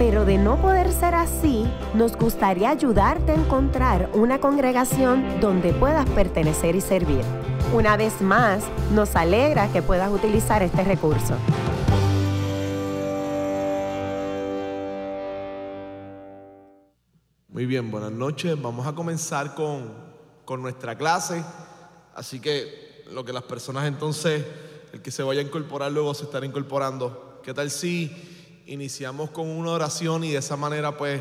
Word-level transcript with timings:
pero 0.00 0.24
de 0.24 0.38
no 0.38 0.56
poder 0.56 0.90
ser 0.92 1.14
así, 1.14 1.66
nos 1.92 2.16
gustaría 2.16 2.70
ayudarte 2.70 3.32
a 3.32 3.34
encontrar 3.34 4.08
una 4.14 4.40
congregación 4.40 5.42
donde 5.42 5.74
puedas 5.74 6.08
pertenecer 6.08 6.74
y 6.74 6.80
servir. 6.80 7.20
Una 7.74 7.98
vez 7.98 8.22
más, 8.22 8.64
nos 8.94 9.14
alegra 9.14 9.70
que 9.70 9.82
puedas 9.82 10.10
utilizar 10.10 10.62
este 10.62 10.84
recurso. 10.84 11.34
Muy 17.48 17.66
bien, 17.66 17.90
buenas 17.90 18.12
noches. 18.12 18.58
Vamos 18.58 18.86
a 18.86 18.94
comenzar 18.94 19.54
con, 19.54 19.92
con 20.46 20.62
nuestra 20.62 20.96
clase. 20.96 21.44
Así 22.14 22.40
que 22.40 23.04
lo 23.10 23.22
que 23.22 23.34
las 23.34 23.42
personas 23.42 23.86
entonces, 23.86 24.46
el 24.94 25.02
que 25.02 25.10
se 25.10 25.22
vaya 25.22 25.42
a 25.42 25.44
incorporar 25.44 25.92
luego 25.92 26.14
se 26.14 26.24
estará 26.24 26.46
incorporando. 26.46 27.42
¿Qué 27.44 27.52
tal 27.52 27.70
si 27.70 28.39
iniciamos 28.70 29.30
con 29.30 29.48
una 29.48 29.72
oración 29.72 30.22
y 30.22 30.30
de 30.30 30.38
esa 30.38 30.56
manera 30.56 30.96
pues 30.96 31.20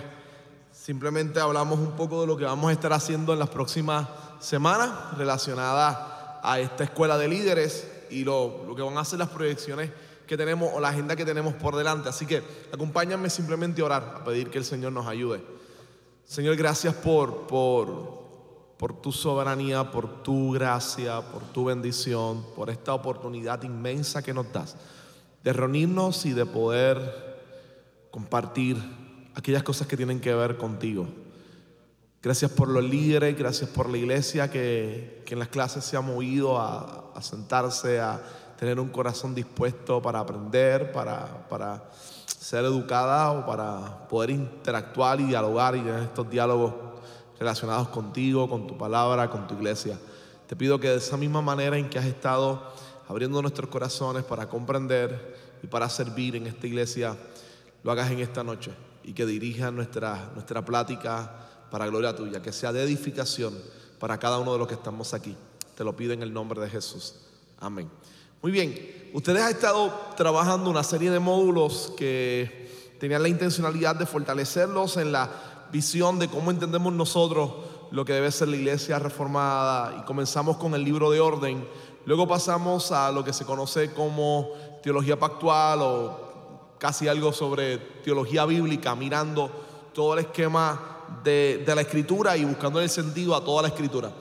simplemente 0.71 1.39
hablamos 1.39 1.79
un 1.79 1.93
poco 1.93 2.21
de 2.21 2.27
lo 2.27 2.37
que 2.37 2.45
vamos 2.45 2.69
a 2.69 2.73
estar 2.73 2.93
haciendo 2.93 3.33
en 3.33 3.39
las 3.39 3.49
próximas 3.49 4.07
semanas 4.39 5.17
relacionadas 5.17 5.97
a 6.43 6.59
esta 6.59 6.83
escuela 6.83 7.17
de 7.17 7.27
líderes 7.27 7.87
y 8.11 8.23
lo, 8.23 8.65
lo 8.67 8.75
que 8.75 8.83
van 8.83 8.97
a 8.99 9.03
ser 9.03 9.17
las 9.17 9.29
proyecciones 9.29 9.89
que 10.27 10.37
tenemos 10.37 10.69
o 10.73 10.79
la 10.79 10.89
agenda 10.89 11.15
que 11.15 11.25
tenemos 11.25 11.55
por 11.55 11.75
delante. 11.75 12.07
Así 12.07 12.27
que 12.27 12.43
acompáñame 12.71 13.31
simplemente 13.31 13.81
a 13.81 13.85
orar, 13.85 14.17
a 14.17 14.23
pedir 14.23 14.51
que 14.51 14.59
el 14.59 14.65
Señor 14.65 14.91
nos 14.93 15.07
ayude. 15.07 15.41
Señor, 16.25 16.55
gracias 16.55 16.93
por, 16.93 17.47
por, 17.47 18.21
por 18.77 19.01
tu 19.01 19.11
soberanía, 19.11 19.89
por 19.89 20.21
tu 20.21 20.51
gracia, 20.51 21.21
por 21.21 21.41
tu 21.45 21.65
bendición, 21.65 22.45
por 22.55 22.69
esta 22.69 22.93
oportunidad 22.93 23.63
inmensa 23.63 24.21
que 24.21 24.35
nos 24.35 24.53
das 24.53 24.75
de 25.43 25.53
reunirnos 25.53 26.25
y 26.25 26.33
de 26.33 26.45
poder 26.45 27.28
compartir 28.11 28.77
aquellas 29.35 29.63
cosas 29.63 29.87
que 29.87 29.97
tienen 29.97 30.19
que 30.19 30.33
ver 30.33 30.57
contigo. 30.57 31.07
Gracias 32.21 32.51
por 32.51 32.67
los 32.67 32.83
líderes, 32.83 33.37
gracias 33.37 33.69
por 33.69 33.89
la 33.89 33.97
iglesia 33.97 34.51
que, 34.51 35.23
en 35.25 35.39
las 35.39 35.47
clases 35.47 35.85
se 35.85 35.95
ha 35.95 36.01
movido 36.01 36.59
a, 36.59 37.11
a, 37.15 37.21
sentarse, 37.21 37.99
a 37.99 38.21
tener 38.57 38.79
un 38.79 38.89
corazón 38.89 39.33
dispuesto 39.33 40.01
para 40.01 40.19
aprender, 40.19 40.91
para, 40.91 41.47
para 41.47 41.89
ser 42.25 42.65
educada 42.65 43.31
o 43.31 43.45
para 43.45 44.07
poder 44.09 44.31
interactuar 44.31 45.21
y 45.21 45.25
dialogar 45.25 45.75
y 45.75 45.81
tener 45.81 46.03
estos 46.03 46.29
diálogos 46.29 46.73
relacionados 47.39 47.87
contigo, 47.89 48.49
con 48.49 48.67
tu 48.67 48.77
palabra, 48.77 49.29
con 49.29 49.47
tu 49.47 49.53
iglesia. 49.53 49.97
Te 50.47 50.55
pido 50.55 50.79
que 50.79 50.89
de 50.89 50.97
esa 50.97 51.15
misma 51.15 51.41
manera 51.41 51.77
en 51.77 51.89
que 51.89 51.99
has 51.99 52.05
estado 52.05 52.61
abriendo 53.07 53.41
nuestros 53.41 53.69
corazones 53.69 54.23
para 54.23 54.49
comprender 54.49 55.37
y 55.63 55.67
para 55.67 55.87
servir 55.89 56.35
en 56.35 56.47
esta 56.47 56.67
iglesia, 56.67 57.15
lo 57.83 57.91
hagas 57.91 58.11
en 58.11 58.19
esta 58.19 58.43
noche 58.43 58.71
y 59.03 59.13
que 59.13 59.25
dirija 59.25 59.71
nuestra, 59.71 60.31
nuestra 60.33 60.63
plática 60.63 61.47
para 61.71 61.87
gloria 61.87 62.15
tuya, 62.15 62.41
que 62.41 62.51
sea 62.51 62.73
de 62.73 62.83
edificación 62.83 63.53
para 63.99 64.17
cada 64.17 64.39
uno 64.39 64.53
de 64.53 64.59
los 64.59 64.67
que 64.67 64.73
estamos 64.73 65.13
aquí. 65.13 65.35
Te 65.75 65.83
lo 65.83 65.95
pido 65.95 66.13
en 66.13 66.23
el 66.23 66.33
nombre 66.33 66.59
de 66.59 66.69
Jesús. 66.69 67.15
Amén. 67.59 67.89
Muy 68.41 68.51
bien, 68.51 69.11
ustedes 69.13 69.41
han 69.41 69.51
estado 69.51 69.93
trabajando 70.15 70.69
una 70.69 70.83
serie 70.83 71.11
de 71.11 71.19
módulos 71.19 71.93
que 71.97 72.95
tenían 72.99 73.21
la 73.21 73.29
intencionalidad 73.29 73.95
de 73.95 74.05
fortalecerlos 74.05 74.97
en 74.97 75.11
la 75.11 75.29
visión 75.71 76.19
de 76.19 76.27
cómo 76.27 76.51
entendemos 76.51 76.93
nosotros 76.93 77.51
lo 77.91 78.05
que 78.05 78.13
debe 78.13 78.31
ser 78.31 78.47
la 78.47 78.55
iglesia 78.55 78.99
reformada 78.99 79.97
y 79.99 80.05
comenzamos 80.05 80.57
con 80.57 80.73
el 80.73 80.83
libro 80.83 81.11
de 81.11 81.19
orden. 81.19 81.67
Luego 82.05 82.27
pasamos 82.27 82.91
a 82.91 83.11
lo 83.11 83.23
que 83.23 83.33
se 83.33 83.45
conoce 83.45 83.91
como 83.91 84.51
teología 84.81 85.19
pactual 85.19 85.79
o 85.81 86.28
casi 86.79 87.07
algo 87.07 87.31
sobre 87.31 87.77
teología 87.77 88.45
bíblica, 88.45 88.95
mirando 88.95 89.51
todo 89.93 90.15
el 90.15 90.21
esquema 90.21 91.05
de, 91.23 91.63
de 91.65 91.75
la 91.75 91.81
escritura 91.81 92.35
y 92.35 92.45
buscando 92.45 92.81
el 92.81 92.89
sentido 92.89 93.35
a 93.35 93.43
toda 93.43 93.61
la 93.61 93.67
escritura. 93.67 94.11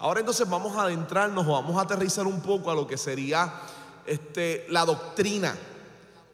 Ahora 0.00 0.20
entonces 0.20 0.48
vamos 0.48 0.76
a 0.76 0.82
adentrarnos 0.82 1.46
o 1.46 1.52
vamos 1.52 1.76
a 1.78 1.82
aterrizar 1.82 2.26
un 2.26 2.42
poco 2.42 2.70
a 2.70 2.74
lo 2.74 2.86
que 2.86 2.98
sería 2.98 3.52
este, 4.04 4.66
la 4.68 4.84
doctrina. 4.84 5.56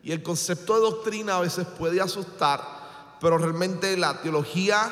Y 0.02 0.10
el 0.10 0.22
concepto 0.22 0.74
de 0.74 0.80
doctrina 0.80 1.36
a 1.36 1.40
veces 1.40 1.66
puede 1.66 2.00
asustar 2.00 2.74
pero 3.24 3.38
realmente 3.38 3.96
la 3.96 4.20
teología 4.20 4.90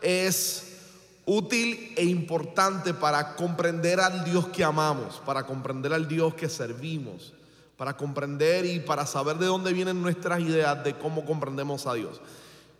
es 0.00 0.76
útil 1.24 1.94
e 1.96 2.04
importante 2.04 2.94
para 2.94 3.34
comprender 3.34 3.98
al 3.98 4.24
Dios 4.24 4.46
que 4.48 4.62
amamos, 4.62 5.20
para 5.26 5.44
comprender 5.44 5.92
al 5.92 6.06
Dios 6.06 6.34
que 6.34 6.48
servimos, 6.48 7.32
para 7.76 7.96
comprender 7.96 8.64
y 8.64 8.80
para 8.80 9.06
saber 9.06 9.36
de 9.36 9.46
dónde 9.46 9.72
vienen 9.72 10.00
nuestras 10.00 10.40
ideas 10.40 10.82
de 10.82 10.96
cómo 10.96 11.24
comprendemos 11.24 11.86
a 11.86 11.94
Dios. 11.94 12.20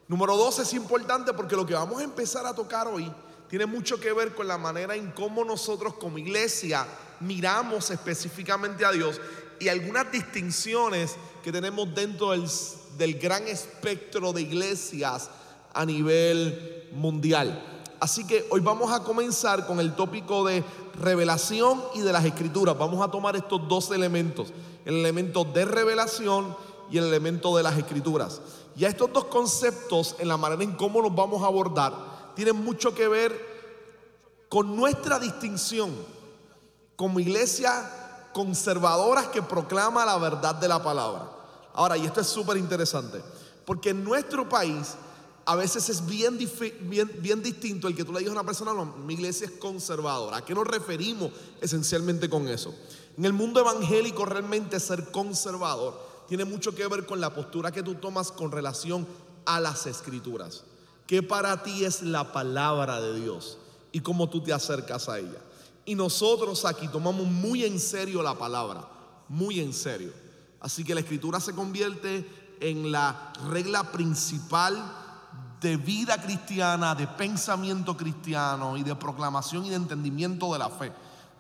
Número 0.09 0.37
dos 0.37 0.59
es 0.59 0.73
importante 0.73 1.33
porque 1.33 1.57
lo 1.57 1.67
que 1.67 1.75
vamos 1.75 2.01
a 2.01 2.05
empezar 2.05 2.47
a 2.47 2.55
tocar 2.55 2.87
hoy 2.89 3.13
tiene 3.49 3.67
mucho 3.67 4.01
que 4.01 4.13
ver 4.13 4.35
con 4.35 4.49
la 4.49 4.59
manera 4.59 4.95
en 4.95 5.11
cómo 5.13 5.45
nosotros 5.45 5.95
como 5.95 6.19
iglesia 6.19 6.87
miramos 7.21 7.91
específicamente 7.91 8.85
a 8.85 8.93
Dios 8.93 9.21
y 9.59 9.69
algunas 9.69 10.11
distinciones 10.11 11.17
que 11.43 11.53
tenemos 11.53 11.95
dentro 11.95 12.31
del 12.33 12.49
del 12.97 13.19
gran 13.19 13.47
espectro 13.47 14.33
de 14.33 14.43
iglesias 14.43 15.31
a 15.73 15.85
nivel 15.85 16.89
mundial. 16.93 17.63
Así 18.01 18.27
que 18.27 18.47
hoy 18.51 18.61
vamos 18.61 18.93
a 18.93 19.03
comenzar 19.03 19.67
con 19.67 19.81
el 19.81 19.95
tópico 19.95 20.45
de 20.45 20.63
revelación 21.01 21.83
y 21.95 22.01
de 22.01 22.13
las 22.13 22.25
escrituras. 22.25 22.77
Vamos 22.77 23.07
a 23.07 23.11
tomar 23.11 23.37
estos 23.37 23.67
dos 23.69 23.91
elementos, 23.91 24.53
el 24.87 24.95
elemento 24.95 25.45
de 25.45 25.67
revelación 25.67 26.57
y 26.91 26.97
el 26.97 27.05
elemento 27.05 27.55
de 27.57 27.65
las 27.65 27.77
escrituras. 27.77 28.41
Y 28.77 28.85
a 28.85 28.89
estos 28.89 29.13
dos 29.13 29.25
conceptos, 29.25 30.17
en 30.19 30.29
la 30.29 30.37
manera 30.37 30.63
en 30.63 30.73
cómo 30.77 31.03
los 31.03 31.15
vamos 31.15 31.43
a 31.43 31.47
abordar, 31.47 32.33
tienen 32.35 32.57
mucho 32.65 32.95
que 32.95 33.09
ver 33.09 33.57
con 34.49 34.77
nuestra 34.77 35.19
distinción 35.19 35.93
como 36.95 37.21
iglesia 37.21 38.31
conservadoras 38.33 39.27
que 39.29 39.43
proclama 39.43 40.05
la 40.05 40.19
verdad 40.19 40.55
de 40.55 40.69
la 40.69 40.83
palabra. 40.83 41.31
Ahora, 41.75 41.97
y 41.97 42.07
esto 42.07 42.21
es 42.21 42.29
súper 42.29 42.57
interesante, 42.57 43.21
porque 43.65 43.91
en 43.91 44.05
nuestro 44.05 44.49
país 44.49 44.95
a 45.47 45.55
veces 45.55 45.89
es 45.89 46.05
bien, 46.07 46.39
bien, 46.89 47.43
distinto 47.43 47.89
el 47.89 47.95
que 47.95 48.05
tú 48.05 48.13
le 48.13 48.19
digas 48.19 48.33
a 48.33 48.41
una 48.41 48.47
persona, 48.47 48.73
no, 48.73 48.85
mi 48.85 49.15
iglesia 49.15 49.47
es 49.47 49.53
conservadora. 49.53 50.39
¿A 50.39 50.45
qué 50.45 50.55
nos 50.55 50.67
referimos 50.67 51.31
esencialmente 51.61 52.29
con 52.29 52.49
eso? 52.49 52.75
En 53.17 53.25
el 53.25 53.33
mundo 53.33 53.61
evangélico 53.61 54.25
realmente 54.27 54.79
ser 54.79 55.11
conservador 55.11 55.99
tiene 56.29 56.45
mucho 56.45 56.75
que 56.75 56.87
ver 56.87 57.07
con 57.07 57.21
la 57.21 57.35
postura 57.35 57.73
que 57.73 57.83
tú 57.83 57.95
tomas 57.95 58.31
con 58.31 58.53
relación 58.53 59.07
a 59.47 59.61
las 59.61 59.87
escrituras. 59.87 60.65
¿Qué 61.07 61.23
para 61.23 61.63
ti 61.63 61.85
es 61.85 62.03
la 62.03 62.33
palabra 62.33 63.01
de 63.01 63.21
Dios? 63.21 63.59
Y 63.93 64.01
cómo 64.01 64.29
tú 64.29 64.43
te 64.43 64.53
acercas 64.53 65.09
a 65.09 65.19
ella. 65.19 65.41
Y 65.85 65.95
nosotros 65.95 66.65
aquí 66.65 66.89
tomamos 66.89 67.27
muy 67.27 67.65
en 67.65 67.79
serio 67.79 68.23
la 68.23 68.35
palabra, 68.35 68.87
muy 69.29 69.61
en 69.61 69.73
serio. 69.73 70.13
Así 70.61 70.85
que 70.85 70.95
la 70.95 71.01
escritura 71.01 71.39
se 71.39 71.55
convierte 71.55 72.29
en 72.61 72.91
la 72.91 73.33
regla 73.49 73.93
principal 73.93 74.75
de 75.61 75.77
vida 75.77 76.21
cristiana, 76.21 76.95
de 76.95 77.07
pensamiento 77.07 77.97
cristiano 77.97 78.77
y 78.77 78.83
de 78.83 78.97
proclamación 78.97 79.65
y 79.65 79.71
de 79.71 79.77
entendimiento 79.77 80.53
de 80.53 80.59
la 80.59 80.71
fe. 80.71 80.93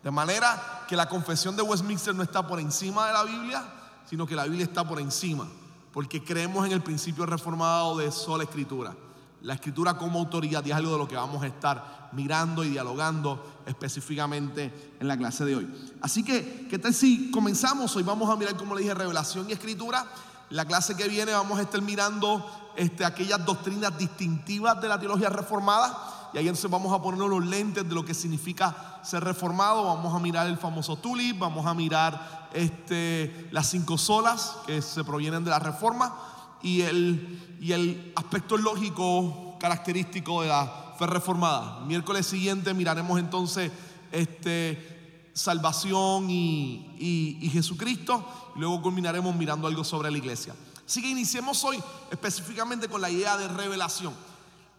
De 0.02 0.10
manera 0.10 0.84
que 0.88 0.96
la 0.96 1.08
confesión 1.08 1.56
de 1.56 1.62
Westminster 1.62 2.14
no 2.14 2.22
está 2.22 2.46
por 2.46 2.60
encima 2.60 3.06
de 3.06 3.12
la 3.12 3.24
Biblia, 3.24 3.64
sino 4.08 4.26
que 4.26 4.36
la 4.36 4.44
Biblia 4.44 4.64
está 4.64 4.86
por 4.86 5.00
encima, 5.00 5.48
porque 5.92 6.22
creemos 6.22 6.64
en 6.66 6.72
el 6.72 6.82
principio 6.82 7.26
reformado 7.26 7.96
de 7.96 8.10
sola 8.12 8.44
escritura. 8.44 8.94
La 9.42 9.54
escritura 9.54 9.96
como 9.96 10.18
autoridad 10.18 10.64
y 10.64 10.70
es 10.70 10.76
algo 10.76 10.92
de 10.92 10.98
lo 10.98 11.08
que 11.08 11.16
vamos 11.16 11.42
a 11.42 11.46
estar 11.46 12.08
mirando 12.12 12.64
y 12.64 12.70
dialogando 12.70 13.62
específicamente 13.66 14.96
en 14.98 15.08
la 15.08 15.16
clase 15.16 15.44
de 15.44 15.56
hoy. 15.56 15.94
Así 16.00 16.24
que, 16.24 16.66
¿qué 16.68 16.78
tal 16.78 16.94
si 16.94 17.30
comenzamos? 17.30 17.94
Hoy 17.96 18.02
vamos 18.02 18.30
a 18.30 18.36
mirar, 18.36 18.56
como 18.56 18.74
le 18.74 18.82
dije, 18.82 18.94
revelación 18.94 19.48
y 19.48 19.52
escritura. 19.52 20.06
La 20.50 20.64
clase 20.64 20.96
que 20.96 21.08
viene 21.08 21.32
vamos 21.32 21.58
a 21.58 21.62
estar 21.62 21.82
mirando 21.82 22.44
este, 22.76 23.04
aquellas 23.04 23.44
doctrinas 23.44 23.96
distintivas 23.98 24.80
de 24.80 24.88
la 24.88 24.98
teología 24.98 25.28
reformada. 25.28 26.15
Y 26.36 26.38
ahí 26.38 26.48
entonces 26.48 26.70
vamos 26.70 26.92
a 26.92 27.00
poner 27.00 27.18
los 27.18 27.46
lentes 27.46 27.88
de 27.88 27.94
lo 27.94 28.04
que 28.04 28.12
significa 28.12 29.00
ser 29.02 29.24
reformado. 29.24 29.84
Vamos 29.84 30.14
a 30.14 30.18
mirar 30.18 30.46
el 30.46 30.58
famoso 30.58 30.96
tulip, 30.96 31.38
vamos 31.38 31.64
a 31.64 31.72
mirar 31.72 32.50
este, 32.52 33.48
las 33.52 33.70
cinco 33.70 33.96
solas 33.96 34.58
que 34.66 34.82
se 34.82 35.02
provienen 35.02 35.44
de 35.44 35.50
la 35.50 35.58
reforma 35.58 36.14
y 36.60 36.82
el, 36.82 37.56
y 37.58 37.72
el 37.72 38.12
aspecto 38.16 38.58
lógico 38.58 39.56
característico 39.58 40.42
de 40.42 40.48
la 40.48 40.94
fe 40.98 41.06
reformada. 41.06 41.80
Miércoles 41.86 42.26
siguiente 42.26 42.74
miraremos 42.74 43.18
entonces 43.18 43.72
este, 44.12 45.30
salvación 45.32 46.28
y, 46.28 47.38
y 47.40 47.48
Jesucristo. 47.48 48.22
Y 48.54 48.58
luego 48.58 48.82
culminaremos 48.82 49.34
mirando 49.34 49.68
algo 49.68 49.84
sobre 49.84 50.10
la 50.10 50.18
iglesia. 50.18 50.54
Así 50.86 51.00
que 51.00 51.08
iniciemos 51.08 51.64
hoy 51.64 51.82
específicamente 52.10 52.90
con 52.90 53.00
la 53.00 53.08
idea 53.08 53.38
de 53.38 53.48
revelación. 53.48 54.12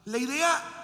La 0.06 0.20
idea 0.20 0.77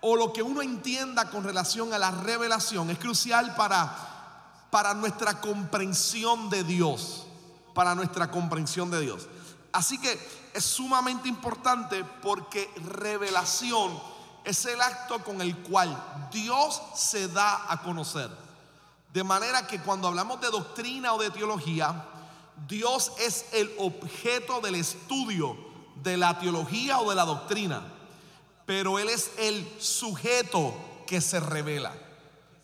o 0.00 0.16
lo 0.16 0.32
que 0.32 0.42
uno 0.42 0.62
entienda 0.62 1.30
con 1.30 1.44
relación 1.44 1.92
a 1.92 1.98
la 1.98 2.10
revelación 2.10 2.90
es 2.90 2.98
crucial 2.98 3.54
para, 3.56 4.66
para 4.70 4.94
nuestra 4.94 5.40
comprensión 5.40 6.50
de 6.50 6.64
Dios. 6.64 7.26
Para 7.74 7.94
nuestra 7.94 8.30
comprensión 8.30 8.90
de 8.90 9.00
Dios. 9.00 9.28
Así 9.72 9.98
que 9.98 10.18
es 10.54 10.64
sumamente 10.64 11.28
importante 11.28 12.02
porque 12.22 12.70
revelación 12.86 14.00
es 14.44 14.64
el 14.64 14.80
acto 14.80 15.22
con 15.22 15.40
el 15.40 15.56
cual 15.58 15.94
Dios 16.30 16.80
se 16.94 17.28
da 17.28 17.70
a 17.70 17.82
conocer. 17.82 18.30
De 19.12 19.24
manera 19.24 19.66
que 19.66 19.80
cuando 19.80 20.08
hablamos 20.08 20.40
de 20.40 20.50
doctrina 20.50 21.12
o 21.12 21.18
de 21.18 21.30
teología, 21.30 22.06
Dios 22.68 23.12
es 23.18 23.46
el 23.52 23.74
objeto 23.78 24.60
del 24.60 24.76
estudio 24.76 25.56
de 26.02 26.16
la 26.16 26.38
teología 26.38 27.00
o 27.00 27.10
de 27.10 27.16
la 27.16 27.24
doctrina, 27.24 27.82
pero 28.66 28.98
Él 28.98 29.08
es 29.08 29.30
el 29.38 29.66
sujeto 29.78 30.74
que 31.06 31.20
se 31.20 31.40
revela. 31.40 31.94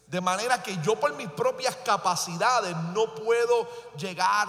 De 0.08 0.20
manera 0.20 0.62
que 0.62 0.76
yo 0.84 1.00
por 1.00 1.16
mis 1.16 1.30
propias 1.30 1.76
capacidades 1.76 2.76
no 2.92 3.14
puedo 3.14 3.68
llegar 3.96 4.48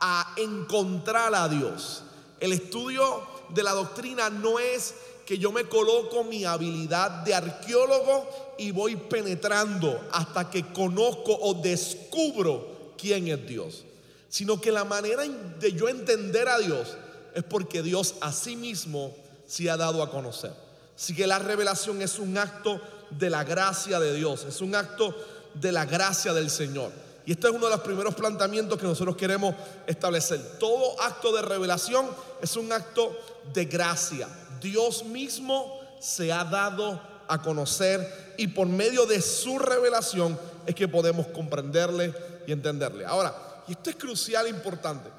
a 0.00 0.34
encontrar 0.36 1.34
a 1.34 1.48
Dios. 1.48 2.04
El 2.38 2.52
estudio 2.52 3.22
de 3.48 3.62
la 3.62 3.72
doctrina 3.72 4.30
no 4.30 4.58
es 4.58 4.94
que 5.26 5.38
yo 5.38 5.50
me 5.50 5.64
coloco 5.64 6.22
mi 6.22 6.44
habilidad 6.44 7.10
de 7.24 7.34
arqueólogo 7.34 8.54
y 8.58 8.70
voy 8.70 8.94
penetrando 8.94 10.08
hasta 10.12 10.48
que 10.50 10.72
conozco 10.72 11.36
o 11.40 11.54
descubro 11.54 12.92
quién 12.96 13.26
es 13.28 13.46
Dios 13.46 13.84
sino 14.32 14.58
que 14.62 14.72
la 14.72 14.84
manera 14.84 15.24
de 15.24 15.72
yo 15.72 15.90
entender 15.90 16.48
a 16.48 16.58
Dios 16.58 16.96
es 17.34 17.42
porque 17.42 17.82
Dios 17.82 18.14
a 18.22 18.32
sí 18.32 18.56
mismo 18.56 19.14
se 19.46 19.68
ha 19.68 19.76
dado 19.76 20.02
a 20.02 20.10
conocer. 20.10 20.54
Así 21.02 21.16
que 21.16 21.26
la 21.26 21.40
revelación 21.40 22.00
es 22.00 22.20
un 22.20 22.38
acto 22.38 22.80
de 23.10 23.28
la 23.28 23.42
gracia 23.42 23.98
de 23.98 24.14
Dios, 24.14 24.44
es 24.44 24.60
un 24.60 24.76
acto 24.76 25.12
de 25.52 25.72
la 25.72 25.84
gracia 25.84 26.32
del 26.32 26.48
Señor. 26.48 26.92
Y 27.26 27.32
este 27.32 27.48
es 27.48 27.52
uno 27.52 27.64
de 27.64 27.72
los 27.72 27.80
primeros 27.80 28.14
planteamientos 28.14 28.78
que 28.78 28.86
nosotros 28.86 29.16
queremos 29.16 29.56
establecer. 29.88 30.60
Todo 30.60 31.02
acto 31.02 31.34
de 31.34 31.42
revelación 31.42 32.06
es 32.40 32.54
un 32.54 32.70
acto 32.70 33.18
de 33.52 33.64
gracia. 33.64 34.28
Dios 34.60 35.04
mismo 35.04 35.80
se 36.00 36.30
ha 36.30 36.44
dado 36.44 37.02
a 37.26 37.42
conocer 37.42 38.34
y 38.36 38.46
por 38.46 38.68
medio 38.68 39.04
de 39.04 39.20
su 39.20 39.58
revelación 39.58 40.38
es 40.66 40.74
que 40.76 40.86
podemos 40.86 41.26
comprenderle 41.26 42.14
y 42.46 42.52
entenderle. 42.52 43.06
Ahora, 43.06 43.64
y 43.66 43.72
esto 43.72 43.90
es 43.90 43.96
crucial 43.96 44.46
e 44.46 44.50
importante, 44.50 45.10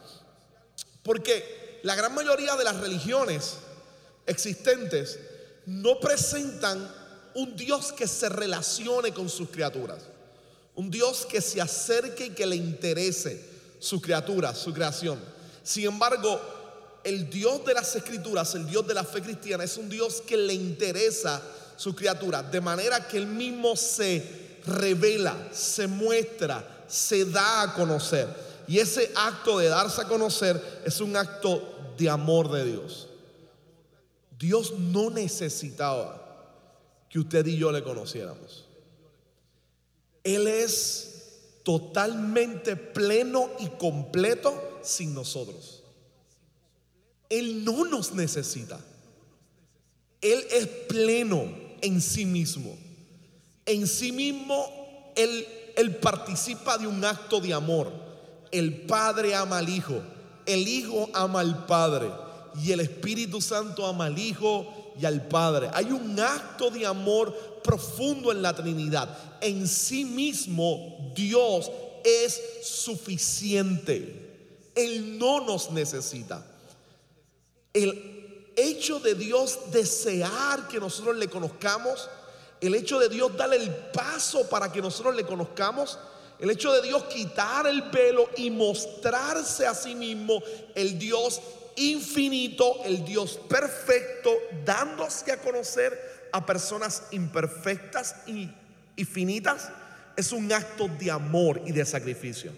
porque 1.03 1.81
la 1.83 1.93
gran 1.95 2.15
mayoría 2.15 2.55
de 2.55 2.63
las 2.63 2.77
religiones 2.77 3.57
existentes 4.25 5.19
no 5.65 5.99
presentan 5.99 6.89
un 7.35 7.55
Dios 7.55 7.91
que 7.91 8.07
se 8.07 8.29
relacione 8.29 9.13
con 9.13 9.29
sus 9.29 9.49
criaturas, 9.49 9.99
un 10.75 10.89
Dios 10.91 11.25
que 11.25 11.41
se 11.41 11.61
acerque 11.61 12.27
y 12.27 12.29
que 12.31 12.45
le 12.45 12.55
interese 12.55 13.43
su 13.79 14.01
criatura, 14.01 14.53
su 14.53 14.73
creación. 14.73 15.19
Sin 15.63 15.85
embargo, 15.85 16.39
el 17.03 17.29
Dios 17.29 17.65
de 17.65 17.73
las 17.73 17.95
escrituras, 17.95 18.55
el 18.55 18.67
Dios 18.67 18.87
de 18.87 18.93
la 18.93 19.03
fe 19.03 19.21
cristiana, 19.21 19.63
es 19.63 19.77
un 19.77 19.89
Dios 19.89 20.21
que 20.25 20.37
le 20.37 20.53
interesa 20.53 21.41
su 21.75 21.95
criatura, 21.95 22.43
de 22.43 22.61
manera 22.61 23.07
que 23.07 23.17
él 23.17 23.27
mismo 23.27 23.75
se 23.75 24.59
revela, 24.65 25.35
se 25.51 25.87
muestra, 25.87 26.85
se 26.87 27.25
da 27.25 27.63
a 27.63 27.73
conocer. 27.73 28.27
Y 28.67 28.79
ese 28.79 29.11
acto 29.15 29.59
de 29.59 29.67
darse 29.67 30.01
a 30.01 30.07
conocer 30.07 30.81
es 30.85 31.01
un 31.01 31.15
acto 31.17 31.93
de 31.97 32.09
amor 32.09 32.51
de 32.51 32.63
Dios. 32.65 33.07
Dios 34.43 34.77
no 34.77 35.09
necesitaba 35.09 36.21
que 37.07 37.17
usted 37.17 37.47
y 37.47 37.55
yo 37.55 37.71
le 37.71 37.81
conociéramos. 37.81 38.65
Él 40.21 40.47
es 40.47 41.61
totalmente 41.63 42.75
pleno 42.75 43.49
y 43.59 43.67
completo 43.67 44.81
sin 44.83 45.13
nosotros. 45.13 45.81
Él 47.29 47.63
no 47.63 47.85
nos 47.85 48.13
necesita. 48.13 48.81
Él 50.19 50.45
es 50.51 50.67
pleno 50.67 51.47
en 51.79 52.01
sí 52.01 52.25
mismo. 52.25 52.77
En 53.65 53.87
sí 53.87 54.11
mismo, 54.11 55.13
Él 55.15 55.95
participa 56.01 56.77
de 56.77 56.87
un 56.87 57.05
acto 57.05 57.39
de 57.39 57.53
amor. 57.53 57.93
El 58.51 58.81
Padre 58.81 59.35
ama 59.35 59.59
al 59.59 59.69
Hijo, 59.69 60.01
el 60.45 60.67
Hijo 60.67 61.09
ama 61.13 61.39
al 61.39 61.65
Padre 61.65 62.11
y 62.61 62.71
el 62.71 62.81
Espíritu 62.81 63.41
Santo 63.41 63.85
ama 63.85 64.05
al 64.05 64.17
Hijo 64.17 64.93
y 64.99 65.05
al 65.05 65.27
Padre. 65.27 65.69
Hay 65.73 65.91
un 65.91 66.19
acto 66.19 66.69
de 66.69 66.85
amor 66.85 67.35
profundo 67.63 68.31
en 68.31 68.41
la 68.41 68.53
Trinidad. 68.53 69.17
En 69.41 69.67
sí 69.67 70.05
mismo 70.05 71.11
Dios 71.15 71.71
es 72.03 72.41
suficiente. 72.63 74.69
Él 74.75 75.17
no 75.17 75.41
nos 75.41 75.71
necesita. 75.71 76.45
El 77.73 78.51
hecho 78.55 78.99
de 78.99 79.15
Dios 79.15 79.59
desear 79.71 80.67
que 80.67 80.79
nosotros 80.79 81.17
le 81.17 81.27
conozcamos 81.27 82.07
el 82.67 82.75
hecho 82.75 82.97
de 82.97 83.09
Dios 83.09 83.35
darle 83.35 83.57
el 83.57 83.69
paso 83.69 84.47
para 84.47 84.71
que 84.71 84.81
nosotros 84.81 85.15
le 85.15 85.25
conozcamos, 85.25 85.99
el 86.39 86.49
hecho 86.49 86.71
de 86.71 86.81
Dios 86.81 87.03
quitar 87.05 87.67
el 87.67 87.81
velo 87.81 88.29
y 88.37 88.49
mostrarse 88.49 89.67
a 89.67 89.73
sí 89.73 89.95
mismo, 89.95 90.41
el 90.73 90.97
Dios 90.97 91.41
infinito, 91.75 92.83
el 92.83 93.03
Dios 93.05 93.39
perfecto, 93.49 94.31
dándose 94.65 95.31
a 95.31 95.37
conocer 95.37 96.29
a 96.31 96.45
personas 96.45 97.03
imperfectas 97.11 98.15
y, 98.25 98.49
finitas, 99.05 99.69
es 100.15 100.31
un 100.31 100.51
acto 100.51 100.87
de 100.87 101.11
amor 101.11 101.61
y 101.65 101.71
de 101.71 101.85
sacrificio. 101.85 102.51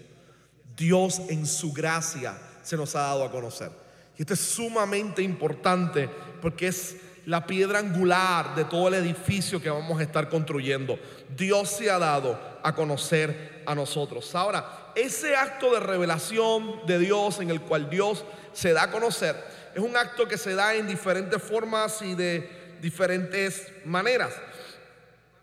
Dios 0.75 1.21
en 1.29 1.45
su 1.45 1.71
gracia 1.71 2.37
se 2.63 2.77
nos 2.77 2.95
ha 2.95 3.01
dado 3.01 3.23
a 3.23 3.31
conocer. 3.31 3.71
Y 4.17 4.21
esto 4.21 4.33
es 4.33 4.39
sumamente 4.39 5.21
importante 5.21 6.09
porque 6.41 6.67
es 6.67 6.95
la 7.25 7.45
piedra 7.45 7.79
angular 7.79 8.55
de 8.55 8.65
todo 8.65 8.87
el 8.87 8.95
edificio 8.95 9.61
que 9.61 9.69
vamos 9.69 9.99
a 9.99 10.03
estar 10.03 10.29
construyendo. 10.29 10.99
Dios 11.35 11.69
se 11.69 11.89
ha 11.89 11.97
dado 11.97 12.39
a 12.63 12.73
conocer 12.75 13.63
a 13.65 13.75
nosotros. 13.75 14.33
Ahora, 14.35 14.84
ese 14.95 15.35
acto 15.35 15.73
de 15.73 15.79
revelación 15.79 16.85
de 16.85 16.99
Dios 16.99 17.39
en 17.39 17.49
el 17.49 17.61
cual 17.61 17.89
Dios 17.89 18.23
se 18.53 18.73
da 18.73 18.83
a 18.83 18.91
conocer 18.91 19.35
es 19.75 19.81
un 19.81 19.97
acto 19.97 20.25
que 20.25 20.37
se 20.37 20.55
da 20.55 20.73
en 20.73 20.87
diferentes 20.87 21.43
formas 21.43 22.01
y 22.01 22.15
de 22.15 22.49
diferentes 22.81 23.67
maneras. 23.83 24.33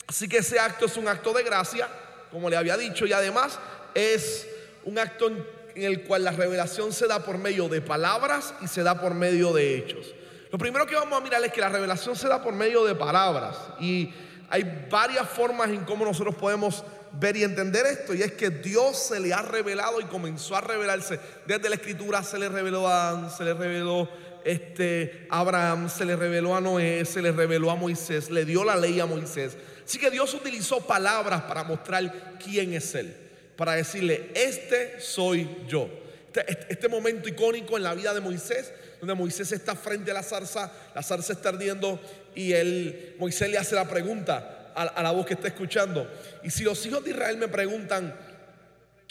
Así 0.07 0.27
que 0.27 0.39
ese 0.39 0.59
acto 0.59 0.87
es 0.87 0.97
un 0.97 1.07
acto 1.07 1.35
de 1.35 1.43
gracia, 1.43 1.87
como 2.31 2.49
le 2.49 2.57
había 2.57 2.79
dicho, 2.79 3.05
y 3.05 3.13
además 3.13 3.59
es 3.95 4.49
un 4.85 4.99
acto 4.99 5.29
en, 5.29 5.45
el 5.75 6.05
cual 6.05 6.25
la 6.25 6.31
revelación 6.33 6.95
se 6.95 7.07
da 7.07 7.23
por 7.23 7.37
medio 7.37 7.69
de 7.69 7.83
palabras 7.83 8.55
y 8.63 8.69
se 8.69 8.83
da 8.83 8.99
por 8.99 9.13
medio 9.13 9.53
de 9.53 9.77
hechos. 9.77 10.15
Lo 10.51 10.57
primero 10.57 10.87
que 10.87 10.95
vamos 10.95 11.19
a 11.19 11.23
mirar 11.23 11.45
es 11.45 11.53
que 11.53 11.61
la 11.61 11.69
revelación 11.69 12.17
se 12.17 12.29
da 12.29 12.43
por 12.43 12.55
medio 12.55 12.85
de 12.85 12.95
palabras 12.95 13.57
y 13.81 14.15
hay 14.49 14.87
varias 14.91 15.29
formas 15.29 15.69
en 15.69 15.85
cómo 15.85 16.07
nosotros 16.07 16.35
podemos 16.37 16.85
ver 17.15 17.37
y 17.37 17.45
entender 17.45 17.87
esto 17.87 18.15
y 18.15 18.23
es 18.23 18.33
que 18.33 18.51
Dios 18.51 18.97
se 18.99 19.21
le 19.21 19.33
ha 19.33 19.43
revelado 19.43 20.01
y 20.01 20.05
comenzó 20.05 20.57
a 20.57 20.61
revelarse 20.61 21.21
desde 21.47 21.69
la 21.69 21.77
escritura 21.77 22.23
se 22.23 22.39
le 22.39 22.49
reveló 22.49 22.89
a 22.89 23.09
Adán, 23.09 23.31
se 23.31 23.45
le 23.45 23.55
reveló 23.55 24.09
este, 24.45 25.27
Abraham, 25.31 25.89
se 25.89 26.05
le 26.05 26.17
reveló 26.17 26.57
a 26.57 26.61
Noé, 26.61 27.05
se 27.05 27.23
le 27.23 27.31
reveló 27.31 27.71
a 27.71 27.77
Moisés, 27.77 28.31
le 28.31 28.45
dio 28.45 28.65
la 28.65 28.75
ley 28.75 28.99
a 28.99 29.07
Moisés. 29.07 29.57
Así 29.85 29.99
que 29.99 30.11
Dios 30.11 30.35
utilizó 30.35 30.81
palabras 30.81 31.43
para 31.43 31.63
mostrar 31.63 32.35
quién 32.43 32.75
es 32.75 32.93
Él, 32.97 33.15
para 33.57 33.75
decirle, 33.75 34.31
este 34.35 35.01
soy 35.01 35.49
yo. 35.69 35.89
Este, 36.27 36.51
este, 36.51 36.67
este 36.71 36.89
momento 36.89 37.29
icónico 37.29 37.77
en 37.77 37.85
la 37.85 37.95
vida 37.95 38.13
de 38.13 38.21
Moisés 38.21 38.73
donde 39.03 39.15
Moisés 39.15 39.51
está 39.51 39.75
frente 39.75 40.13
a 40.13 40.15
la 40.15 40.23
zarza, 40.23 40.71
la 40.95 41.03
zarza 41.03 41.33
está 41.33 41.49
ardiendo 41.49 42.01
y 42.37 42.53
él, 42.53 43.17
Moisés 43.19 43.51
le 43.51 43.59
hace 43.59 43.75
la 43.75 43.89
pregunta 43.89 44.62
a, 44.75 45.03
la 45.03 45.11
voz 45.11 45.27
que 45.27 45.35
está 45.35 45.49
escuchando. 45.49 46.11
Y 46.43 46.51
si 46.51 46.65
los 46.65 46.85
hijos 46.87 47.05
de 47.05 47.11
Israel 47.11 47.37
me 47.37 47.49
preguntan, 47.49 48.15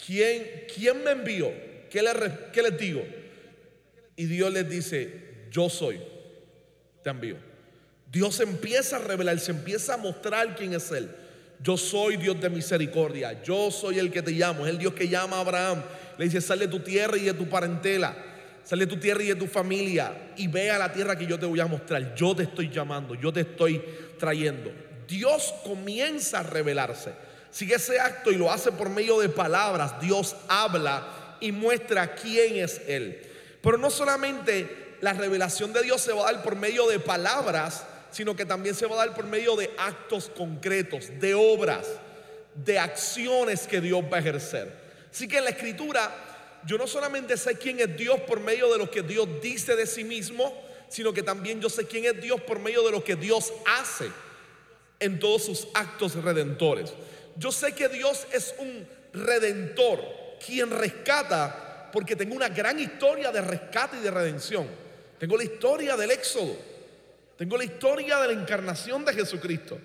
¿quién, 0.04 0.64
quién 0.74 1.02
me 1.04 1.12
envió? 1.12 1.52
¿Qué 1.90 2.02
les, 2.02 2.14
¿Qué 2.52 2.62
les 2.62 2.78
digo? 2.78 3.02
Y 4.16 4.26
Dios 4.26 4.52
les 4.52 4.68
dice, 4.68 5.46
yo 5.50 5.68
soy, 5.68 6.00
te 7.02 7.10
envío. 7.10 7.36
Dios 8.10 8.40
empieza 8.40 8.96
a 8.96 9.00
revelar, 9.00 9.38
se 9.38 9.52
empieza 9.52 9.94
a 9.94 9.96
mostrar 9.96 10.54
quién 10.54 10.74
es 10.74 10.90
Él. 10.90 11.10
Yo 11.60 11.76
soy 11.76 12.16
Dios 12.16 12.40
de 12.40 12.50
misericordia, 12.50 13.42
yo 13.42 13.70
soy 13.70 13.98
el 13.98 14.10
que 14.10 14.22
te 14.22 14.32
llamo, 14.32 14.66
es 14.66 14.70
el 14.70 14.78
Dios 14.78 14.94
que 14.94 15.08
llama 15.08 15.36
a 15.36 15.40
Abraham. 15.40 15.82
Le 16.18 16.24
dice, 16.24 16.40
sal 16.40 16.58
de 16.58 16.68
tu 16.68 16.80
tierra 16.80 17.16
y 17.16 17.24
de 17.24 17.34
tu 17.34 17.48
parentela 17.48 18.14
Sal 18.64 18.78
de 18.78 18.86
tu 18.86 18.96
tierra 18.96 19.22
y 19.22 19.28
de 19.28 19.34
tu 19.34 19.46
familia 19.46 20.32
y 20.36 20.46
ve 20.46 20.70
a 20.70 20.78
la 20.78 20.92
tierra 20.92 21.16
que 21.16 21.26
yo 21.26 21.38
te 21.38 21.46
voy 21.46 21.60
a 21.60 21.66
mostrar. 21.66 22.14
Yo 22.14 22.34
te 22.34 22.44
estoy 22.44 22.70
llamando, 22.70 23.14
yo 23.14 23.32
te 23.32 23.40
estoy 23.40 23.82
trayendo. 24.18 24.70
Dios 25.12 25.52
comienza 25.62 26.38
a 26.38 26.42
revelarse. 26.42 27.12
Sigue 27.50 27.74
ese 27.74 28.00
acto 28.00 28.32
y 28.32 28.36
lo 28.36 28.50
hace 28.50 28.72
por 28.72 28.88
medio 28.88 29.20
de 29.20 29.28
palabras. 29.28 30.00
Dios 30.00 30.34
habla 30.48 31.36
y 31.38 31.52
muestra 31.52 32.14
quién 32.14 32.56
es 32.56 32.80
Él. 32.88 33.20
Pero 33.60 33.76
no 33.76 33.90
solamente 33.90 34.96
la 35.02 35.12
revelación 35.12 35.70
de 35.74 35.82
Dios 35.82 36.00
se 36.00 36.14
va 36.14 36.22
a 36.22 36.32
dar 36.32 36.42
por 36.42 36.56
medio 36.56 36.86
de 36.86 36.98
palabras, 36.98 37.84
sino 38.10 38.34
que 38.34 38.46
también 38.46 38.74
se 38.74 38.86
va 38.86 38.94
a 38.94 39.06
dar 39.06 39.14
por 39.14 39.26
medio 39.26 39.54
de 39.54 39.70
actos 39.76 40.30
concretos, 40.34 41.10
de 41.20 41.34
obras, 41.34 41.86
de 42.54 42.78
acciones 42.78 43.66
que 43.66 43.82
Dios 43.82 44.02
va 44.10 44.16
a 44.16 44.20
ejercer. 44.20 44.74
Así 45.12 45.28
que 45.28 45.38
en 45.38 45.44
la 45.44 45.50
escritura 45.50 46.10
yo 46.64 46.78
no 46.78 46.86
solamente 46.86 47.36
sé 47.36 47.58
quién 47.58 47.80
es 47.80 47.94
Dios 47.98 48.18
por 48.20 48.40
medio 48.40 48.72
de 48.72 48.78
lo 48.78 48.90
que 48.90 49.02
Dios 49.02 49.28
dice 49.42 49.76
de 49.76 49.84
sí 49.86 50.04
mismo, 50.04 50.58
sino 50.88 51.12
que 51.12 51.22
también 51.22 51.60
yo 51.60 51.68
sé 51.68 51.86
quién 51.86 52.06
es 52.06 52.18
Dios 52.18 52.40
por 52.40 52.60
medio 52.60 52.82
de 52.82 52.92
lo 52.92 53.04
que 53.04 53.16
Dios 53.16 53.52
hace 53.66 54.10
en 55.02 55.18
todos 55.18 55.44
sus 55.44 55.68
actos 55.74 56.14
redentores. 56.14 56.92
Yo 57.36 57.50
sé 57.50 57.72
que 57.72 57.88
Dios 57.88 58.26
es 58.32 58.54
un 58.58 58.86
redentor, 59.12 60.00
quien 60.44 60.70
rescata, 60.70 61.90
porque 61.92 62.16
tengo 62.16 62.34
una 62.34 62.48
gran 62.48 62.78
historia 62.78 63.30
de 63.30 63.40
rescate 63.40 63.98
y 63.98 64.00
de 64.00 64.10
redención. 64.10 64.66
Tengo 65.18 65.36
la 65.36 65.44
historia 65.44 65.96
del 65.96 66.10
éxodo, 66.10 66.56
tengo 67.36 67.56
la 67.56 67.64
historia 67.64 68.18
de 68.20 68.34
la 68.34 68.40
encarnación 68.40 69.04
de 69.04 69.14
Jesucristo. 69.14 69.78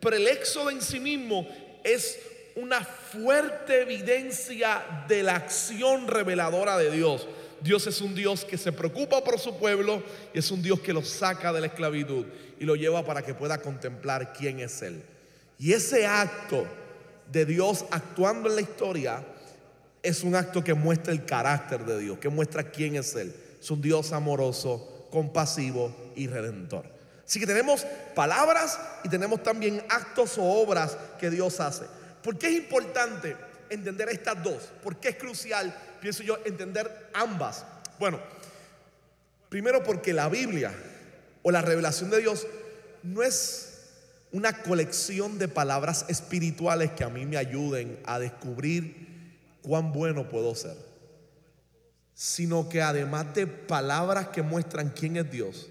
Pero 0.00 0.16
el 0.16 0.26
éxodo 0.26 0.70
en 0.70 0.82
sí 0.82 1.00
mismo 1.00 1.48
es 1.82 2.18
una 2.56 2.84
fuerte 2.84 3.82
evidencia 3.82 5.04
de 5.08 5.22
la 5.22 5.36
acción 5.36 6.06
reveladora 6.06 6.76
de 6.76 6.90
Dios. 6.90 7.26
Dios 7.64 7.86
es 7.86 8.02
un 8.02 8.14
Dios 8.14 8.44
que 8.44 8.58
se 8.58 8.72
preocupa 8.72 9.24
por 9.24 9.40
su 9.40 9.56
pueblo 9.56 10.02
y 10.34 10.38
es 10.38 10.50
un 10.50 10.60
Dios 10.60 10.80
que 10.80 10.92
lo 10.92 11.02
saca 11.02 11.50
de 11.50 11.62
la 11.62 11.68
esclavitud 11.68 12.26
y 12.60 12.64
lo 12.66 12.76
lleva 12.76 13.02
para 13.06 13.22
que 13.22 13.32
pueda 13.32 13.56
contemplar 13.56 14.34
quién 14.34 14.60
es 14.60 14.82
Él. 14.82 15.02
Y 15.58 15.72
ese 15.72 16.06
acto 16.06 16.66
de 17.32 17.46
Dios 17.46 17.86
actuando 17.90 18.50
en 18.50 18.56
la 18.56 18.60
historia 18.60 19.24
es 20.02 20.22
un 20.24 20.34
acto 20.34 20.62
que 20.62 20.74
muestra 20.74 21.10
el 21.10 21.24
carácter 21.24 21.86
de 21.86 21.98
Dios, 22.00 22.18
que 22.18 22.28
muestra 22.28 22.70
quién 22.70 22.96
es 22.96 23.14
Él. 23.14 23.34
Es 23.58 23.70
un 23.70 23.80
Dios 23.80 24.12
amoroso, 24.12 25.08
compasivo 25.10 26.12
y 26.16 26.26
redentor. 26.26 26.84
Así 27.26 27.40
que 27.40 27.46
tenemos 27.46 27.86
palabras 28.14 28.78
y 29.04 29.08
tenemos 29.08 29.42
también 29.42 29.82
actos 29.88 30.36
o 30.36 30.44
obras 30.44 30.98
que 31.18 31.30
Dios 31.30 31.58
hace. 31.60 31.86
¿Por 32.22 32.36
qué 32.36 32.48
es 32.48 32.56
importante 32.56 33.34
entender 33.70 34.08
estas 34.08 34.42
dos? 34.42 34.70
¿Por 34.82 34.96
qué 34.96 35.10
es 35.10 35.16
crucial, 35.16 35.74
pienso 36.00 36.22
yo, 36.22 36.38
entender 36.44 37.10
ambas? 37.14 37.64
Bueno, 37.98 38.20
primero 39.48 39.82
porque 39.82 40.12
la 40.12 40.28
Biblia 40.28 40.72
o 41.42 41.50
la 41.50 41.62
revelación 41.62 42.10
de 42.10 42.20
Dios 42.20 42.46
no 43.02 43.22
es 43.22 43.74
una 44.32 44.62
colección 44.62 45.38
de 45.38 45.46
palabras 45.46 46.06
espirituales 46.08 46.90
que 46.90 47.04
a 47.04 47.08
mí 47.08 47.24
me 47.24 47.36
ayuden 47.36 48.00
a 48.04 48.18
descubrir 48.18 49.04
cuán 49.62 49.92
bueno 49.92 50.28
puedo 50.28 50.54
ser, 50.54 50.76
sino 52.14 52.68
que 52.68 52.82
además 52.82 53.32
de 53.34 53.46
palabras 53.46 54.28
que 54.28 54.42
muestran 54.42 54.90
quién 54.90 55.16
es 55.16 55.30
Dios, 55.30 55.68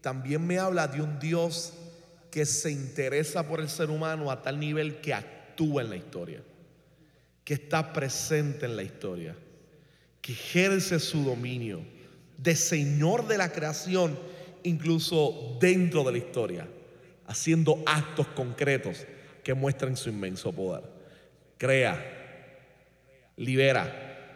también 0.00 0.46
me 0.46 0.58
habla 0.58 0.86
de 0.86 1.02
un 1.02 1.18
Dios 1.18 1.72
que 2.30 2.46
se 2.46 2.70
interesa 2.70 3.46
por 3.46 3.60
el 3.60 3.68
ser 3.68 3.90
humano 3.90 4.30
a 4.30 4.40
tal 4.40 4.60
nivel 4.60 5.00
que 5.00 5.12
actúa 5.12 5.82
en 5.82 5.90
la 5.90 5.96
historia, 5.96 6.42
que 7.50 7.54
está 7.54 7.92
presente 7.92 8.64
en 8.64 8.76
la 8.76 8.84
historia, 8.84 9.34
que 10.22 10.30
ejerce 10.30 11.00
su 11.00 11.24
dominio 11.24 11.80
de 12.38 12.54
Señor 12.54 13.26
de 13.26 13.38
la 13.38 13.50
creación, 13.50 14.16
incluso 14.62 15.58
dentro 15.60 16.04
de 16.04 16.12
la 16.12 16.18
historia, 16.18 16.68
haciendo 17.26 17.82
actos 17.86 18.28
concretos 18.36 19.04
que 19.42 19.52
muestran 19.52 19.96
su 19.96 20.10
inmenso 20.10 20.52
poder. 20.52 20.84
Crea, 21.58 22.00
libera, 23.36 24.28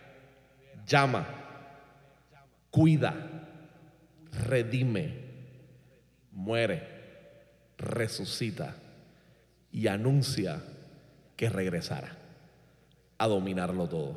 llama, 0.84 1.24
cuida, 2.68 3.48
redime, 4.48 5.20
muere, 6.32 6.82
resucita 7.78 8.74
y 9.70 9.86
anuncia 9.86 10.60
que 11.36 11.48
regresara 11.48 12.23
a 13.18 13.26
dominarlo 13.26 13.86
todo. 13.88 14.16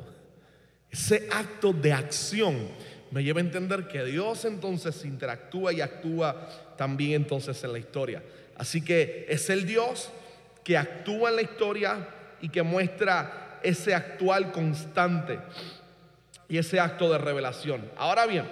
Ese 0.90 1.28
acto 1.30 1.72
de 1.72 1.92
acción 1.92 2.68
me 3.10 3.22
lleva 3.22 3.40
a 3.40 3.44
entender 3.44 3.88
que 3.88 4.04
Dios 4.04 4.44
entonces 4.44 5.04
interactúa 5.04 5.72
y 5.72 5.80
actúa 5.80 6.48
también 6.76 7.22
entonces 7.22 7.62
en 7.64 7.72
la 7.72 7.78
historia. 7.78 8.22
Así 8.56 8.82
que 8.82 9.26
es 9.28 9.50
el 9.50 9.66
Dios 9.66 10.10
que 10.64 10.76
actúa 10.76 11.30
en 11.30 11.36
la 11.36 11.42
historia 11.42 12.08
y 12.40 12.48
que 12.48 12.62
muestra 12.62 13.60
ese 13.62 13.94
actual 13.94 14.52
constante 14.52 15.38
y 16.48 16.58
ese 16.58 16.80
acto 16.80 17.10
de 17.10 17.18
revelación. 17.18 17.90
Ahora 17.96 18.26
bien, 18.26 18.46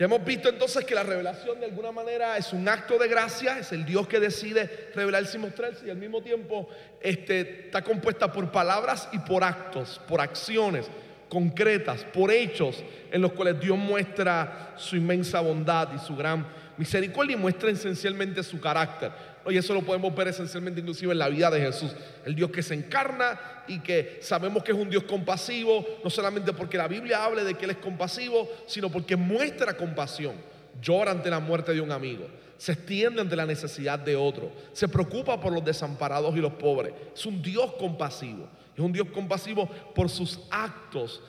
ya 0.00 0.06
hemos 0.06 0.24
visto 0.24 0.48
entonces 0.48 0.86
que 0.86 0.94
la 0.94 1.02
revelación 1.02 1.60
de 1.60 1.66
alguna 1.66 1.92
manera 1.92 2.38
es 2.38 2.54
un 2.54 2.66
acto 2.66 2.96
de 2.96 3.06
gracia, 3.06 3.58
es 3.58 3.70
el 3.70 3.84
Dios 3.84 4.08
que 4.08 4.18
decide 4.18 4.88
revelarse 4.94 5.36
y 5.36 5.40
mostrarse 5.40 5.86
y 5.86 5.90
al 5.90 5.98
mismo 5.98 6.22
tiempo 6.22 6.70
este, 7.02 7.66
está 7.66 7.82
compuesta 7.82 8.32
por 8.32 8.50
palabras 8.50 9.10
y 9.12 9.18
por 9.18 9.44
actos, 9.44 10.00
por 10.08 10.22
acciones 10.22 10.86
concretas, 11.28 12.02
por 12.14 12.30
hechos 12.30 12.82
en 13.12 13.20
los 13.20 13.32
cuales 13.32 13.60
Dios 13.60 13.76
muestra 13.76 14.72
su 14.78 14.96
inmensa 14.96 15.40
bondad 15.40 15.90
y 15.94 15.98
su 15.98 16.16
gran 16.16 16.46
misericordia 16.78 17.36
y 17.36 17.38
muestra 17.38 17.68
esencialmente 17.68 18.42
su 18.42 18.58
carácter. 18.58 19.12
Y 19.48 19.56
eso 19.56 19.74
lo 19.74 19.82
podemos 19.82 20.14
ver 20.14 20.28
esencialmente 20.28 20.80
inclusive 20.80 21.12
en 21.12 21.18
la 21.18 21.28
vida 21.28 21.50
de 21.50 21.60
Jesús. 21.60 21.94
El 22.24 22.34
Dios 22.34 22.50
que 22.50 22.62
se 22.62 22.74
encarna 22.74 23.38
y 23.66 23.80
que 23.80 24.18
sabemos 24.20 24.62
que 24.62 24.72
es 24.72 24.78
un 24.78 24.90
Dios 24.90 25.04
compasivo, 25.04 25.86
no 26.04 26.10
solamente 26.10 26.52
porque 26.52 26.76
la 26.76 26.88
Biblia 26.88 27.24
hable 27.24 27.44
de 27.44 27.54
que 27.54 27.64
Él 27.64 27.70
es 27.72 27.76
compasivo, 27.78 28.48
sino 28.66 28.90
porque 28.90 29.16
muestra 29.16 29.76
compasión. 29.76 30.34
Llora 30.82 31.10
ante 31.10 31.30
la 31.30 31.40
muerte 31.40 31.72
de 31.74 31.80
un 31.80 31.92
amigo, 31.92 32.26
se 32.56 32.72
extiende 32.72 33.20
ante 33.20 33.36
la 33.36 33.44
necesidad 33.44 33.98
de 33.98 34.16
otro, 34.16 34.52
se 34.72 34.88
preocupa 34.88 35.40
por 35.40 35.52
los 35.52 35.64
desamparados 35.64 36.34
y 36.36 36.40
los 36.40 36.52
pobres. 36.54 36.94
Es 37.14 37.26
un 37.26 37.42
Dios 37.42 37.72
compasivo. 37.74 38.48
Es 38.74 38.80
un 38.80 38.92
Dios 38.92 39.08
compasivo 39.12 39.68
por 39.94 40.08
sus 40.08 40.40
actos 40.50 41.22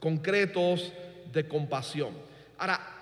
concretos 0.00 0.92
de 1.32 1.46
compasión. 1.46 2.14
Ahora, 2.58 2.95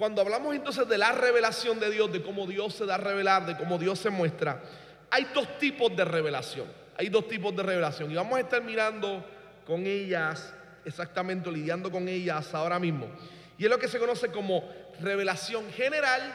cuando 0.00 0.22
hablamos 0.22 0.54
entonces 0.54 0.88
de 0.88 0.96
la 0.96 1.12
revelación 1.12 1.78
de 1.78 1.90
Dios, 1.90 2.10
de 2.10 2.22
cómo 2.22 2.46
Dios 2.46 2.74
se 2.74 2.86
da 2.86 2.94
a 2.94 2.96
revelar, 2.96 3.44
de 3.44 3.54
cómo 3.58 3.76
Dios 3.76 3.98
se 3.98 4.08
muestra, 4.08 4.62
hay 5.10 5.26
dos 5.34 5.58
tipos 5.58 5.94
de 5.94 6.06
revelación. 6.06 6.66
Hay 6.96 7.10
dos 7.10 7.28
tipos 7.28 7.54
de 7.54 7.62
revelación. 7.62 8.10
Y 8.10 8.14
vamos 8.14 8.38
a 8.38 8.40
estar 8.40 8.62
mirando 8.64 9.22
con 9.66 9.86
ellas, 9.86 10.54
exactamente 10.86 11.52
lidiando 11.52 11.90
con 11.90 12.08
ellas 12.08 12.54
ahora 12.54 12.78
mismo. 12.78 13.08
Y 13.58 13.64
es 13.64 13.70
lo 13.70 13.78
que 13.78 13.88
se 13.88 13.98
conoce 13.98 14.32
como 14.32 14.66
revelación 15.02 15.70
general 15.70 16.34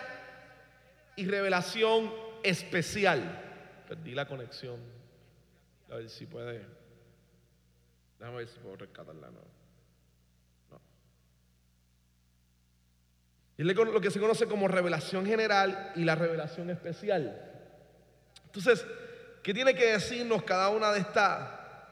y 1.16 1.26
revelación 1.26 2.14
especial. 2.44 3.42
Perdí 3.90 4.14
la 4.14 4.28
conexión. 4.28 4.80
A 5.90 5.96
ver 5.96 6.10
si 6.12 6.28
puede. 6.28 6.62
Déjame 8.20 8.38
ver 8.38 8.48
si 8.48 8.60
puedo 8.60 8.76
rescatarla. 8.76 9.32
No. 9.32 9.65
Es 13.58 13.66
lo 13.66 14.02
que 14.02 14.12
se 14.12 14.20
conoce 14.20 14.48
como 14.48 14.68
revelación 14.68 15.26
general 15.26 15.94
y 15.96 16.04
la 16.04 16.16
revelación 16.16 16.70
especial. 16.70 17.42
Entonces, 18.46 18.86
¿qué 19.42 19.54
tiene 19.54 19.74
que 19.74 19.94
decirnos 19.94 20.44
cada 20.44 20.70
una 20.70 20.92
de 20.92 21.00
estas, 21.00 21.50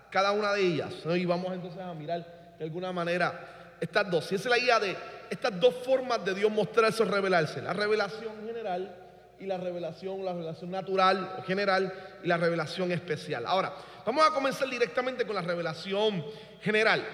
cada 0.09 0.31
una 0.31 0.53
de 0.53 0.61
ellas? 0.61 0.93
Y 1.05 1.25
vamos 1.25 1.53
entonces 1.53 1.79
a 1.79 1.93
mirar 1.93 2.55
de 2.57 2.63
alguna 2.63 2.91
manera 2.91 3.75
estas 3.79 4.09
dos. 4.09 4.31
Y 4.31 4.35
esa 4.35 4.49
es 4.49 4.49
la 4.49 4.57
idea 4.57 4.79
de 4.79 4.95
estas 5.29 5.57
dos 5.59 5.75
formas 5.85 6.23
de 6.25 6.33
Dios 6.33 6.51
mostrarse 6.51 7.03
o 7.03 7.05
revelarse. 7.05 7.61
La 7.61 7.73
revelación 7.73 8.33
general 8.45 8.95
y 9.39 9.45
la 9.45 9.57
revelación, 9.57 10.23
la 10.23 10.33
revelación 10.33 10.71
natural 10.71 11.37
o 11.39 11.43
general 11.43 11.93
y 12.23 12.27
la 12.27 12.37
revelación 12.37 12.91
especial. 12.91 13.45
Ahora, 13.45 13.73
vamos 14.05 14.25
a 14.25 14.33
comenzar 14.33 14.69
directamente 14.69 15.25
con 15.25 15.35
la 15.35 15.41
revelación 15.41 16.25
general. 16.61 17.05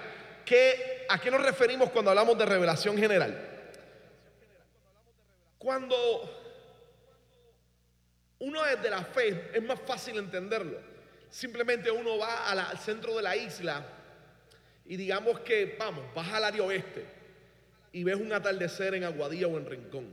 ¿Qué, 0.44 1.06
¿A 1.08 1.18
qué 1.18 1.30
nos 1.30 1.42
referimos 1.42 1.90
cuando 1.90 2.10
hablamos 2.10 2.36
de 2.36 2.46
revelación 2.46 2.96
general? 2.96 3.49
Cuando 5.60 5.94
uno 8.38 8.64
es 8.64 8.82
de 8.82 8.88
la 8.88 9.04
fe, 9.04 9.50
es 9.52 9.62
más 9.62 9.78
fácil 9.78 10.16
entenderlo. 10.16 10.78
Simplemente 11.28 11.90
uno 11.90 12.16
va 12.16 12.50
al 12.50 12.78
centro 12.78 13.14
de 13.14 13.22
la 13.22 13.36
isla 13.36 13.86
y 14.86 14.96
digamos 14.96 15.40
que, 15.40 15.76
vamos, 15.78 16.02
vas 16.14 16.32
al 16.32 16.44
área 16.44 16.62
oeste 16.62 17.04
y 17.92 18.02
ves 18.04 18.16
un 18.16 18.32
atardecer 18.32 18.94
en 18.94 19.04
Aguadilla 19.04 19.48
o 19.48 19.58
en 19.58 19.66
Rincón. 19.66 20.08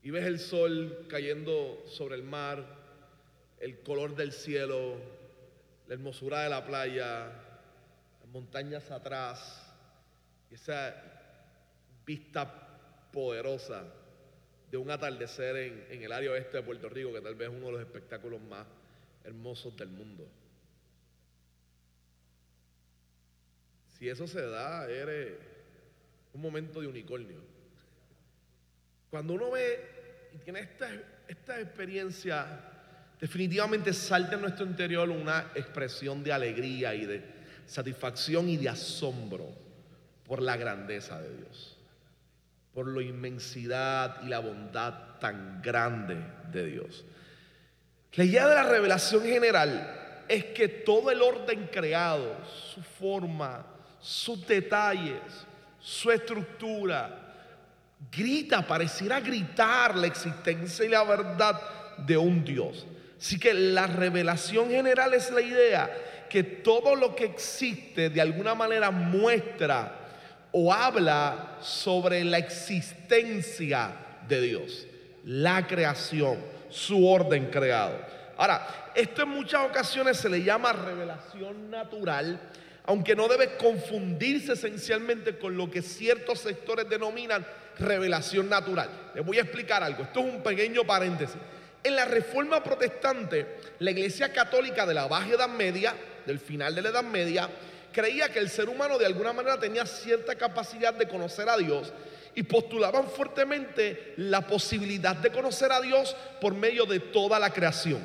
Y 0.00 0.10
ves 0.12 0.24
el 0.26 0.38
sol 0.38 1.08
cayendo 1.10 1.82
sobre 1.88 2.14
el 2.14 2.22
mar, 2.22 2.64
el 3.58 3.80
color 3.80 4.14
del 4.14 4.30
cielo, 4.30 4.94
la 5.88 5.94
hermosura 5.94 6.44
de 6.44 6.50
la 6.50 6.64
playa, 6.64 7.32
las 8.20 8.28
montañas 8.32 8.92
atrás, 8.92 9.74
esa 10.52 10.94
vista 12.06 12.48
poderosa 13.12 13.82
de 14.70 14.76
un 14.76 14.90
atardecer 14.90 15.56
en, 15.90 16.02
el 16.02 16.12
área 16.12 16.30
oeste 16.30 16.58
de 16.58 16.62
Puerto 16.62 16.88
Rico, 16.88 17.12
que 17.12 17.20
tal 17.20 17.34
vez 17.34 17.48
es 17.48 17.54
uno 17.54 17.66
de 17.66 17.72
los 17.72 17.80
espectáculos 17.80 18.40
más 18.40 18.66
hermosos 19.24 19.76
del 19.76 19.88
mundo. 19.88 20.28
Si 23.98 24.08
eso 24.08 24.26
se 24.26 24.42
da, 24.42 24.88
eres 24.88 25.34
un 26.32 26.40
momento 26.40 26.80
de 26.80 26.86
unicornio. 26.86 27.40
Cuando 29.10 29.34
uno 29.34 29.50
ve 29.50 30.30
y 30.34 30.38
tiene 30.38 30.60
esta, 30.60 30.88
esta 31.26 31.60
experiencia, 31.60 32.46
definitivamente 33.20 33.92
salta 33.92 34.36
en 34.36 34.42
nuestro 34.42 34.64
interior 34.64 35.10
una 35.10 35.50
expresión 35.54 36.22
de 36.22 36.32
alegría 36.32 36.94
y 36.94 37.06
de 37.06 37.24
satisfacción 37.66 38.48
y 38.48 38.56
de 38.56 38.68
asombro 38.68 39.48
por 40.24 40.40
la 40.40 40.56
grandeza 40.56 41.20
de 41.20 41.36
Dios, 41.38 41.76
por 42.74 42.88
la 42.88 43.02
inmensidad 43.02 44.22
y 44.22 44.28
la 44.28 44.38
bondad 44.38 45.18
tan 45.18 45.60
grande 45.62 46.16
de 46.50 46.66
Dios. 46.66 47.04
La 48.14 48.24
idea 48.24 48.48
de 48.48 48.54
la 48.54 48.64
revelación 48.64 49.22
general 49.22 50.24
es 50.28 50.46
que 50.46 50.68
todo 50.68 51.10
el 51.10 51.22
orden 51.22 51.68
creado, 51.72 52.36
su 52.72 52.82
forma, 52.82 53.66
sus 54.00 54.46
detalles, 54.46 55.20
su 55.80 56.10
estructura, 56.10 57.34
grita, 58.10 58.66
pareciera 58.66 59.20
gritar 59.20 59.96
la 59.96 60.06
existencia 60.06 60.84
y 60.84 60.88
la 60.88 61.04
verdad 61.04 61.60
de 61.98 62.16
un 62.16 62.44
Dios. 62.44 62.86
Así 63.18 63.38
que 63.38 63.52
la 63.52 63.86
revelación 63.86 64.70
general 64.70 65.12
es 65.14 65.30
la 65.30 65.42
idea 65.42 65.90
que 66.28 66.42
todo 66.42 66.94
lo 66.94 67.14
que 67.14 67.24
existe 67.24 68.08
de 68.08 68.20
alguna 68.20 68.54
manera 68.54 68.90
muestra 68.90 69.99
o 70.52 70.72
habla 70.72 71.58
sobre 71.60 72.24
la 72.24 72.38
existencia 72.38 73.92
de 74.28 74.40
Dios, 74.40 74.86
la 75.24 75.66
creación, 75.66 76.38
su 76.70 77.06
orden 77.06 77.50
creado. 77.50 77.96
Ahora, 78.36 78.90
esto 78.94 79.22
en 79.22 79.28
muchas 79.28 79.68
ocasiones 79.68 80.16
se 80.16 80.28
le 80.28 80.42
llama 80.42 80.72
revelación 80.72 81.70
natural, 81.70 82.40
aunque 82.86 83.14
no 83.14 83.28
debe 83.28 83.56
confundirse 83.56 84.54
esencialmente 84.54 85.38
con 85.38 85.56
lo 85.56 85.70
que 85.70 85.82
ciertos 85.82 86.40
sectores 86.40 86.88
denominan 86.88 87.46
revelación 87.78 88.48
natural. 88.48 88.88
Les 89.14 89.24
voy 89.24 89.38
a 89.38 89.42
explicar 89.42 89.82
algo, 89.82 90.04
esto 90.04 90.20
es 90.20 90.34
un 90.34 90.42
pequeño 90.42 90.84
paréntesis. 90.84 91.36
En 91.82 91.96
la 91.96 92.04
reforma 92.04 92.62
protestante, 92.62 93.56
la 93.78 93.90
iglesia 93.90 94.32
católica 94.32 94.84
de 94.84 94.94
la 94.94 95.06
Baja 95.06 95.30
Edad 95.30 95.48
Media, 95.48 95.94
del 96.26 96.38
final 96.38 96.74
de 96.74 96.82
la 96.82 96.90
Edad 96.90 97.04
Media, 97.04 97.48
creía 97.92 98.28
que 98.28 98.38
el 98.38 98.50
ser 98.50 98.68
humano 98.68 98.98
de 98.98 99.06
alguna 99.06 99.32
manera 99.32 99.58
tenía 99.58 99.86
cierta 99.86 100.34
capacidad 100.34 100.94
de 100.94 101.08
conocer 101.08 101.48
a 101.48 101.56
Dios 101.56 101.92
y 102.34 102.42
postulaban 102.42 103.08
fuertemente 103.08 104.14
la 104.16 104.46
posibilidad 104.46 105.16
de 105.16 105.30
conocer 105.30 105.72
a 105.72 105.80
Dios 105.80 106.16
por 106.40 106.54
medio 106.54 106.86
de 106.86 107.00
toda 107.00 107.38
la 107.38 107.52
creación. 107.52 108.00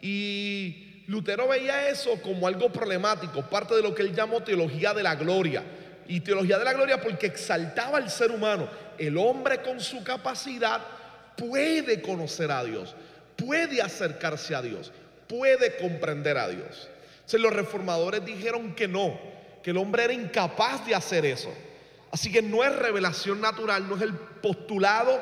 Y 0.00 1.04
Lutero 1.06 1.48
veía 1.48 1.88
eso 1.88 2.20
como 2.22 2.46
algo 2.46 2.72
problemático, 2.72 3.42
parte 3.42 3.74
de 3.74 3.82
lo 3.82 3.94
que 3.94 4.02
él 4.02 4.14
llamó 4.14 4.42
teología 4.42 4.94
de 4.94 5.02
la 5.02 5.14
gloria. 5.14 5.62
Y 6.08 6.20
teología 6.20 6.58
de 6.58 6.64
la 6.64 6.72
gloria 6.72 7.00
porque 7.00 7.26
exaltaba 7.26 7.98
al 7.98 8.10
ser 8.10 8.30
humano. 8.30 8.68
El 8.98 9.16
hombre 9.16 9.62
con 9.62 9.80
su 9.80 10.02
capacidad 10.02 10.80
puede 11.36 12.02
conocer 12.02 12.50
a 12.50 12.64
Dios, 12.64 12.94
puede 13.36 13.80
acercarse 13.80 14.54
a 14.54 14.62
Dios, 14.62 14.92
puede 15.28 15.76
comprender 15.76 16.38
a 16.38 16.48
Dios. 16.48 16.88
Los 17.32 17.52
reformadores 17.52 18.24
dijeron 18.24 18.74
que 18.74 18.86
no, 18.86 19.18
que 19.62 19.70
el 19.70 19.78
hombre 19.78 20.04
era 20.04 20.12
incapaz 20.12 20.86
de 20.86 20.94
hacer 20.94 21.24
eso. 21.24 21.50
Así 22.10 22.30
que 22.30 22.42
no 22.42 22.62
es 22.62 22.76
revelación 22.76 23.40
natural, 23.40 23.88
no 23.88 23.96
es 23.96 24.02
el 24.02 24.14
postulado 24.14 25.18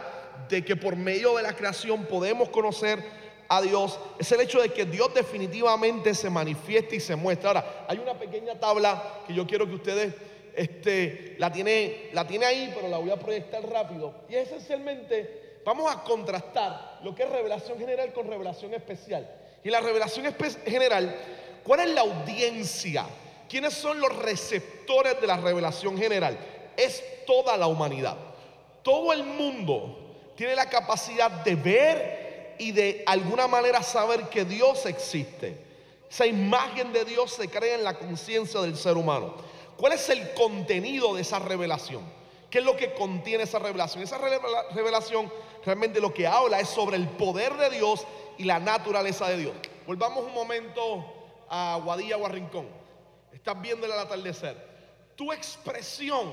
de 0.49 0.65
que 0.65 0.75
por 0.75 0.97
medio 0.97 1.37
de 1.37 1.45
la 1.45 1.55
creación 1.55 2.05
podemos 2.07 2.49
conocer 2.49 3.01
a 3.49 3.61
Dios. 3.63 3.99
Es 4.19 4.31
el 4.33 4.41
hecho 4.41 4.61
de 4.61 4.71
que 4.71 4.87
Dios 4.87 5.15
definitivamente 5.15 6.15
se 6.15 6.31
manifieste 6.31 6.97
y 6.97 7.01
se 7.01 7.15
muestra. 7.15 7.51
Ahora, 7.51 7.85
hay 7.89 7.99
una 7.99 8.15
pequeña 8.15 8.59
tabla 8.59 9.21
que 9.27 9.35
yo 9.35 9.47
quiero 9.47 9.67
que 9.69 9.75
ustedes 9.75 10.15
este, 10.55 11.37
la, 11.39 11.53
tiene, 11.53 12.11
la 12.13 12.27
tiene 12.27 12.47
ahí, 12.47 12.73
pero 12.75 12.89
la 12.89 12.99
voy 12.99 13.11
a 13.11 13.17
proyectar 13.17 13.63
rápido. 13.69 14.15
Y 14.29 14.35
esencialmente 14.35 15.61
vamos 15.65 15.93
a 15.93 16.03
contrastar 16.03 17.01
lo 17.03 17.15
que 17.15 17.23
es 17.23 17.31
revelación 17.31 17.79
general 17.79 18.13
con 18.13 18.27
revelación 18.27 18.75
especial. 18.75 19.29
Y 19.63 19.71
la 19.71 19.81
revelación 19.81 20.35
general, 20.65 21.17
¿cuál 21.65 21.81
es 21.81 21.91
la 21.91 22.03
audiencia? 22.03 23.07
¿Quiénes 23.49 23.75
son 23.75 24.01
los 24.01 24.15
receptores 24.17 25.21
de 25.21 25.27
la 25.27 25.37
revelación 25.37 25.99
general? 25.99 26.39
Es 26.77 27.03
toda 27.27 27.57
la 27.57 27.67
humanidad. 27.67 28.17
Todo 28.83 29.13
el 29.13 29.25
mundo 29.25 29.99
tiene 30.37 30.55
la 30.55 30.71
capacidad 30.71 31.31
de 31.31 31.55
ver 31.55 32.57
y 32.59 32.73
de 32.73 33.03
alguna 33.07 33.49
manera 33.49 33.83
saber 33.83 34.29
que 34.29 34.45
Dios 34.45 34.87
existe. 34.87 35.57
Esa 36.11 36.27
imagen 36.27 36.93
de 36.93 37.05
Dios 37.05 37.33
se 37.33 37.49
crea 37.49 37.75
en 37.75 37.85
la 37.85 37.99
conciencia 37.99 38.61
del 38.61 38.77
ser 38.77 38.97
humano. 38.97 39.35
¿Cuál 39.77 39.93
es 39.93 40.09
el 40.09 40.33
contenido 40.35 41.15
de 41.15 41.23
esa 41.23 41.39
revelación? 41.39 42.03
¿Qué 42.51 42.59
es 42.59 42.65
lo 42.65 42.77
que 42.77 42.93
contiene 42.95 43.45
esa 43.45 43.59
revelación? 43.59 44.03
Esa 44.03 44.19
revelación 44.75 45.33
realmente 45.65 46.01
lo 46.01 46.13
que 46.13 46.27
habla 46.27 46.61
es 46.61 46.69
sobre 46.69 46.97
el 46.97 47.09
poder 47.09 47.55
de 47.57 47.71
Dios 47.71 48.07
y 48.39 48.45
la 48.45 48.59
naturaleza 48.59 49.29
de 49.29 49.39
Dios. 49.39 49.55
Volvamos 49.87 50.25
un 50.25 50.35
momento 50.35 51.20
a 51.51 51.81
Guadilla 51.83 52.17
o 52.17 52.25
a 52.25 52.29
Rincón. 52.29 52.67
Estás 53.33 53.61
viendo 53.61 53.85
el 53.85 53.93
atardecer. 53.93 54.57
Tu 55.17 55.33
expresión 55.33 56.33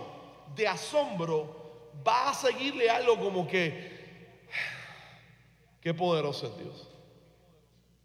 de 0.56 0.68
asombro 0.68 1.90
va 2.08 2.30
a 2.30 2.34
seguirle 2.34 2.90
algo 2.90 3.18
como 3.18 3.48
que, 3.48 4.48
qué 5.82 5.94
poderoso 5.94 6.48
es 6.48 6.58
Dios. 6.58 6.88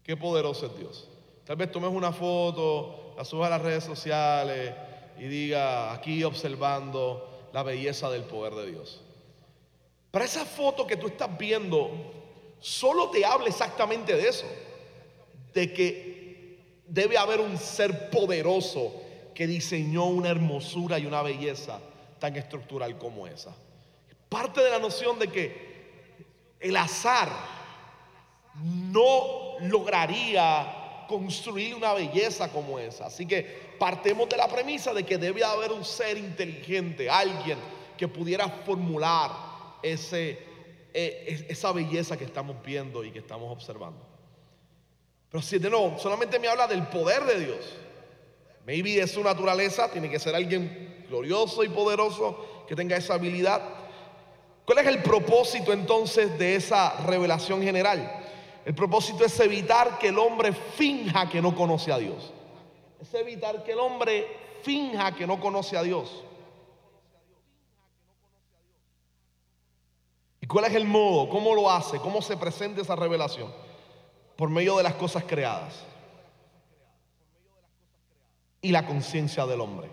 Qué 0.03 0.17
poderoso 0.17 0.65
es 0.65 0.77
Dios. 0.77 1.09
Tal 1.45 1.55
vez 1.55 1.71
tomes 1.71 1.91
una 1.91 2.11
foto, 2.11 3.13
la 3.15 3.23
subas 3.23 3.47
a 3.47 3.51
las 3.51 3.61
redes 3.61 3.83
sociales 3.83 4.73
y 5.17 5.23
diga 5.25 5.93
aquí 5.93 6.23
observando 6.23 7.49
la 7.53 7.63
belleza 7.63 8.09
del 8.09 8.23
poder 8.23 8.55
de 8.55 8.71
Dios. 8.71 9.01
Pero 10.11 10.25
esa 10.25 10.45
foto 10.45 10.85
que 10.87 10.97
tú 10.97 11.07
estás 11.07 11.37
viendo 11.37 11.89
solo 12.59 13.09
te 13.09 13.25
habla 13.25 13.47
exactamente 13.47 14.15
de 14.15 14.27
eso, 14.27 14.45
de 15.53 15.71
que 15.73 16.12
debe 16.93 17.17
haber 17.17 17.41
un 17.41 17.57
ser 17.57 18.11
poderoso 18.11 18.93
que 19.33 19.47
diseñó 19.47 20.05
una 20.05 20.29
hermosura 20.29 20.99
y 20.99 21.07
una 21.07 21.23
belleza 21.23 21.79
tan 22.19 22.35
estructural 22.35 22.99
como 22.99 23.25
esa. 23.25 23.51
Parte 24.29 24.61
de 24.61 24.69
la 24.69 24.77
noción 24.77 25.17
de 25.17 25.27
que 25.27 25.73
el 26.59 26.77
azar 26.77 27.29
no 28.63 29.57
lograría 29.61 31.05
construir 31.07 31.73
una 31.73 31.93
belleza 31.93 32.51
como 32.51 32.77
esa. 32.77 33.07
Así 33.07 33.25
que 33.25 33.41
partemos 33.79 34.29
de 34.29 34.37
la 34.37 34.47
premisa 34.47 34.93
de 34.93 35.03
que 35.03 35.17
debe 35.17 35.43
haber 35.43 35.71
un 35.71 35.83
ser 35.83 36.19
inteligente, 36.19 37.09
alguien 37.09 37.57
que 37.97 38.07
pudiera 38.07 38.47
formular 38.47 39.31
ese, 39.81 40.37
e, 40.93 41.47
esa 41.49 41.71
belleza 41.71 42.17
que 42.17 42.25
estamos 42.25 42.55
viendo 42.63 43.03
y 43.03 43.09
que 43.09 43.19
estamos 43.19 43.51
observando. 43.51 44.12
Pero 45.33 45.41
si 45.41 45.57
de 45.57 45.67
nuevo, 45.67 45.97
solamente 45.97 46.37
me 46.37 46.47
habla 46.47 46.67
del 46.67 46.85
poder 46.85 47.23
de 47.23 47.39
Dios. 47.39 47.57
Maybe 48.67 48.97
de 48.97 49.07
su 49.07 49.23
naturaleza, 49.23 49.89
tiene 49.89 50.07
que 50.07 50.19
ser 50.19 50.35
alguien 50.35 51.07
glorioso 51.09 51.63
y 51.63 51.69
poderoso 51.69 52.65
que 52.67 52.75
tenga 52.75 52.97
esa 52.97 53.15
habilidad. 53.15 53.59
¿Cuál 54.63 54.77
es 54.77 54.85
el 54.85 55.01
propósito 55.01 55.73
entonces 55.73 56.37
de 56.37 56.55
esa 56.55 56.97
revelación 57.07 57.63
general? 57.63 58.25
El 58.63 58.75
propósito 58.75 59.25
es 59.25 59.39
evitar 59.39 59.97
que 59.97 60.09
el 60.09 60.19
hombre 60.19 60.53
finja 60.53 61.27
que 61.27 61.41
no 61.41 61.55
conoce 61.55 61.91
a 61.91 61.97
Dios. 61.97 62.31
Es 63.01 63.11
evitar 63.15 63.63
que 63.63 63.71
el 63.71 63.79
hombre 63.79 64.27
finja 64.61 65.15
que 65.15 65.25
no 65.25 65.39
conoce 65.39 65.75
a 65.75 65.81
Dios. 65.81 66.23
¿Y 70.39 70.45
cuál 70.45 70.65
es 70.65 70.75
el 70.75 70.85
modo? 70.85 71.27
¿Cómo 71.27 71.55
lo 71.55 71.71
hace? 71.71 71.97
¿Cómo 71.97 72.21
se 72.21 72.37
presenta 72.37 72.83
esa 72.83 72.95
revelación? 72.95 73.62
Por 74.35 74.49
medio 74.49 74.77
de 74.77 74.83
las 74.83 74.95
cosas 74.95 75.23
creadas 75.23 75.85
y 78.61 78.71
la 78.71 78.85
conciencia 78.85 79.45
del 79.45 79.61
hombre. 79.61 79.89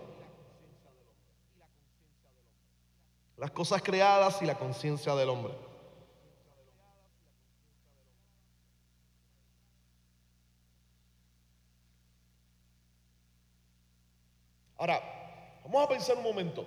Las 3.37 3.51
cosas 3.51 3.81
creadas 3.81 4.41
y 4.41 4.45
la 4.45 4.55
conciencia 4.55 5.13
del 5.15 5.29
hombre. 5.29 5.53
Ahora, 14.77 14.99
vamos 15.63 15.85
a 15.85 15.89
pensar 15.89 16.17
un 16.17 16.23
momento, 16.23 16.65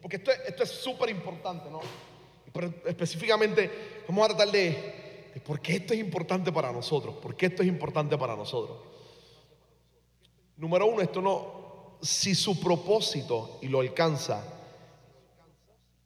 porque 0.00 0.16
esto, 0.16 0.62
es 0.62 0.70
súper 0.70 1.10
importante, 1.10 1.68
¿no? 1.68 1.80
Específicamente 2.84 4.04
vamos 4.06 4.26
a 4.26 4.28
tratar 4.28 4.52
de, 4.52 5.05
de 5.36 5.42
por 5.42 5.60
qué 5.60 5.76
esto 5.76 5.92
es 5.92 6.00
importante 6.00 6.50
para 6.50 6.72
nosotros, 6.72 7.16
por 7.16 7.36
qué 7.36 7.44
esto 7.44 7.62
es 7.62 7.68
importante 7.68 8.16
para 8.16 8.34
nosotros. 8.34 8.78
Número 10.56 10.86
uno, 10.86 11.02
esto 11.02 11.20
no, 11.20 11.98
si 12.00 12.34
su 12.34 12.58
propósito 12.58 13.58
y 13.60 13.68
lo 13.68 13.80
alcanza, 13.80 14.42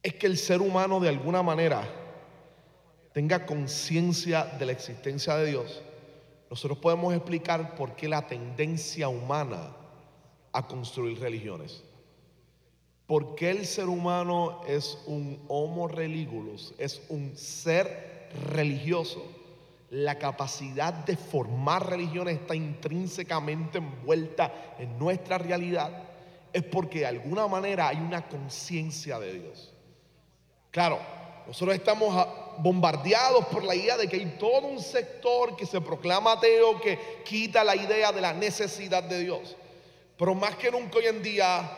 es 0.02 0.14
que 0.14 0.26
el 0.26 0.36
ser 0.36 0.60
humano 0.60 0.98
de 0.98 1.10
alguna 1.10 1.44
manera 1.44 1.88
tenga 3.12 3.46
conciencia 3.46 4.46
de 4.46 4.66
la 4.66 4.72
existencia 4.72 5.36
de 5.36 5.46
Dios, 5.46 5.80
nosotros 6.50 6.78
podemos 6.78 7.14
explicar 7.14 7.76
por 7.76 7.94
qué 7.94 8.08
la 8.08 8.26
tendencia 8.26 9.08
humana 9.08 9.76
a 10.50 10.66
construir 10.66 11.20
religiones. 11.20 11.84
¿Por 13.06 13.36
qué 13.36 13.50
el 13.50 13.64
ser 13.64 13.86
humano 13.86 14.62
es 14.66 14.98
un 15.06 15.40
homo 15.46 15.86
religulus, 15.86 16.74
es 16.78 17.00
un 17.08 17.36
ser 17.36 18.09
religioso? 18.50 19.24
La 19.90 20.18
capacidad 20.18 20.92
de 20.92 21.16
formar 21.16 21.88
religiones 21.88 22.36
está 22.36 22.54
intrínsecamente 22.54 23.78
envuelta 23.78 24.74
en 24.78 24.98
nuestra 24.98 25.38
realidad. 25.38 25.90
Es 26.52 26.62
porque 26.62 27.00
de 27.00 27.06
alguna 27.06 27.46
manera 27.48 27.88
hay 27.88 27.96
una 27.96 28.28
conciencia 28.28 29.18
de 29.18 29.32
Dios. 29.32 29.72
Claro, 30.70 30.98
nosotros 31.46 31.74
estamos 31.74 32.28
bombardeados 32.58 33.46
por 33.46 33.64
la 33.64 33.74
idea 33.74 33.96
de 33.96 34.08
que 34.08 34.16
hay 34.16 34.36
todo 34.38 34.68
un 34.68 34.78
sector 34.78 35.56
que 35.56 35.66
se 35.66 35.80
proclama 35.80 36.32
ateo, 36.32 36.80
que 36.80 36.98
quita 37.24 37.64
la 37.64 37.74
idea 37.74 38.12
de 38.12 38.20
la 38.20 38.32
necesidad 38.32 39.02
de 39.02 39.20
Dios. 39.20 39.56
Pero 40.16 40.34
más 40.34 40.54
que 40.56 40.70
nunca 40.70 40.98
hoy 40.98 41.06
en 41.06 41.22
día, 41.22 41.68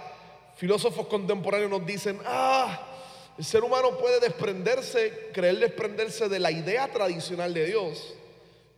filósofos 0.56 1.06
contemporáneos 1.06 1.70
nos 1.70 1.86
dicen, 1.86 2.20
ah, 2.26 2.91
el 3.38 3.44
ser 3.44 3.64
humano 3.64 3.96
puede 3.98 4.20
desprenderse, 4.20 5.30
creer 5.32 5.58
desprenderse 5.58 6.28
de 6.28 6.38
la 6.38 6.50
idea 6.50 6.90
tradicional 6.90 7.54
de 7.54 7.66
Dios, 7.66 8.14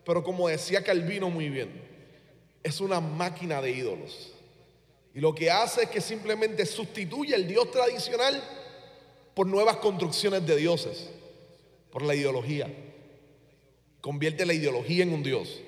pero 0.04 0.22
como 0.22 0.48
decía 0.48 0.84
Calvino 0.84 1.28
muy 1.30 1.48
bien, 1.48 1.70
es 2.62 2.80
una 2.80 3.00
máquina 3.00 3.60
de 3.60 3.72
ídolos. 3.72 4.32
Y 5.14 5.20
lo 5.20 5.34
que 5.34 5.50
hace 5.50 5.84
es 5.84 5.90
que 5.90 6.00
simplemente 6.00 6.66
sustituye 6.66 7.34
el 7.34 7.46
Dios 7.46 7.70
tradicional 7.70 8.42
por 9.34 9.46
nuevas 9.46 9.76
construcciones 9.76 10.46
de 10.46 10.56
dioses, 10.56 11.10
por 11.90 12.02
la 12.02 12.14
ideología. 12.14 12.72
Convierte 14.00 14.44
la 14.44 14.54
ideología 14.54 15.02
en 15.02 15.12
un 15.12 15.22
Dios. 15.22 15.60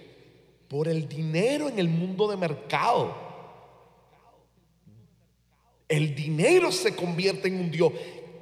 Por 0.68 0.88
el 0.88 1.08
dinero 1.08 1.68
en 1.68 1.78
el 1.78 1.88
mundo 1.88 2.28
de 2.28 2.36
mercado. 2.36 3.16
El 5.88 6.14
dinero 6.14 6.72
se 6.72 6.96
convierte 6.96 7.46
en 7.46 7.60
un 7.60 7.70
Dios 7.70 7.92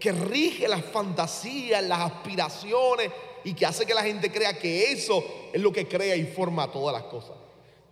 que 0.05 0.13
rige 0.13 0.69
las 0.69 0.85
fantasías, 0.85 1.83
las 1.83 2.01
aspiraciones 2.01 3.11
y 3.43 3.55
que 3.55 3.65
hace 3.65 3.87
que 3.87 3.95
la 3.95 4.03
gente 4.03 4.31
crea 4.31 4.59
que 4.59 4.93
eso 4.93 5.25
es 5.51 5.61
lo 5.63 5.73
que 5.73 5.89
crea 5.89 6.15
y 6.15 6.27
forma 6.27 6.71
todas 6.71 6.93
las 6.93 7.11
cosas. 7.11 7.37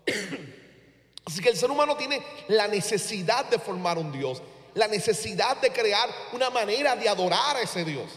Así 1.24 1.40
que 1.40 1.48
el 1.48 1.56
ser 1.56 1.70
humano 1.70 1.96
tiene 1.96 2.20
la 2.48 2.68
necesidad 2.68 3.46
de 3.46 3.58
formar 3.58 3.96
un 3.96 4.12
Dios 4.12 4.42
la 4.74 4.88
necesidad 4.88 5.60
de 5.60 5.70
crear 5.70 6.08
una 6.32 6.50
manera 6.50 6.96
de 6.96 7.08
adorar 7.08 7.56
a 7.56 7.62
ese 7.62 7.84
Dios. 7.84 8.10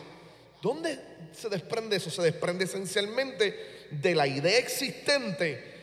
¿Dónde 0.62 1.00
se 1.34 1.50
desprende 1.50 1.98
eso? 1.98 2.10
Se 2.10 2.22
desprende 2.22 2.66
esencialmente 2.66 3.88
de 3.92 4.16
la 4.16 4.28
idea 4.28 4.58
existente 4.58 5.74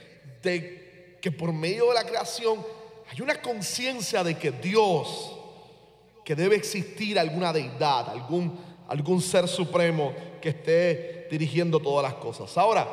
de 0.42 1.18
que 1.20 1.30
por 1.30 1.52
medio 1.52 1.88
de 1.88 1.94
la 1.94 2.04
creación 2.04 2.64
hay 3.10 3.20
una 3.20 3.40
conciencia 3.40 4.24
de 4.24 4.38
que 4.38 4.50
Dios, 4.50 5.38
que 6.24 6.34
debe 6.34 6.56
existir 6.56 7.18
alguna 7.18 7.52
deidad, 7.52 8.08
algún, 8.08 8.58
algún 8.88 9.20
ser 9.20 9.48
supremo 9.48 10.14
que 10.40 10.50
esté 10.50 11.26
dirigiendo 11.30 11.80
todas 11.80 12.10
las 12.10 12.20
cosas. 12.20 12.56
Ahora, 12.56 12.86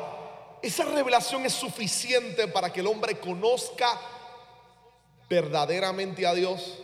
esa 0.62 0.84
revelación 0.84 1.46
es 1.46 1.52
suficiente 1.52 2.48
para 2.48 2.72
que 2.72 2.80
el 2.80 2.86
hombre 2.86 3.18
conozca 3.18 3.98
verdaderamente 5.28 6.26
a 6.26 6.34
Dios. 6.34 6.78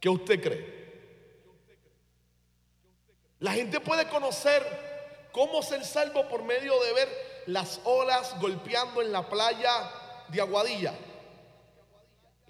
¿Qué 0.00 0.08
usted 0.08 0.42
cree? 0.42 0.76
La 3.40 3.52
gente 3.52 3.80
puede 3.80 4.08
conocer 4.08 4.62
cómo 5.32 5.62
ser 5.62 5.84
salvo 5.84 6.28
por 6.28 6.42
medio 6.42 6.72
de 6.82 6.92
ver 6.92 7.08
las 7.46 7.80
olas 7.84 8.34
golpeando 8.40 9.02
en 9.02 9.12
la 9.12 9.28
playa 9.28 9.90
de 10.28 10.40
Aguadilla. 10.40 10.94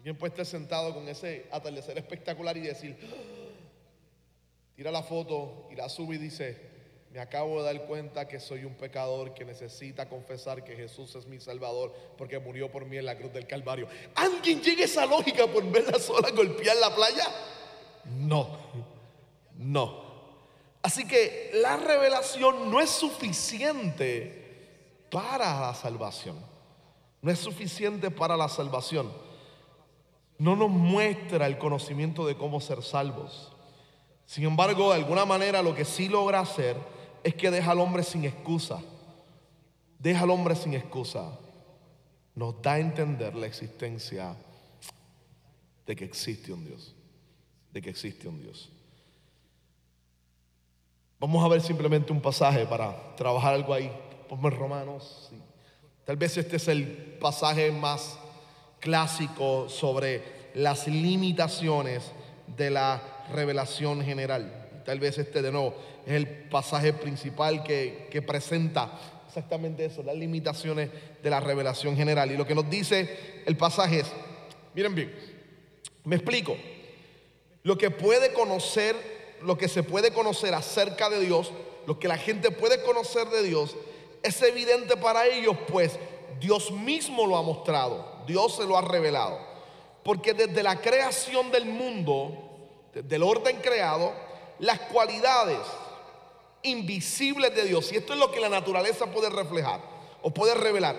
Alguien 0.07 0.19
puede 0.19 0.35
estar 0.35 0.47
sentado 0.47 0.95
con 0.95 1.09
ese 1.09 1.49
atardecer 1.51 1.99
espectacular 1.99 2.57
y 2.57 2.61
decir, 2.61 2.97
ah", 3.03 3.07
tira 4.77 4.92
la 4.92 5.03
foto 5.03 5.66
y 5.69 5.75
la 5.75 5.88
sube 5.88 6.14
y 6.14 6.19
dice, 6.19 6.57
me 7.11 7.19
acabo 7.19 7.61
de 7.61 7.75
dar 7.75 7.87
cuenta 7.88 8.29
que 8.29 8.38
soy 8.38 8.64
un 8.64 8.75
pecador 8.75 9.35
que 9.35 9.45
necesita 9.45 10.09
confesar 10.09 10.62
que 10.62 10.77
Jesús 10.77 11.16
es 11.16 11.27
mi 11.27 11.40
Salvador 11.40 11.92
porque 12.16 12.38
murió 12.38 12.71
por 12.71 12.85
mí 12.85 12.99
en 12.99 13.05
la 13.05 13.19
cruz 13.19 13.33
del 13.33 13.49
Calvario. 13.49 13.88
¿Alguien 14.14 14.62
llega 14.62 14.83
a 14.83 14.85
esa 14.85 15.07
lógica 15.07 15.49
por 15.49 15.69
ver 15.73 15.90
la 15.90 15.99
sola 15.99 16.31
golpear 16.31 16.77
la 16.77 16.95
playa? 16.95 17.27
No, 18.05 18.59
no. 19.57 20.05
Así 20.83 21.05
que 21.05 21.51
la 21.55 21.79
revelación 21.79 22.71
no 22.71 22.81
es 22.81 22.90
suficiente 22.90 25.09
para 25.11 25.62
la 25.62 25.75
salvación. 25.75 26.38
No 27.23 27.33
es 27.33 27.40
suficiente 27.40 28.12
para 28.12 28.37
la 28.37 28.49
salvación. 28.49 29.26
No 30.38 30.57
nos 30.57 30.70
muestra 30.70 31.46
el 31.46 31.59
conocimiento 31.59 32.27
de 32.27 32.37
cómo 32.37 32.61
ser 32.61 32.83
salvos. 32.83 33.53
Sin 34.27 34.44
embargo, 34.44 34.90
de 34.90 34.96
alguna 34.96 35.25
manera 35.25 35.62
lo 35.62 35.75
que 35.75 35.85
sí 35.85 36.09
logra 36.09 36.40
hacer 36.40 36.77
es 37.22 37.35
que 37.35 37.51
deja 37.51 37.70
al 37.70 37.81
hombre 37.81 38.03
sin 38.03 38.25
excusa. 38.25 38.81
Deja 39.99 40.25
al 40.25 40.31
hombre 40.31 40.55
sin 40.55 40.75
excusa. 40.75 41.38
Nos 42.35 42.61
da 42.61 42.75
a 42.75 42.79
entender 42.79 43.35
la 43.35 43.46
existencia 43.46 44.37
de 45.87 45.96
que 45.96 46.05
existe 46.05 46.53
un 46.53 46.64
Dios. 46.64 46.94
De 47.72 47.81
que 47.81 47.90
existe 47.90 48.29
un 48.29 48.40
Dios. 48.40 48.70
Vamos 51.18 51.42
a 51.42 51.49
ver 51.49 51.62
simplemente 51.62 52.12
un 52.12 52.20
pasaje 52.20 52.66
para 52.66 53.16
trabajar 53.16 53.55
algo 53.55 53.72
ahí. 53.72 53.90
Ponme 54.29 54.51
Romanos. 54.51 55.31
Tal 56.05 56.16
vez 56.16 56.37
este 56.37 56.57
es 56.57 56.68
el 56.68 57.16
pasaje 57.20 57.72
más 57.72 58.18
clásico 58.87 59.68
sobre 59.68 60.22
las 60.55 60.87
limitaciones 60.87 62.05
de 62.57 62.70
la 62.70 63.03
revelación 63.33 64.01
general. 64.01 64.68
Tal 64.85 65.01
vez 65.01 65.18
este 65.18 65.42
de 65.42 65.51
nuevo 65.51 65.75
es 66.07 66.12
el 66.12 66.29
pasaje 66.29 66.92
principal 66.92 67.64
que, 67.64 68.22
presenta 68.25 68.92
exactamente 69.27 69.87
eso, 69.87 70.05
las 70.05 70.14
limitaciones 70.14 70.90
de 71.20 71.31
la 71.31 71.40
revelación 71.40 71.96
general. 71.96 72.31
Y 72.31 72.37
lo 72.37 72.46
que 72.46 72.55
nos 72.55 72.70
dice 72.70 73.42
el 73.44 73.57
pasaje 73.57 73.99
es, 73.99 74.07
miren 74.72 74.94
bien, 74.94 75.12
me 76.05 76.14
explico, 76.14 76.57
lo 77.64 77.77
que 77.77 77.90
puede 77.90 78.33
conocer, 78.33 78.94
lo 79.42 79.59
que 79.59 79.66
se 79.66 79.83
puede 79.83 80.12
conocer 80.12 80.55
acerca 80.55 81.11
de 81.11 81.18
Dios, 81.18 81.51
lo 81.88 81.99
que 81.99 82.07
la 82.07 82.18
gente 82.18 82.53
puede 82.53 82.81
conocer 82.83 83.27
de 83.31 83.42
Dios, 83.42 83.75
es 84.22 84.40
evidente 84.42 84.96
para 84.96 85.27
ellos, 85.27 85.57
pues 85.66 85.99
Dios 86.38 86.70
mismo 86.70 87.27
lo 87.27 87.37
ha 87.37 87.42
mostrado, 87.42 88.15
Dios 88.27 88.57
se 88.57 88.65
lo 88.65 88.77
ha 88.77 88.83
revelado. 88.83 89.39
Porque 90.03 90.35
desde 90.35 90.62
la 90.62 90.81
creación 90.81 91.51
del 91.51 91.67
mundo, 91.67 92.33
desde 92.93 93.17
el 93.17 93.23
orden 93.23 93.57
creado, 93.61 94.12
las 94.59 94.81
cualidades 94.81 95.59
invisibles 96.62 97.55
de 97.55 97.65
Dios. 97.65 97.91
Y 97.93 97.97
esto 97.97 98.12
es 98.12 98.19
lo 98.19 98.31
que 98.31 98.41
la 98.41 98.49
naturaleza 98.49 99.07
puede 99.07 99.31
reflejar 99.31 99.81
o 100.23 100.31
puede 100.31 100.55
revelar. 100.55 100.97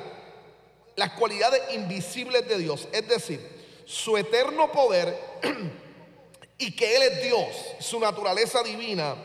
Las 0.96 1.12
cualidades 1.12 1.62
invisibles 1.74 2.48
de 2.48 2.58
Dios, 2.58 2.88
es 2.92 3.08
decir, 3.08 3.40
su 3.86 4.18
eterno 4.18 4.72
poder 4.72 5.18
y 6.58 6.76
que 6.76 6.96
Él 6.96 7.04
es 7.04 7.24
Dios, 7.24 7.48
su 7.80 8.00
naturaleza 8.00 8.64
divina, 8.64 9.16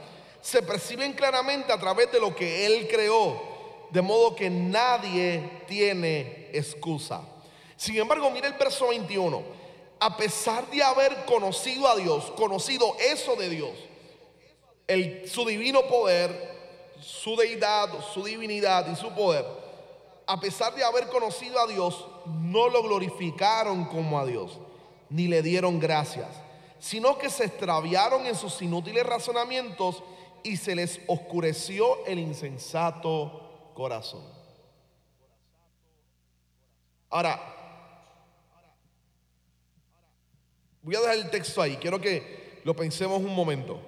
se 0.40 0.62
perciben 0.62 1.12
claramente 1.12 1.72
a 1.72 1.78
través 1.78 2.10
de 2.12 2.20
lo 2.20 2.34
que 2.34 2.66
Él 2.66 2.88
creó. 2.88 3.50
De 3.90 4.02
modo 4.02 4.34
que 4.34 4.48
nadie 4.48 5.62
tiene 5.66 6.48
excusa. 6.52 7.22
Sin 7.82 7.96
embargo, 7.96 8.30
mire 8.30 8.46
el 8.46 8.52
verso 8.52 8.90
21. 8.90 9.42
A 9.98 10.16
pesar 10.16 10.70
de 10.70 10.80
haber 10.80 11.24
conocido 11.24 11.88
a 11.88 11.96
Dios, 11.96 12.30
conocido 12.36 12.94
eso 13.00 13.34
de 13.34 13.48
Dios, 13.48 13.72
su 15.28 15.44
divino 15.44 15.82
poder, 15.88 16.30
su 17.00 17.34
deidad, 17.34 17.88
su 18.14 18.22
divinidad 18.22 18.86
y 18.88 18.94
su 18.94 19.10
poder, 19.10 19.44
a 20.28 20.38
pesar 20.38 20.76
de 20.76 20.84
haber 20.84 21.08
conocido 21.08 21.58
a 21.58 21.66
Dios, 21.66 22.06
no 22.26 22.68
lo 22.68 22.84
glorificaron 22.84 23.86
como 23.86 24.16
a 24.16 24.26
Dios, 24.26 24.60
ni 25.10 25.26
le 25.26 25.42
dieron 25.42 25.80
gracias, 25.80 26.28
sino 26.78 27.18
que 27.18 27.30
se 27.30 27.46
extraviaron 27.46 28.26
en 28.26 28.36
sus 28.36 28.62
inútiles 28.62 29.04
razonamientos 29.04 30.04
y 30.44 30.56
se 30.56 30.76
les 30.76 31.00
oscureció 31.08 32.06
el 32.06 32.20
insensato 32.20 33.72
corazón. 33.74 34.22
Ahora, 37.10 37.58
voy 40.82 40.96
a 40.96 41.00
dejar 41.00 41.16
el 41.16 41.30
texto 41.30 41.62
ahí, 41.62 41.76
quiero 41.76 42.00
que 42.00 42.60
lo 42.64 42.74
pensemos 42.74 43.20
un 43.20 43.34
momento. 43.34 43.80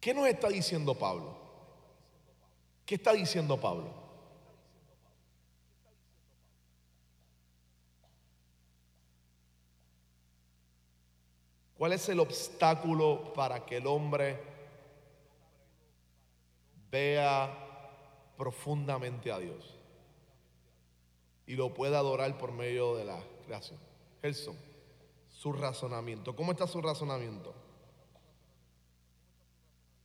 ¿Qué 0.00 0.12
nos 0.12 0.26
está 0.26 0.48
diciendo 0.48 0.94
Pablo? 0.94 1.36
¿Qué 2.84 2.96
está 2.96 3.12
diciendo 3.12 3.58
Pablo? 3.58 4.02
¿Cuál 11.78 11.92
es 11.92 12.08
el 12.08 12.20
obstáculo 12.20 13.32
para 13.32 13.64
que 13.64 13.76
el 13.78 13.86
hombre 13.86 14.40
vea 16.90 17.58
profundamente 18.36 19.32
a 19.32 19.38
Dios 19.38 19.81
y 21.52 21.56
lo 21.56 21.74
pueda 21.74 21.98
adorar 21.98 22.38
por 22.38 22.50
medio 22.52 22.96
de 22.96 23.04
la 23.04 23.22
creación? 23.46 23.78
Gelson, 24.22 24.56
su 25.28 25.52
razonamiento. 25.52 26.34
¿Cómo 26.34 26.52
está 26.52 26.66
su 26.66 26.80
razonamiento? 26.80 27.52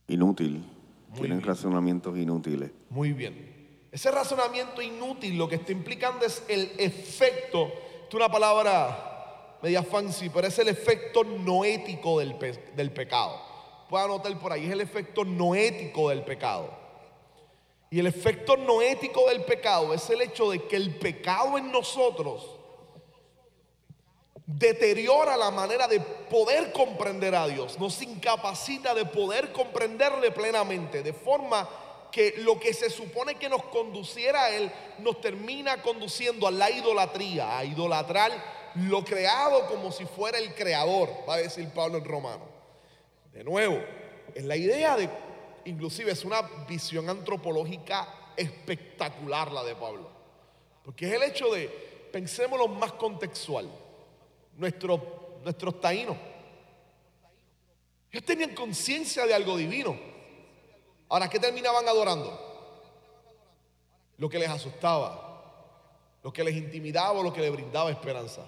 Inútil. 0.08 0.62
Muy 1.08 1.20
Tienen 1.20 1.38
bien. 1.38 1.48
razonamientos 1.48 2.18
inútiles. 2.18 2.70
Muy 2.90 3.12
bien. 3.14 3.86
Ese 3.90 4.10
razonamiento 4.10 4.82
inútil 4.82 5.38
lo 5.38 5.48
que 5.48 5.54
está 5.54 5.72
implicando 5.72 6.26
es 6.26 6.44
el 6.48 6.70
efecto, 6.78 7.72
es 8.06 8.14
una 8.14 8.28
palabra 8.30 9.56
media 9.62 9.82
fancy, 9.82 10.28
pero 10.28 10.46
es 10.46 10.58
el 10.58 10.68
efecto 10.68 11.24
noético 11.24 12.18
del, 12.18 12.34
pe- 12.36 12.72
del 12.76 12.92
pecado. 12.92 13.40
Puede 13.88 14.04
anotar 14.04 14.38
por 14.38 14.52
ahí, 14.52 14.66
es 14.66 14.72
el 14.72 14.82
efecto 14.82 15.24
noético 15.24 16.10
del 16.10 16.22
pecado. 16.24 16.70
Y 17.90 18.00
el 18.00 18.06
efecto 18.06 18.56
noético 18.56 19.28
del 19.28 19.44
pecado 19.44 19.94
es 19.94 20.08
el 20.10 20.20
hecho 20.20 20.50
de 20.50 20.66
que 20.66 20.76
el 20.76 20.98
pecado 20.98 21.56
en 21.56 21.72
nosotros 21.72 22.58
deteriora 24.48 25.36
la 25.36 25.50
manera 25.50 25.86
de 25.86 26.00
poder 26.00 26.72
comprender 26.72 27.34
a 27.34 27.46
Dios, 27.46 27.78
nos 27.78 28.00
incapacita 28.00 28.94
de 28.94 29.04
poder 29.04 29.52
comprenderle 29.52 30.30
plenamente, 30.30 31.02
de 31.02 31.12
forma 31.12 31.68
que 32.10 32.34
lo 32.38 32.58
que 32.58 32.72
se 32.72 32.88
supone 32.88 33.34
que 33.34 33.50
nos 33.50 33.64
conduciera 33.64 34.44
a 34.44 34.50
Él 34.50 34.72
nos 35.00 35.20
termina 35.20 35.82
conduciendo 35.82 36.46
a 36.46 36.50
la 36.50 36.70
idolatría, 36.70 37.58
a 37.58 37.64
idolatrar 37.64 38.32
lo 38.74 39.04
creado 39.04 39.66
como 39.66 39.92
si 39.92 40.06
fuera 40.06 40.38
el 40.38 40.54
creador, 40.54 41.10
va 41.28 41.34
a 41.34 41.38
decir 41.38 41.68
Pablo 41.70 41.98
en 41.98 42.04
Romano. 42.04 42.44
De 43.32 43.44
nuevo, 43.44 43.78
es 44.34 44.44
la 44.44 44.56
idea 44.56 44.96
de, 44.96 45.10
inclusive 45.68 46.12
es 46.12 46.24
una 46.24 46.42
visión 46.66 47.08
antropológica 47.08 48.32
espectacular 48.36 49.52
la 49.52 49.62
de 49.64 49.74
Pablo, 49.74 50.08
porque 50.84 51.06
es 51.06 51.12
el 51.12 51.22
hecho 51.22 51.52
de, 51.52 51.68
pensémoslo 52.12 52.68
más 52.68 52.92
contextual, 52.92 53.68
nuestros, 54.56 55.00
nuestros 55.44 55.80
taínos. 55.80 56.16
Ellos 58.10 58.24
tenían 58.24 58.54
conciencia 58.54 59.26
de 59.26 59.34
algo 59.34 59.56
divino. 59.56 59.98
Ahora, 61.10 61.28
¿qué 61.28 61.38
terminaban 61.38 61.86
adorando? 61.86 62.46
Lo 64.16 64.28
que 64.28 64.38
les 64.38 64.48
asustaba, 64.48 65.42
lo 66.22 66.32
que 66.32 66.42
les 66.42 66.56
intimidaba 66.56 67.18
o 67.18 67.22
lo 67.22 67.32
que 67.32 67.40
les 67.40 67.52
brindaba 67.52 67.90
esperanza. 67.90 68.46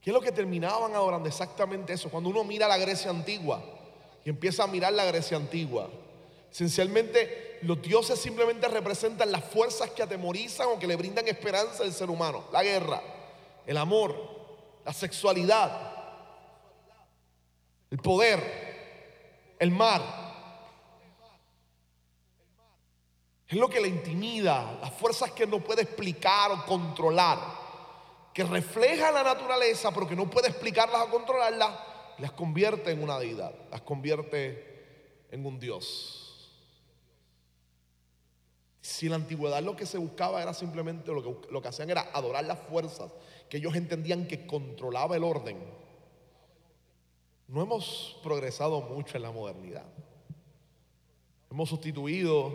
¿Qué 0.00 0.10
es 0.10 0.14
lo 0.14 0.20
que 0.20 0.32
terminaban 0.32 0.94
adorando? 0.94 1.28
Exactamente 1.28 1.92
eso. 1.92 2.08
Cuando 2.10 2.30
uno 2.30 2.44
mira 2.44 2.66
la 2.68 2.78
Grecia 2.78 3.10
antigua 3.10 3.75
y 4.26 4.30
empieza 4.30 4.64
a 4.64 4.66
mirar 4.66 4.92
la 4.92 5.04
Grecia 5.04 5.36
antigua, 5.36 5.88
esencialmente 6.50 7.60
los 7.62 7.80
dioses 7.80 8.18
simplemente 8.18 8.66
representan 8.66 9.30
las 9.30 9.44
fuerzas 9.44 9.90
que 9.90 10.02
atemorizan 10.02 10.66
o 10.66 10.80
que 10.80 10.88
le 10.88 10.96
brindan 10.96 11.28
esperanza 11.28 11.84
al 11.84 11.92
ser 11.92 12.10
humano. 12.10 12.42
La 12.50 12.64
guerra, 12.64 13.00
el 13.64 13.76
amor, 13.76 14.16
la 14.84 14.92
sexualidad, 14.92 15.70
el 17.88 17.98
poder, 17.98 19.54
el 19.60 19.70
mar. 19.70 20.02
Es 23.46 23.56
lo 23.56 23.68
que 23.68 23.80
le 23.80 23.86
intimida, 23.86 24.76
las 24.80 24.92
fuerzas 24.92 25.30
que 25.30 25.46
no 25.46 25.60
puede 25.60 25.82
explicar 25.82 26.50
o 26.50 26.66
controlar, 26.66 27.38
que 28.34 28.42
refleja 28.42 29.12
la 29.12 29.22
naturaleza, 29.22 29.92
pero 29.92 30.08
que 30.08 30.16
no 30.16 30.28
puede 30.28 30.48
explicarlas 30.48 31.02
o 31.02 31.10
controlarlas, 31.10 31.70
las 32.18 32.32
convierte 32.32 32.90
en 32.90 33.02
una 33.02 33.18
deidad, 33.18 33.54
las 33.70 33.82
convierte 33.82 35.26
en 35.30 35.44
un 35.44 35.58
Dios. 35.58 36.22
Si 38.80 39.06
en 39.06 39.10
la 39.10 39.16
antigüedad 39.16 39.62
lo 39.62 39.76
que 39.76 39.86
se 39.86 39.98
buscaba 39.98 40.42
era 40.42 40.54
simplemente, 40.54 41.12
lo 41.12 41.22
que, 41.22 41.52
lo 41.52 41.60
que 41.60 41.68
hacían 41.68 41.90
era 41.90 42.08
adorar 42.12 42.44
las 42.44 42.60
fuerzas, 42.60 43.12
que 43.48 43.56
ellos 43.56 43.74
entendían 43.74 44.26
que 44.26 44.46
controlaba 44.46 45.16
el 45.16 45.24
orden, 45.24 45.58
no 47.48 47.62
hemos 47.62 48.18
progresado 48.22 48.80
mucho 48.80 49.16
en 49.16 49.22
la 49.22 49.30
modernidad. 49.30 49.86
Hemos 51.50 51.68
sustituido 51.68 52.50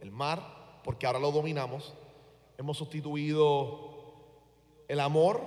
el 0.00 0.10
mar, 0.10 0.80
porque 0.82 1.06
ahora 1.06 1.18
lo 1.18 1.30
dominamos. 1.30 1.94
Hemos 2.58 2.76
sustituido 2.76 3.94
el 4.88 5.00
amor, 5.00 5.40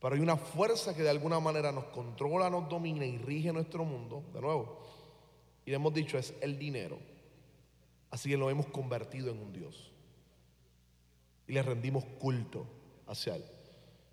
pero 0.00 0.14
hay 0.14 0.20
una 0.20 0.36
fuerza 0.36 0.96
que 0.96 1.02
de 1.02 1.10
alguna 1.10 1.40
manera 1.40 1.70
nos 1.72 1.84
controla, 1.86 2.48
nos 2.48 2.68
domina 2.68 3.04
y 3.04 3.18
rige 3.18 3.52
nuestro 3.52 3.84
mundo, 3.84 4.24
de 4.32 4.40
nuevo. 4.40 4.80
Y 5.66 5.74
hemos 5.74 5.92
dicho, 5.92 6.16
es 6.16 6.32
el 6.40 6.58
dinero. 6.58 6.98
Así 8.10 8.30
que 8.30 8.36
lo 8.38 8.48
hemos 8.48 8.66
convertido 8.66 9.30
en 9.30 9.38
un 9.38 9.52
Dios. 9.52 9.92
Y 11.46 11.52
le 11.52 11.62
rendimos 11.62 12.04
culto 12.18 12.66
hacia 13.06 13.36
Él. 13.36 13.44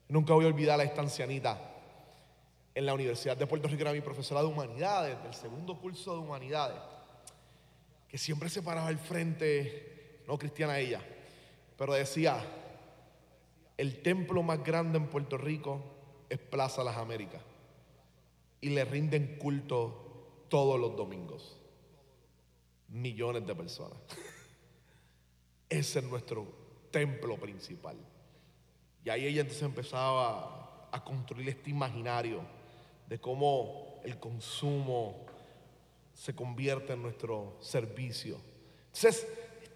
Nunca 0.10 0.34
voy 0.34 0.46
a 0.46 0.50
olvidar 0.50 0.80
a 0.80 0.84
esta 0.84 1.02
ancianita 1.02 1.58
en 2.76 2.86
la 2.86 2.94
Universidad 2.94 3.36
de 3.36 3.48
Puerto 3.48 3.68
Rico, 3.68 3.82
era 3.82 3.92
mi 3.92 4.02
profesora 4.02 4.42
de 4.42 4.48
humanidades, 4.48 5.24
del 5.24 5.34
segundo 5.34 5.80
curso 5.80 6.14
de 6.14 6.20
humanidades, 6.20 6.78
que 8.08 8.20
siempre 8.20 8.50
se 8.50 8.62
paraba 8.62 8.88
al 8.88 9.00
frente, 9.00 10.22
no 10.28 10.38
cristiana 10.38 10.78
ella, 10.78 11.02
pero 11.76 11.94
decía, 11.94 12.40
el 13.78 14.02
templo 14.02 14.44
más 14.44 14.64
grande 14.64 14.98
en 14.98 15.08
Puerto 15.08 15.38
Rico 15.38 15.82
es 16.30 16.40
Plaza 16.40 16.84
Las 16.84 16.98
Américas 16.98 17.42
y 18.60 18.70
le 18.70 18.84
rinden 18.86 19.38
culto 19.38 20.46
todos 20.50 20.80
los 20.80 20.96
domingos. 20.96 21.58
Millones 22.90 23.46
de 23.46 23.54
personas. 23.54 23.98
Ese 25.70 26.00
es 26.00 26.06
nuestro 26.06 26.48
templo 26.92 27.38
principal. 27.38 27.98
Y 29.04 29.10
ahí 29.10 29.28
ella 29.28 29.42
entonces 29.42 29.64
empezaba 29.64 30.90
a 30.92 31.04
construir 31.04 31.50
este 31.50 31.70
imaginario 31.70 32.42
de 33.08 33.20
cómo 33.20 34.02
el 34.04 34.18
consumo 34.20 35.26
se 36.14 36.34
convierte 36.34 36.94
en 36.94 37.04
nuestro 37.04 37.58
servicio. 37.60 38.38
Entonces, 38.88 39.28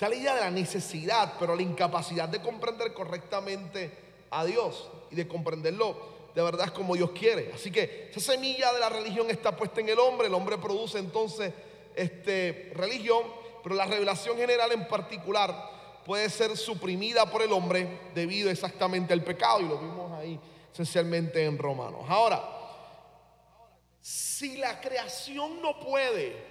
está 0.01 0.09
la 0.09 0.15
idea 0.15 0.33
de 0.33 0.41
la 0.41 0.49
necesidad, 0.49 1.33
pero 1.39 1.55
la 1.55 1.61
incapacidad 1.61 2.27
de 2.27 2.41
comprender 2.41 2.91
correctamente 2.91 3.91
a 4.31 4.43
Dios 4.45 4.89
y 5.11 5.15
de 5.15 5.27
comprenderlo 5.27 6.31
de 6.33 6.41
verdad 6.41 6.65
es 6.65 6.71
como 6.71 6.95
Dios 6.95 7.11
quiere. 7.11 7.51
Así 7.53 7.69
que 7.69 8.09
esa 8.09 8.33
semilla 8.33 8.73
de 8.73 8.79
la 8.79 8.89
religión 8.89 9.29
está 9.29 9.55
puesta 9.55 9.79
en 9.79 9.89
el 9.89 9.99
hombre, 9.99 10.25
el 10.25 10.33
hombre 10.33 10.57
produce 10.57 10.97
entonces 10.97 11.53
este, 11.95 12.71
religión, 12.73 13.21
pero 13.61 13.75
la 13.75 13.85
revelación 13.85 14.37
general 14.37 14.71
en 14.71 14.87
particular 14.87 16.01
puede 16.03 16.31
ser 16.31 16.57
suprimida 16.57 17.29
por 17.29 17.43
el 17.43 17.51
hombre 17.51 17.99
debido 18.15 18.49
exactamente 18.49 19.13
al 19.13 19.23
pecado 19.23 19.59
y 19.59 19.67
lo 19.67 19.77
vimos 19.77 20.11
ahí 20.13 20.39
esencialmente 20.73 21.45
en 21.45 21.59
Romanos. 21.59 22.05
Ahora, 22.09 22.43
si 24.01 24.57
la 24.57 24.81
creación 24.81 25.61
no 25.61 25.79
puede 25.79 26.50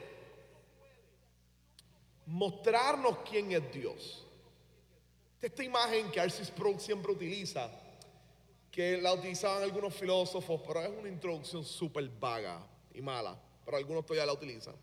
mostrarnos 2.30 3.18
quién 3.28 3.50
es 3.50 3.72
Dios, 3.72 4.24
esta 5.42 5.64
imagen 5.64 6.10
que 6.12 6.20
Arcis 6.20 6.46
Sproul 6.46 6.78
siempre 6.78 7.10
utiliza, 7.10 7.68
que 8.70 8.98
la 8.98 9.12
utilizaban 9.12 9.62
algunos 9.62 9.92
filósofos, 9.94 10.60
pero 10.64 10.80
es 10.80 10.90
una 10.90 11.08
introducción 11.08 11.64
súper 11.64 12.08
vaga 12.08 12.64
y 12.94 13.00
mala, 13.00 13.36
pero 13.64 13.76
algunos 13.76 14.06
todavía 14.06 14.26
la 14.26 14.32
utilizan, 14.32 14.74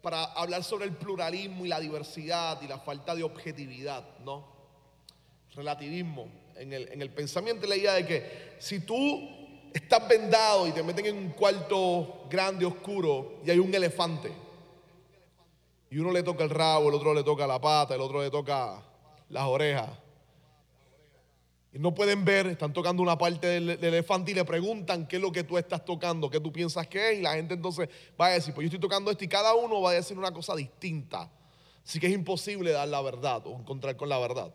para 0.00 0.24
hablar 0.24 0.64
sobre 0.64 0.86
el 0.86 0.96
pluralismo 0.96 1.66
y 1.66 1.68
la 1.68 1.78
diversidad 1.78 2.60
y 2.62 2.68
la 2.68 2.78
falta 2.78 3.14
de 3.14 3.22
objetividad, 3.22 4.18
¿no? 4.20 4.50
Relativismo 5.54 6.28
en 6.56 6.72
el, 6.72 6.88
en 6.88 7.02
el 7.02 7.10
pensamiento 7.10 7.66
la 7.66 7.76
idea 7.76 7.92
de 7.94 8.06
que 8.06 8.56
si 8.58 8.80
tú 8.80 9.28
estás 9.74 10.08
vendado 10.08 10.66
y 10.66 10.72
te 10.72 10.82
meten 10.82 11.04
en 11.04 11.16
un 11.18 11.30
cuarto 11.30 12.26
grande, 12.30 12.64
oscuro, 12.64 13.40
y 13.44 13.50
hay 13.50 13.58
un 13.58 13.74
elefante, 13.74 14.32
y 15.92 15.98
uno 15.98 16.10
le 16.10 16.22
toca 16.22 16.42
el 16.42 16.48
rabo, 16.48 16.88
el 16.88 16.94
otro 16.94 17.12
le 17.12 17.22
toca 17.22 17.46
la 17.46 17.60
pata, 17.60 17.94
el 17.94 18.00
otro 18.00 18.22
le 18.22 18.30
toca 18.30 18.82
las 19.28 19.44
orejas. 19.44 19.90
Y 21.70 21.78
no 21.78 21.92
pueden 21.92 22.24
ver, 22.24 22.46
están 22.46 22.72
tocando 22.72 23.02
una 23.02 23.18
parte 23.18 23.46
del, 23.46 23.68
elefante 23.68 24.30
y 24.30 24.34
le 24.34 24.46
preguntan 24.46 25.06
qué 25.06 25.16
es 25.16 25.22
lo 25.22 25.30
que 25.30 25.44
tú 25.44 25.58
estás 25.58 25.84
tocando, 25.84 26.30
qué 26.30 26.40
tú 26.40 26.50
piensas 26.50 26.86
que 26.86 27.10
es. 27.10 27.18
Y 27.18 27.20
la 27.20 27.34
gente 27.34 27.52
entonces 27.52 27.90
va 28.18 28.28
a 28.28 28.30
decir, 28.30 28.54
pues 28.54 28.64
yo 28.64 28.68
estoy 28.68 28.80
tocando 28.80 29.10
esto 29.10 29.22
y 29.22 29.28
cada 29.28 29.52
uno 29.52 29.82
va 29.82 29.90
a 29.90 29.92
decir 29.92 30.16
una 30.16 30.32
cosa 30.32 30.56
distinta. 30.56 31.30
Así 31.84 32.00
que 32.00 32.06
es 32.06 32.14
imposible 32.14 32.72
dar 32.72 32.88
la 32.88 33.02
verdad 33.02 33.46
o 33.46 33.58
encontrar 33.58 33.94
con 33.94 34.08
la 34.08 34.18
verdad. 34.18 34.54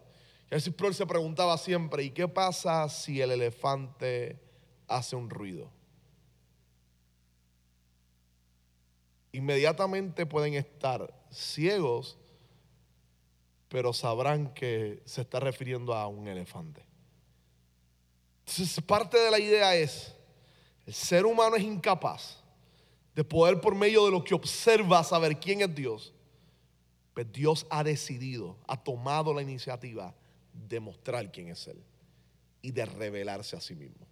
Y 0.50 0.56
así 0.56 0.74
se 0.94 1.06
preguntaba 1.06 1.56
siempre, 1.60 2.04
¿y 2.04 2.10
qué 2.10 2.28
pasa 2.28 2.90
si 2.90 3.22
el 3.22 3.30
elefante 3.30 4.40
hace 4.88 5.16
un 5.16 5.30
ruido? 5.30 5.70
Inmediatamente 9.34 10.26
pueden 10.26 10.56
estar 10.56 11.17
ciegos, 11.32 12.18
pero 13.70 13.94
sabrán 13.94 14.54
que 14.54 15.02
se 15.06 15.22
está 15.22 15.40
refiriendo 15.40 15.94
a 15.94 16.08
un 16.08 16.28
elefante. 16.28 16.86
Entonces, 18.40 18.82
parte 18.84 19.18
de 19.18 19.30
la 19.30 19.40
idea 19.40 19.76
es, 19.76 20.14
el 20.86 20.94
ser 20.94 21.26
humano 21.26 21.58
es 21.58 21.64
incapaz 21.64 22.38
de 23.14 23.24
poder 23.24 23.60
por 23.60 23.76
medio 23.76 24.06
de 24.06 24.12
lo 24.12 24.24
que 24.24 24.34
observa 24.34 25.04
saber 25.04 25.40
quién 25.40 25.62
es 25.62 25.74
Dios, 25.74 26.14
pues 27.14 27.32
Dios 27.32 27.66
ha 27.70 27.84
decidido, 27.84 28.58
ha 28.68 28.82
tomado 28.82 29.34
la 29.34 29.42
iniciativa 29.42 30.14
de 30.54 30.80
mostrar 30.80 31.32
quién 31.32 31.50
es 31.50 31.68
Él 31.68 31.84
y 32.62 32.72
de 32.72 32.86
revelarse 32.86 33.56
a 33.56 33.62
sí 33.62 33.76
mismo 33.76 34.08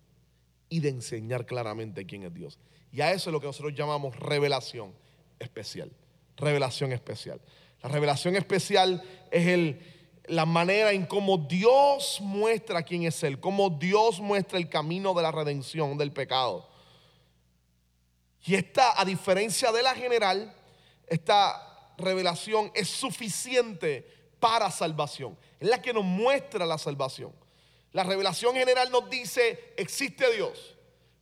y 0.69 0.80
de 0.80 0.89
enseñar 0.89 1.45
claramente 1.45 2.06
quién 2.06 2.23
es 2.23 2.34
Dios. 2.34 2.60
Y 2.91 3.01
a 3.01 3.12
eso 3.12 3.30
es 3.30 3.34
lo 3.34 3.39
que 3.39 3.47
nosotros 3.47 3.73
llamamos 3.75 4.15
revelación 4.15 4.93
especial. 5.39 5.91
Revelación 6.37 6.91
especial. 6.91 7.41
La 7.81 7.89
revelación 7.89 8.35
especial 8.35 9.03
es 9.31 9.47
el, 9.47 9.79
la 10.27 10.45
manera 10.45 10.91
en 10.91 11.05
cómo 11.05 11.37
Dios 11.37 12.19
muestra 12.21 12.83
quién 12.83 13.03
es 13.03 13.23
Él, 13.23 13.39
cómo 13.39 13.69
Dios 13.69 14.19
muestra 14.19 14.57
el 14.57 14.69
camino 14.69 15.13
de 15.13 15.23
la 15.23 15.31
redención 15.31 15.97
del 15.97 16.11
pecado. 16.11 16.69
Y 18.45 18.55
esta, 18.55 18.99
a 18.99 19.05
diferencia 19.05 19.71
de 19.71 19.81
la 19.81 19.95
general, 19.95 20.53
esta 21.07 21.93
revelación 21.97 22.71
es 22.75 22.89
suficiente 22.89 24.07
para 24.39 24.69
salvación. 24.69 25.37
Es 25.59 25.69
la 25.69 25.81
que 25.81 25.93
nos 25.93 26.03
muestra 26.03 26.65
la 26.65 26.77
salvación. 26.77 27.33
La 27.91 28.03
revelación 28.03 28.55
general 28.55 28.91
nos 28.91 29.09
dice, 29.09 29.73
existe 29.77 30.31
Dios, 30.33 30.75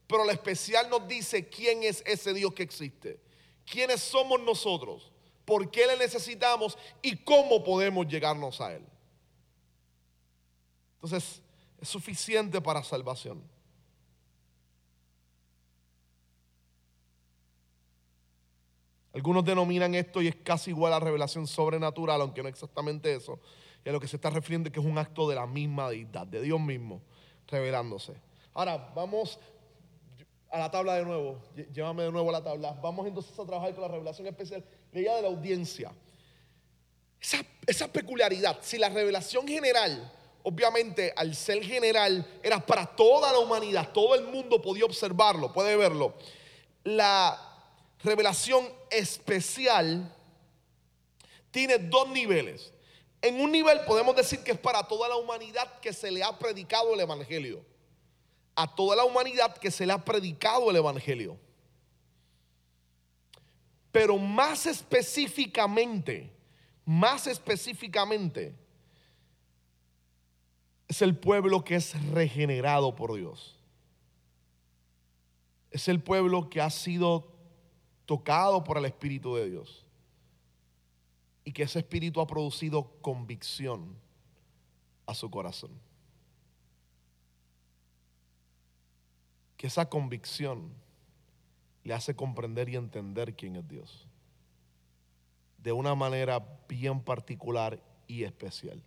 pero 0.06 0.24
la 0.24 0.32
especial 0.32 0.90
nos 0.90 1.06
dice 1.06 1.48
quién 1.48 1.84
es 1.84 2.02
ese 2.04 2.34
Dios 2.34 2.52
que 2.52 2.64
existe, 2.64 3.20
quiénes 3.64 4.00
somos 4.00 4.40
nosotros, 4.40 5.10
por 5.44 5.70
qué 5.70 5.86
le 5.86 5.96
necesitamos 5.96 6.78
y 7.02 7.16
cómo 7.16 7.62
podemos 7.62 8.06
llegarnos 8.06 8.60
a 8.60 8.74
Él. 8.74 8.84
Entonces, 10.96 11.42
es 11.80 11.88
suficiente 11.88 12.60
para 12.60 12.82
salvación. 12.82 13.42
Algunos 19.12 19.44
denominan 19.44 19.94
esto 19.94 20.20
y 20.22 20.28
es 20.28 20.34
casi 20.36 20.70
igual 20.70 20.92
a 20.92 20.98
revelación 20.98 21.46
sobrenatural, 21.46 22.20
aunque 22.20 22.42
no 22.42 22.48
exactamente 22.48 23.14
eso. 23.14 23.38
Y 23.84 23.88
a 23.88 23.92
lo 23.92 24.00
que 24.00 24.08
se 24.08 24.16
está 24.16 24.28
refiriendo 24.30 24.68
es 24.68 24.72
que 24.72 24.80
es 24.80 24.86
un 24.86 24.98
acto 24.98 25.28
de 25.28 25.36
la 25.36 25.46
misma 25.46 25.88
deidad, 25.90 26.26
de 26.26 26.42
Dios 26.42 26.60
mismo, 26.60 27.00
revelándose. 27.46 28.14
Ahora, 28.54 28.92
vamos 28.94 29.38
a 30.54 30.58
la 30.58 30.70
tabla 30.70 30.94
de 30.94 31.04
nuevo. 31.04 31.42
Llévame 31.72 32.04
de 32.04 32.12
nuevo 32.12 32.28
a 32.28 32.32
la 32.32 32.44
tabla. 32.44 32.78
Vamos 32.80 33.08
entonces 33.08 33.36
a 33.36 33.44
trabajar 33.44 33.74
con 33.74 33.82
la 33.82 33.88
revelación 33.88 34.28
especial, 34.28 34.64
la 34.92 35.00
idea 35.00 35.16
de 35.16 35.22
la 35.22 35.28
audiencia. 35.28 35.92
Esa, 37.20 37.44
esa 37.66 37.88
peculiaridad, 37.88 38.58
si 38.60 38.78
la 38.78 38.88
revelación 38.88 39.48
general, 39.48 40.12
obviamente 40.44 41.12
al 41.16 41.34
ser 41.34 41.60
general, 41.64 42.24
era 42.40 42.64
para 42.64 42.86
toda 42.86 43.32
la 43.32 43.40
humanidad, 43.40 43.90
todo 43.92 44.14
el 44.14 44.26
mundo 44.28 44.62
podía 44.62 44.84
observarlo, 44.84 45.52
puede 45.52 45.74
verlo. 45.76 46.14
La 46.84 47.36
revelación 48.04 48.72
especial 48.90 50.14
tiene 51.50 51.78
dos 51.78 52.08
niveles. 52.10 52.72
En 53.20 53.40
un 53.40 53.50
nivel 53.50 53.80
podemos 53.86 54.14
decir 54.14 54.44
que 54.44 54.52
es 54.52 54.58
para 54.58 54.86
toda 54.86 55.08
la 55.08 55.16
humanidad 55.16 55.80
que 55.80 55.92
se 55.92 56.12
le 56.12 56.22
ha 56.22 56.38
predicado 56.38 56.94
el 56.94 57.00
Evangelio. 57.00 57.73
A 58.54 58.74
toda 58.74 58.96
la 58.96 59.04
humanidad 59.04 59.56
que 59.56 59.70
se 59.70 59.86
le 59.86 59.92
ha 59.92 60.04
predicado 60.04 60.70
el 60.70 60.76
Evangelio. 60.76 61.36
Pero 63.90 64.18
más 64.18 64.66
específicamente, 64.66 66.32
más 66.84 67.26
específicamente, 67.26 68.54
es 70.88 71.02
el 71.02 71.16
pueblo 71.16 71.64
que 71.64 71.76
es 71.76 71.94
regenerado 72.10 72.94
por 72.94 73.14
Dios. 73.14 73.56
Es 75.70 75.88
el 75.88 76.02
pueblo 76.02 76.50
que 76.50 76.60
ha 76.60 76.70
sido 76.70 77.32
tocado 78.06 78.62
por 78.64 78.78
el 78.78 78.84
Espíritu 78.84 79.34
de 79.34 79.50
Dios. 79.50 79.84
Y 81.44 81.52
que 81.52 81.64
ese 81.64 81.80
Espíritu 81.80 82.20
ha 82.20 82.26
producido 82.26 82.90
convicción 83.00 83.96
a 85.06 85.14
su 85.14 85.30
corazón. 85.30 85.70
Esa 89.66 89.88
convicción 89.88 90.72
le 91.84 91.94
hace 91.94 92.14
comprender 92.14 92.68
y 92.68 92.76
entender 92.76 93.34
quién 93.34 93.56
es 93.56 93.68
Dios. 93.68 94.06
De 95.58 95.72
una 95.72 95.94
manera 95.94 96.44
bien 96.68 97.00
particular 97.00 97.80
y 98.06 98.24
especial. 98.24 98.82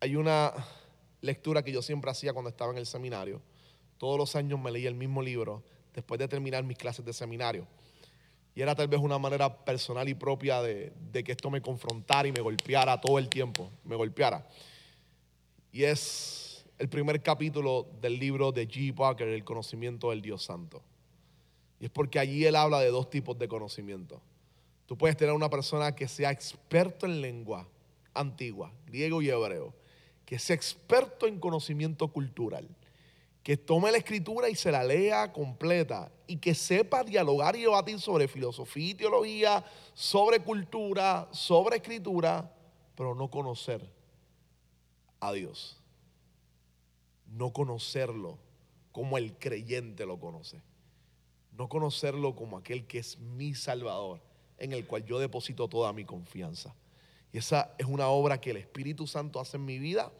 Hay 0.00 0.16
una 0.16 0.52
lectura 1.20 1.62
que 1.62 1.72
yo 1.72 1.80
siempre 1.80 2.10
hacía 2.10 2.32
cuando 2.32 2.50
estaba 2.50 2.72
en 2.72 2.78
el 2.78 2.86
seminario 2.86 3.40
todos 4.02 4.18
los 4.18 4.34
años 4.34 4.58
me 4.58 4.72
leía 4.72 4.88
el 4.88 4.96
mismo 4.96 5.22
libro 5.22 5.62
después 5.94 6.18
de 6.18 6.26
terminar 6.26 6.64
mis 6.64 6.76
clases 6.76 7.04
de 7.04 7.12
seminario. 7.12 7.68
Y 8.52 8.60
era 8.60 8.74
tal 8.74 8.88
vez 8.88 8.98
una 8.98 9.16
manera 9.16 9.64
personal 9.64 10.08
y 10.08 10.14
propia 10.14 10.60
de, 10.60 10.92
que 11.24 11.30
esto 11.30 11.50
me 11.50 11.62
confrontara 11.62 12.26
y 12.26 12.32
me 12.32 12.40
golpeara 12.40 13.00
todo 13.00 13.20
el 13.20 13.28
tiempo, 13.28 13.70
me 13.84 13.94
golpeara. 13.94 14.44
Y 15.70 15.84
es 15.84 16.41
el 16.82 16.88
primer 16.88 17.22
capítulo 17.22 17.86
del 18.00 18.18
libro 18.18 18.50
de 18.50 18.66
G. 18.66 18.92
Parker, 18.92 19.28
El 19.28 19.44
conocimiento 19.44 20.10
del 20.10 20.20
Dios 20.20 20.42
Santo. 20.42 20.82
Y 21.78 21.84
es 21.84 21.92
porque 21.92 22.18
allí 22.18 22.44
él 22.44 22.56
habla 22.56 22.80
de 22.80 22.88
dos 22.88 23.08
tipos 23.08 23.38
de 23.38 23.46
conocimiento. 23.46 24.20
Tú 24.86 24.98
puedes 24.98 25.16
tener 25.16 25.32
una 25.32 25.48
persona 25.48 25.94
que 25.94 26.08
sea 26.08 26.32
experto 26.32 27.06
en 27.06 27.20
lengua 27.20 27.68
antigua, 28.14 28.72
griego 28.84 29.22
y 29.22 29.30
hebreo, 29.30 29.72
que 30.26 30.40
sea 30.40 30.56
experto 30.56 31.28
en 31.28 31.38
conocimiento 31.38 32.08
cultural 32.08 32.68
que 33.44 33.56
tome 33.56 33.92
la 33.92 33.98
escritura 33.98 34.48
y 34.48 34.56
se 34.56 34.72
la 34.72 34.82
lea 34.82 35.32
completa 35.32 36.10
y 36.26 36.38
que 36.38 36.52
sepa 36.52 37.04
dialogar 37.04 37.54
y 37.54 37.62
debatir 37.62 38.00
sobre 38.00 38.26
filosofía 38.26 38.90
y 38.90 38.94
teología, 38.94 39.64
sobre 39.94 40.40
cultura, 40.40 41.28
sobre 41.30 41.76
escritura, 41.76 42.52
pero 42.96 43.14
no 43.14 43.30
conocer 43.30 43.88
a 45.20 45.32
Dios. 45.32 45.81
No 47.32 47.52
conocerlo 47.52 48.38
como 48.92 49.18
el 49.18 49.36
creyente 49.38 50.06
lo 50.06 50.20
conoce. 50.20 50.62
No 51.52 51.68
conocerlo 51.68 52.34
como 52.34 52.56
aquel 52.56 52.86
que 52.86 52.98
es 52.98 53.18
mi 53.18 53.54
Salvador, 53.54 54.20
en 54.58 54.72
el 54.72 54.86
cual 54.86 55.04
yo 55.04 55.18
deposito 55.18 55.68
toda 55.68 55.92
mi 55.92 56.04
confianza. 56.04 56.74
Y 57.32 57.38
esa 57.38 57.74
es 57.78 57.86
una 57.86 58.08
obra 58.08 58.40
que 58.40 58.50
el 58.50 58.58
Espíritu 58.58 59.06
Santo 59.06 59.40
hace 59.40 59.56
en 59.56 59.64
mi 59.64 59.78
vida 59.78 60.12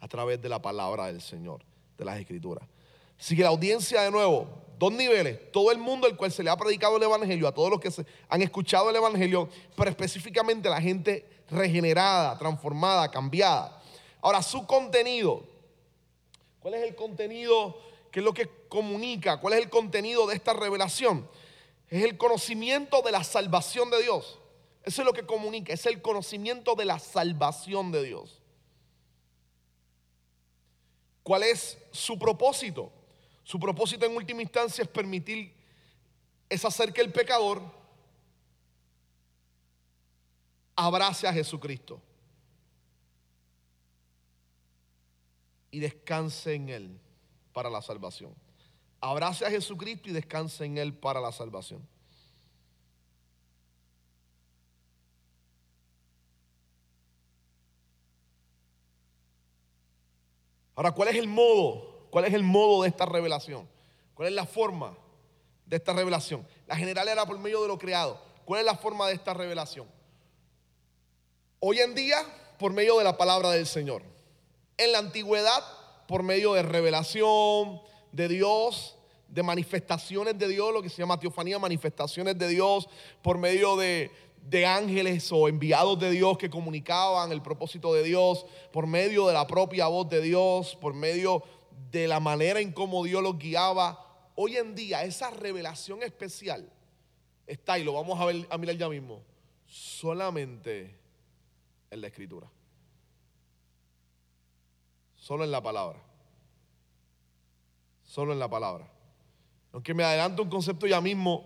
a 0.00 0.08
través 0.08 0.40
de 0.40 0.48
la 0.48 0.60
palabra 0.60 1.06
del 1.06 1.20
Señor 1.20 1.62
de 1.96 2.04
las 2.04 2.18
escrituras. 2.18 2.66
Así 3.18 3.34
que 3.34 3.42
la 3.42 3.48
audiencia 3.48 4.02
de 4.02 4.10
nuevo, 4.10 4.46
dos 4.78 4.92
niveles, 4.92 5.50
todo 5.50 5.72
el 5.72 5.78
mundo 5.78 6.06
al 6.06 6.16
cual 6.16 6.30
se 6.30 6.42
le 6.42 6.50
ha 6.50 6.56
predicado 6.56 6.96
el 6.96 7.02
Evangelio, 7.02 7.48
a 7.48 7.52
todos 7.52 7.70
los 7.70 7.80
que 7.80 7.90
se 7.90 8.06
han 8.28 8.42
escuchado 8.42 8.90
el 8.90 8.96
Evangelio, 8.96 9.48
pero 9.76 9.90
específicamente 9.90 10.70
la 10.70 10.80
gente 10.80 11.26
regenerada, 11.50 12.38
transformada, 12.38 13.10
cambiada. 13.10 13.82
Ahora, 14.20 14.42
su 14.42 14.66
contenido, 14.66 15.42
¿cuál 16.60 16.74
es 16.74 16.82
el 16.82 16.94
contenido? 16.94 17.78
¿Qué 18.10 18.20
es 18.20 18.24
lo 18.24 18.34
que 18.34 18.48
comunica? 18.68 19.40
¿Cuál 19.40 19.54
es 19.54 19.60
el 19.60 19.70
contenido 19.70 20.26
de 20.26 20.34
esta 20.34 20.52
revelación? 20.52 21.28
Es 21.88 22.04
el 22.04 22.16
conocimiento 22.16 23.02
de 23.02 23.12
la 23.12 23.24
salvación 23.24 23.90
de 23.90 24.02
Dios. 24.02 24.38
Eso 24.82 25.02
es 25.02 25.06
lo 25.06 25.12
que 25.12 25.26
comunica, 25.26 25.72
es 25.72 25.86
el 25.86 26.00
conocimiento 26.00 26.74
de 26.74 26.84
la 26.84 26.98
salvación 26.98 27.92
de 27.92 28.04
Dios. 28.04 28.40
¿Cuál 31.22 31.42
es 31.42 31.76
su 31.90 32.18
propósito? 32.18 32.90
Su 33.44 33.60
propósito 33.60 34.06
en 34.06 34.16
última 34.16 34.42
instancia 34.42 34.82
es 34.82 34.88
permitir, 34.88 35.54
es 36.48 36.64
hacer 36.64 36.92
que 36.92 37.02
el 37.02 37.12
pecador 37.12 37.62
abrace 40.74 41.26
a 41.26 41.32
Jesucristo 41.32 42.00
y 45.70 45.80
descanse 45.80 46.54
en 46.54 46.68
Él 46.68 47.00
para 47.52 47.70
la 47.70 47.82
salvación. 47.82 48.34
Abrace 49.00 49.46
a 49.46 49.50
Jesucristo 49.50 50.08
y 50.08 50.12
descanse 50.12 50.64
en 50.64 50.78
Él 50.78 50.94
para 50.94 51.20
la 51.20 51.32
salvación. 51.32 51.86
Ahora, 60.74 60.92
¿cuál 60.92 61.08
es 61.08 61.16
el 61.16 61.26
modo? 61.26 62.06
¿Cuál 62.10 62.24
es 62.26 62.34
el 62.34 62.44
modo 62.44 62.82
de 62.82 62.88
esta 62.88 63.04
revelación? 63.04 63.68
¿Cuál 64.14 64.28
es 64.28 64.34
la 64.34 64.46
forma 64.46 64.96
de 65.66 65.76
esta 65.76 65.92
revelación? 65.92 66.46
La 66.66 66.76
general 66.76 67.08
era 67.08 67.26
por 67.26 67.38
medio 67.38 67.60
de 67.62 67.68
lo 67.68 67.78
creado. 67.78 68.20
¿Cuál 68.44 68.60
es 68.60 68.66
la 68.66 68.76
forma 68.76 69.08
de 69.08 69.14
esta 69.14 69.34
revelación? 69.34 69.88
Hoy 71.60 71.80
en 71.80 71.94
día, 71.94 72.18
por 72.58 72.72
medio 72.72 72.96
de 72.98 73.04
la 73.04 73.16
palabra 73.16 73.50
del 73.50 73.66
Señor. 73.66 74.02
En 74.78 74.92
la 74.92 74.98
antigüedad, 74.98 75.62
por 76.06 76.22
medio 76.22 76.54
de 76.54 76.62
revelación 76.62 77.82
de 78.12 78.28
Dios, 78.28 78.96
de 79.28 79.42
manifestaciones 79.42 80.38
de 80.38 80.48
Dios, 80.48 80.72
lo 80.72 80.80
que 80.80 80.88
se 80.88 81.02
llama 81.02 81.20
teofanía, 81.20 81.58
manifestaciones 81.58 82.38
de 82.38 82.48
Dios, 82.48 82.88
por 83.20 83.36
medio 83.36 83.76
de, 83.76 84.10
de 84.48 84.64
ángeles 84.64 85.30
o 85.32 85.48
enviados 85.48 85.98
de 85.98 86.10
Dios 86.10 86.38
que 86.38 86.48
comunicaban 86.48 87.32
el 87.32 87.42
propósito 87.42 87.92
de 87.92 88.02
Dios 88.02 88.46
por 88.72 88.86
medio 88.86 89.26
de 89.26 89.34
la 89.34 89.46
propia 89.46 89.88
voz 89.88 90.08
de 90.08 90.22
Dios, 90.22 90.76
por 90.80 90.94
medio 90.94 91.42
de 91.90 92.08
la 92.08 92.20
manera 92.20 92.60
en 92.60 92.72
cómo 92.72 93.04
Dios 93.04 93.22
los 93.22 93.38
guiaba. 93.38 94.04
Hoy 94.34 94.56
en 94.56 94.74
día 94.74 95.04
esa 95.04 95.30
revelación 95.30 96.02
especial 96.02 96.70
está, 97.46 97.78
y 97.78 97.84
lo 97.84 97.94
vamos 97.94 98.20
a, 98.20 98.24
ver, 98.24 98.46
a 98.48 98.58
mirar 98.58 98.76
ya 98.76 98.88
mismo, 98.88 99.22
solamente 99.66 100.94
en 101.90 102.00
la 102.00 102.06
escritura. 102.06 102.48
Solo 105.28 105.44
en 105.44 105.50
la 105.50 105.62
palabra. 105.62 106.02
Solo 108.02 108.32
en 108.32 108.38
la 108.38 108.48
palabra. 108.48 108.90
Aunque 109.72 109.92
me 109.92 110.02
adelanto 110.02 110.42
un 110.42 110.48
concepto 110.48 110.86
ya 110.86 111.02
mismo, 111.02 111.44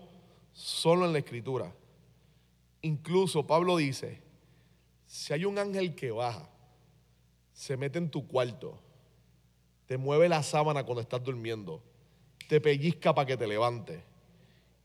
solo 0.53 1.05
en 1.05 1.11
la 1.11 1.19
escritura. 1.19 1.69
Incluso 2.81 3.45
Pablo 3.45 3.75
dice, 3.75 4.21
si 5.05 5.33
hay 5.33 5.43
un 5.43 5.59
ángel 5.59 5.95
que 5.95 6.11
baja, 6.11 6.49
se 7.51 7.75
mete 7.75 7.97
en 7.97 8.09
tu 8.09 8.25
cuarto, 8.25 8.79
te 9.85 9.97
mueve 9.97 10.29
la 10.29 10.43
sábana 10.43 10.85
cuando 10.85 11.01
estás 11.01 11.21
durmiendo, 11.21 11.83
te 12.47 12.61
pellizca 12.61 13.13
para 13.13 13.25
que 13.25 13.35
te 13.35 13.47
levantes, 13.47 14.01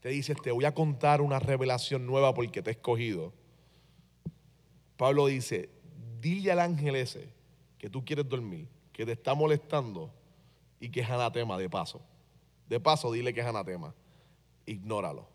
te 0.01 0.09
dice, 0.09 0.35
te 0.35 0.51
voy 0.51 0.65
a 0.65 0.73
contar 0.73 1.21
una 1.21 1.39
revelación 1.39 2.05
nueva 2.05 2.33
porque 2.33 2.61
te 2.61 2.71
he 2.71 2.73
escogido. 2.73 3.31
Pablo 4.97 5.27
dice, 5.27 5.69
dile 6.19 6.51
al 6.51 6.59
ángel 6.59 6.97
ese 6.97 7.29
que 7.77 7.89
tú 7.89 8.03
quieres 8.03 8.27
dormir, 8.27 8.67
que 8.99 9.05
te 9.05 9.13
está 9.13 9.33
molestando 9.33 10.11
y 10.77 10.89
que 10.89 10.99
es 10.99 11.09
anatema 11.09 11.57
de 11.57 11.69
paso. 11.69 12.01
De 12.67 12.81
paso, 12.81 13.13
dile 13.13 13.33
que 13.33 13.39
es 13.39 13.45
anatema. 13.45 13.95
Ignóralo. 14.65 15.25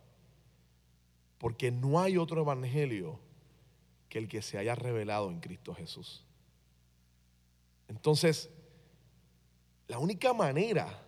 Porque 1.39 1.71
no 1.71 1.99
hay 1.99 2.19
otro 2.19 2.43
evangelio 2.43 3.19
que 4.11 4.19
el 4.19 4.29
que 4.29 4.43
se 4.43 4.59
haya 4.59 4.75
revelado 4.75 5.31
en 5.31 5.41
Cristo 5.41 5.75
Jesús. 5.75 6.27
Entonces, 7.89 8.51
la 9.89 9.99
única 9.99 10.35
manera 10.35 11.03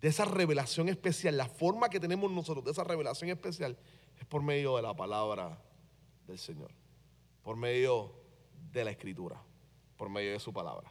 de 0.00 0.08
esa 0.08 0.24
revelación 0.24 0.88
especial, 0.88 1.36
la 1.36 1.50
forma 1.50 1.90
que 1.90 2.00
tenemos 2.00 2.30
nosotros 2.30 2.64
de 2.64 2.70
esa 2.70 2.84
revelación 2.84 3.28
especial, 3.28 3.76
es 4.18 4.24
por 4.24 4.42
medio 4.42 4.76
de 4.76 4.82
la 4.84 4.96
palabra 4.96 5.62
del 6.26 6.38
Señor, 6.38 6.70
por 7.42 7.56
medio 7.56 8.14
de 8.72 8.86
la 8.86 8.90
escritura, 8.90 9.38
por 9.98 10.08
medio 10.08 10.32
de 10.32 10.40
su 10.40 10.50
palabra. 10.50 10.90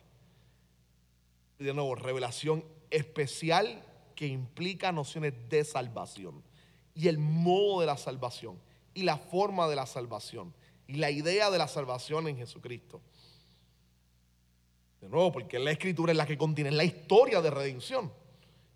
De 1.60 1.74
nuevo, 1.74 1.94
revelación 1.94 2.64
especial 2.90 3.84
que 4.16 4.28
implica 4.28 4.92
nociones 4.92 5.34
de 5.50 5.64
salvación 5.66 6.42
y 6.96 7.08
el 7.10 7.18
modo 7.18 7.82
de 7.82 7.86
la 7.86 7.98
salvación 7.98 8.60
y 8.94 9.04
la 9.04 9.18
forma 9.18 9.68
de 9.68 9.76
la 9.76 9.86
salvación 9.86 10.54
y 10.88 10.96
la 10.96 11.12
idea 11.12 11.52
de 11.52 11.58
la 11.58 11.68
salvación 11.68 12.28
en 12.28 12.38
Jesucristo. 12.38 13.02
De 15.02 15.08
nuevo, 15.08 15.32
porque 15.32 15.60
la 15.60 15.72
escritura 15.72 16.12
es 16.12 16.18
la 16.18 16.26
que 16.26 16.38
contiene 16.38 16.72
la 16.72 16.84
historia 16.84 17.42
de 17.42 17.52
redención, 17.52 18.12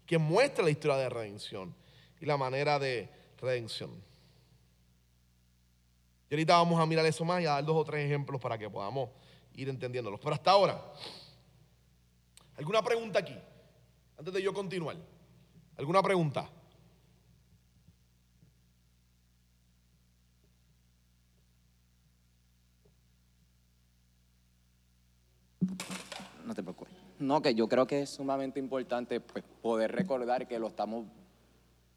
que 0.05 0.17
muestra 0.17 0.63
la 0.63 0.69
historia 0.69 0.97
de 0.97 1.09
redención 1.09 1.73
y 2.21 2.25
la 2.25 2.37
manera 2.37 2.79
de 2.79 3.09
redención. 3.39 3.91
Y 6.29 6.33
ahorita 6.33 6.55
vamos 6.55 6.79
a 6.79 6.85
mirar 6.85 7.05
eso 7.05 7.25
más 7.25 7.41
y 7.41 7.45
a 7.45 7.51
dar 7.51 7.65
dos 7.65 7.75
o 7.75 7.83
tres 7.83 8.05
ejemplos 8.05 8.39
para 8.39 8.57
que 8.57 8.69
podamos 8.69 9.09
ir 9.55 9.69
entendiéndolos. 9.69 10.19
Pero 10.19 10.33
hasta 10.33 10.51
ahora, 10.51 10.81
¿alguna 12.57 12.81
pregunta 12.81 13.19
aquí? 13.19 13.35
Antes 14.17 14.33
de 14.33 14.41
yo 14.41 14.53
continuar. 14.53 14.97
¿Alguna 15.77 16.01
pregunta? 16.01 16.49
No 26.45 26.53
te 26.53 26.61
preocupes. 26.61 26.93
No, 27.19 27.41
que 27.41 27.55
yo 27.55 27.67
creo 27.67 27.87
que 27.87 28.01
es 28.01 28.09
sumamente 28.09 28.59
importante 28.59 29.19
pues, 29.19 29.43
poder 29.61 29.91
recordar 29.91 30.47
que 30.47 30.59
lo 30.59 30.67
estamos 30.67 31.05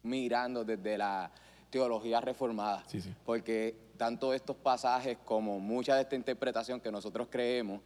mirando 0.03 0.63
desde 0.63 0.97
la 0.97 1.31
teología 1.69 2.21
reformada. 2.21 2.83
Sí, 2.87 3.01
sí. 3.01 3.13
Porque 3.25 3.91
tanto 3.97 4.33
estos 4.33 4.55
pasajes 4.55 5.17
como 5.25 5.59
mucha 5.59 5.95
de 5.95 6.03
esta 6.03 6.15
interpretación 6.15 6.79
que 6.79 6.91
nosotros 6.91 7.27
creemos 7.29 7.81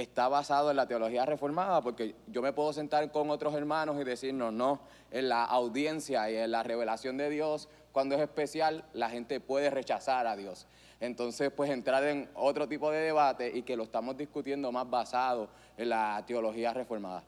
está 0.00 0.28
basado 0.28 0.70
en 0.70 0.76
la 0.76 0.86
teología 0.86 1.24
reformada, 1.26 1.80
porque 1.82 2.14
yo 2.26 2.42
me 2.42 2.52
puedo 2.52 2.72
sentar 2.72 3.10
con 3.12 3.30
otros 3.30 3.54
hermanos 3.54 4.00
y 4.00 4.04
decirnos, 4.04 4.52
no, 4.52 4.80
en 5.10 5.28
la 5.28 5.44
audiencia 5.44 6.30
y 6.30 6.36
en 6.36 6.50
la 6.50 6.62
revelación 6.62 7.16
de 7.16 7.30
Dios, 7.30 7.68
cuando 7.92 8.14
es 8.14 8.20
especial, 8.20 8.84
la 8.92 9.10
gente 9.10 9.40
puede 9.40 9.70
rechazar 9.70 10.26
a 10.26 10.36
Dios. 10.36 10.66
Entonces, 11.00 11.50
pues 11.50 11.70
entrar 11.70 12.04
en 12.04 12.28
otro 12.34 12.68
tipo 12.68 12.90
de 12.90 12.98
debate 13.00 13.50
y 13.56 13.62
que 13.62 13.76
lo 13.76 13.84
estamos 13.84 14.16
discutiendo 14.16 14.70
más 14.72 14.88
basado 14.88 15.48
en 15.76 15.88
la 15.90 16.24
teología 16.26 16.72
reformada. 16.74 17.22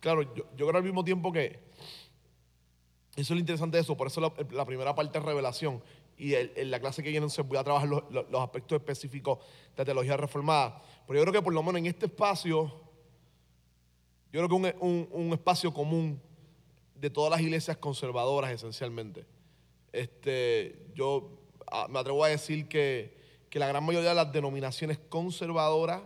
Claro, 0.00 0.22
yo, 0.34 0.44
yo 0.56 0.66
creo 0.66 0.78
al 0.78 0.84
mismo 0.84 1.04
tiempo 1.04 1.32
que 1.32 1.60
eso 3.16 3.22
es 3.22 3.30
lo 3.30 3.38
interesante 3.38 3.76
de 3.76 3.82
eso, 3.82 3.96
por 3.96 4.08
eso 4.08 4.20
la, 4.20 4.64
primera 4.64 4.94
parte 4.94 5.18
es 5.18 5.24
revelación. 5.24 5.82
Y 6.16 6.34
en 6.34 6.70
la 6.70 6.78
clase 6.78 7.02
que 7.02 7.10
viene 7.10 7.28
se 7.28 7.42
voy 7.42 7.58
a 7.58 7.64
trabajar 7.64 7.88
los- 7.88 8.04
los 8.10 8.40
aspectos 8.40 8.76
específicos 8.78 9.38
de 9.76 9.84
teología 9.84 10.16
reformada. 10.16 10.80
Pero 11.06 11.18
yo 11.18 11.22
creo 11.24 11.32
que 11.32 11.42
por 11.42 11.52
lo 11.52 11.62
menos 11.62 11.78
en 11.80 11.86
este 11.86 12.06
espacio, 12.06 12.80
yo 14.32 14.46
creo 14.46 14.48
que 14.48 14.76
un, 14.80 15.08
un- 15.10 15.32
espacio 15.32 15.72
común 15.72 16.20
de 16.94 17.10
todas 17.10 17.30
las 17.30 17.40
iglesias 17.40 17.76
conservadoras 17.76 18.50
esencialmente. 18.50 19.26
Este, 19.92 20.86
yo 20.94 21.38
ah, 21.70 21.86
me 21.88 21.98
atrevo 21.98 22.24
a 22.24 22.28
decir 22.28 22.66
que, 22.68 23.16
que 23.50 23.58
la 23.58 23.68
gran 23.68 23.84
mayoría 23.84 24.08
de 24.10 24.14
las 24.14 24.32
denominaciones 24.32 24.98
conservadoras 25.08 26.02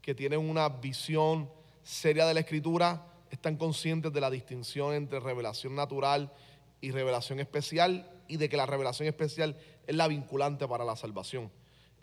que 0.00 0.14
tienen 0.14 0.40
una 0.40 0.68
visión 0.68 1.48
seria 1.82 2.26
de 2.26 2.34
la 2.34 2.40
escritura 2.40 3.06
están 3.30 3.56
conscientes 3.56 4.12
de 4.12 4.20
la 4.20 4.30
distinción 4.30 4.92
entre 4.92 5.20
revelación 5.20 5.74
natural 5.74 6.32
y 6.80 6.90
revelación 6.90 7.40
especial 7.40 8.10
y 8.28 8.36
de 8.36 8.48
que 8.48 8.56
la 8.56 8.66
revelación 8.66 9.08
especial 9.08 9.56
es 9.86 9.94
la 9.96 10.08
vinculante 10.08 10.66
para 10.68 10.84
la 10.84 10.96
salvación. 10.96 11.50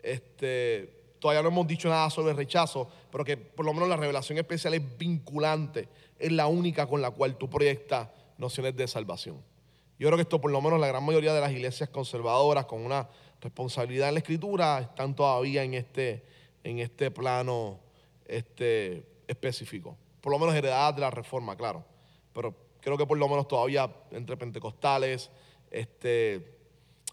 Este, 0.02 0.99
todavía 1.20 1.42
no 1.42 1.48
hemos 1.48 1.66
dicho 1.66 1.88
nada 1.88 2.10
sobre 2.10 2.32
el 2.32 2.36
rechazo, 2.36 2.88
pero 3.12 3.24
que 3.24 3.36
por 3.36 3.64
lo 3.64 3.72
menos 3.72 3.88
la 3.88 3.96
revelación 3.96 4.38
especial 4.38 4.74
es 4.74 4.98
vinculante, 4.98 5.88
es 6.18 6.32
la 6.32 6.46
única 6.46 6.86
con 6.86 7.00
la 7.00 7.10
cual 7.10 7.36
tú 7.36 7.48
proyectas 7.48 8.08
nociones 8.38 8.74
de 8.74 8.88
salvación. 8.88 9.36
Yo 9.98 10.08
creo 10.08 10.16
que 10.16 10.22
esto 10.22 10.40
por 10.40 10.50
lo 10.50 10.60
menos 10.62 10.80
la 10.80 10.86
gran 10.86 11.04
mayoría 11.04 11.34
de 11.34 11.40
las 11.40 11.52
iglesias 11.52 11.90
conservadoras 11.90 12.64
con 12.64 12.84
una 12.84 13.06
responsabilidad 13.40 14.08
en 14.08 14.14
la 14.14 14.20
escritura 14.20 14.80
están 14.80 15.14
todavía 15.14 15.62
en 15.62 15.74
este, 15.74 16.24
en 16.64 16.78
este 16.78 17.10
plano 17.10 17.78
este, 18.26 19.06
específico. 19.28 19.96
Por 20.20 20.32
lo 20.32 20.38
menos 20.38 20.54
heredadas 20.54 20.94
de 20.94 21.02
la 21.02 21.10
reforma, 21.10 21.56
claro. 21.56 21.84
Pero 22.32 22.54
creo 22.80 22.96
que 22.96 23.06
por 23.06 23.18
lo 23.18 23.28
menos 23.28 23.46
todavía 23.46 23.90
entre 24.10 24.36
pentecostales, 24.36 25.30
este, 25.70 26.58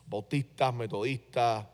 bautistas, 0.05 0.73
metodistas, 0.73 1.65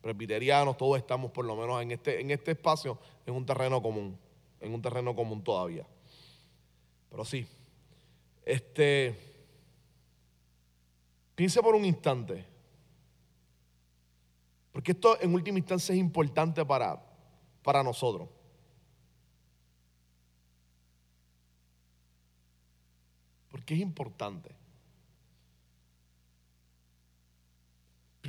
presbiterianos, 0.00 0.76
todos 0.76 0.98
estamos 0.98 1.30
por 1.30 1.44
lo 1.44 1.56
menos 1.56 1.82
en 1.82 1.92
este, 1.92 2.20
en 2.20 2.30
este 2.30 2.52
espacio 2.52 2.98
en 3.26 3.34
un 3.34 3.44
terreno 3.44 3.82
común, 3.82 4.18
en 4.60 4.72
un 4.74 4.82
terreno 4.82 5.14
común 5.14 5.42
todavía. 5.42 5.86
Pero 7.10 7.24
sí, 7.24 7.46
este, 8.44 9.18
piense 11.34 11.60
por 11.60 11.74
un 11.74 11.84
instante, 11.84 12.46
porque 14.72 14.92
esto 14.92 15.20
en 15.20 15.34
última 15.34 15.58
instancia 15.58 15.92
es 15.92 16.00
importante 16.00 16.64
para, 16.64 17.02
para 17.62 17.82
nosotros. 17.82 18.28
Porque 23.50 23.74
es 23.74 23.80
importante. 23.80 24.59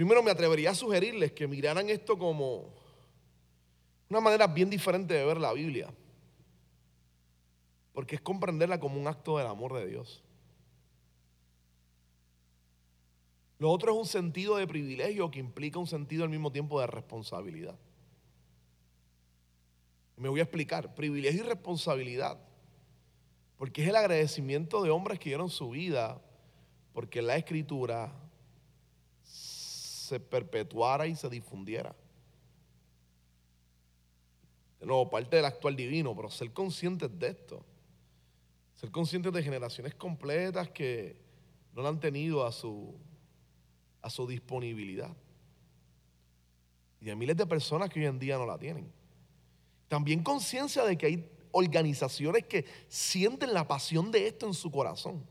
Primero 0.02 0.24
me 0.24 0.32
atrevería 0.32 0.72
a 0.72 0.74
sugerirles 0.74 1.32
que 1.32 1.48
miraran 1.48 1.88
esto 1.92 2.18
como 2.18 2.74
una 4.10 4.20
manera 4.20 4.48
bien 4.48 4.68
diferente 4.68 5.14
de 5.14 5.24
ver 5.24 5.38
la 5.38 5.54
Biblia. 5.54 5.94
Porque 7.94 8.16
es 8.16 8.22
comprenderla 8.22 8.80
como 8.80 9.00
un 9.00 9.06
acto 9.06 9.38
del 9.38 9.46
amor 9.46 9.76
de 9.76 9.86
Dios. 9.86 10.24
Lo 13.60 13.70
otro 13.70 13.92
es 13.92 14.00
un 14.00 14.08
sentido 14.08 14.56
de 14.56 14.66
privilegio 14.66 15.30
que 15.30 15.38
implica 15.38 15.78
un 15.78 15.86
sentido 15.86 16.24
al 16.24 16.32
mismo 16.32 16.52
tiempo 16.52 16.80
de 16.82 16.88
responsabilidad. 16.88 17.78
Me 20.18 20.30
voy 20.30 20.40
a 20.40 20.44
explicar. 20.46 20.96
Privilegio 20.96 21.44
y 21.44 21.48
responsabilidad. 21.48 22.40
Porque 23.56 23.84
es 23.84 23.90
el 23.90 23.96
agradecimiento 23.96 24.82
de 24.82 24.90
hombres 24.90 25.20
que 25.20 25.30
dieron 25.30 25.52
su 25.52 25.70
vida 25.70 26.20
porque 26.92 27.22
la 27.22 27.38
escritura 27.38 28.12
se 30.12 30.20
perpetuara 30.20 31.08
y 31.08 31.16
se 31.16 31.30
difundiera. 31.30 31.96
De 34.78 34.86
nuevo, 34.86 35.10
parte 35.10 35.38
del 35.38 35.46
actual 35.46 35.74
divino, 35.74 36.14
pero 36.14 36.30
ser 36.30 36.52
conscientes 36.52 37.18
de 37.18 37.30
esto. 37.30 37.64
Ser 38.76 38.92
conscientes 38.92 39.32
de 39.32 39.42
generaciones 39.42 39.96
completas 39.96 40.70
que 40.72 41.16
no 41.74 41.82
la 41.82 41.88
han 41.90 42.02
tenido 42.02 42.46
a 42.46 42.52
su, 42.52 42.94
a 44.02 44.10
su 44.10 44.28
disponibilidad. 44.28 45.16
Y 47.00 47.06
de 47.06 47.16
miles 47.16 47.38
de 47.38 47.46
personas 47.46 47.90
que 47.90 48.02
hoy 48.02 48.08
en 48.08 48.20
día 48.20 48.38
no 48.38 48.46
la 48.46 48.58
tienen. 48.58 48.92
También 49.88 50.24
conciencia 50.24 50.84
de 50.84 50.98
que 50.98 51.06
hay 51.06 51.32
organizaciones 51.52 52.46
que 52.48 52.66
sienten 52.90 53.54
la 53.54 53.66
pasión 53.66 54.12
de 54.12 54.28
esto 54.28 54.46
en 54.46 54.54
su 54.54 54.70
corazón. 54.72 55.26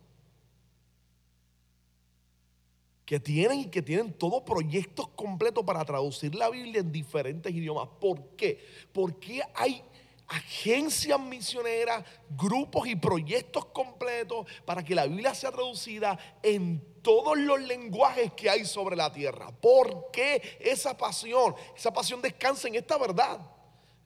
Que 3.10 3.18
tienen 3.18 3.58
y 3.58 3.66
que 3.66 3.82
tienen 3.82 4.12
todos 4.12 4.44
proyectos 4.44 5.08
completos 5.16 5.64
para 5.64 5.84
traducir 5.84 6.32
la 6.32 6.48
Biblia 6.48 6.78
en 6.78 6.92
diferentes 6.92 7.52
idiomas. 7.52 7.88
¿Por 8.00 8.36
qué? 8.36 8.64
Porque 8.92 9.42
hay 9.52 9.82
agencias 10.28 11.18
misioneras, 11.18 12.04
grupos 12.38 12.86
y 12.86 12.94
proyectos 12.94 13.64
completos 13.64 14.46
para 14.64 14.84
que 14.84 14.94
la 14.94 15.06
Biblia 15.06 15.34
sea 15.34 15.50
traducida 15.50 16.16
en 16.40 17.02
todos 17.02 17.36
los 17.36 17.60
lenguajes 17.60 18.32
que 18.34 18.48
hay 18.48 18.64
sobre 18.64 18.94
la 18.94 19.12
tierra. 19.12 19.50
¿Por 19.60 20.12
qué 20.12 20.58
esa 20.60 20.96
pasión? 20.96 21.56
Esa 21.76 21.92
pasión 21.92 22.22
descansa 22.22 22.68
en 22.68 22.76
esta 22.76 22.96
verdad. 22.96 23.40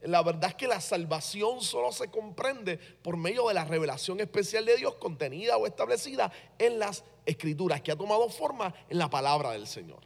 La 0.05 0.23
verdad 0.23 0.51
es 0.51 0.57
que 0.57 0.69
la 0.69 0.81
salvación 0.81 1.63
solo 1.63 1.91
se 1.91 2.11
comprende 2.11 2.77
por 2.77 3.17
medio 3.17 3.49
de 3.49 3.55
la 3.55 3.65
revelación 3.65 4.21
especial 4.21 4.67
de 4.67 4.77
Dios 4.77 4.97
contenida 4.97 5.57
o 5.57 5.67
establecida 5.67 6.31
en 6.59 6.79
las 6.79 7.05
escrituras, 7.25 7.81
que 7.81 7.93
ha 7.93 7.97
tomado 7.97 8.29
forma 8.29 8.75
en 8.91 8.99
la 8.99 9.09
palabra 9.09 9.53
del 9.53 9.67
Señor. 9.67 10.01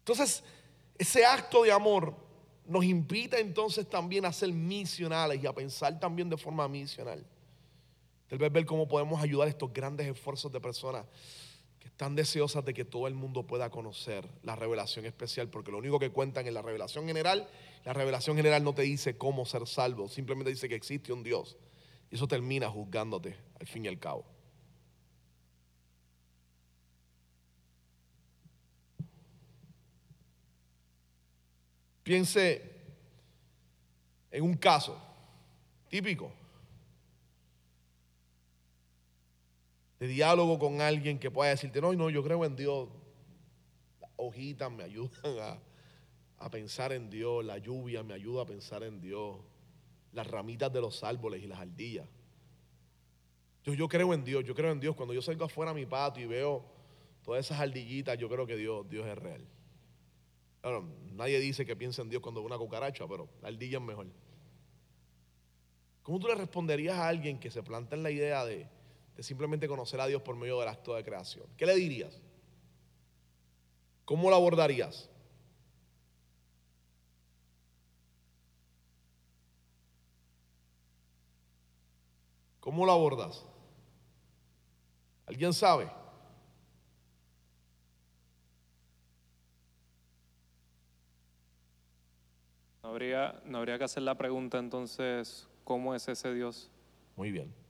Entonces, 0.00 0.44
ese 0.98 1.24
acto 1.24 1.62
de 1.62 1.72
amor 1.72 2.14
nos 2.66 2.84
invita 2.84 3.38
entonces 3.38 3.88
también 3.88 4.26
a 4.26 4.32
ser 4.32 4.52
misionales 4.52 5.42
y 5.42 5.46
a 5.46 5.54
pensar 5.54 5.98
también 5.98 6.28
de 6.28 6.36
forma 6.36 6.68
misional. 6.68 7.24
Tal 8.28 8.38
vez 8.38 8.52
ver 8.52 8.66
cómo 8.66 8.86
podemos 8.86 9.22
ayudar 9.22 9.46
a 9.46 9.50
estos 9.50 9.72
grandes 9.72 10.06
esfuerzos 10.06 10.52
de 10.52 10.60
personas 10.60 11.06
están 11.96 12.14
deseosas 12.14 12.62
de 12.62 12.74
que 12.74 12.84
todo 12.84 13.06
el 13.06 13.14
mundo 13.14 13.46
pueda 13.46 13.70
conocer 13.70 14.28
la 14.42 14.54
revelación 14.54 15.06
especial, 15.06 15.48
porque 15.48 15.72
lo 15.72 15.78
único 15.78 15.98
que 15.98 16.10
cuentan 16.10 16.46
en 16.46 16.52
la 16.52 16.60
revelación 16.60 17.06
general 17.06 17.48
la 17.86 17.94
revelación 17.94 18.36
general 18.36 18.62
no 18.62 18.74
te 18.74 18.82
dice 18.82 19.16
cómo 19.16 19.46
ser 19.46 19.66
salvo, 19.66 20.06
simplemente 20.06 20.50
dice 20.50 20.68
que 20.68 20.74
existe 20.74 21.10
un 21.10 21.22
Dios. 21.22 21.56
Y 22.10 22.16
eso 22.16 22.28
termina 22.28 22.68
juzgándote 22.68 23.34
al 23.58 23.66
fin 23.66 23.86
y 23.86 23.88
al 23.88 23.98
cabo. 23.98 24.26
Piense 32.02 32.60
en 34.32 34.42
un 34.42 34.54
caso 34.58 35.00
típico 35.88 36.30
de 39.98 40.06
diálogo 40.06 40.58
con 40.58 40.80
alguien 40.80 41.18
que 41.18 41.30
pueda 41.30 41.50
decirte, 41.50 41.80
no, 41.80 41.92
no, 41.94 42.10
yo 42.10 42.22
creo 42.22 42.44
en 42.44 42.56
Dios. 42.56 42.88
hojitas 44.16 44.70
me 44.70 44.84
ayudan 44.84 45.38
a, 45.40 45.58
a 46.38 46.50
pensar 46.50 46.92
en 46.92 47.08
Dios, 47.10 47.44
la 47.44 47.58
lluvia 47.58 48.02
me 48.02 48.14
ayuda 48.14 48.42
a 48.42 48.46
pensar 48.46 48.82
en 48.82 49.00
Dios, 49.00 49.38
las 50.12 50.26
ramitas 50.26 50.72
de 50.72 50.80
los 50.80 51.02
árboles 51.02 51.42
y 51.42 51.46
las 51.46 51.58
ardillas. 51.58 52.08
Yo, 53.64 53.74
yo 53.74 53.88
creo 53.88 54.14
en 54.14 54.24
Dios, 54.24 54.44
yo 54.44 54.54
creo 54.54 54.70
en 54.70 54.80
Dios. 54.80 54.94
Cuando 54.94 55.12
yo 55.12 55.20
salgo 55.20 55.44
afuera 55.44 55.72
a 55.72 55.74
mi 55.74 55.86
patio 55.86 56.24
y 56.24 56.26
veo 56.26 56.64
todas 57.24 57.44
esas 57.44 57.58
ardillitas, 57.58 58.16
yo 58.16 58.28
creo 58.28 58.46
que 58.46 58.56
Dios, 58.56 58.88
Dios 58.88 59.06
es 59.06 59.18
real. 59.18 59.44
Claro, 60.60 60.88
nadie 61.12 61.40
dice 61.40 61.66
que 61.66 61.74
piensa 61.74 62.02
en 62.02 62.08
Dios 62.08 62.22
cuando 62.22 62.40
ve 62.40 62.46
una 62.46 62.58
cucaracha, 62.58 63.06
pero 63.08 63.28
la 63.42 63.48
ardilla 63.48 63.78
es 63.78 63.84
mejor. 63.84 64.06
¿Cómo 66.02 66.20
tú 66.20 66.28
le 66.28 66.36
responderías 66.36 66.96
a 66.96 67.08
alguien 67.08 67.40
que 67.40 67.50
se 67.50 67.62
planta 67.64 67.96
en 67.96 68.04
la 68.04 68.10
idea 68.12 68.44
de, 68.44 68.68
de 69.16 69.22
simplemente 69.22 69.66
conocer 69.66 70.00
a 70.00 70.06
Dios 70.06 70.22
por 70.22 70.36
medio 70.36 70.60
del 70.60 70.68
acto 70.68 70.94
de 70.94 71.02
creación? 71.02 71.46
¿Qué 71.56 71.66
le 71.66 71.74
dirías? 71.74 72.20
¿Cómo 74.04 74.30
lo 74.30 74.36
abordarías? 74.36 75.10
¿Cómo 82.60 82.84
lo 82.84 82.92
abordas? 82.92 83.44
¿Alguien 85.26 85.52
sabe? 85.52 85.90
No 92.82 92.90
habría, 92.90 93.40
no 93.44 93.58
habría 93.58 93.78
que 93.78 93.84
hacer 93.84 94.02
la 94.02 94.16
pregunta 94.16 94.58
entonces, 94.58 95.48
¿cómo 95.64 95.94
es 95.94 96.06
ese 96.06 96.34
Dios? 96.34 96.70
Muy 97.16 97.30
bien. 97.30 97.65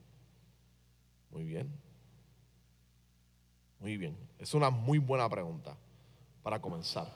Muy 1.31 1.45
bien. 1.45 1.70
Muy 3.81 3.97
bien. 3.97 4.16
Es 4.39 4.55
una 4.55 4.70
muy 4.70 4.99
buena 4.99 5.29
pregunta 5.29 5.77
para 6.43 6.61
comenzar. 6.61 7.12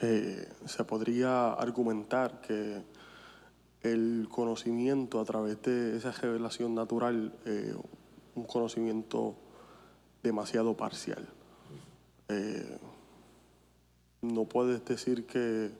Eh, 0.00 0.48
se 0.66 0.84
podría 0.84 1.54
argumentar 1.54 2.40
que 2.40 2.82
el 3.82 4.28
conocimiento 4.30 5.20
a 5.20 5.24
través 5.24 5.62
de 5.62 5.96
esa 5.96 6.12
revelación 6.12 6.74
natural, 6.74 7.32
eh, 7.44 7.74
un 8.34 8.44
conocimiento 8.44 9.34
demasiado 10.22 10.76
parcial. 10.76 11.26
Eh, 12.28 12.78
no 14.22 14.44
puedes 14.44 14.84
decir 14.84 15.26
que, 15.26 15.70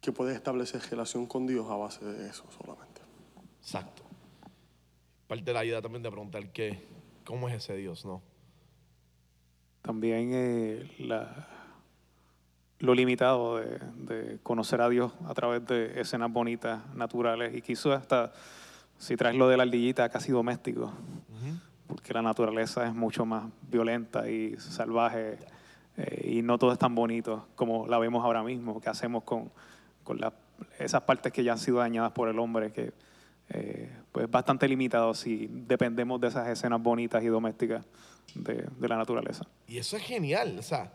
que 0.00 0.12
puedes 0.12 0.36
establecer 0.36 0.80
relación 0.90 1.26
con 1.26 1.46
Dios 1.46 1.68
a 1.70 1.76
base 1.76 2.04
de 2.04 2.28
eso 2.28 2.44
solamente. 2.56 3.00
Exacto. 3.60 4.07
Parte 5.28 5.44
de 5.44 5.52
la 5.52 5.62
idea 5.62 5.82
también 5.82 6.02
de 6.02 6.10
preguntar 6.10 6.50
qué, 6.52 6.82
cómo 7.24 7.50
es 7.50 7.54
ese 7.56 7.76
Dios, 7.76 8.06
¿no? 8.06 8.22
También 9.82 10.30
eh, 10.32 10.90
la, 10.98 11.46
lo 12.78 12.94
limitado 12.94 13.58
de, 13.58 14.38
conocer 14.42 14.80
a 14.80 14.88
Dios 14.88 15.12
a 15.26 15.34
través 15.34 15.66
de 15.66 16.00
escenas 16.00 16.32
bonitas, 16.32 16.80
naturales, 16.94 17.54
y 17.54 17.60
quizás 17.60 18.00
hasta, 18.00 18.32
si 18.96 19.16
traes 19.16 19.36
lo 19.36 19.48
de 19.48 19.58
la 19.58 19.64
ardillita, 19.64 20.08
casi 20.08 20.32
doméstico, 20.32 20.92
porque 21.86 22.14
la 22.14 22.22
naturaleza 22.22 22.86
es 22.86 22.94
mucho 22.94 23.26
más 23.26 23.44
violenta 23.70 24.30
y 24.30 24.56
salvaje, 24.56 25.38
eh, 25.98 26.30
y 26.38 26.42
no 26.42 26.56
todo 26.56 26.72
es 26.72 26.78
tan 26.78 26.94
bonito 26.94 27.48
como 27.54 27.86
la 27.86 27.98
vemos 27.98 28.24
ahora 28.24 28.42
mismo, 28.42 28.80
que 28.80 28.88
hacemos 28.88 29.24
con, 29.24 29.50
con 30.04 30.18
esas 30.78 31.02
partes 31.02 31.34
que 31.34 31.44
ya 31.44 31.52
han 31.52 31.58
sido 31.58 31.78
dañadas 31.78 32.12
por 32.12 32.30
el 32.30 32.38
hombre, 32.38 32.72
que 32.72 32.94
eh, 33.50 33.90
pues 34.12 34.26
es 34.26 34.30
bastante 34.30 34.68
limitado 34.68 35.14
si 35.14 35.48
dependemos 35.50 36.20
de 36.20 36.28
esas 36.28 36.48
escenas 36.48 36.82
bonitas 36.82 37.22
y 37.22 37.26
domésticas 37.26 37.84
de, 38.34 38.66
de 38.78 38.88
la 38.88 38.96
naturaleza. 38.96 39.46
Y 39.66 39.78
eso 39.78 39.96
es 39.96 40.02
genial, 40.02 40.56
o 40.58 40.62
sea, 40.62 40.92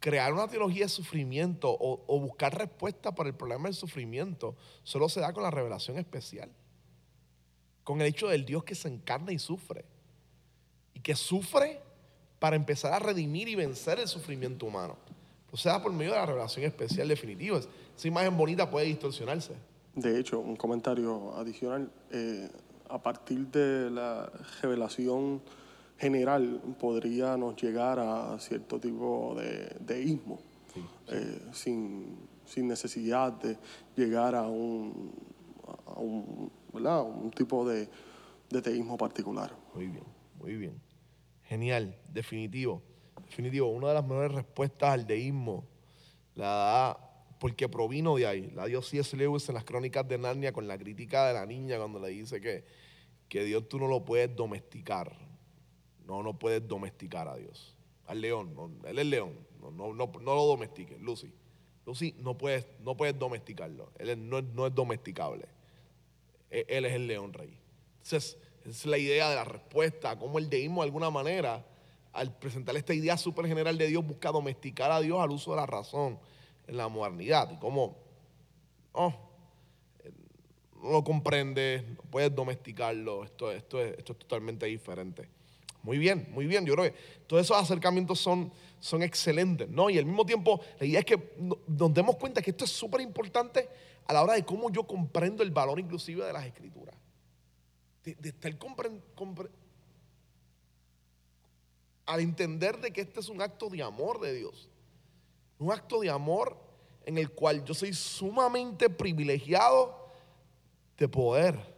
crear 0.00 0.32
una 0.32 0.46
teología 0.46 0.84
de 0.84 0.88
sufrimiento 0.88 1.76
o, 1.80 2.20
buscar 2.20 2.56
respuesta 2.56 3.14
para 3.14 3.28
el 3.28 3.34
problema 3.34 3.64
del 3.64 3.74
sufrimiento 3.74 4.54
solo 4.84 5.08
se 5.08 5.20
da 5.20 5.32
con 5.32 5.42
la 5.42 5.50
revelación 5.50 5.98
especial. 5.98 6.50
Con 7.82 8.00
el 8.00 8.08
hecho 8.08 8.28
del 8.28 8.44
Dios 8.44 8.64
que 8.64 8.74
se 8.74 8.88
encarna 8.88 9.32
y 9.32 9.38
sufre. 9.38 9.84
Y 10.94 11.00
que 11.00 11.14
sufre 11.14 11.80
para 12.38 12.56
empezar 12.56 12.92
a 12.92 12.98
redimir 12.98 13.48
y 13.48 13.54
vencer 13.54 13.98
el 13.98 14.08
sufrimiento 14.08 14.66
humano. 14.66 14.96
O 15.50 15.56
sea, 15.56 15.82
por 15.82 15.92
medio 15.92 16.12
de 16.12 16.18
la 16.18 16.26
revelación 16.26 16.64
especial 16.64 17.08
definitiva. 17.08 17.58
Esa 17.58 18.08
imagen 18.08 18.36
bonita 18.36 18.68
puede 18.70 18.86
distorsionarse. 18.86 19.54
De 19.96 20.20
hecho, 20.20 20.40
un 20.40 20.56
comentario 20.56 21.34
adicional. 21.36 21.90
Eh, 22.10 22.48
a 22.88 23.02
partir 23.02 23.46
de 23.48 23.90
la 23.90 24.30
revelación 24.62 25.42
general 25.98 26.60
podríamos 26.78 27.60
llegar 27.60 27.98
a 27.98 28.38
cierto 28.38 28.78
tipo 28.78 29.34
de 29.34 29.74
deísmo, 29.80 30.38
eh, 31.08 31.40
sin, 31.52 32.28
necesidad 32.56 33.32
de 33.32 33.56
llegar 33.96 34.34
a 34.34 34.46
un, 34.46 35.12
a 35.86 35.98
un, 35.98 36.52
un 36.72 37.30
tipo 37.30 37.66
de, 37.68 37.88
de 38.50 38.62
teísmo 38.62 38.96
particular. 38.96 39.50
Muy 39.74 39.88
bien, 39.88 40.04
muy 40.38 40.56
bien. 40.56 40.80
Genial, 41.44 41.96
definitivo. 42.12 42.82
Definitivo, 43.24 43.68
una 43.70 43.88
de 43.88 43.94
las 43.94 44.04
mejores 44.04 44.32
respuestas 44.32 44.90
al 44.90 45.06
deísmo 45.06 45.64
la 46.34 46.46
da 46.46 47.05
porque 47.38 47.68
provino 47.68 48.16
de 48.16 48.26
ahí. 48.26 48.50
La 48.54 48.66
dio 48.66 48.82
C.S. 48.82 49.16
Lewis 49.16 49.48
en 49.48 49.54
las 49.54 49.64
crónicas 49.64 50.06
de 50.08 50.18
Narnia 50.18 50.52
con 50.52 50.66
la 50.66 50.78
crítica 50.78 51.26
de 51.26 51.34
la 51.34 51.46
niña 51.46 51.78
cuando 51.78 52.00
le 52.00 52.08
dice 52.08 52.40
que, 52.40 52.64
que 53.28 53.44
Dios 53.44 53.68
tú 53.68 53.78
no 53.78 53.88
lo 53.88 54.04
puedes 54.04 54.34
domesticar. 54.34 55.12
No, 56.06 56.22
no 56.22 56.38
puedes 56.38 56.66
domesticar 56.66 57.28
a 57.28 57.36
Dios. 57.36 57.76
Al 58.06 58.20
león, 58.20 58.80
él 58.86 58.98
es 58.98 59.06
león. 59.06 59.34
No, 59.60 59.70
no, 59.70 59.92
no, 59.92 60.34
lo 60.34 60.44
domestiques, 60.44 61.00
Lucy. 61.00 61.32
Lucy, 61.84 62.14
no 62.18 62.38
puedes, 62.38 62.66
no 62.80 62.96
puedes 62.96 63.18
domesticarlo. 63.18 63.90
Él 63.98 64.28
no, 64.28 64.40
no, 64.40 64.66
es 64.66 64.74
domesticable. 64.74 65.46
E, 66.50 66.64
él, 66.68 66.84
es 66.84 66.94
el 66.94 67.06
león 67.06 67.32
rey. 67.32 67.58
Entonces, 67.98 68.38
es 68.64 68.86
la 68.86 68.98
idea 68.98 69.28
de 69.30 69.36
la 69.36 69.44
respuesta, 69.44 70.16
cómo 70.18 70.38
el 70.38 70.48
deísmo 70.48 70.82
de 70.82 70.86
alguna 70.86 71.10
manera, 71.10 71.66
al 72.12 72.36
presentar 72.38 72.76
esta 72.76 72.94
idea 72.94 73.16
súper 73.16 73.46
general 73.46 73.76
de 73.76 73.88
Dios, 73.88 74.06
busca 74.06 74.30
domesticar 74.30 74.90
a 74.92 75.00
Dios 75.00 75.20
al 75.20 75.30
uso 75.30 75.50
de 75.50 75.56
la 75.56 75.66
razón 75.66 76.18
en 76.66 76.76
la 76.76 76.88
modernidad. 76.88 77.50
Y 77.52 77.56
cómo, 77.56 77.96
oh, 78.92 79.14
no 80.82 80.90
lo 80.90 81.04
comprendes, 81.04 81.82
no 81.88 82.02
puedes 82.10 82.34
domesticarlo, 82.34 83.24
esto, 83.24 83.50
esto, 83.50 83.82
esto 83.82 84.12
es 84.12 84.18
totalmente 84.18 84.66
diferente. 84.66 85.28
Muy 85.82 85.98
bien, 85.98 86.28
muy 86.32 86.46
bien. 86.46 86.66
Yo 86.66 86.74
creo 86.74 86.92
que 86.92 86.98
todos 87.28 87.44
esos 87.44 87.56
acercamientos 87.56 88.18
son, 88.18 88.52
son 88.80 89.02
excelentes, 89.02 89.68
¿no? 89.68 89.88
Y 89.88 89.98
al 89.98 90.04
mismo 90.04 90.26
tiempo, 90.26 90.60
la 90.80 90.86
idea 90.86 90.98
es 90.98 91.06
que 91.06 91.32
nos 91.68 91.94
demos 91.94 92.16
cuenta 92.16 92.42
que 92.42 92.50
esto 92.50 92.64
es 92.64 92.72
súper 92.72 93.00
importante 93.00 93.68
a 94.06 94.12
la 94.12 94.22
hora 94.22 94.34
de 94.34 94.44
cómo 94.44 94.70
yo 94.70 94.84
comprendo 94.84 95.42
el 95.42 95.50
valor 95.50 95.78
inclusive 95.78 96.24
de 96.24 96.32
las 96.32 96.44
escrituras. 96.44 96.94
De, 98.04 98.28
estar 98.28 98.56
compren, 98.58 99.00
al 102.06 102.20
entender 102.20 102.80
de 102.80 102.92
que 102.92 103.00
este 103.00 103.20
es 103.20 103.28
un 103.28 103.40
acto 103.40 103.68
de 103.68 103.82
amor 103.82 104.20
de 104.20 104.32
Dios. 104.32 104.68
Un 105.58 105.72
acto 105.72 106.00
de 106.00 106.10
amor 106.10 106.56
en 107.04 107.18
el 107.18 107.30
cual 107.30 107.64
yo 107.64 107.72
soy 107.72 107.92
sumamente 107.92 108.90
privilegiado 108.90 110.08
de 110.98 111.08
poder 111.08 111.74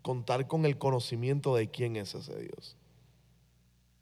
contar 0.00 0.48
con 0.48 0.64
el 0.64 0.78
conocimiento 0.78 1.54
de 1.54 1.70
quién 1.70 1.96
es 1.96 2.14
ese 2.14 2.36
Dios. 2.40 2.76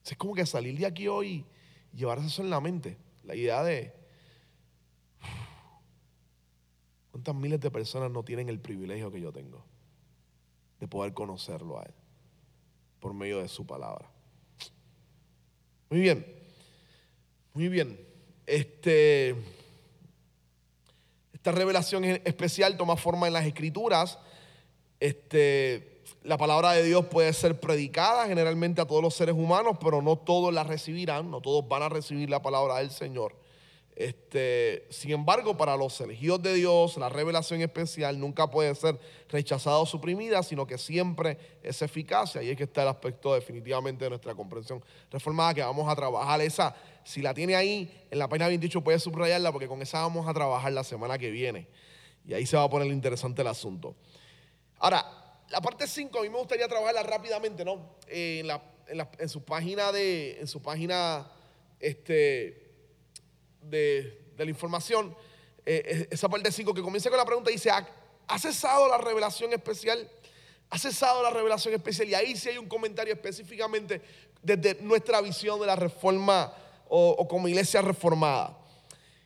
Es 0.04 0.16
como 0.16 0.34
que 0.34 0.46
salir 0.46 0.78
de 0.78 0.86
aquí 0.86 1.06
hoy 1.08 1.44
y 1.92 1.96
llevarse 1.96 2.26
eso 2.26 2.42
en 2.42 2.50
la 2.50 2.60
mente. 2.60 2.96
La 3.24 3.34
idea 3.34 3.62
de 3.62 3.94
cuántas 7.10 7.34
miles 7.34 7.60
de 7.60 7.70
personas 7.70 8.10
no 8.10 8.24
tienen 8.24 8.48
el 8.48 8.60
privilegio 8.60 9.10
que 9.12 9.20
yo 9.20 9.32
tengo 9.32 9.64
de 10.80 10.88
poder 10.88 11.12
conocerlo 11.12 11.78
a 11.78 11.82
Él 11.82 11.94
por 12.98 13.14
medio 13.14 13.40
de 13.40 13.48
su 13.48 13.66
palabra. 13.66 14.10
Muy 15.90 16.00
bien, 16.00 16.26
muy 17.52 17.68
bien. 17.68 18.09
Este, 18.46 19.36
esta 21.32 21.52
revelación 21.52 22.04
especial 22.04 22.76
toma 22.76 22.96
forma 22.96 23.26
en 23.26 23.32
las 23.32 23.46
escrituras. 23.46 24.18
Este, 24.98 26.02
la 26.22 26.36
palabra 26.36 26.72
de 26.72 26.82
Dios 26.82 27.06
puede 27.06 27.32
ser 27.32 27.58
predicada 27.58 28.26
generalmente 28.26 28.80
a 28.80 28.86
todos 28.86 29.02
los 29.02 29.14
seres 29.14 29.34
humanos, 29.34 29.78
pero 29.80 30.02
no 30.02 30.16
todos 30.16 30.52
la 30.52 30.64
recibirán, 30.64 31.30
no 31.30 31.40
todos 31.40 31.66
van 31.66 31.82
a 31.82 31.88
recibir 31.88 32.28
la 32.28 32.42
palabra 32.42 32.76
del 32.76 32.90
Señor. 32.90 33.39
Este, 34.00 34.86
sin 34.88 35.10
embargo, 35.10 35.58
para 35.58 35.76
los 35.76 36.00
elegidos 36.00 36.42
de 36.42 36.54
Dios, 36.54 36.96
la 36.96 37.10
revelación 37.10 37.60
especial 37.60 38.18
nunca 38.18 38.50
puede 38.50 38.74
ser 38.74 38.98
rechazada 39.28 39.76
o 39.76 39.84
suprimida, 39.84 40.42
sino 40.42 40.66
que 40.66 40.78
siempre 40.78 41.36
es 41.62 41.82
eficaz. 41.82 42.36
Y 42.36 42.38
ahí 42.38 42.48
es 42.48 42.56
que 42.56 42.62
está 42.62 42.80
el 42.80 42.88
aspecto 42.88 43.34
definitivamente 43.34 44.04
de 44.04 44.08
nuestra 44.08 44.34
comprensión 44.34 44.82
reformada 45.10 45.52
que 45.52 45.60
vamos 45.60 45.86
a 45.86 45.94
trabajar. 45.94 46.40
Esa, 46.40 46.74
si 47.04 47.20
la 47.20 47.34
tiene 47.34 47.54
ahí 47.56 48.06
en 48.10 48.18
la 48.18 48.26
página 48.26 48.48
28, 48.48 48.80
puede 48.80 48.98
subrayarla 48.98 49.52
porque 49.52 49.68
con 49.68 49.82
esa 49.82 50.00
vamos 50.00 50.26
a 50.26 50.32
trabajar 50.32 50.72
la 50.72 50.82
semana 50.82 51.18
que 51.18 51.30
viene. 51.30 51.68
Y 52.26 52.32
ahí 52.32 52.46
se 52.46 52.56
va 52.56 52.62
a 52.62 52.70
poner 52.70 52.88
interesante 52.88 53.42
el 53.42 53.48
asunto. 53.48 53.96
Ahora, 54.78 55.04
la 55.50 55.60
parte 55.60 55.86
5 55.86 56.18
a 56.18 56.22
mí 56.22 56.30
me 56.30 56.38
gustaría 56.38 56.66
trabajarla 56.68 57.02
rápidamente, 57.02 57.66
¿no? 57.66 57.96
en, 58.08 58.48
en, 59.18 59.28
su 59.28 59.44
página 59.44 59.92
de, 59.92 60.40
en 60.40 60.46
su 60.46 60.62
página 60.62 61.30
este, 61.78 62.69
de, 63.62 64.32
la 64.36 64.44
información, 64.44 65.14
eh, 65.66 66.08
esa 66.10 66.28
parte 66.28 66.50
5 66.50 66.72
que 66.72 66.82
comienza 66.82 67.10
con 67.10 67.18
la 67.18 67.24
pregunta 67.24 67.50
dice, 67.50 67.70
¿ha, 67.70 68.38
cesado 68.38 68.88
la 68.88 68.98
revelación 68.98 69.52
especial? 69.52 70.10
¿Ha 70.70 70.78
cesado 70.78 71.22
la 71.22 71.30
revelación 71.30 71.74
especial? 71.74 72.08
Y 72.08 72.14
ahí 72.14 72.36
sí 72.36 72.48
hay 72.48 72.58
un 72.58 72.68
comentario 72.68 73.12
específicamente 73.12 74.00
desde 74.42 74.76
nuestra 74.82 75.20
visión 75.20 75.60
de 75.60 75.66
la 75.66 75.76
reforma 75.76 76.54
o 76.88 77.28
como 77.28 77.48
iglesia 77.48 77.82
reformada. 77.82 78.60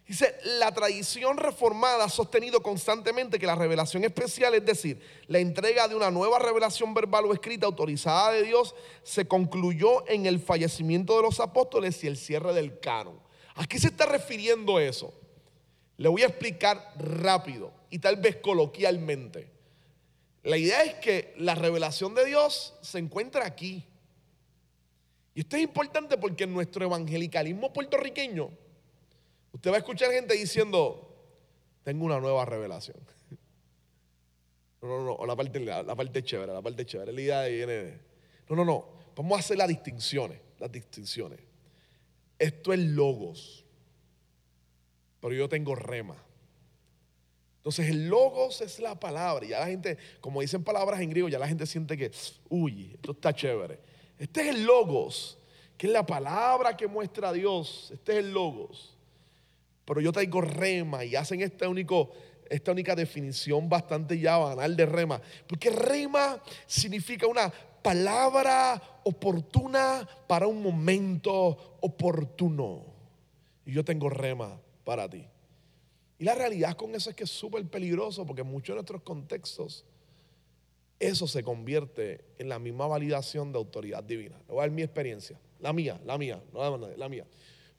Dice, 0.07 0.37
la 0.59 0.71
tradición 0.73 1.39
reformada 1.39 2.05
ha 2.05 2.09
sostenido 2.11 2.63
constantemente 2.63 3.39
que 3.39 3.47
la 3.47 3.55
revelación 3.55 4.05
especial, 4.05 4.55
es 4.55 4.65
decir, 4.65 5.01
la 5.29 5.39
entrega 5.39 5.89
de 5.89 5.95
una 5.95 6.11
nueva 6.11 6.39
revelación 6.39 6.93
verbal 6.93 7.25
o 7.25 7.33
escrita 7.33 7.65
autorizada 7.65 8.33
de 8.33 8.43
Dios, 8.43 8.75
se 9.03 9.27
concluyó 9.27 10.07
en 10.07 10.27
el 10.27 10.41
fallecimiento 10.41 11.17
de 11.17 11.23
los 11.23 11.41
apóstoles 11.41 12.05
y 12.05 12.07
el 12.07 12.19
cierre 12.19 12.53
del 12.53 12.79
canon. 12.81 13.19
¿A 13.55 13.67
qué 13.67 13.79
se 13.79 13.89
está 13.89 14.07
refiriendo 14.07 14.79
eso? 14.79 15.15
Le 15.97 16.09
voy 16.09 16.23
a 16.23 16.27
explicar 16.27 16.95
rápido 16.99 17.73
y 17.91 17.99
tal 17.99 18.17
vez 18.17 18.37
coloquialmente. 18.37 19.49
La 20.43 20.57
idea 20.57 20.83
es 20.83 20.95
que 20.95 21.35
la 21.39 21.55
revelación 21.55 22.15
de 22.15 22.25
Dios 22.25 22.75
se 22.83 22.99
encuentra 22.99 23.47
aquí. 23.47 23.85
Y 25.35 25.41
esto 25.41 25.57
es 25.57 25.63
importante 25.63 26.17
porque 26.19 26.45
en 26.45 26.53
nuestro 26.53 26.85
evangelicalismo 26.85 27.73
puertorriqueño, 27.73 28.51
Usted 29.55 29.71
va 29.71 29.77
a 29.77 29.79
escuchar 29.79 30.11
gente 30.11 30.35
diciendo, 30.35 31.15
tengo 31.85 32.05
una 32.05 32.21
nueva 32.21 32.45
revelación. 32.45 32.99
No, 34.83 35.01
no, 35.01 35.17
no, 35.17 35.27
la 35.27 35.35
parte, 35.35 35.61
la, 35.61 35.97
parte 35.97 36.23
chévere, 36.23 36.53
la 36.53 36.61
parte 36.61 36.85
chévere. 36.85 37.11
La 37.11 37.19
idea 37.19 37.47
viene 37.47 38.01
No, 38.51 38.57
no, 38.57 38.67
no. 38.67 38.87
Vamos 39.17 39.39
a 39.39 39.41
hacer 39.41 39.57
las 39.57 39.67
distinciones, 39.67 40.39
las 40.59 40.71
distinciones. 40.71 41.41
Esto 42.39 42.73
es 42.73 42.81
logos, 42.81 43.65
pero 45.21 45.35
yo 45.35 45.49
tengo 45.49 45.75
rema. 45.75 46.17
Entonces 47.59 47.89
el 47.89 48.09
logos 48.09 48.61
es 48.61 48.79
la 48.79 48.99
palabra. 48.99 49.47
Y 49.47 49.51
ya 49.51 49.61
la 49.61 49.67
gente, 49.67 49.97
como 50.21 50.41
dicen 50.41 50.63
palabras 50.63 51.01
en 51.01 51.11
griego, 51.11 51.29
ya 51.29 51.39
la 51.39 51.49
gente 51.49 51.67
siente 51.67 51.97
que, 51.97 52.11
uy, 52.51 52.91
esto 52.95 53.13
está 53.13 53.33
chévere. 53.33 53.79
Este 54.19 54.43
es 54.43 54.49
el 54.49 54.65
logos, 54.65 55.39
que 55.79 55.87
es 55.87 55.93
la 55.93 56.05
palabra 56.05 56.77
que 56.77 56.87
muestra 56.87 57.31
a 57.31 57.33
Dios. 57.33 57.91
Este 57.93 58.13
es 58.13 58.19
el 58.19 58.33
logos 58.33 58.95
pero 59.85 60.01
yo 60.01 60.13
traigo 60.13 60.41
rema 60.41 61.05
y 61.05 61.15
hacen 61.15 61.43
esta, 61.43 61.69
único, 61.69 62.11
esta 62.49 62.73
única 62.73 62.95
definición 62.95 63.69
bastante 63.69 64.19
ya 64.19 64.39
banal 64.39 64.77
de 64.77 64.87
rema. 64.87 65.21
Porque 65.47 65.71
rema 65.71 66.43
significa 66.67 67.27
una 67.27 67.53
palabra 67.83 68.81
oportuna 69.05 70.07
para 70.27 70.47
un 70.47 70.63
momento 70.63 71.79
oportuno. 71.81 72.85
Y 73.65 73.73
yo 73.73 73.85
tengo 73.85 74.11
rema 74.11 74.61
para 74.85 75.09
ti. 75.09 75.27
Y 76.19 76.25
la 76.25 76.35
realidad 76.35 76.77
con 76.77 76.95
eso 76.95 77.11
es 77.11 77.17
que 77.17 77.25
es 77.25 77.31
súper 77.31 77.65
peligroso 77.67 78.27
porque 78.27 78.43
en 78.43 78.49
muchos 78.49 78.75
de 78.75 78.77
nuestros 78.77 79.03
contextos 79.03 79.85
eso 80.99 81.27
se 81.27 81.43
convierte 81.43 82.25
en 82.39 82.49
la 82.49 82.59
misma 82.59 82.87
validación 82.87 83.53
de 83.53 83.59
autoridad 83.59 84.03
divina. 84.05 84.37
Le 84.47 84.55
voy 84.55 84.59
a 84.59 84.63
dar 84.63 84.71
mi 84.71 84.83
experiencia, 84.83 85.39
la 85.61 85.73
mía, 85.73 86.01
la 86.05 86.17
mía, 86.19 86.43
no 86.53 86.79
la 86.79 87.09
mía. 87.09 87.27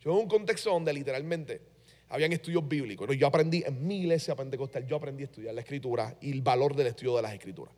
Yo 0.01 0.11
en 0.11 0.17
un 0.17 0.27
contexto 0.27 0.69
donde 0.69 0.93
literalmente 0.93 1.61
habían 2.09 2.31
estudios 2.33 2.67
bíblicos. 2.67 3.07
Yo 3.17 3.27
aprendí 3.27 3.63
en 3.65 3.85
mi 3.85 3.99
iglesia 3.99 4.35
pentecostal, 4.35 4.85
yo 4.85 4.95
aprendí 4.95 5.23
a 5.23 5.25
estudiar 5.25 5.53
la 5.53 5.61
escritura 5.61 6.15
y 6.21 6.31
el 6.31 6.41
valor 6.41 6.75
del 6.75 6.87
estudio 6.87 7.15
de 7.15 7.21
las 7.21 7.33
escrituras. 7.33 7.73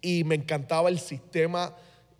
Y 0.00 0.24
me 0.24 0.34
encantaba 0.34 0.88
el 0.88 0.98
sistema 0.98 1.74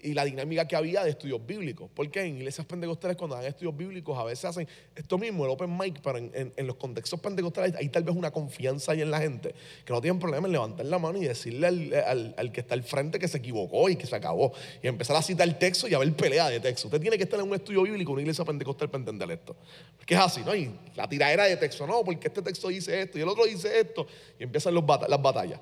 y 0.05 0.13
la 0.13 0.25
dinámica 0.25 0.69
que 0.69 0.77
había 0.77 1.03
de 1.03 1.11
estudios 1.11 1.45
bíblicos. 1.45 1.91
Porque 1.95 2.21
en 2.21 2.37
iglesias 2.37 2.67
pentecostales 2.67 3.17
cuando 3.17 3.37
dan 3.37 3.47
estudios 3.47 3.75
bíblicos 3.75 4.17
a 4.19 4.25
veces 4.25 4.45
hacen 4.45 4.69
esto 4.95 5.17
mismo, 5.17 5.45
el 5.45 5.51
open 5.51 5.77
mic, 5.77 6.01
pero 6.03 6.19
en, 6.19 6.53
los 6.59 6.77
contextos 6.77 7.19
pentecostales 7.21 7.75
hay 7.75 7.89
tal 7.89 8.05
vez 8.05 8.15
una 8.15 8.31
confianza 8.31 8.93
ahí 8.93 9.01
en 9.01 9.11
la 9.11 9.19
gente 9.19 9.55
que 9.85 9.93
no 9.93 10.01
tienen 10.01 10.21
problema 10.21 10.47
en 10.47 10.53
levantar 10.53 10.85
la 10.87 10.99
mano 10.99 11.19
y 11.19 11.25
decirle 11.25 11.67
al, 11.67 12.53
que 12.53 12.61
está 12.61 12.75
al 12.75 12.83
frente 12.83 13.19
que 13.19 13.27
se 13.29 13.39
equivocó 13.39 13.89
y 13.89 13.97
que 13.97 14.07
se 14.07 14.15
acabó. 14.15 14.53
Y 14.83 14.89
empezar 14.89 15.17
a 15.17 15.23
citar 15.23 15.49
el 15.49 15.57
texto 15.57 15.89
y 15.89 15.95
a 15.95 15.99
ver 15.99 16.13
pelea 16.13 16.51
de 16.51 16.61
texto. 16.61 16.89
Usted 16.89 17.01
tiene 17.01 17.17
que 17.17 17.25
estar 17.25 17.41
en 17.41 17.49
un 17.49 17.55
estudio 17.55 17.83
bíblico, 17.83 18.11
en 18.11 18.15
una 18.15 18.23
iglesia 18.23 18.45
pentecostal 18.45 18.91
para 18.91 19.01
entender 19.01 19.31
esto. 19.31 19.57
Porque 19.97 20.15
es 20.15 20.21
así, 20.21 20.43
¿no? 20.45 20.55
Y 20.55 20.71
la 20.95 21.09
tiradera 21.09 21.45
de 21.45 21.57
texto, 21.57 21.87
no, 21.87 22.05
porque 22.05 22.29
este 22.29 22.43
texto 22.43 22.69
dice 22.69 23.01
esto 23.01 23.19
y 23.19 23.23
el 23.23 23.29
otro 23.29 23.47
dice 23.47 23.81
esto. 23.81 24.07
Y 24.39 24.43
empiezan 24.43 24.75
los 24.75 24.85
las 25.09 25.23
batallas. 25.23 25.61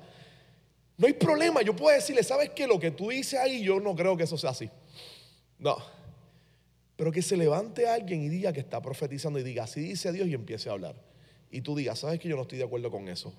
No 1.03 1.07
hay 1.07 1.13
problema, 1.15 1.61
yo 1.61 1.75
puedo 1.75 1.93
decirle, 1.93 2.23
¿sabes 2.23 2.51
qué? 2.51 2.65
Lo 2.65 2.79
que 2.79 2.89
tú 2.89 3.09
dices 3.09 3.37
ahí, 3.37 3.61
yo 3.61 3.77
no 3.77 3.93
creo 3.93 4.15
que 4.15 4.23
eso 4.23 4.37
sea 4.37 4.51
así. 4.51 4.69
No. 5.59 5.75
Pero 6.95 7.11
que 7.11 7.21
se 7.21 7.35
levante 7.35 7.89
alguien 7.89 8.23
y 8.23 8.29
diga 8.29 8.53
que 8.53 8.61
está 8.61 8.81
profetizando 8.81 9.37
y 9.37 9.43
diga, 9.43 9.65
así 9.65 9.81
dice 9.81 10.13
Dios 10.13 10.29
y 10.29 10.33
empiece 10.33 10.69
a 10.69 10.71
hablar. 10.71 10.95
Y 11.51 11.59
tú 11.59 11.75
digas, 11.75 11.99
¿sabes 11.99 12.21
que 12.21 12.29
yo 12.29 12.37
no 12.37 12.43
estoy 12.43 12.57
de 12.57 12.63
acuerdo 12.63 12.89
con 12.89 13.09
eso? 13.09 13.33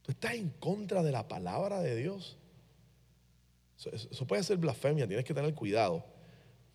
Tú 0.00 0.10
estás 0.10 0.32
en 0.32 0.48
contra 0.48 1.02
de 1.02 1.12
la 1.12 1.28
palabra 1.28 1.80
de 1.80 1.96
Dios. 1.96 2.38
Eso, 3.76 4.26
puede 4.26 4.42
ser 4.42 4.56
blasfemia, 4.56 5.06
tienes 5.06 5.26
que 5.26 5.34
tener 5.34 5.54
cuidado. 5.54 6.02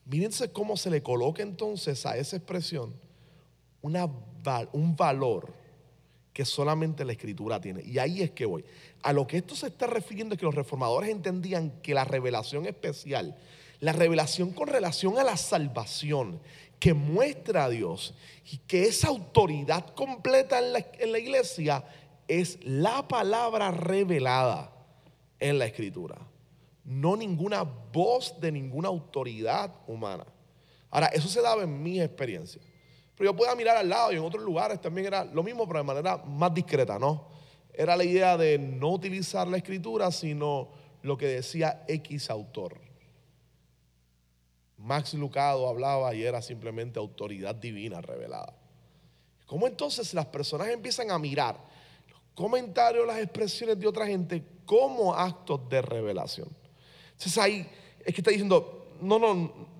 Mírense 0.05 0.51
cómo 0.51 0.78
se 0.78 0.91
le 0.91 1.01
coloca 1.01 1.41
entonces 1.41 2.05
a 2.05 2.15
esa 2.15 2.36
expresión 2.36 2.93
un 3.82 4.95
valor 4.95 5.62
que 6.34 6.46
solamente 6.46 7.06
la 7.06 7.14
escritura 7.14 7.62
tiene. 7.62 7.84
Y 7.84 8.00
ahí 8.00 8.22
es 8.22 8.32
que 8.32 8.46
voy. 8.46 8.66
A 9.04 9.14
lo 9.14 9.28
que 9.28 9.38
esto 9.38 9.56
se 9.56 9.68
está 9.68 9.88
refiriendo 9.88 10.34
es 10.34 10.40
que 10.40 10.46
los 10.46 10.56
reformadores 10.56 11.10
entendían 11.10 11.72
que 11.82 11.94
la 11.94 12.04
revelación 12.04 12.66
especial, 12.66 13.38
la 13.80 13.94
revelación 13.94 14.52
con 14.52 14.68
relación 14.68 15.20
a 15.20 15.24
la 15.24 15.38
salvación 15.38 16.40
que 16.80 16.94
muestra 16.94 17.66
a 17.66 17.70
Dios 17.70 18.16
y 18.52 18.58
que 18.58 18.84
esa 18.84 19.10
autoridad 19.10 19.94
completa 19.94 20.60
en 20.60 20.74
la, 20.74 20.86
en 21.00 21.12
la 21.12 21.20
iglesia 21.20 21.86
es 22.28 22.58
la 22.64 23.08
palabra 23.08 23.72
revelada 23.72 24.74
en 25.40 25.60
la 25.60 25.66
escritura. 25.66 26.18
No 26.84 27.16
ninguna 27.16 27.64
voz 27.64 28.40
de 28.42 28.52
ninguna 28.52 28.90
autoridad 28.90 29.74
humana. 29.88 30.26
Ahora, 30.90 31.08
eso 31.08 31.28
se 31.28 31.42
daba 31.42 31.64
en 31.64 31.82
mi 31.82 32.02
experiencia. 32.02 32.62
Pero 33.24 33.32
yo 33.32 33.38
podía 33.38 33.55
mirar 33.55 33.78
al 33.78 33.88
lado 33.88 34.11
y 34.11 34.17
en 34.17 34.21
otros 34.21 34.43
lugares 34.43 34.82
también 34.82 35.07
era 35.07 35.24
lo 35.24 35.43
mismo, 35.43 35.65
pero 35.65 35.80
de 35.80 35.86
manera 35.86 36.17
más 36.17 36.53
discreta, 36.53 36.99
¿no? 36.99 37.32
era 37.74 37.95
la 37.95 38.03
idea 38.03 38.38
de 38.38 38.57
no 38.57 38.91
utilizar 38.91 39.47
la 39.47 39.57
escritura, 39.57 40.11
sino 40.11 40.69
lo 41.01 41.17
que 41.17 41.28
decía 41.28 41.84
X 41.88 42.30
autor. 42.30 42.80
Max 44.78 45.13
Lucado 45.13 45.67
hablaba 45.67 46.13
y 46.13 46.24
era 46.24 46.41
simplemente 46.41 46.99
autoridad 46.99 47.55
divina 47.55 48.01
revelada. 48.01 48.53
¿Cómo 49.47 49.67
entonces 49.67 50.13
las 50.13 50.26
personas 50.26 50.67
empiezan 50.67 51.09
a 51.09 51.17
mirar 51.17 51.57
los 52.09 52.19
comentarios, 52.36 53.07
las 53.07 53.19
expresiones 53.19 53.80
de 53.80 53.88
otra 53.88 54.05
gente 54.05 54.43
como 54.65 55.15
actos 55.15 55.67
de 55.69 55.82
revelación? 55.82 56.49
Entonces 57.13 57.38
ahí 57.38 57.67
es 58.05 58.13
que 58.13 58.21
está 58.21 58.32
diciendo, 58.32 58.97
no, 59.01 59.17
no, 59.17 59.72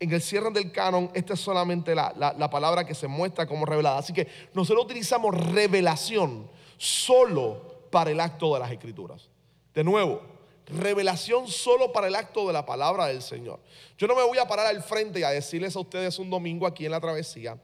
en 0.00 0.12
el 0.12 0.22
cierre 0.22 0.50
del 0.50 0.70
canon, 0.70 1.10
esta 1.14 1.34
es 1.34 1.40
solamente 1.40 1.94
la, 1.94 2.12
la, 2.16 2.50
palabra 2.50 2.84
que 2.84 2.94
se 2.94 3.08
muestra 3.08 3.46
como 3.46 3.66
revelada. 3.66 3.98
Así 3.98 4.12
que 4.12 4.28
nosotros 4.54 4.84
utilizamos 4.84 5.34
revelación 5.52 6.48
solo 6.76 7.88
para 7.90 8.10
el 8.10 8.20
acto 8.20 8.54
de 8.54 8.60
las 8.60 8.70
escrituras. 8.70 9.28
De 9.74 9.82
nuevo, 9.82 10.22
revelación 10.66 11.48
solo 11.48 11.92
para 11.92 12.06
el 12.06 12.14
acto 12.14 12.46
de 12.46 12.52
la 12.52 12.64
palabra 12.64 13.06
del 13.06 13.22
Señor. 13.22 13.58
Yo 13.96 14.06
no 14.06 14.14
me 14.14 14.22
voy 14.22 14.38
a 14.38 14.46
parar 14.46 14.66
al 14.66 14.82
frente 14.82 15.20
y 15.20 15.22
a 15.24 15.30
decirles 15.30 15.74
a 15.74 15.80
ustedes 15.80 16.18
un 16.18 16.30
domingo 16.30 16.66
aquí 16.66 16.84
en 16.84 16.92
la 16.92 17.00
travesía. 17.00 17.58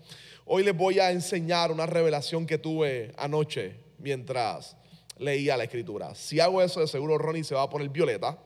Hoy 0.44 0.64
les 0.64 0.76
voy 0.76 0.98
a 0.98 1.12
enseñar 1.12 1.70
una 1.70 1.86
revelación 1.86 2.46
que 2.46 2.58
tuve 2.58 3.12
anoche 3.16 3.76
mientras 3.98 4.76
leía 5.18 5.56
la 5.56 5.64
escritura. 5.64 6.14
Si 6.16 6.40
hago 6.40 6.60
eso, 6.60 6.80
de 6.80 6.88
seguro 6.88 7.16
Ronnie 7.16 7.44
se 7.44 7.54
va 7.54 7.62
a 7.62 7.70
poner 7.70 7.88
violeta 7.90 8.38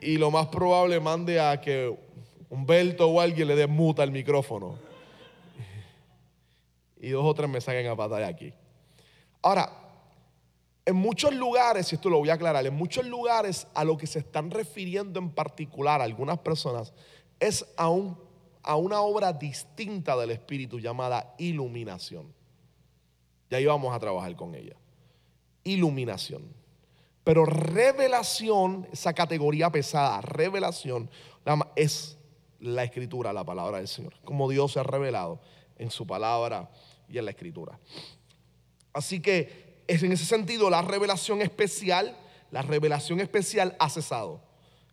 y 0.00 0.16
lo 0.16 0.30
más 0.30 0.48
probable 0.48 0.98
mande 1.00 1.40
a 1.40 1.60
que 1.60 1.96
Humberto 2.48 3.08
o 3.08 3.20
alguien 3.20 3.46
le 3.46 3.54
dé 3.54 3.66
muta 3.66 4.02
al 4.02 4.10
micrófono. 4.10 4.76
Y 7.00 7.10
dos 7.10 7.24
o 7.24 7.34
tres 7.34 7.48
me 7.48 7.60
saquen 7.60 7.86
a 7.86 7.94
batalla 7.94 8.26
aquí. 8.26 8.52
Ahora, 9.42 9.70
en 10.84 10.96
muchos 10.96 11.32
lugares, 11.32 11.92
y 11.92 11.94
esto 11.94 12.10
lo 12.10 12.18
voy 12.18 12.30
a 12.30 12.34
aclarar, 12.34 12.66
en 12.66 12.74
muchos 12.74 13.06
lugares 13.06 13.66
a 13.74 13.84
lo 13.84 13.96
que 13.96 14.06
se 14.06 14.18
están 14.18 14.50
refiriendo 14.50 15.20
en 15.20 15.30
particular 15.30 16.02
algunas 16.02 16.38
personas 16.38 16.92
es 17.38 17.64
a, 17.76 17.90
a 18.62 18.76
una 18.76 19.00
obra 19.00 19.32
distinta 19.32 20.16
del 20.16 20.32
Espíritu 20.32 20.78
llamada 20.78 21.34
iluminación. 21.38 22.32
Y 23.48 23.54
ahí 23.54 23.66
vamos 23.66 23.94
a 23.94 23.98
trabajar 23.98 24.34
con 24.36 24.54
ella. 24.54 24.76
Iluminación. 25.64 26.59
Pero 27.30 27.44
revelación, 27.44 28.88
esa 28.90 29.12
categoría 29.12 29.70
pesada, 29.70 30.20
revelación, 30.20 31.08
es 31.76 32.18
la 32.58 32.82
escritura, 32.82 33.32
la 33.32 33.44
palabra 33.44 33.78
del 33.78 33.86
Señor. 33.86 34.14
Como 34.24 34.50
Dios 34.50 34.72
se 34.72 34.80
ha 34.80 34.82
revelado 34.82 35.40
en 35.78 35.92
su 35.92 36.08
palabra 36.08 36.68
y 37.08 37.18
en 37.18 37.26
la 37.26 37.30
escritura. 37.30 37.78
Así 38.92 39.20
que 39.20 39.84
en 39.86 40.10
ese 40.10 40.24
sentido 40.24 40.70
la 40.70 40.82
revelación 40.82 41.40
especial, 41.40 42.16
la 42.50 42.62
revelación 42.62 43.20
especial 43.20 43.76
ha 43.78 43.88
cesado. 43.88 44.40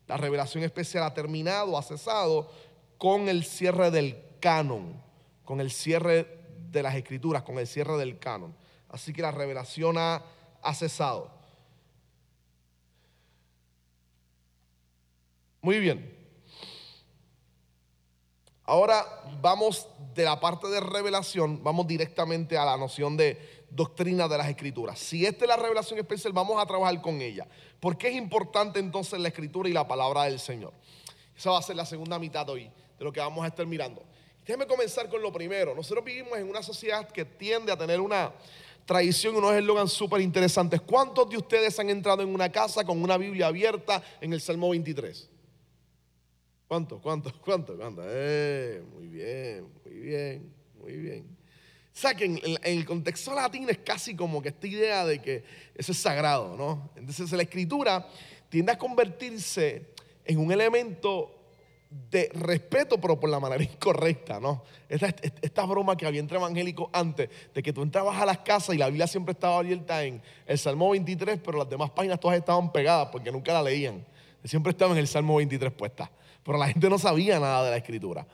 La 0.05 0.17
revelación 0.17 0.63
especial 0.63 1.05
ha 1.05 1.15
terminado, 1.15 1.75
ha 1.75 1.81
cesado 1.81 2.51
con 2.99 3.29
el 3.29 3.45
cierre 3.45 3.89
del 3.89 4.15
canon, 4.39 5.01
con 5.43 5.59
el 5.59 5.71
cierre 5.71 6.27
de 6.69 6.83
las 6.83 6.93
escrituras, 6.93 7.41
con 7.41 7.57
el 7.57 7.65
cierre 7.65 7.97
del 7.97 8.19
canon. 8.19 8.55
Así 8.89 9.11
que 9.11 9.23
la 9.23 9.31
revelación 9.31 9.97
ha, 9.97 10.21
ha 10.61 10.75
cesado. 10.75 11.36
Muy 15.67 15.81
bien. 15.81 16.17
Ahora 18.63 19.05
vamos 19.41 19.85
de 20.15 20.23
la 20.23 20.39
parte 20.39 20.69
de 20.69 20.79
revelación, 20.79 21.61
vamos 21.61 21.85
directamente 21.85 22.57
a 22.57 22.63
la 22.63 22.77
noción 22.77 23.17
de 23.17 23.65
doctrina 23.69 24.29
de 24.29 24.37
las 24.37 24.47
escrituras. 24.47 24.97
Si 24.97 25.25
esta 25.25 25.43
es 25.43 25.49
la 25.49 25.57
revelación 25.57 25.99
especial, 25.99 26.31
vamos 26.31 26.57
a 26.57 26.65
trabajar 26.65 27.01
con 27.01 27.21
ella. 27.21 27.45
¿Por 27.81 27.97
qué 27.97 28.07
es 28.07 28.15
importante 28.15 28.79
entonces 28.79 29.19
la 29.19 29.27
escritura 29.27 29.67
y 29.67 29.73
la 29.73 29.85
palabra 29.85 30.23
del 30.23 30.39
Señor? 30.39 30.71
Esa 31.35 31.51
va 31.51 31.59
a 31.59 31.61
ser 31.61 31.75
la 31.75 31.85
segunda 31.85 32.17
mitad 32.17 32.47
hoy 32.47 32.71
de 32.97 33.03
lo 33.03 33.11
que 33.11 33.19
vamos 33.19 33.43
a 33.43 33.47
estar 33.47 33.65
mirando. 33.65 34.01
Déjeme 34.45 34.67
comenzar 34.67 35.09
con 35.09 35.21
lo 35.21 35.33
primero. 35.33 35.75
Nosotros 35.75 36.05
vivimos 36.05 36.37
en 36.37 36.49
una 36.49 36.63
sociedad 36.63 37.09
que 37.09 37.25
tiende 37.25 37.73
a 37.73 37.77
tener 37.77 37.99
una 37.99 38.31
tradición 38.85 39.35
y 39.35 39.39
unos 39.39 39.53
eslogans 39.53 39.91
súper 39.91 40.21
interesantes. 40.21 40.79
¿Cuántos 40.79 41.29
de 41.29 41.35
ustedes 41.35 41.77
han 41.77 41.89
entrado 41.89 42.21
en 42.21 42.33
una 42.33 42.49
casa 42.53 42.85
con 42.85 43.03
una 43.03 43.17
Biblia 43.17 43.47
abierta 43.47 44.01
en 44.21 44.31
el 44.31 44.39
Salmo 44.39 44.69
23? 44.69 45.31
¿Cuánto? 46.67 46.99
¿Cuánto? 46.99 47.31
¿Cuánto? 47.43 47.77
¿Cuánto? 47.77 48.01
Eh, 48.05 48.83
muy 48.93 49.07
bien, 49.07 49.67
muy 49.85 49.93
bien, 49.99 50.53
muy 50.79 50.97
bien. 50.97 51.37
O 51.97 51.99
sea 51.99 52.13
que 52.13 52.25
en, 52.25 52.39
el 52.61 52.85
contexto 52.85 53.33
latino 53.33 53.69
es 53.69 53.79
casi 53.79 54.15
como 54.15 54.41
que 54.41 54.49
esta 54.49 54.67
idea 54.67 55.05
de 55.05 55.19
que 55.19 55.43
eso 55.73 55.91
es 55.91 55.97
sagrado, 55.97 56.55
¿no? 56.55 56.91
Entonces 56.95 57.31
la 57.31 57.41
escritura 57.41 58.07
tiende 58.49 58.71
a 58.71 58.77
convertirse 58.77 59.93
en 60.23 60.37
un 60.37 60.51
elemento 60.51 61.33
de 61.89 62.29
respeto, 62.33 62.99
pero 62.99 63.17
por 63.17 63.29
la 63.29 63.39
manera 63.39 63.63
incorrecta, 63.73 64.39
¿no? 64.39 64.63
Esta, 64.89 65.07
esta, 65.41 65.65
broma 65.65 65.95
que 65.95 66.05
había 66.05 66.19
entre 66.19 66.37
evangélicos 66.37 66.89
antes, 66.91 67.29
de 67.53 67.63
que 67.63 67.71
tú 67.73 67.81
entrabas 67.81 68.21
a 68.21 68.25
las 68.25 68.39
casas 68.39 68.75
y 68.75 68.77
la 68.77 68.87
Biblia 68.87 69.07
siempre 69.07 69.31
estaba 69.31 69.57
abierta 69.57 70.03
en 70.03 70.21
el 70.45 70.59
Salmo 70.59 70.89
23, 70.91 71.39
pero 71.43 71.57
las 71.59 71.69
demás 71.69 71.89
páginas 71.91 72.19
todas 72.19 72.37
estaban 72.37 72.71
pegadas 72.71 73.07
porque 73.11 73.31
nunca 73.31 73.53
la 73.53 73.63
leían. 73.63 74.05
Siempre 74.43 74.71
estaba 74.71 74.91
en 74.91 74.99
el 74.99 75.07
Salmo 75.07 75.37
23 75.37 75.71
puesta 75.73 76.11
pero 76.47 76.57
la 76.57 76.67
gente 76.69 76.89
no 76.89 76.97
sabía 76.97 77.41
nada 77.41 77.65
de 77.65 77.71
la 77.71 77.75
escritura. 77.75 78.25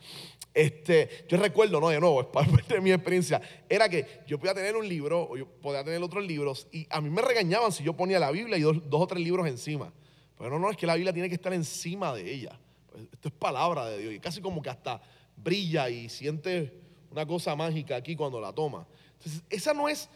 Este, 0.54 1.26
yo 1.28 1.36
recuerdo, 1.38 1.82
no, 1.82 1.90
de 1.90 2.00
nuevo, 2.00 2.22
es 2.22 2.28
parte 2.28 2.76
de 2.76 2.80
mi 2.80 2.92
experiencia, 2.92 3.42
era 3.68 3.90
que 3.90 4.22
yo 4.28 4.38
podía 4.38 4.54
tener 4.54 4.76
un 4.76 4.88
libro, 4.88 5.28
o 5.32 5.36
yo 5.36 5.48
podía 5.48 5.84
tener 5.84 6.00
otros 6.04 6.24
libros, 6.24 6.68
y 6.72 6.86
a 6.92 7.02
mí 7.02 7.10
me 7.10 7.24
regañaban 7.24 7.72
si 7.72 7.84
yo 7.84 7.94
ponía 7.94 8.20
la 8.20 8.30
Biblia 8.30 8.56
y 8.56 8.62
dos, 8.62 8.78
o 8.92 9.08
tres 9.08 9.24
libros 9.24 9.48
encima. 9.48 9.92
Pero 10.38 10.52
no, 10.52 10.60
no, 10.60 10.70
es 10.70 10.78
que 10.78 10.86
la 10.86 10.94
Biblia 10.94 11.12
tiene 11.12 11.28
que 11.28 11.34
estar 11.34 11.52
encima 11.54 12.14
de 12.14 12.32
ella. 12.32 12.56
Pues, 12.92 13.06
esto 13.12 13.30
es 13.30 13.34
palabra 13.34 13.88
de 13.88 13.98
Dios, 13.98 14.14
y 14.14 14.20
casi 14.20 14.42
como 14.42 14.62
que 14.62 14.70
hasta 14.70 15.02
brilla 15.36 15.90
y 15.90 16.08
siente 16.08 16.72
una 17.10 17.26
cosa 17.26 17.56
mágica 17.56 17.96
aquí 17.96 18.16
cuando 18.16 18.40
la 18.40 18.54
toma. 18.54 18.86
Entonces, 19.14 19.42
esa 19.50 19.74
no 19.74 19.90
es 19.90 20.08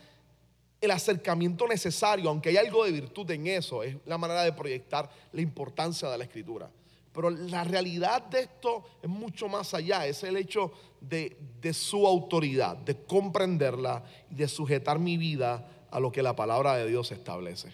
el 0.81 0.91
acercamiento 0.91 1.67
necesario, 1.67 2.29
aunque 2.29 2.49
hay 2.49 2.57
algo 2.57 2.85
de 2.85 2.91
virtud 2.91 3.31
en 3.31 3.47
eso, 3.47 3.81
es 3.81 3.95
la 4.05 4.19
manera 4.19 4.43
de 4.43 4.53
proyectar 4.53 5.09
la 5.31 5.41
importancia 5.41 6.07
de 6.11 6.17
la 6.19 6.25
escritura. 6.25 6.69
Pero 7.17 7.31
la 7.31 7.63
realidad 7.63 8.21
de 8.27 8.41
esto 8.41 8.83
es 9.01 9.09
mucho 9.09 9.49
más 9.49 9.73
allá, 9.73 10.05
es 10.05 10.21
el 10.21 10.37
hecho 10.37 10.71
de, 11.01 11.35
su 11.73 12.05
autoridad, 12.05 12.77
de 12.77 12.95
comprenderla 13.05 14.03
y 14.29 14.35
de 14.35 14.47
sujetar 14.47 14.99
mi 14.99 15.17
vida 15.17 15.67
a 15.89 15.99
lo 15.99 16.11
que 16.11 16.21
la 16.21 16.35
palabra 16.35 16.75
de 16.75 16.87
Dios 16.87 17.11
establece. 17.11 17.73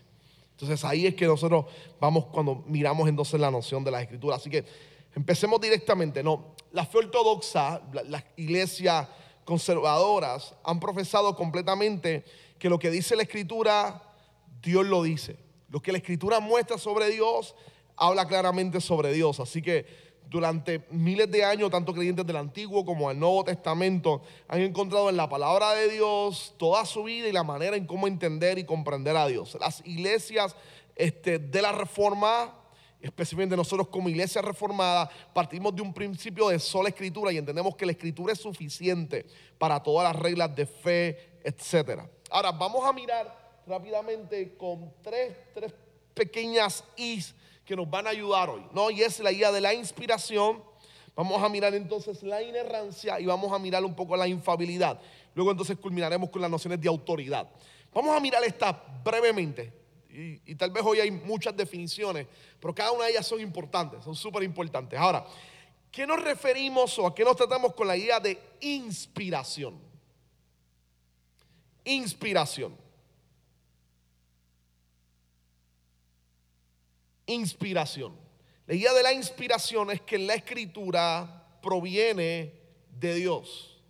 Entonces 0.52 0.86
ahí 0.86 1.08
es 1.08 1.16
que 1.16 1.26
nosotros 1.26 1.66
vamos 2.00 2.28
cuando 2.28 2.64
miramos 2.68 3.10
entonces 3.10 3.38
la 3.38 3.52
noción 3.52 3.84
de 3.84 3.92
la 3.92 4.02
escritura. 4.02 4.38
Así 4.38 4.50
que 4.50 4.64
empecemos 5.14 5.60
directamente. 5.60 6.24
No, 6.24 6.56
la 6.72 6.86
fe 6.86 7.00
ortodoxa, 7.00 7.82
las 8.08 8.24
iglesias 8.38 9.10
conservadoras 9.44 10.56
han 10.64 10.80
profesado 10.80 11.36
completamente 11.36 12.24
que 12.58 12.70
lo 12.70 12.80
que 12.80 12.90
dice 12.90 13.14
la 13.18 13.24
escritura, 13.24 14.04
Dios 14.62 14.86
lo 14.86 15.04
dice. 15.04 15.36
Lo 15.68 15.82
que 15.82 15.92
la 15.92 15.98
escritura 15.98 16.40
muestra 16.40 16.78
sobre 16.78 17.10
Dios 17.10 17.54
habla 17.96 18.28
claramente 18.28 18.82
sobre 18.82 19.12
Dios. 19.14 19.40
Así 19.40 19.62
que 19.62 19.86
durante 20.30 20.84
miles 20.90 21.30
de 21.30 21.44
años, 21.44 21.70
tanto 21.70 21.94
creyentes 21.94 22.26
del 22.26 22.38
Antiguo 22.38 22.84
como 22.84 23.10
del 23.10 23.20
Nuevo 23.20 23.44
Testamento 23.44 24.24
han 24.48 24.62
encontrado 24.62 25.10
en 25.10 25.18
la 25.18 25.30
palabra 25.30 25.74
de 25.74 25.90
Dios 25.90 26.56
toda 26.58 26.86
su 26.86 27.04
vida 27.04 27.28
y 27.28 27.32
la 27.32 27.44
manera 27.44 27.76
en 27.78 27.86
cómo 27.86 28.08
entender 28.08 28.58
y 28.58 28.64
comprender 28.64 29.16
a 29.16 29.28
Dios. 29.28 29.56
Las 29.60 29.86
iglesias 29.86 30.56
este, 30.96 31.38
de 31.38 31.62
la 31.62 31.72
Reforma, 31.72 32.56
especialmente 33.00 33.56
nosotros 33.56 33.90
como 33.90 34.10
iglesia 34.10 34.42
reformada, 34.42 35.10
partimos 35.34 35.76
de 35.76 35.82
un 35.82 35.94
principio 35.94 36.50
de 36.50 36.58
sola 36.58 36.90
escritura 36.90 37.32
y 37.32 37.38
entendemos 37.38 37.76
que 37.76 37.86
la 37.86 37.92
escritura 37.92 38.34
es 38.34 38.40
suficiente 38.40 39.28
para 39.60 39.84
todas 39.84 40.12
las 40.12 40.22
reglas 40.22 40.56
de 40.56 40.66
fe, 40.66 41.40
etc. 41.44 42.02
Ahora, 42.32 42.52
vamos 42.52 42.84
a 42.86 42.92
mirar 42.94 43.62
rápidamente 43.68 44.56
con 44.58 44.92
tres, 45.04 45.36
tres 45.54 45.74
pequeñas 46.16 46.84
is 46.96 47.36
que 47.66 47.76
nos 47.76 47.90
van 47.90 48.08
a 48.08 48.12
ayudar 48.12 48.50
hoy, 48.50 48.66
¿no? 48.74 48.90
Y 48.92 49.02
es 49.02 49.20
la 49.20 49.32
idea 49.32 49.52
de 49.52 49.62
la 49.62 49.74
inspiración. 49.74 50.64
Vamos 51.16 51.42
a 51.42 51.50
mirar 51.50 51.74
entonces 51.76 52.24
la 52.24 52.42
inerrancia 52.42 53.20
y 53.20 53.26
vamos 53.26 53.52
a 53.52 53.60
mirar 53.60 53.84
un 53.86 53.96
poco 53.96 54.18
la 54.18 54.28
infabilidad. 54.28 55.00
Luego 55.36 55.52
entonces 55.52 55.78
culminaremos 55.78 56.30
con 56.30 56.42
las 56.42 56.50
nociones 56.50 56.82
de 56.82 56.88
autoridad. 56.88 57.50
Vamos 57.94 58.16
a 58.16 58.20
mirar 58.20 58.44
esta 58.44 58.72
brevemente. 59.04 59.82
Y, 60.10 60.52
y 60.52 60.56
tal 60.56 60.72
vez 60.72 60.84
hoy 60.86 61.00
hay 61.00 61.10
muchas 61.10 61.56
definiciones, 61.56 62.28
pero 62.60 62.74
cada 62.74 62.92
una 62.92 63.06
de 63.06 63.12
ellas 63.12 63.26
son 63.26 63.40
importantes, 63.40 64.04
son 64.04 64.16
súper 64.16 64.44
importantes. 64.44 65.00
Ahora, 65.00 65.26
¿qué 65.92 66.06
nos 66.06 66.22
referimos 66.22 67.00
o 67.00 67.08
a 67.08 67.16
qué 67.16 67.24
nos 67.24 67.36
tratamos 67.36 67.74
con 67.74 67.88
la 67.88 67.98
idea 67.98 68.20
de 68.20 68.40
inspiración? 68.62 69.80
Inspiración. 71.86 72.83
Inspiración. 77.26 78.16
La 78.68 78.76
idea 78.76 78.94
de 78.94 79.04
la 79.04 79.14
inspiración 79.14 79.92
es 79.92 80.02
que 80.02 80.18
la 80.18 80.36
escritura 80.36 81.60
proviene 81.62 82.54
de 83.00 83.14
Dios. 83.16 83.82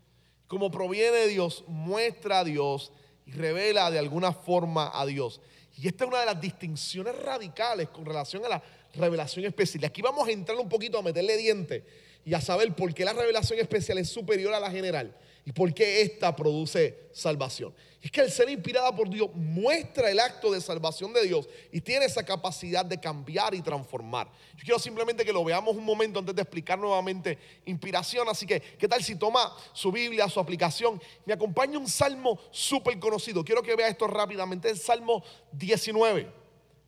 Como 0.47 0.71
proviene 0.71 1.11
de 1.11 1.27
Dios, 1.27 1.63
muestra 1.67 2.39
a 2.39 2.43
Dios 2.43 2.91
y 3.25 3.31
revela 3.31 3.89
de 3.91 3.99
alguna 3.99 4.33
forma 4.33 4.91
a 4.93 5.05
Dios. 5.05 5.41
Y 5.77 5.87
esta 5.87 6.03
es 6.03 6.09
una 6.09 6.19
de 6.19 6.25
las 6.27 6.41
distinciones 6.41 7.15
radicales 7.17 7.89
con 7.89 8.05
relación 8.05 8.45
a 8.45 8.49
la 8.49 8.63
revelación 8.93 9.45
especial. 9.45 9.83
Y 9.83 9.85
aquí 9.85 10.01
vamos 10.01 10.27
a 10.27 10.31
entrar 10.31 10.57
un 10.57 10.69
poquito 10.69 10.97
a 10.99 11.01
meterle 11.01 11.37
diente 11.37 11.83
y 12.25 12.33
a 12.33 12.41
saber 12.41 12.73
por 12.73 12.93
qué 12.93 13.03
la 13.05 13.13
revelación 13.13 13.59
especial 13.59 13.97
es 13.97 14.09
superior 14.09 14.53
a 14.53 14.59
la 14.59 14.71
general 14.71 15.15
y 15.45 15.51
por 15.51 15.73
qué 15.73 16.01
esta 16.01 16.35
produce 16.35 17.09
salvación. 17.11 17.73
Es 18.01 18.11
que 18.11 18.21
el 18.21 18.31
ser 18.31 18.49
inspirada 18.49 18.95
por 18.95 19.09
Dios 19.09 19.29
muestra 19.33 20.09
el 20.09 20.19
acto 20.19 20.51
de 20.51 20.61
salvación 20.61 21.13
de 21.13 21.23
Dios 21.23 21.47
y 21.71 21.81
tiene 21.81 22.05
esa 22.05 22.23
capacidad 22.23 22.85
de 22.85 22.99
cambiar 22.99 23.53
y 23.53 23.61
transformar. 23.61 24.29
Yo 24.55 24.63
quiero 24.63 24.79
simplemente 24.79 25.23
que 25.23 25.33
lo 25.33 25.43
veamos 25.43 25.75
un 25.75 25.85
momento 25.85 26.19
antes 26.19 26.35
de 26.35 26.41
explicar 26.41 26.79
nuevamente 26.79 27.37
inspiración. 27.65 28.27
Así 28.29 28.45
que, 28.45 28.61
¿qué 28.61 28.87
tal 28.87 29.03
si 29.03 29.15
toma 29.15 29.53
su 29.73 29.91
Biblia, 29.91 30.27
su 30.29 30.39
aplicación? 30.39 31.01
Me 31.25 31.33
acompaña 31.33 31.77
un 31.77 31.87
salmo 31.87 32.39
súper 32.51 32.99
conocido. 32.99 33.43
Quiero 33.43 33.61
que 33.61 33.75
vea 33.75 33.87
esto 33.87 34.07
rápidamente. 34.07 34.69
El 34.69 34.77
Salmo 34.77 35.23
19. 35.51 36.29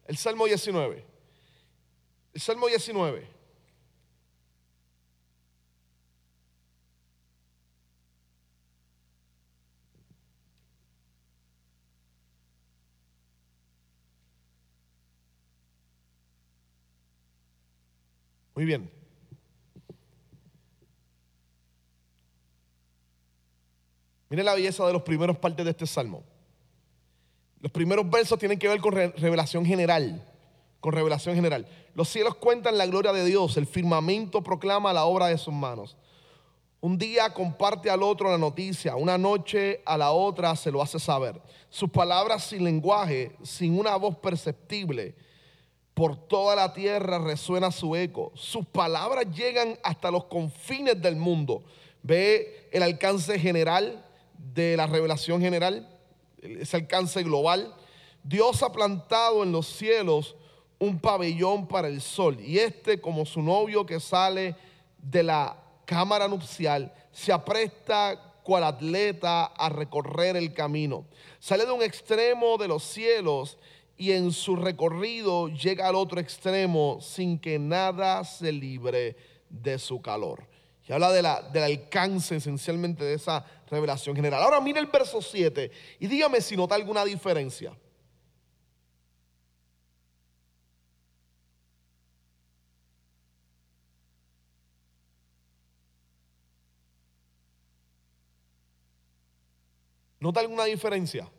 El 0.07 0.17
Salmo 0.17 0.45
19. 0.45 1.05
El 2.33 2.41
Salmo 2.41 2.67
19. 2.67 3.34
Muy 18.55 18.65
bien. 18.65 18.89
Miren 24.29 24.45
la 24.45 24.55
belleza 24.55 24.85
de 24.87 24.93
los 24.93 25.03
primeros 25.03 25.37
partes 25.37 25.63
de 25.65 25.71
este 25.71 25.85
salmo. 25.85 26.23
Los 27.59 27.71
primeros 27.71 28.09
versos 28.09 28.39
tienen 28.39 28.57
que 28.57 28.67
ver 28.67 28.79
con 28.79 28.93
revelación 28.93 29.65
general, 29.65 30.23
con 30.79 30.93
revelación 30.93 31.35
general. 31.35 31.67
Los 31.93 32.09
cielos 32.09 32.35
cuentan 32.35 32.77
la 32.77 32.85
gloria 32.85 33.11
de 33.11 33.25
Dios, 33.25 33.57
el 33.57 33.65
firmamento 33.65 34.41
proclama 34.41 34.93
la 34.93 35.05
obra 35.05 35.27
de 35.27 35.37
sus 35.37 35.53
manos. 35.53 35.97
Un 36.79 36.97
día 36.97 37.33
comparte 37.33 37.89
al 37.89 38.03
otro 38.03 38.29
la 38.29 38.37
noticia, 38.37 38.95
una 38.95 39.17
noche 39.17 39.81
a 39.85 39.97
la 39.97 40.11
otra 40.11 40.55
se 40.55 40.71
lo 40.71 40.81
hace 40.81 40.99
saber. 40.99 41.41
Sus 41.69 41.89
palabras 41.89 42.43
sin 42.43 42.63
lenguaje, 42.63 43.35
sin 43.41 43.77
una 43.79 43.95
voz 43.95 44.15
perceptible, 44.17 45.15
por 45.95 46.27
toda 46.27 46.55
la 46.55 46.73
tierra 46.73 47.17
resuena 47.19 47.71
su 47.71 47.95
eco. 47.95 48.31
Sus 48.35 48.65
palabras 48.67 49.25
llegan 49.33 49.79
hasta 49.81 50.11
los 50.11 50.25
confines 50.25 51.01
del 51.01 51.15
mundo. 51.15 51.63
Ve 52.03 52.69
el 52.71 52.83
alcance 52.83 53.39
general 53.39 54.05
de 54.37 54.75
la 54.75 54.87
revelación 54.87 55.41
general, 55.41 55.89
ese 56.41 56.77
alcance 56.77 57.23
global. 57.23 57.73
Dios 58.23 58.61
ha 58.61 58.71
plantado 58.71 59.41
en 59.41 59.53
los 59.53 59.67
cielos 59.67 60.35
un 60.79 60.99
pabellón 60.99 61.65
para 61.65 61.87
el 61.87 62.01
sol 62.01 62.39
y 62.41 62.59
este 62.59 62.99
como 62.99 63.25
su 63.25 63.41
novio 63.41 63.85
que 63.85 64.01
sale 64.01 64.55
de 64.97 65.23
la 65.23 65.55
cámara 65.85 66.27
nupcial 66.27 66.93
se 67.13 67.31
apresta 67.31 68.33
cual 68.43 68.65
atleta 68.65 69.45
a 69.45 69.69
recorrer 69.69 70.35
el 70.35 70.53
camino. 70.53 71.05
Sale 71.39 71.65
de 71.65 71.71
un 71.71 71.81
extremo 71.81 72.57
de 72.57 72.67
los 72.67 72.83
cielos 72.83 73.57
y 73.97 74.11
en 74.11 74.31
su 74.31 74.55
recorrido 74.55 75.47
llega 75.47 75.87
al 75.87 75.95
otro 75.95 76.19
extremo 76.19 76.99
sin 77.01 77.39
que 77.39 77.57
nada 77.57 78.23
se 78.23 78.51
libre 78.51 79.15
de 79.49 79.79
su 79.79 80.01
calor. 80.01 80.47
Y 80.87 80.93
habla 80.93 81.11
de 81.11 81.21
la, 81.21 81.41
del 81.41 81.63
alcance 81.63 82.35
esencialmente 82.35 83.03
de 83.03 83.15
esa 83.15 83.43
revelación 83.69 84.15
general. 84.15 84.43
Ahora 84.43 84.59
mire 84.59 84.79
el 84.79 84.87
verso 84.87 85.21
7 85.21 85.71
y 85.99 86.07
dígame 86.07 86.41
si 86.41 86.55
nota 86.55 86.75
alguna 86.75 87.03
diferencia. 87.05 87.75
¿Nota 100.19 100.39
alguna 100.39 100.65
diferencia? 100.65 101.29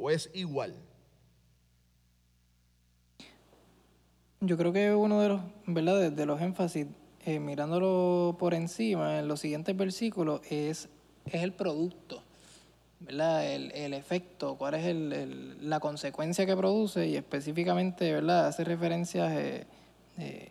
O 0.00 0.10
es 0.10 0.30
igual? 0.34 0.74
Yo 4.40 4.56
creo 4.56 4.72
que 4.72 4.94
uno 4.94 5.20
de 5.20 5.28
los, 5.28 5.40
¿verdad? 5.66 6.10
De, 6.10 6.26
los 6.26 6.40
énfasis, 6.40 6.86
eh, 7.26 7.38
mirándolo 7.38 8.36
por 8.38 8.54
encima, 8.54 9.18
en 9.18 9.28
los 9.28 9.40
siguientes 9.40 9.76
versículos, 9.76 10.40
es, 10.48 10.88
es 11.26 11.42
el 11.42 11.52
producto, 11.52 12.22
¿verdad? 13.00 13.46
El, 13.46 13.70
el 13.72 13.92
efecto, 13.92 14.56
cuál 14.56 14.76
es 14.76 14.86
el, 14.86 15.68
la 15.68 15.78
consecuencia 15.78 16.46
que 16.46 16.56
produce 16.56 17.06
y 17.06 17.16
específicamente, 17.16 18.10
¿verdad? 18.14 18.46
Hace 18.46 18.64
referencias 18.64 19.30
eh, 19.32 19.66
eh, 20.16 20.48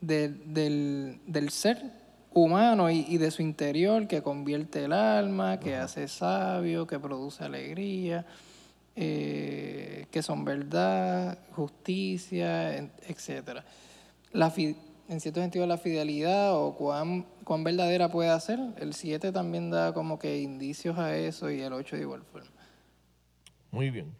del, 0.00 1.20
del 1.26 1.50
ser 1.50 1.82
humano 2.32 2.90
y, 2.90 3.04
y, 3.06 3.18
de 3.18 3.30
su 3.30 3.42
interior 3.42 4.08
que 4.08 4.22
convierte 4.22 4.84
el 4.84 4.94
alma, 4.94 5.60
que 5.60 5.76
hace 5.76 6.08
sabio, 6.08 6.86
que 6.86 6.98
produce 6.98 7.44
alegría. 7.44 8.24
Eh, 8.98 10.06
que 10.10 10.22
son 10.22 10.44
verdad, 10.44 11.38
justicia, 11.52 12.76
etc. 12.78 13.60
La 14.32 14.50
en 15.08 15.20
cierto 15.20 15.40
sentido, 15.40 15.66
la 15.66 15.78
fidelidad 15.78 16.56
o 16.56 16.74
cuán, 16.74 17.26
cuán 17.44 17.62
verdadera 17.62 18.10
puede 18.10 18.38
ser. 18.40 18.58
El 18.78 18.94
7 18.94 19.30
también 19.32 19.70
da 19.70 19.92
como 19.92 20.18
que 20.18 20.40
indicios 20.40 20.98
a 20.98 21.14
eso 21.14 21.50
y 21.50 21.60
el 21.60 21.72
8 21.72 21.96
de 21.96 22.02
igual 22.02 22.22
forma. 22.24 22.50
Muy 23.70 23.90
bien. 23.90 24.12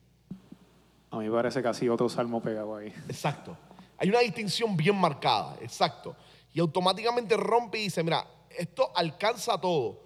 A 1.10 1.18
mí 1.18 1.30
parece 1.30 1.62
casi 1.62 1.88
otro 1.88 2.08
salmo 2.08 2.42
pegado 2.42 2.76
ahí. 2.76 2.92
Exacto. 3.08 3.56
Hay 3.98 4.10
una 4.10 4.20
distinción 4.20 4.76
bien 4.76 4.96
marcada, 4.96 5.56
exacto. 5.62 6.14
Y 6.52 6.60
automáticamente 6.60 7.36
rompe 7.36 7.78
y 7.78 7.84
dice, 7.84 8.04
mira, 8.04 8.24
esto 8.50 8.90
alcanza 8.94 9.58
todo 9.58 10.05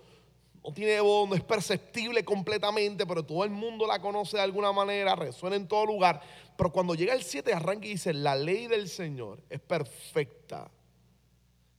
no 0.62 0.72
tiene 0.72 1.00
voz, 1.00 1.28
no 1.28 1.34
es 1.34 1.42
perceptible 1.42 2.24
completamente, 2.24 3.06
pero 3.06 3.24
todo 3.24 3.44
el 3.44 3.50
mundo 3.50 3.86
la 3.86 4.00
conoce 4.00 4.36
de 4.36 4.42
alguna 4.42 4.72
manera, 4.72 5.16
resuena 5.16 5.56
en 5.56 5.66
todo 5.66 5.86
lugar. 5.86 6.20
Pero 6.56 6.70
cuando 6.70 6.94
llega 6.94 7.14
el 7.14 7.22
7, 7.22 7.52
arranca 7.54 7.86
y 7.86 7.92
dice, 7.92 8.12
la 8.12 8.36
ley 8.36 8.66
del 8.66 8.88
Señor 8.88 9.40
es 9.48 9.60
perfecta. 9.60 10.70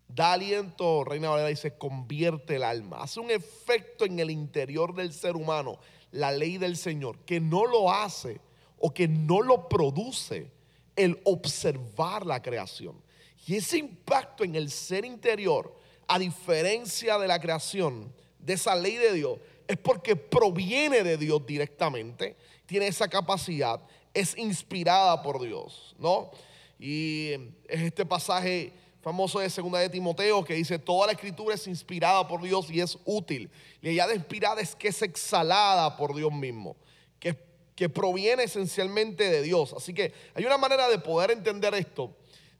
Da 0.07 0.33
aliento, 0.33 1.03
Reina 1.03 1.29
Valera 1.29 1.49
dice, 1.49 1.77
convierte 1.77 2.55
el 2.55 2.63
alma. 2.63 3.03
Hace 3.03 3.19
un 3.19 3.29
efecto 3.29 4.03
en 4.03 4.19
el 4.19 4.31
interior 4.31 4.95
del 4.95 5.13
ser 5.13 5.35
humano, 5.35 5.77
la 6.11 6.31
ley 6.31 6.57
del 6.57 6.75
Señor, 6.75 7.19
que 7.19 7.39
no 7.39 7.65
lo 7.65 7.91
hace 7.91 8.41
o 8.79 8.93
que 8.93 9.07
no 9.07 9.41
lo 9.41 9.69
produce 9.69 10.51
el 10.95 11.21
observar 11.23 12.25
la 12.25 12.41
creación. 12.41 13.01
Y 13.45 13.55
ese 13.55 13.77
impacto 13.77 14.43
en 14.43 14.55
el 14.55 14.69
ser 14.69 15.05
interior, 15.05 15.75
a 16.07 16.19
diferencia 16.19 17.17
de 17.17 17.27
la 17.27 17.39
creación, 17.39 18.11
de 18.43 18.53
esa 18.53 18.75
ley 18.75 18.95
de 18.95 19.13
Dios 19.13 19.39
es 19.71 19.77
porque 19.77 20.15
proviene 20.15 21.03
de 21.03 21.17
Dios 21.17 21.45
directamente, 21.45 22.35
tiene 22.65 22.87
esa 22.87 23.07
capacidad, 23.07 23.79
es 24.13 24.37
inspirada 24.37 25.21
por 25.21 25.41
Dios, 25.41 25.95
¿no? 25.97 26.31
Y 26.77 27.31
es 27.67 27.81
este 27.81 28.05
pasaje 28.05 28.73
famoso 29.01 29.39
de 29.39 29.49
segunda 29.49 29.79
de 29.79 29.89
Timoteo 29.89 30.43
que 30.43 30.55
dice, 30.55 30.77
toda 30.77 31.07
la 31.07 31.13
escritura 31.13 31.55
es 31.55 31.67
inspirada 31.67 32.27
por 32.27 32.41
Dios 32.41 32.69
y 32.69 32.81
es 32.81 32.97
útil. 33.05 33.49
Y 33.81 33.89
ella 33.89 34.07
de 34.07 34.15
inspirada 34.15 34.59
es 34.61 34.75
que 34.75 34.89
es 34.89 35.01
exhalada 35.01 35.95
por 35.95 36.13
Dios 36.15 36.33
mismo, 36.33 36.75
que, 37.19 37.37
que 37.75 37.87
proviene 37.87 38.43
esencialmente 38.43 39.29
de 39.29 39.41
Dios. 39.41 39.73
Así 39.73 39.93
que 39.93 40.13
hay 40.33 40.45
una 40.45 40.57
manera 40.57 40.89
de 40.89 40.99
poder 40.99 41.31
entender 41.31 41.73
esto, 41.75 42.13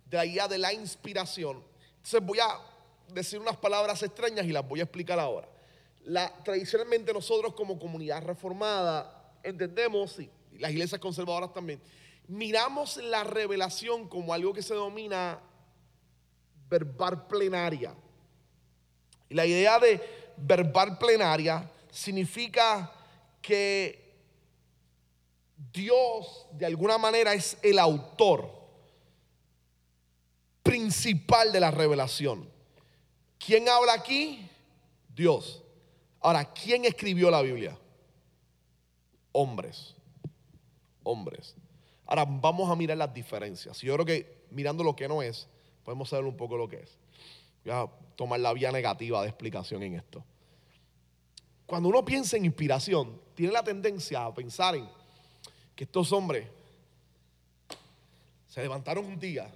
de 0.05 0.17
allá 0.17 0.47
de 0.47 0.57
la 0.57 0.71
inspiración. 0.71 1.61
Entonces 1.97 2.21
voy 2.23 2.39
a 2.39 2.57
decir 3.13 3.39
unas 3.39 3.57
palabras 3.57 4.01
extrañas 4.01 4.45
y 4.45 4.53
las 4.53 4.65
voy 4.65 4.79
a 4.79 4.83
explicar 4.83 5.19
ahora 5.19 5.50
tradicionalmente 6.43 7.13
nosotros 7.13 7.53
como 7.53 7.79
comunidad 7.79 8.23
reformada 8.23 9.37
entendemos, 9.43 10.19
y 10.19 10.29
las 10.59 10.71
iglesias 10.71 10.99
conservadoras 10.99 11.53
también, 11.53 11.81
miramos 12.27 12.97
la 12.97 13.23
revelación 13.23 14.07
como 14.07 14.33
algo 14.33 14.53
que 14.53 14.61
se 14.61 14.73
denomina 14.73 15.39
verbal 16.69 17.27
plenaria. 17.27 17.93
Y 19.29 19.33
la 19.33 19.45
idea 19.45 19.79
de 19.79 20.01
verbal 20.37 20.97
plenaria 20.97 21.69
significa 21.91 22.91
que 23.41 24.01
Dios 25.73 26.47
de 26.53 26.65
alguna 26.65 26.97
manera 26.97 27.33
es 27.33 27.57
el 27.61 27.79
autor 27.79 28.49
principal 30.63 31.51
de 31.51 31.59
la 31.59 31.71
revelación. 31.71 32.49
¿Quién 33.37 33.67
habla 33.67 33.93
aquí? 33.93 34.47
Dios. 35.13 35.63
Ahora, 36.21 36.45
¿quién 36.45 36.85
escribió 36.85 37.31
la 37.31 37.41
Biblia? 37.41 37.77
Hombres. 39.31 39.95
Hombres. 41.03 41.55
Ahora 42.05 42.25
vamos 42.25 42.69
a 42.69 42.75
mirar 42.75 42.97
las 42.97 43.13
diferencias. 43.13 43.79
Yo 43.81 43.93
creo 43.95 44.05
que 44.05 44.45
mirando 44.51 44.83
lo 44.83 44.95
que 44.95 45.07
no 45.07 45.21
es, 45.21 45.47
podemos 45.83 46.09
saber 46.09 46.25
un 46.25 46.37
poco 46.37 46.57
lo 46.57 46.67
que 46.67 46.77
es. 46.77 46.97
Voy 47.65 47.73
a 47.73 47.87
tomar 48.15 48.39
la 48.39 48.53
vía 48.53 48.71
negativa 48.71 49.21
de 49.21 49.29
explicación 49.29 49.81
en 49.83 49.95
esto. 49.95 50.23
Cuando 51.65 51.89
uno 51.89 52.03
piensa 52.03 52.37
en 52.37 52.45
inspiración, 52.45 53.19
tiene 53.33 53.53
la 53.53 53.63
tendencia 53.63 54.25
a 54.25 54.33
pensar 54.33 54.75
en 54.75 54.87
que 55.75 55.85
estos 55.85 56.11
hombres 56.11 56.47
se 58.47 58.61
levantaron 58.61 59.05
un 59.05 59.17
día, 59.17 59.49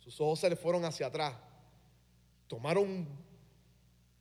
sus 0.00 0.20
ojos 0.20 0.40
se 0.40 0.50
les 0.50 0.58
fueron 0.58 0.84
hacia 0.84 1.06
atrás, 1.06 1.34
tomaron 2.48 3.06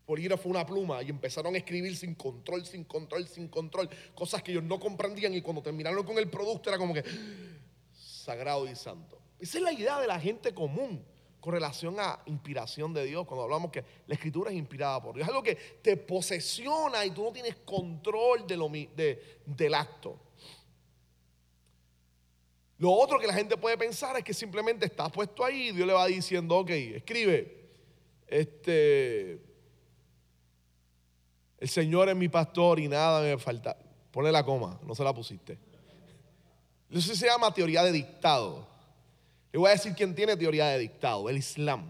bolígrafo, 0.10 0.49
una 0.49 0.66
pluma 0.66 1.03
y 1.03 1.10
empezaron 1.10 1.53
a 1.53 1.57
escribir 1.60 1.95
sin 1.95 2.16
control, 2.16 2.66
sin 2.66 2.84
control, 2.84 3.28
sin 3.28 3.47
control, 3.47 3.88
cosas 4.16 4.41
que 4.41 4.51
ellos 4.51 4.64
no 4.64 4.80
comprendían 4.80 5.36
y 5.36 5.41
cuando 5.41 5.62
terminaron 5.62 6.03
con 6.03 6.18
el 6.18 6.28
producto 6.28 6.70
era 6.70 6.80
como 6.80 6.95
que 6.95 7.03
sagrado 7.93 8.68
y 8.68 8.76
santo. 8.76 9.20
Esa 9.39 9.60
es 9.60 9.64
la 9.64 9.72
idea 9.72 9.99
de 9.99 10.07
la 10.07 10.20
gente 10.20 10.51
común 10.51 11.05
con 11.39 11.53
relación 11.53 11.95
a 11.99 12.22
inspiración 12.26 12.91
de 12.91 13.05
Dios, 13.05 13.26
cuando 13.28 13.43
hablamos 13.43 13.72
que 13.72 13.86
la 14.07 14.16
escritura 14.16 14.49
es 14.49 14.57
inspirada 14.57 14.99
por 14.99 15.14
Dios. 15.14 15.28
Es 15.28 15.30
algo 15.30 15.43
que 15.43 15.55
te 15.55 15.95
posesiona 15.95 17.05
y 17.05 17.12
tú 17.12 17.24
no 17.24 17.32
tienes 17.32 17.57
control 17.57 18.47
de 18.47 18.57
lo, 18.57 18.68
de, 18.68 19.39
del 19.45 19.74
acto. 19.76 20.20
Lo 22.80 22.91
otro 22.91 23.20
que 23.20 23.28
la 23.28 23.34
gente 23.34 23.57
puede 23.57 23.78
pensar 23.78 24.18
es 24.18 24.24
que 24.24 24.34
simplemente 24.34 24.88
estás 24.88 25.12
puesto 25.12 25.45
ahí 25.45 25.68
y 25.68 25.72
Dios 25.72 25.88
le 25.88 25.93
va 25.93 26.07
diciendo, 26.07 26.57
ok, 26.57 26.70
escribe, 26.72 27.70
este, 28.28 29.49
el 31.60 31.68
Señor 31.68 32.10
es 32.10 32.16
mi 32.16 32.30
pastor 32.30 32.80
y 32.80 32.88
nada 32.88 33.22
me 33.22 33.38
falta. 33.38 33.76
Ponle 34.12 34.32
la 34.32 34.43
coma, 34.43 34.80
no 34.84 34.95
se 34.95 35.03
la 35.03 35.14
pusiste. 35.14 35.57
Eso 36.89 37.14
se 37.14 37.28
llama 37.28 37.53
teoría 37.53 37.84
de 37.84 37.91
dictado. 37.91 38.68
Le 39.51 39.60
voy 39.60 39.70
a 39.70 39.74
decir 39.74 39.93
quién 39.93 40.16
tiene 40.16 40.38
teoría 40.38 40.68
de 40.68 40.80
dictado, 40.80 41.30
el 41.30 41.38
Islam. 41.38 41.86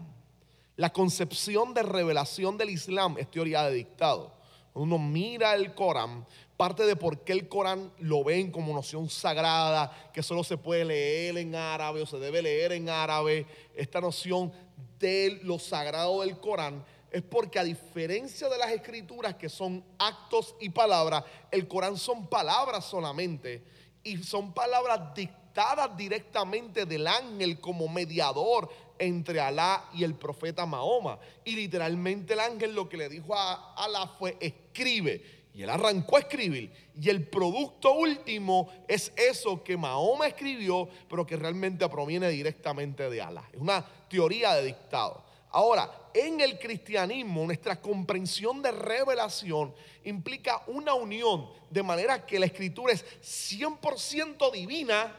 La 0.76 0.92
concepción 0.92 1.72
de 1.72 1.82
revelación 1.82 2.58
del 2.58 2.70
Islam 2.70 3.16
es 3.18 3.30
teoría 3.30 3.64
de 3.64 3.74
dictado. 3.74 4.32
Uno 4.74 4.98
mira 4.98 5.54
el 5.54 5.74
Corán, 5.74 6.26
parte 6.56 6.84
de 6.84 6.96
por 6.96 7.20
qué 7.20 7.32
el 7.32 7.48
Corán 7.48 7.92
lo 7.98 8.24
ven 8.24 8.50
como 8.50 8.72
noción 8.72 9.08
sagrada, 9.08 10.10
que 10.12 10.22
solo 10.22 10.44
se 10.44 10.56
puede 10.56 10.84
leer 10.84 11.38
en 11.38 11.54
árabe 11.54 12.02
o 12.02 12.06
se 12.06 12.18
debe 12.18 12.42
leer 12.42 12.72
en 12.72 12.88
árabe, 12.88 13.46
esta 13.74 14.00
noción 14.00 14.52
de 14.98 15.40
lo 15.42 15.58
sagrado 15.58 16.20
del 16.20 16.38
Corán, 16.38 16.84
es 17.10 17.22
porque 17.22 17.58
a 17.58 17.64
diferencia 17.64 18.48
de 18.48 18.58
las 18.58 18.70
escrituras 18.70 19.34
que 19.34 19.48
son 19.48 19.84
actos 19.98 20.54
y 20.60 20.68
palabras, 20.70 21.24
el 21.50 21.66
Corán 21.66 21.96
son 21.96 22.28
palabras 22.28 22.84
solamente 22.84 23.64
y 24.02 24.18
son 24.18 24.52
palabras 24.52 25.14
dictadas 25.14 25.96
directamente 25.96 26.86
del 26.86 27.06
ángel 27.06 27.60
como 27.60 27.88
mediador 27.88 28.68
entre 28.98 29.40
Alá 29.40 29.88
y 29.92 30.04
el 30.04 30.14
profeta 30.14 30.66
Mahoma. 30.66 31.18
Y 31.44 31.56
literalmente 31.56 32.34
el 32.34 32.40
ángel 32.40 32.74
lo 32.74 32.88
que 32.88 32.96
le 32.96 33.08
dijo 33.08 33.34
a 33.34 33.74
Alá 33.74 34.06
fue 34.18 34.36
escribe. 34.40 35.40
Y 35.52 35.62
él 35.62 35.70
arrancó 35.70 36.16
a 36.16 36.20
escribir. 36.20 36.72
Y 36.98 37.08
el 37.08 37.26
producto 37.26 37.92
último 37.92 38.70
es 38.86 39.12
eso 39.16 39.64
que 39.64 39.76
Mahoma 39.76 40.28
escribió, 40.28 40.88
pero 41.08 41.26
que 41.26 41.36
realmente 41.36 41.88
proviene 41.88 42.28
directamente 42.28 43.10
de 43.10 43.20
Alá. 43.20 43.48
Es 43.52 43.58
una 43.58 43.84
teoría 44.08 44.54
de 44.54 44.66
dictado. 44.66 45.24
Ahora, 45.50 45.90
en 46.14 46.40
el 46.40 46.58
cristianismo, 46.58 47.44
nuestra 47.44 47.80
comprensión 47.80 48.62
de 48.62 48.70
revelación 48.70 49.74
implica 50.04 50.62
una 50.66 50.94
unión, 50.94 51.48
de 51.68 51.82
manera 51.82 52.24
que 52.24 52.38
la 52.38 52.46
escritura 52.46 52.92
es 52.92 53.04
100% 53.22 54.50
divina, 54.52 55.14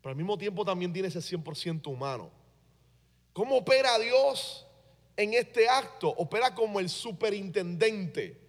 pero 0.00 0.10
al 0.10 0.16
mismo 0.16 0.36
tiempo 0.36 0.64
también 0.64 0.92
tiene 0.92 1.08
ese 1.08 1.20
100% 1.20 1.86
humano. 1.86 2.30
¿Cómo 3.32 3.56
opera 3.56 3.98
Dios 3.98 4.66
en 5.16 5.34
este 5.34 5.68
acto? 5.68 6.08
Opera 6.10 6.54
como 6.54 6.78
el 6.78 6.88
superintendente 6.88 8.44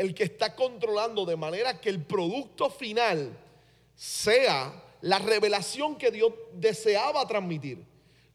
el 0.00 0.14
que 0.14 0.24
está 0.24 0.56
controlando 0.56 1.26
de 1.26 1.36
manera 1.36 1.78
que 1.78 1.90
el 1.90 2.02
producto 2.02 2.70
final 2.70 3.36
sea 3.94 4.72
la 5.02 5.18
revelación 5.18 5.96
que 5.96 6.10
Dios 6.10 6.32
deseaba 6.54 7.26
transmitir. 7.28 7.84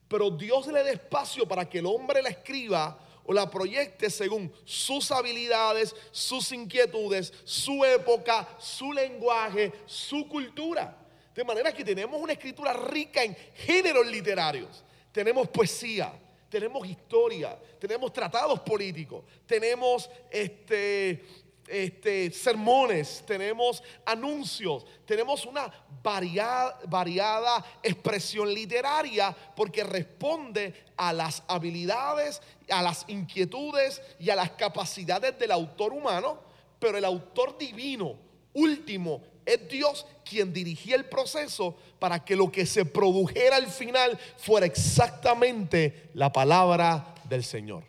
Pero 0.08 0.30
Dios 0.30 0.68
le 0.68 0.84
da 0.84 0.91
espacio 0.91 1.47
para 1.47 1.68
que 1.68 1.80
el 1.80 1.86
hombre 1.86 2.22
la 2.22 2.30
escriba 2.30 2.99
o 3.26 3.34
la 3.34 3.49
proyecte 3.49 4.10
según 4.10 4.53
sus 4.64 5.12
habilidades, 5.12 5.95
sus 6.12 6.51
inquietudes, 6.51 7.34
su 7.43 7.84
época, 7.84 8.47
su 8.60 8.93
lenguaje, 8.93 9.74
su 9.86 10.28
cultura. 10.28 10.95
De 11.34 11.43
manera 11.43 11.74
que 11.74 11.84
tenemos 11.84 12.22
una 12.22 12.34
escritura 12.34 12.72
rica 12.74 13.24
en 13.24 13.36
géneros 13.56 14.06
literarios. 14.08 14.84
Tenemos 15.12 15.49
poesía, 15.49 16.14
tenemos 16.49 16.88
historia, 16.88 17.58
tenemos 17.80 18.14
tratados 18.14 18.60
políticos, 18.62 19.24
tenemos 19.45 20.10
este, 20.30 21.26
este, 21.68 22.32
sermones, 22.32 23.24
tenemos 23.26 23.82
anuncios, 24.05 24.86
tenemos 25.05 25.45
una 25.45 25.72
variada, 26.03 26.80
variada 26.88 27.66
expresión 27.82 28.53
literaria 28.53 29.36
porque 29.55 29.84
responde 29.84 30.86
a 30.97 31.11
las 31.11 31.43
habilidades, 31.47 32.41
a 32.70 32.82
las 32.82 33.05
inquietudes 33.07 34.01
y 34.20 34.30
a 34.30 34.36
las 34.36 34.51
capacidades 34.51 35.38
del 35.39 35.51
autor 35.51 35.93
humano, 35.93 36.39
pero 36.80 36.97
el 36.97 37.05
autor 37.05 37.57
divino 37.57 38.18
último 38.53 39.22
es 39.45 39.68
Dios 39.70 40.05
quien 40.28 40.51
dirigía 40.51 40.95
el 40.95 41.05
proceso 41.05 41.78
para 41.99 42.24
que 42.24 42.36
lo 42.36 42.51
que 42.51 42.66
se 42.66 42.86
produjera 42.86 43.57
al 43.57 43.68
final 43.68 44.18
fuera 44.38 44.66
exactamente 44.66 46.09
la 46.13 46.32
palabra 46.32 47.13
del 47.26 47.43
Señor. 47.43 47.84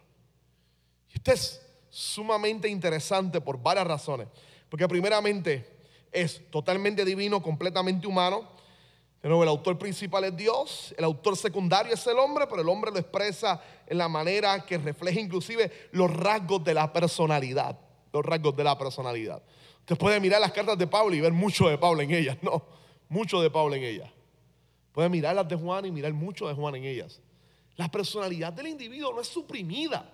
Y 1.13 1.31
es 1.31 1.66
sumamente 1.97 2.69
interesante 2.69 3.41
por 3.41 3.59
varias 3.59 3.87
razones. 3.87 4.29
Porque 4.69 4.87
primeramente 4.87 5.67
es 6.13 6.43
totalmente 6.51 7.07
divino, 7.07 7.43
completamente 7.43 8.07
humano. 8.07 8.47
De 9.23 9.31
nuevo, 9.31 9.43
el 9.43 9.49
autor 9.49 9.79
principal 9.79 10.25
es 10.25 10.37
Dios, 10.37 10.95
el 10.99 11.05
autor 11.05 11.39
secundario 11.39 11.95
es 11.95 12.07
el 12.07 12.19
hombre, 12.19 12.47
pero 12.47 12.61
el 12.61 12.69
hombre 12.69 12.91
lo 12.91 12.99
expresa 12.99 13.63
en 13.87 13.97
la 13.97 14.09
manera 14.09 14.67
que 14.67 14.77
refleja 14.77 15.19
inclusive 15.19 15.89
los 15.93 16.15
rasgos 16.15 16.63
de 16.65 16.75
la 16.75 16.93
personalidad. 16.93 17.79
Los 18.13 18.25
rasgos 18.25 18.55
de 18.55 18.65
la 18.65 18.77
personalidad. 18.77 19.43
Usted 19.81 19.97
puede 19.97 20.21
mirar 20.21 20.43
las 20.43 20.53
cartas 20.53 20.77
de 20.77 20.87
Pablo 20.87 21.15
y 21.15 21.21
ver 21.23 21.33
mucho 21.33 21.67
de 21.67 21.79
Pablo 21.79 22.03
en 22.03 22.11
ellas. 22.11 22.37
No, 22.43 22.63
mucho 23.09 23.41
de 23.41 23.49
Pablo 23.49 23.75
en 23.75 23.85
ellas. 23.85 24.11
Puede 24.93 25.09
mirar 25.09 25.35
las 25.35 25.49
de 25.49 25.57
Juan 25.57 25.87
y 25.87 25.91
mirar 25.91 26.13
mucho 26.13 26.47
de 26.47 26.53
Juan 26.53 26.75
en 26.75 26.85
ellas. 26.85 27.23
La 27.77 27.91
personalidad 27.91 28.53
del 28.53 28.67
individuo 28.67 29.15
no 29.15 29.23
es 29.23 29.29
suprimida, 29.29 30.13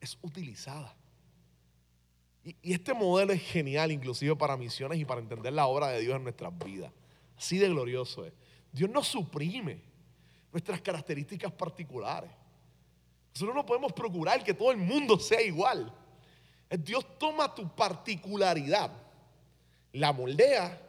es 0.00 0.18
utilizada. 0.22 0.96
Y, 2.44 2.72
este 2.72 2.94
modelo 2.94 3.32
es 3.32 3.42
genial, 3.42 3.92
inclusive 3.92 4.34
para 4.36 4.56
misiones 4.56 4.98
y 4.98 5.04
para 5.04 5.20
entender 5.20 5.52
la 5.52 5.66
obra 5.66 5.88
de 5.88 6.00
Dios 6.00 6.16
en 6.16 6.24
nuestras 6.24 6.56
vidas. 6.58 6.92
Así 7.36 7.58
de 7.58 7.68
glorioso 7.68 8.24
es. 8.24 8.32
Dios 8.72 8.90
no 8.90 9.02
suprime 9.02 9.80
nuestras 10.50 10.80
características 10.80 11.52
particulares. 11.52 12.30
Nosotros 13.34 13.54
no 13.54 13.64
podemos 13.64 13.92
procurar 13.92 14.42
que 14.44 14.54
todo 14.54 14.70
el 14.70 14.78
mundo 14.78 15.18
sea 15.18 15.40
igual. 15.40 15.92
Dios 16.78 17.18
toma 17.18 17.54
tu 17.54 17.68
particularidad, 17.74 18.90
la 19.92 20.12
moldea 20.12 20.80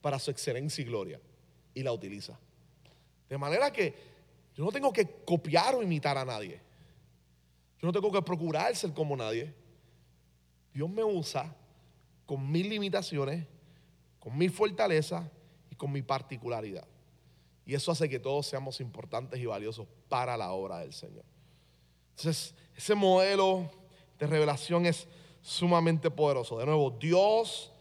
para 0.00 0.18
su 0.18 0.30
excelencia 0.30 0.82
y 0.82 0.84
gloria 0.84 1.20
y 1.74 1.82
la 1.82 1.92
utiliza. 1.92 2.38
De 3.28 3.38
manera 3.38 3.72
que 3.72 3.94
yo 4.54 4.64
no 4.64 4.70
tengo 4.70 4.92
que 4.92 5.06
copiar 5.24 5.74
o 5.74 5.82
imitar 5.82 6.18
a 6.18 6.24
nadie. 6.24 6.60
Yo 7.80 7.86
no 7.86 7.92
tengo 7.92 8.12
que 8.12 8.20
procurar 8.22 8.74
ser 8.76 8.92
como 8.92 9.16
nadie. 9.16 9.54
Dios 10.72 10.88
me 10.88 11.04
usa 11.04 11.54
con 12.26 12.50
mis 12.50 12.66
limitaciones, 12.66 13.46
con 14.18 14.36
mi 14.36 14.48
fortaleza 14.48 15.30
y 15.70 15.74
con 15.74 15.92
mi 15.92 16.02
particularidad. 16.02 16.86
Y 17.64 17.74
eso 17.74 17.92
hace 17.92 18.08
que 18.08 18.18
todos 18.18 18.46
seamos 18.46 18.80
importantes 18.80 19.38
y 19.38 19.46
valiosos 19.46 19.86
para 20.08 20.36
la 20.36 20.52
obra 20.52 20.78
del 20.78 20.92
Señor. 20.92 21.24
Entonces, 22.10 22.54
ese 22.76 22.94
modelo 22.94 23.70
de 24.18 24.26
revelación 24.26 24.86
es 24.86 25.06
sumamente 25.40 26.10
poderoso. 26.10 26.58
De 26.58 26.66
nuevo, 26.66 26.90
Dios 26.90 27.72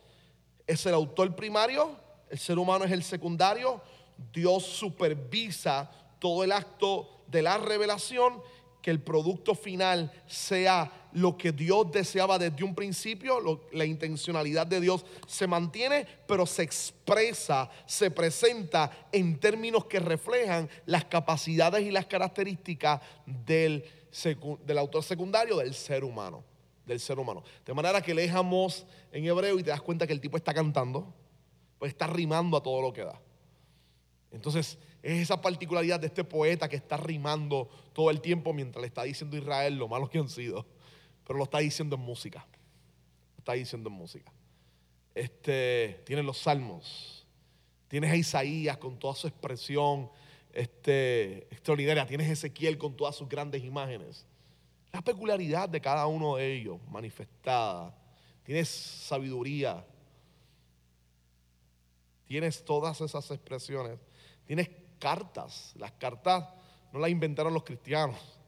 es 0.67 0.85
el 0.85 0.93
autor 0.93 1.35
primario, 1.35 1.95
el 2.29 2.39
ser 2.39 2.57
humano 2.57 2.85
es 2.85 2.91
el 2.91 3.03
secundario, 3.03 3.81
Dios 4.31 4.63
supervisa 4.63 5.89
todo 6.19 6.43
el 6.43 6.51
acto 6.51 7.23
de 7.27 7.41
la 7.41 7.57
revelación 7.57 8.41
que 8.81 8.91
el 8.91 9.01
producto 9.01 9.55
final 9.55 10.11
sea 10.27 10.91
lo 11.13 11.37
que 11.37 11.51
Dios 11.51 11.91
deseaba 11.91 12.39
desde 12.39 12.63
un 12.63 12.75
principio, 12.75 13.61
la 13.71 13.85
intencionalidad 13.85 14.67
de 14.67 14.81
Dios 14.81 15.05
se 15.27 15.47
mantiene, 15.47 16.05
pero 16.27 16.45
se 16.45 16.63
expresa, 16.63 17.69
se 17.85 18.11
presenta 18.11 19.07
en 19.11 19.39
términos 19.39 19.85
que 19.85 19.99
reflejan 19.99 20.69
las 20.85 21.05
capacidades 21.05 21.83
y 21.83 21.91
las 21.91 22.05
características 22.05 23.01
del, 23.25 23.85
del 24.65 24.77
autor 24.77 25.03
secundario, 25.03 25.57
del 25.57 25.73
ser 25.73 26.03
humano, 26.03 26.43
del 26.85 26.99
ser 26.99 27.19
humano. 27.19 27.43
De 27.65 27.73
manera 27.73 28.01
que 28.01 28.13
leamos 28.13 28.85
en 29.11 29.25
hebreo 29.25 29.59
y 29.59 29.63
te 29.63 29.69
das 29.69 29.81
cuenta 29.81 30.07
que 30.07 30.13
el 30.13 30.21
tipo 30.21 30.37
está 30.37 30.53
cantando, 30.53 31.13
pues 31.77 31.91
está 31.91 32.07
rimando 32.07 32.57
a 32.57 32.63
todo 32.63 32.81
lo 32.81 32.93
que 32.93 33.03
da. 33.03 33.19
Entonces, 34.31 34.77
es 35.03 35.19
esa 35.19 35.41
particularidad 35.41 35.99
de 35.99 36.07
este 36.07 36.23
poeta 36.23 36.69
que 36.69 36.75
está 36.75 36.95
rimando 36.95 37.69
todo 37.93 38.09
el 38.09 38.21
tiempo 38.21 38.53
mientras 38.53 38.81
le 38.81 38.87
está 38.87 39.03
diciendo 39.03 39.35
Israel 39.35 39.75
lo 39.75 39.87
malos 39.87 40.09
que 40.09 40.19
han 40.19 40.29
sido, 40.29 40.65
pero 41.31 41.37
lo 41.37 41.45
está 41.45 41.59
diciendo 41.59 41.95
en 41.95 42.01
música. 42.01 42.45
Lo 43.35 43.37
está 43.37 43.53
diciendo 43.53 43.89
en 43.89 43.95
música. 43.95 44.29
Este, 45.15 46.01
tienes 46.05 46.25
los 46.25 46.39
salmos, 46.39 47.25
tienes 47.87 48.11
a 48.11 48.17
Isaías 48.17 48.75
con 48.75 48.99
toda 48.99 49.15
su 49.15 49.27
expresión 49.27 50.11
este, 50.51 51.43
extraordinaria, 51.43 52.05
tienes 52.05 52.27
a 52.27 52.33
Ezequiel 52.33 52.77
con 52.77 52.97
todas 52.97 53.15
sus 53.15 53.29
grandes 53.29 53.63
imágenes. 53.63 54.25
La 54.91 55.01
peculiaridad 55.01 55.69
de 55.69 55.79
cada 55.79 56.05
uno 56.05 56.35
de 56.35 56.53
ellos 56.53 56.81
manifestada. 56.89 57.95
Tienes 58.43 58.67
sabiduría, 58.67 59.85
tienes 62.25 62.65
todas 62.65 62.99
esas 62.99 63.31
expresiones, 63.31 63.97
tienes 64.45 64.69
cartas. 64.99 65.71
Las 65.77 65.93
cartas 65.93 66.43
no 66.91 66.99
las 66.99 67.09
inventaron 67.09 67.53
los 67.53 67.63
cristianos. 67.63 68.40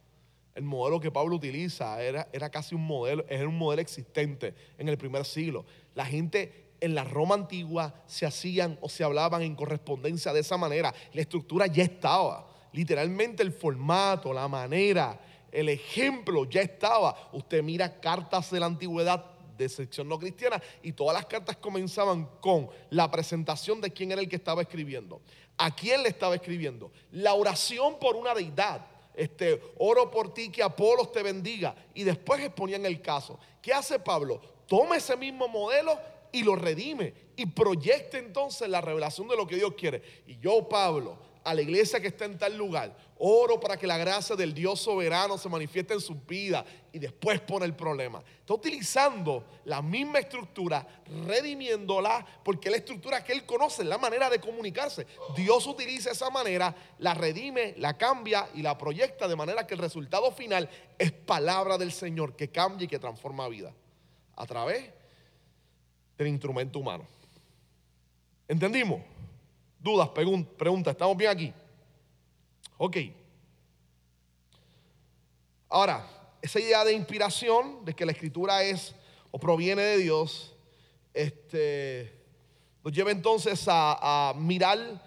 El 0.55 0.63
modelo 0.63 0.99
que 0.99 1.11
Pablo 1.11 1.35
utiliza 1.35 2.01
era, 2.01 2.27
era 2.31 2.49
casi 2.49 2.75
un 2.75 2.85
modelo, 2.85 3.25
era 3.27 3.47
un 3.47 3.57
modelo 3.57 3.81
existente 3.81 4.53
en 4.77 4.87
el 4.87 4.97
primer 4.97 5.25
siglo. 5.25 5.65
La 5.95 6.05
gente 6.05 6.75
en 6.79 6.93
la 6.93 7.03
Roma 7.03 7.35
antigua 7.35 8.03
se 8.05 8.25
hacían 8.25 8.77
o 8.81 8.89
se 8.89 9.03
hablaban 9.03 9.41
en 9.41 9.55
correspondencia 9.55 10.33
de 10.33 10.41
esa 10.41 10.57
manera. 10.57 10.93
La 11.13 11.21
estructura 11.21 11.67
ya 11.67 11.83
estaba. 11.83 12.47
Literalmente 12.71 13.41
el 13.41 13.51
formato, 13.51 14.33
la 14.33 14.47
manera, 14.47 15.19
el 15.51 15.69
ejemplo 15.69 16.45
ya 16.45 16.61
estaba. 16.61 17.29
Usted 17.31 17.63
mira 17.63 17.99
cartas 17.99 18.51
de 18.51 18.59
la 18.59 18.65
antigüedad 18.67 19.25
de 19.57 19.69
sección 19.69 20.09
no 20.09 20.17
cristiana 20.17 20.61
y 20.81 20.93
todas 20.93 21.13
las 21.13 21.27
cartas 21.27 21.57
comenzaban 21.57 22.27
con 22.41 22.69
la 22.89 23.09
presentación 23.09 23.79
de 23.81 23.91
quién 23.91 24.11
era 24.11 24.19
el 24.19 24.27
que 24.27 24.35
estaba 24.35 24.63
escribiendo 24.63 25.21
a 25.57 25.71
quién 25.75 26.03
le 26.03 26.09
estaba 26.09 26.35
escribiendo. 26.35 26.91
La 27.11 27.33
oración 27.33 27.97
por 27.99 28.15
una 28.15 28.33
deidad. 28.33 28.85
Este, 29.13 29.61
oro 29.77 30.09
por 30.09 30.33
ti, 30.33 30.49
que 30.49 30.63
Apolos 30.63 31.11
te 31.11 31.21
bendiga. 31.23 31.75
Y 31.93 32.03
después 32.03 32.41
exponían 32.41 32.85
el 32.85 33.01
caso. 33.01 33.39
¿Qué 33.61 33.73
hace 33.73 33.99
Pablo? 33.99 34.41
Toma 34.67 34.97
ese 34.97 35.15
mismo 35.15 35.47
modelo 35.47 35.97
y 36.31 36.43
lo 36.43 36.55
redime. 36.55 37.13
Y 37.35 37.45
proyecta 37.45 38.17
entonces 38.17 38.67
la 38.69 38.81
revelación 38.81 39.27
de 39.27 39.35
lo 39.35 39.47
que 39.47 39.55
Dios 39.55 39.73
quiere. 39.77 40.01
Y 40.27 40.37
yo, 40.39 40.67
Pablo, 40.67 41.17
a 41.43 41.53
la 41.53 41.61
iglesia 41.61 41.99
que 41.99 42.07
está 42.07 42.25
en 42.25 42.37
tal 42.37 42.57
lugar. 42.57 42.95
Oro 43.17 43.59
para 43.59 43.77
que 43.77 43.87
la 43.87 43.97
gracia 43.97 44.35
del 44.35 44.53
Dios 44.53 44.81
soberano 44.81 45.37
se 45.37 45.47
manifieste 45.47 45.93
en 45.93 46.01
su 46.01 46.15
vida 46.15 46.65
y 46.91 46.99
después 46.99 47.39
pone 47.41 47.65
el 47.65 47.75
problema. 47.75 48.21
Está 48.39 48.53
utilizando 48.55 49.45
la 49.65 49.81
misma 49.81 50.19
estructura, 50.19 50.85
redimiéndola, 51.25 52.25
porque 52.43 52.69
la 52.69 52.77
estructura 52.77 53.23
que 53.23 53.33
él 53.33 53.45
conoce, 53.45 53.83
la 53.83 53.97
manera 53.97 54.29
de 54.29 54.39
comunicarse. 54.39 55.07
Dios 55.35 55.65
utiliza 55.67 56.11
esa 56.11 56.29
manera, 56.29 56.75
la 56.99 57.13
redime, 57.13 57.75
la 57.77 57.97
cambia 57.97 58.49
y 58.53 58.61
la 58.61 58.77
proyecta 58.77 59.27
de 59.27 59.35
manera 59.35 59.65
que 59.65 59.75
el 59.75 59.79
resultado 59.79 60.31
final 60.31 60.69
es 60.97 61.11
palabra 61.11 61.77
del 61.77 61.91
Señor 61.91 62.35
que 62.35 62.49
cambia 62.49 62.85
y 62.85 62.89
que 62.89 62.99
transforma 62.99 63.47
vida 63.47 63.73
a 64.35 64.45
través 64.45 64.89
del 66.17 66.27
instrumento 66.27 66.79
humano. 66.79 67.05
¿Entendimos? 68.47 69.12
Dudas, 69.83 70.07
preguntas, 70.07 70.93
¿estamos 70.93 71.17
bien 71.17 71.29
aquí? 71.29 71.53
Ok. 72.77 72.97
Ahora, 75.67 76.07
esa 76.41 76.57
idea 76.61 76.85
de 76.85 76.93
inspiración, 76.93 77.83
de 77.83 77.93
que 77.93 78.05
la 78.05 78.13
escritura 78.13 78.63
es 78.63 78.95
o 79.29 79.37
proviene 79.37 79.81
de 79.81 79.97
Dios, 79.97 80.55
este, 81.13 82.17
nos 82.81 82.93
lleva 82.93 83.11
entonces 83.11 83.65
a, 83.67 84.33
mirar 84.37 85.03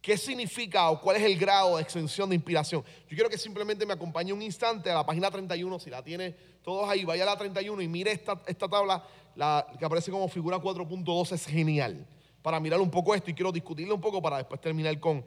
qué 0.00 0.16
significa 0.16 0.90
o 0.90 1.00
cuál 1.00 1.16
es 1.16 1.24
el 1.24 1.36
grado 1.36 1.76
de 1.76 1.82
extensión 1.82 2.28
de 2.28 2.36
inspiración. 2.36 2.84
Yo 3.08 3.16
quiero 3.16 3.28
que 3.28 3.36
simplemente 3.36 3.84
me 3.84 3.94
acompañe 3.94 4.32
un 4.32 4.42
instante 4.42 4.92
a 4.92 4.94
la 4.94 5.04
página 5.04 5.28
31, 5.28 5.76
si 5.80 5.90
la 5.90 6.04
tiene 6.04 6.36
todos 6.62 6.88
ahí, 6.88 7.04
vaya 7.04 7.24
a 7.24 7.26
la 7.26 7.36
31 7.36 7.82
y 7.82 7.88
mire 7.88 8.12
esta, 8.12 8.40
esta 8.46 8.68
tabla 8.68 9.04
la, 9.34 9.66
que 9.76 9.84
aparece 9.84 10.12
como 10.12 10.28
figura 10.28 10.58
4.2, 10.58 11.32
es 11.32 11.46
genial 11.46 12.06
para 12.48 12.60
mirar 12.60 12.80
un 12.80 12.90
poco 12.90 13.14
esto 13.14 13.30
y 13.30 13.34
quiero 13.34 13.52
discutirlo 13.52 13.94
un 13.94 14.00
poco 14.00 14.22
para 14.22 14.38
después 14.38 14.58
terminar 14.58 14.98
con 14.98 15.22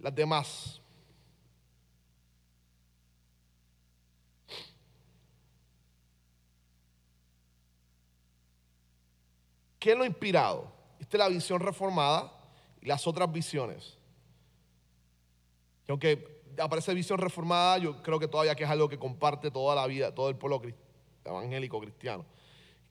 las 0.00 0.14
demás. 0.14 0.80
¿Qué 9.78 9.92
es 9.92 9.98
lo 9.98 10.06
inspirado? 10.06 10.72
Esta 10.98 11.18
es 11.18 11.18
la 11.18 11.28
visión 11.28 11.60
reformada 11.60 12.32
y 12.80 12.86
las 12.86 13.06
otras 13.06 13.30
visiones. 13.30 13.98
Y 15.86 15.90
aunque 15.90 16.42
aparece 16.56 16.94
visión 16.94 17.18
reformada, 17.18 17.76
yo 17.76 18.02
creo 18.02 18.18
que 18.18 18.26
todavía 18.26 18.54
que 18.54 18.64
es 18.64 18.70
algo 18.70 18.88
que 18.88 18.98
comparte 18.98 19.50
toda 19.50 19.74
la 19.74 19.86
vida, 19.86 20.14
todo 20.14 20.30
el 20.30 20.36
pueblo 20.36 20.62
evangélico 21.26 21.78
cristiano. 21.78 22.24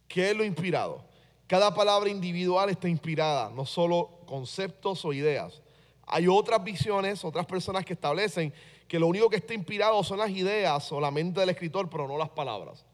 ¿Qué 0.08 0.30
es 0.30 0.38
lo 0.38 0.44
inspirado? 0.44 1.12
Cada 1.48 1.74
palabra 1.74 2.10
individual 2.10 2.70
está 2.70 2.88
inspirada, 2.88 3.50
no 3.50 3.66
solo 3.66 4.22
conceptos 4.26 5.04
o 5.06 5.14
ideas. 5.14 5.62
Hay 6.06 6.28
otras 6.28 6.64
visiones, 6.64 7.24
otras 7.24 7.46
personas 7.46 7.86
que 7.86 7.94
establecen 7.94 8.54
que 8.88 9.00
lo 9.00 9.08
único 9.08 9.30
que 9.30 9.38
está 9.38 9.54
inspirado 9.54 10.04
son 10.04 10.20
las 10.20 10.30
ideas 10.30 10.92
o 10.92 11.00
la 11.00 11.12
mente 11.12 11.40
del 11.40 11.50
escritor, 11.50 11.90
pero 11.90 12.08
no 12.08 12.18
las 12.18 12.30
palabras. 12.30 12.86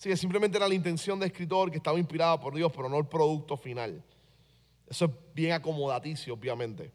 Que 0.00 0.16
simplemente 0.16 0.58
era 0.58 0.68
la 0.68 0.74
intención 0.74 1.18
del 1.18 1.30
escritor 1.30 1.70
que 1.70 1.78
estaba 1.78 1.98
inspirada 1.98 2.38
por 2.38 2.54
Dios, 2.54 2.70
pero 2.74 2.88
no 2.88 2.98
el 2.98 3.06
producto 3.06 3.56
final. 3.56 4.02
Eso 4.88 5.06
es 5.06 5.10
bien 5.34 5.52
acomodaticio, 5.52 6.34
obviamente. 6.34 6.92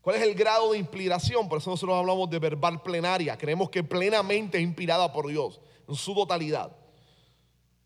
¿Cuál 0.00 0.16
es 0.16 0.22
el 0.22 0.34
grado 0.34 0.72
de 0.72 0.78
inspiración? 0.78 1.48
Por 1.48 1.58
eso 1.58 1.70
nosotros 1.70 1.98
hablamos 1.98 2.30
de 2.30 2.38
verbal 2.38 2.82
plenaria. 2.82 3.36
Creemos 3.36 3.70
que 3.70 3.82
plenamente 3.82 4.58
es 4.58 4.64
inspirada 4.64 5.12
por 5.12 5.26
Dios, 5.28 5.60
en 5.88 5.94
su 5.94 6.14
totalidad. 6.14 6.70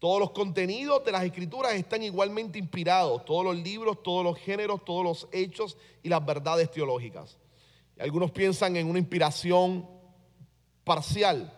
Todos 0.01 0.19
los 0.19 0.31
contenidos 0.31 1.05
de 1.05 1.13
las 1.13 1.23
escrituras 1.25 1.75
están 1.75 2.03
igualmente 2.03 2.59
inspirados, 2.59 3.23
todos 3.27 3.45
los 3.45 3.57
libros, 3.57 4.03
todos 4.03 4.25
los 4.25 4.39
géneros, 4.39 4.83
todos 4.83 5.05
los 5.05 5.29
hechos 5.31 5.77
y 6.03 6.09
las 6.09 6.25
verdades 6.25 6.71
teológicas. 6.71 7.37
algunos 7.99 8.31
piensan 8.31 8.77
en 8.77 8.87
una 8.87 8.99
inspiración 8.99 9.87
parcial, 10.85 11.53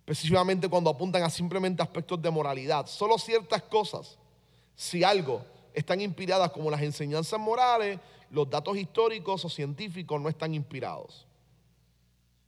específicamente 0.00 0.68
cuando 0.68 0.90
apuntan 0.90 1.22
a 1.22 1.30
simplemente 1.30 1.80
aspectos 1.80 2.20
de 2.20 2.32
moralidad. 2.32 2.86
Solo 2.86 3.16
ciertas 3.16 3.62
cosas, 3.62 4.18
si 4.74 5.04
algo, 5.04 5.44
están 5.72 6.00
inspiradas 6.00 6.50
como 6.50 6.68
las 6.68 6.82
enseñanzas 6.82 7.38
morales, 7.38 8.00
los 8.30 8.50
datos 8.50 8.76
históricos 8.76 9.44
o 9.44 9.48
científicos 9.48 10.20
no 10.20 10.28
están 10.28 10.52
inspirados. 10.52 11.28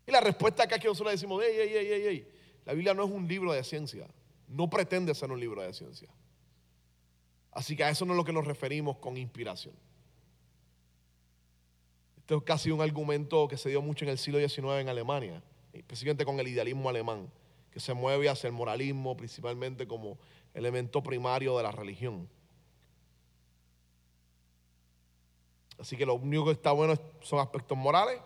Y 0.08 0.10
la 0.10 0.20
respuesta 0.20 0.64
acá 0.64 0.74
es 0.74 0.82
que 0.82 0.88
nosotros 0.88 1.12
decimos, 1.12 1.40
ey, 1.44 1.56
ey, 1.56 1.72
ey, 1.72 2.06
ey, 2.08 2.28
la 2.64 2.72
Biblia 2.72 2.94
no 2.94 3.04
es 3.04 3.10
un 3.12 3.28
libro 3.28 3.52
de 3.52 3.62
ciencia 3.62 4.08
no 4.54 4.70
pretende 4.70 5.14
ser 5.14 5.32
un 5.32 5.40
libro 5.40 5.62
de 5.62 5.72
ciencia. 5.72 6.08
Así 7.50 7.76
que 7.76 7.84
a 7.84 7.90
eso 7.90 8.04
no 8.04 8.12
es 8.12 8.16
lo 8.16 8.24
que 8.24 8.32
nos 8.32 8.46
referimos 8.46 8.98
con 8.98 9.16
inspiración. 9.16 9.74
Esto 12.16 12.36
es 12.36 12.42
casi 12.44 12.70
un 12.70 12.80
argumento 12.80 13.48
que 13.48 13.56
se 13.56 13.68
dio 13.68 13.82
mucho 13.82 14.04
en 14.04 14.12
el 14.12 14.18
siglo 14.18 14.38
XIX 14.38 14.80
en 14.80 14.88
Alemania, 14.88 15.42
especialmente 15.72 16.24
con 16.24 16.38
el 16.38 16.48
idealismo 16.48 16.88
alemán, 16.88 17.30
que 17.70 17.80
se 17.80 17.94
mueve 17.94 18.28
hacia 18.28 18.46
el 18.46 18.52
moralismo 18.52 19.16
principalmente 19.16 19.86
como 19.88 20.18
elemento 20.54 21.02
primario 21.02 21.56
de 21.56 21.64
la 21.64 21.72
religión. 21.72 22.28
Así 25.78 25.96
que 25.96 26.06
lo 26.06 26.14
único 26.14 26.44
que 26.44 26.52
está 26.52 26.70
bueno 26.70 26.94
son 27.20 27.40
aspectos 27.40 27.76
morales, 27.76 28.20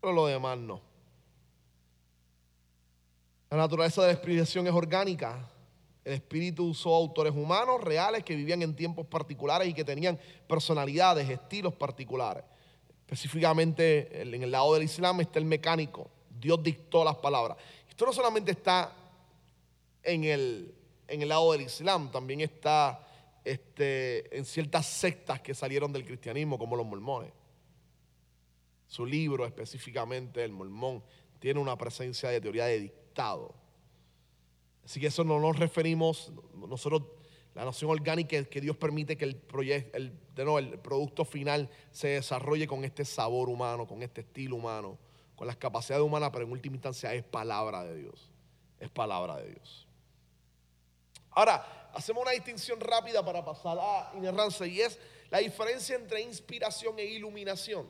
pero 0.00 0.12
lo 0.12 0.26
demás 0.26 0.58
no. 0.58 0.93
La 3.54 3.60
naturaleza 3.60 4.00
de 4.00 4.08
la 4.08 4.14
explicación 4.14 4.66
es 4.66 4.72
orgánica. 4.72 5.48
El 6.04 6.14
Espíritu 6.14 6.70
usó 6.70 6.92
autores 6.92 7.32
humanos 7.32 7.80
reales 7.84 8.24
que 8.24 8.34
vivían 8.34 8.62
en 8.62 8.74
tiempos 8.74 9.06
particulares 9.06 9.68
y 9.68 9.72
que 9.72 9.84
tenían 9.84 10.18
personalidades, 10.48 11.30
estilos 11.30 11.72
particulares. 11.72 12.42
Específicamente 13.02 14.22
en 14.22 14.42
el 14.42 14.50
lado 14.50 14.74
del 14.74 14.82
Islam 14.82 15.20
está 15.20 15.38
el 15.38 15.44
mecánico. 15.44 16.10
Dios 16.28 16.64
dictó 16.64 17.04
las 17.04 17.14
palabras. 17.14 17.56
Esto 17.88 18.06
no 18.06 18.12
solamente 18.12 18.50
está 18.50 18.92
en 20.02 20.24
el, 20.24 20.74
en 21.06 21.22
el 21.22 21.28
lado 21.28 21.52
del 21.52 21.60
Islam, 21.60 22.10
también 22.10 22.40
está 22.40 23.06
este, 23.44 24.36
en 24.36 24.44
ciertas 24.46 24.84
sectas 24.84 25.40
que 25.40 25.54
salieron 25.54 25.92
del 25.92 26.04
cristianismo, 26.04 26.58
como 26.58 26.74
los 26.74 26.86
mormones. 26.86 27.30
Su 28.88 29.06
libro 29.06 29.46
específicamente, 29.46 30.42
el 30.42 30.50
mormón, 30.50 31.04
tiene 31.38 31.60
una 31.60 31.78
presencia 31.78 32.30
de 32.30 32.40
teoría 32.40 32.64
de 32.64 32.80
dictado 32.80 33.03
Así 34.84 35.00
que 35.00 35.06
eso 35.06 35.24
no 35.24 35.40
nos 35.40 35.58
referimos, 35.58 36.32
nosotros, 36.54 37.02
la 37.54 37.64
noción 37.64 37.90
orgánica 37.90 38.36
es 38.36 38.48
que 38.48 38.60
Dios 38.60 38.76
permite 38.76 39.16
que 39.16 39.24
el, 39.24 39.40
el, 39.92 40.12
el 40.36 40.78
producto 40.80 41.24
final 41.24 41.70
se 41.90 42.08
desarrolle 42.08 42.66
con 42.66 42.84
este 42.84 43.04
sabor 43.04 43.48
humano, 43.48 43.86
con 43.86 44.02
este 44.02 44.20
estilo 44.20 44.56
humano, 44.56 44.98
con 45.36 45.46
las 45.46 45.56
capacidades 45.56 46.04
humanas, 46.04 46.30
pero 46.32 46.44
en 46.44 46.52
última 46.52 46.76
instancia 46.76 47.14
es 47.14 47.24
palabra 47.24 47.84
de 47.84 47.96
Dios. 47.96 48.30
Es 48.78 48.90
palabra 48.90 49.36
de 49.36 49.52
Dios. 49.52 49.86
Ahora, 51.30 51.90
hacemos 51.94 52.22
una 52.22 52.32
distinción 52.32 52.78
rápida 52.80 53.24
para 53.24 53.44
pasar 53.44 53.78
a 53.80 54.12
inerrancia 54.16 54.66
y 54.66 54.80
es 54.80 54.98
la 55.30 55.38
diferencia 55.38 55.96
entre 55.96 56.20
inspiración 56.20 56.98
e 56.98 57.04
iluminación. 57.04 57.88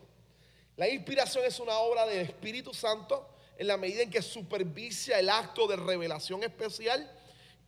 La 0.77 0.89
inspiración 0.89 1.45
es 1.45 1.59
una 1.61 1.77
obra 1.79 2.07
del 2.07 2.21
Espíritu 2.21 2.73
Santo 2.73 3.34
en 3.57 3.67
la 3.67 3.77
medida 3.77 4.03
en 4.03 4.11
que 4.11 4.23
supervisa 4.23 5.19
el 5.19 5.29
acto 5.29 5.67
de 5.67 5.77
revelación 5.77 6.43
especial, 6.43 7.11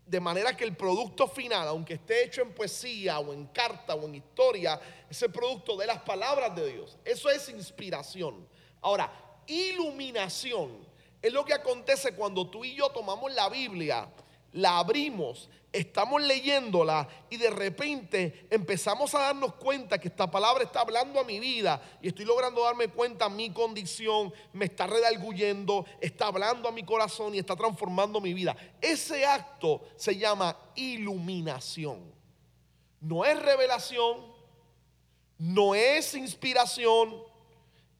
de 0.06 0.20
manera 0.20 0.56
que 0.56 0.64
el 0.64 0.76
producto 0.76 1.26
final, 1.26 1.66
aunque 1.68 1.94
esté 1.94 2.24
hecho 2.24 2.42
en 2.42 2.52
poesía 2.52 3.18
o 3.18 3.32
en 3.32 3.46
carta 3.46 3.94
o 3.94 4.06
en 4.06 4.14
historia, 4.14 4.80
es 5.10 5.20
el 5.22 5.32
producto 5.32 5.76
de 5.76 5.86
las 5.86 6.00
palabras 6.02 6.54
de 6.54 6.72
Dios. 6.72 6.96
Eso 7.04 7.28
es 7.28 7.48
inspiración. 7.48 8.46
Ahora, 8.80 9.10
iluminación 9.46 10.86
es 11.20 11.32
lo 11.32 11.44
que 11.44 11.54
acontece 11.54 12.14
cuando 12.14 12.48
tú 12.48 12.64
y 12.64 12.76
yo 12.76 12.88
tomamos 12.90 13.32
la 13.34 13.48
Biblia, 13.48 14.08
la 14.56 14.78
abrimos, 14.78 15.50
estamos 15.70 16.22
leyéndola 16.22 17.06
y 17.28 17.36
de 17.36 17.50
repente 17.50 18.46
empezamos 18.50 19.14
a 19.14 19.18
darnos 19.20 19.54
cuenta 19.54 19.98
que 19.98 20.08
esta 20.08 20.30
palabra 20.30 20.64
está 20.64 20.80
hablando 20.80 21.20
a 21.20 21.24
mi 21.24 21.38
vida 21.38 21.80
y 22.00 22.08
estoy 22.08 22.24
logrando 22.24 22.64
darme 22.64 22.88
cuenta 22.88 23.28
mi 23.28 23.50
condición, 23.50 24.32
me 24.54 24.64
está 24.64 24.86
redarguyendo, 24.86 25.84
está 26.00 26.28
hablando 26.28 26.70
a 26.70 26.72
mi 26.72 26.84
corazón 26.84 27.34
y 27.34 27.38
está 27.38 27.54
transformando 27.54 28.18
mi 28.18 28.32
vida. 28.32 28.56
Ese 28.80 29.26
acto 29.26 29.82
se 29.96 30.16
llama 30.16 30.56
iluminación. 30.74 32.14
No 32.98 33.26
es 33.26 33.38
revelación, 33.38 34.34
no 35.36 35.74
es 35.74 36.14
inspiración, 36.14 37.14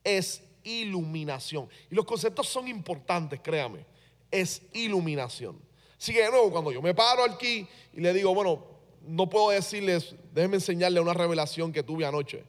es 0.03 0.41
iluminación. 0.63 1.69
Y 1.91 1.93
los 1.93 2.05
conceptos 2.05 2.49
son 2.49 2.67
importantes, 2.67 3.39
créame. 3.43 3.85
Es 4.31 4.63
iluminación. 4.73 5.66
Así 5.99 6.13
que 6.13 6.21
de 6.21 6.29
nuevo, 6.29 6.51
cuando 6.51 6.71
yo 6.71 6.81
me 6.81 6.93
paro 6.93 7.23
aquí 7.23 7.67
y 7.93 8.01
le 8.01 8.13
digo, 8.13 8.33
bueno, 8.33 8.63
no 9.01 9.29
puedo 9.29 9.49
decirles, 9.49 10.15
déjenme 10.33 10.57
enseñarle 10.57 10.99
una 10.99 11.13
revelación 11.13 11.71
que 11.71 11.81
tuve 11.81 12.05
anoche, 12.05 12.43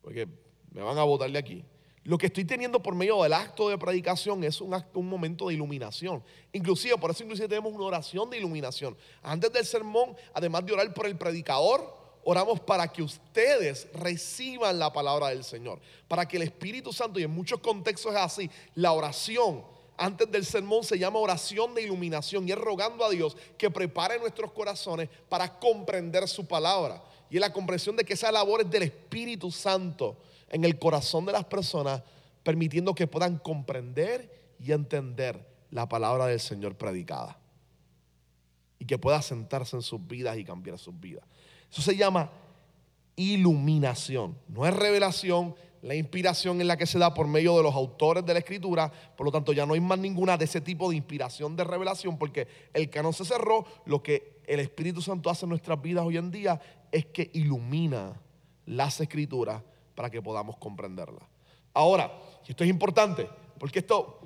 porque 0.00 0.28
me 0.70 0.82
van 0.82 0.98
a 0.98 1.02
botar 1.02 1.30
de 1.30 1.38
aquí. 1.38 1.64
Lo 2.04 2.18
que 2.18 2.26
estoy 2.26 2.44
teniendo 2.44 2.82
por 2.82 2.94
medio 2.94 3.22
del 3.22 3.32
acto 3.32 3.68
de 3.68 3.78
predicación 3.78 4.42
es 4.42 4.60
un, 4.60 4.74
acto, 4.74 4.98
un 4.98 5.08
momento 5.08 5.48
de 5.48 5.54
iluminación. 5.54 6.22
Inclusive, 6.52 6.96
por 6.98 7.12
eso 7.12 7.22
inclusive 7.22 7.48
tenemos 7.48 7.72
una 7.72 7.84
oración 7.84 8.28
de 8.28 8.38
iluminación. 8.38 8.96
Antes 9.22 9.52
del 9.52 9.64
sermón, 9.64 10.16
además 10.34 10.66
de 10.66 10.72
orar 10.72 10.92
por 10.94 11.06
el 11.06 11.16
predicador, 11.16 11.96
oramos 12.24 12.58
para 12.60 12.88
que 12.88 13.02
ustedes 13.02 13.88
reciban 13.94 14.80
la 14.80 14.92
palabra 14.92 15.28
del 15.28 15.44
Señor. 15.44 15.80
Para 16.08 16.26
que 16.26 16.38
el 16.38 16.42
Espíritu 16.42 16.92
Santo, 16.92 17.20
y 17.20 17.22
en 17.22 17.30
muchos 17.30 17.60
contextos 17.60 18.12
es 18.12 18.20
así, 18.20 18.50
la 18.74 18.92
oración 18.92 19.64
antes 20.02 20.28
del 20.32 20.44
sermón 20.44 20.82
se 20.82 20.98
llama 20.98 21.20
oración 21.20 21.74
de 21.74 21.82
iluminación 21.82 22.48
y 22.48 22.50
es 22.50 22.58
rogando 22.58 23.04
a 23.04 23.10
Dios 23.10 23.36
que 23.56 23.70
prepare 23.70 24.18
nuestros 24.18 24.50
corazones 24.50 25.08
para 25.28 25.60
comprender 25.60 26.26
su 26.26 26.44
palabra. 26.44 27.00
Y 27.30 27.38
la 27.38 27.52
comprensión 27.52 27.94
de 27.94 28.04
que 28.04 28.14
esa 28.14 28.32
labor 28.32 28.62
es 28.62 28.70
del 28.70 28.82
Espíritu 28.82 29.52
Santo 29.52 30.18
en 30.48 30.64
el 30.64 30.76
corazón 30.76 31.24
de 31.24 31.30
las 31.30 31.44
personas, 31.44 32.02
permitiendo 32.42 32.96
que 32.96 33.06
puedan 33.06 33.38
comprender 33.38 34.54
y 34.58 34.72
entender 34.72 35.46
la 35.70 35.88
palabra 35.88 36.26
del 36.26 36.40
Señor 36.40 36.74
predicada. 36.74 37.38
Y 38.80 38.84
que 38.84 38.98
pueda 38.98 39.22
sentarse 39.22 39.76
en 39.76 39.82
sus 39.82 40.04
vidas 40.04 40.36
y 40.36 40.44
cambiar 40.44 40.80
sus 40.80 40.98
vidas. 40.98 41.24
Eso 41.70 41.80
se 41.80 41.96
llama 41.96 42.28
iluminación. 43.14 44.36
No 44.48 44.66
es 44.66 44.74
revelación, 44.74 45.54
la 45.82 45.96
inspiración 45.96 46.60
en 46.60 46.68
la 46.68 46.76
que 46.76 46.86
se 46.86 46.98
da 46.98 47.12
por 47.12 47.26
medio 47.26 47.56
de 47.56 47.64
los 47.64 47.74
autores 47.74 48.24
de 48.24 48.32
la 48.32 48.38
escritura, 48.38 48.90
por 49.16 49.26
lo 49.26 49.32
tanto 49.32 49.52
ya 49.52 49.66
no 49.66 49.74
hay 49.74 49.80
más 49.80 49.98
ninguna 49.98 50.36
de 50.36 50.44
ese 50.44 50.60
tipo 50.60 50.88
de 50.88 50.96
inspiración 50.96 51.56
de 51.56 51.64
revelación, 51.64 52.16
porque 52.16 52.46
el 52.72 52.88
canon 52.88 53.12
se 53.12 53.24
cerró, 53.24 53.66
lo 53.84 54.00
que 54.00 54.40
el 54.46 54.60
Espíritu 54.60 55.02
Santo 55.02 55.28
hace 55.28 55.44
en 55.44 55.50
nuestras 55.50 55.82
vidas 55.82 56.04
hoy 56.04 56.16
en 56.16 56.30
día 56.30 56.60
es 56.92 57.06
que 57.06 57.30
ilumina 57.34 58.12
las 58.66 59.00
escrituras 59.00 59.60
para 59.96 60.08
que 60.08 60.22
podamos 60.22 60.56
comprenderlas. 60.56 61.24
Ahora, 61.74 62.12
y 62.46 62.52
esto 62.52 62.62
es 62.62 62.70
importante, 62.70 63.28
porque, 63.58 63.80
esto, 63.80 64.20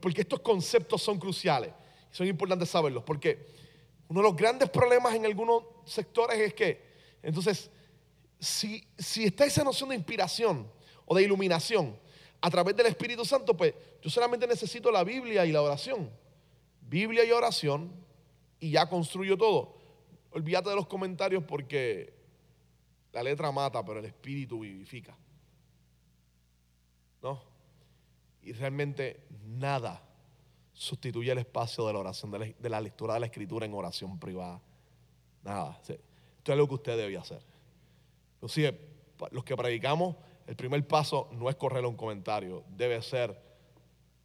porque 0.00 0.20
estos 0.20 0.38
conceptos 0.38 1.02
son 1.02 1.18
cruciales, 1.18 1.72
son 2.12 2.28
importantes 2.28 2.70
saberlos, 2.70 3.02
porque 3.02 3.48
uno 4.06 4.20
de 4.20 4.28
los 4.28 4.36
grandes 4.36 4.70
problemas 4.70 5.14
en 5.14 5.26
algunos 5.26 5.64
sectores 5.84 6.38
es 6.38 6.54
que, 6.54 6.86
entonces, 7.24 7.72
si, 8.38 8.86
si 8.96 9.24
está 9.24 9.44
esa 9.46 9.64
noción 9.64 9.88
de 9.88 9.96
inspiración, 9.96 10.75
o 11.06 11.14
de 11.14 11.22
iluminación 11.22 11.96
a 12.40 12.50
través 12.50 12.76
del 12.76 12.86
Espíritu 12.86 13.24
Santo, 13.24 13.56
pues 13.56 13.74
yo 14.02 14.10
solamente 14.10 14.46
necesito 14.46 14.90
la 14.90 15.02
Biblia 15.02 15.46
y 15.46 15.52
la 15.52 15.62
oración. 15.62 16.10
Biblia 16.82 17.24
y 17.24 17.32
oración 17.32 17.90
y 18.60 18.70
ya 18.70 18.88
construyo 18.88 19.36
todo. 19.36 19.76
Olvídate 20.30 20.70
de 20.70 20.76
los 20.76 20.86
comentarios 20.86 21.42
porque 21.44 22.12
la 23.12 23.22
letra 23.22 23.50
mata, 23.50 23.84
pero 23.84 23.98
el 23.98 24.04
Espíritu 24.04 24.60
vivifica. 24.60 25.16
¿No? 27.22 27.42
Y 28.42 28.52
realmente 28.52 29.26
nada 29.46 30.02
sustituye 30.72 31.32
el 31.32 31.38
espacio 31.38 31.86
de 31.86 31.94
la 31.94 31.98
oración, 32.00 32.30
de 32.30 32.68
la, 32.68 32.80
lectura 32.80 33.14
de 33.14 33.20
la 33.20 33.26
escritura 33.26 33.64
en 33.64 33.72
oración 33.72 34.20
privada. 34.20 34.60
Nada. 35.42 35.78
Esto 35.80 35.94
es 36.44 36.50
algo 36.50 36.68
que 36.68 36.74
usted 36.74 36.96
debe 36.96 37.16
hacer. 37.16 37.42
Inclusive, 38.34 38.78
los 39.30 39.42
que 39.42 39.56
predicamos 39.56 40.16
el 40.46 40.56
primer 40.56 40.86
paso 40.86 41.28
no 41.32 41.50
es 41.50 41.56
correr 41.56 41.84
un 41.84 41.96
comentario, 41.96 42.64
debe 42.76 43.00
ser 43.02 43.40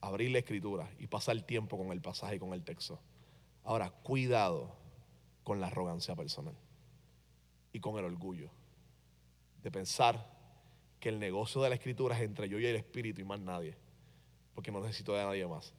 abrir 0.01 0.31
la 0.31 0.39
escritura 0.39 0.89
y 0.99 1.07
pasar 1.07 1.39
tiempo 1.41 1.77
con 1.77 1.91
el 1.91 2.01
pasaje 2.01 2.35
y 2.35 2.39
con 2.39 2.53
el 2.53 2.63
texto. 2.63 2.99
Ahora, 3.63 3.89
cuidado 3.89 4.75
con 5.43 5.59
la 5.59 5.67
arrogancia 5.67 6.15
personal 6.15 6.55
y 7.73 7.79
con 7.79 7.97
el 7.97 8.05
orgullo 8.05 8.49
de 9.63 9.71
pensar 9.71 10.31
que 10.99 11.09
el 11.09 11.19
negocio 11.19 11.61
de 11.61 11.69
la 11.69 11.75
escritura 11.75 12.15
es 12.15 12.23
entre 12.23 12.49
yo 12.49 12.59
y 12.59 12.65
el 12.65 12.75
espíritu 12.75 13.21
y 13.21 13.23
más 13.23 13.39
nadie, 13.39 13.75
porque 14.53 14.71
no 14.71 14.81
necesito 14.81 15.13
de 15.13 15.23
nadie 15.23 15.47
más. 15.47 15.73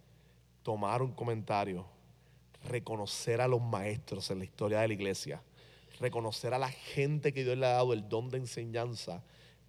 Tomar 0.62 1.02
un 1.02 1.12
comentario, 1.12 1.86
reconocer 2.64 3.40
a 3.40 3.48
los 3.48 3.60
maestros 3.60 4.30
en 4.30 4.38
la 4.38 4.44
historia 4.44 4.80
de 4.80 4.88
la 4.88 4.94
iglesia, 4.94 5.42
reconocer 6.00 6.54
a 6.54 6.58
la 6.58 6.70
gente 6.70 7.32
que 7.32 7.44
Dios 7.44 7.56
le 7.56 7.66
ha 7.66 7.72
dado 7.72 7.92
el 7.92 8.08
don 8.08 8.30
de 8.30 8.38
enseñanza 8.38 9.22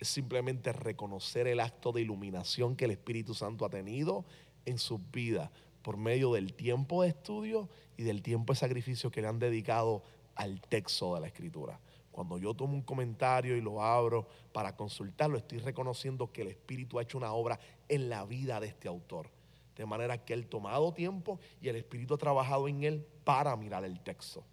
es 0.04 0.10
simplemente 0.10 0.74
reconocer 0.74 1.48
el 1.48 1.62
acto 1.62 1.94
de 1.94 2.02
iluminación 2.02 2.76
que 2.76 2.84
el 2.86 2.92
Espíritu 2.92 3.34
Santo 3.34 3.66
ha 3.66 3.70
tenido 3.70 4.26
en 4.66 4.78
sus 4.78 5.00
vidas 5.12 5.50
por 5.82 5.96
medio 5.96 6.34
del 6.34 6.54
tiempo 6.54 7.04
de 7.04 7.10
estudio 7.10 7.70
y 7.96 8.04
del 8.04 8.22
tiempo 8.22 8.52
de 8.52 8.60
sacrificio 8.60 9.12
que 9.12 9.22
le 9.22 9.30
han 9.30 9.40
dedicado 9.40 10.04
al 10.36 10.60
texto 10.60 11.16
de 11.16 11.22
la 11.22 11.28
Escritura. 11.28 11.80
Cuando 12.12 12.38
yo 12.38 12.54
tomo 12.54 12.74
un 12.74 12.82
comentario 12.82 13.56
y 13.56 13.62
lo 13.62 13.82
abro 13.82 14.28
para 14.52 14.76
consultarlo, 14.76 15.38
estoy 15.38 15.60
reconociendo 15.60 16.34
que 16.34 16.42
el 16.42 16.50
Espíritu 16.50 17.00
ha 17.00 17.04
hecho 17.04 17.18
una 17.18 17.32
obra 17.32 17.58
en 17.88 18.10
la 18.10 18.26
vida 18.26 18.60
de 18.60 18.68
este 18.68 18.90
autor. 18.90 19.30
De 19.78 19.86
manera 19.86 20.18
que 20.18 20.34
él 20.34 20.44
ha 20.48 20.50
tomado 20.50 20.94
tiempo 20.94 21.40
y 21.62 21.70
el 21.70 21.78
Espíritu 21.78 22.14
ha 22.16 22.18
trabajado 22.18 22.68
en 22.68 22.84
él 22.84 23.08
para 23.24 23.56
mirar 23.56 23.86
el 23.86 24.02
texto 24.02 24.44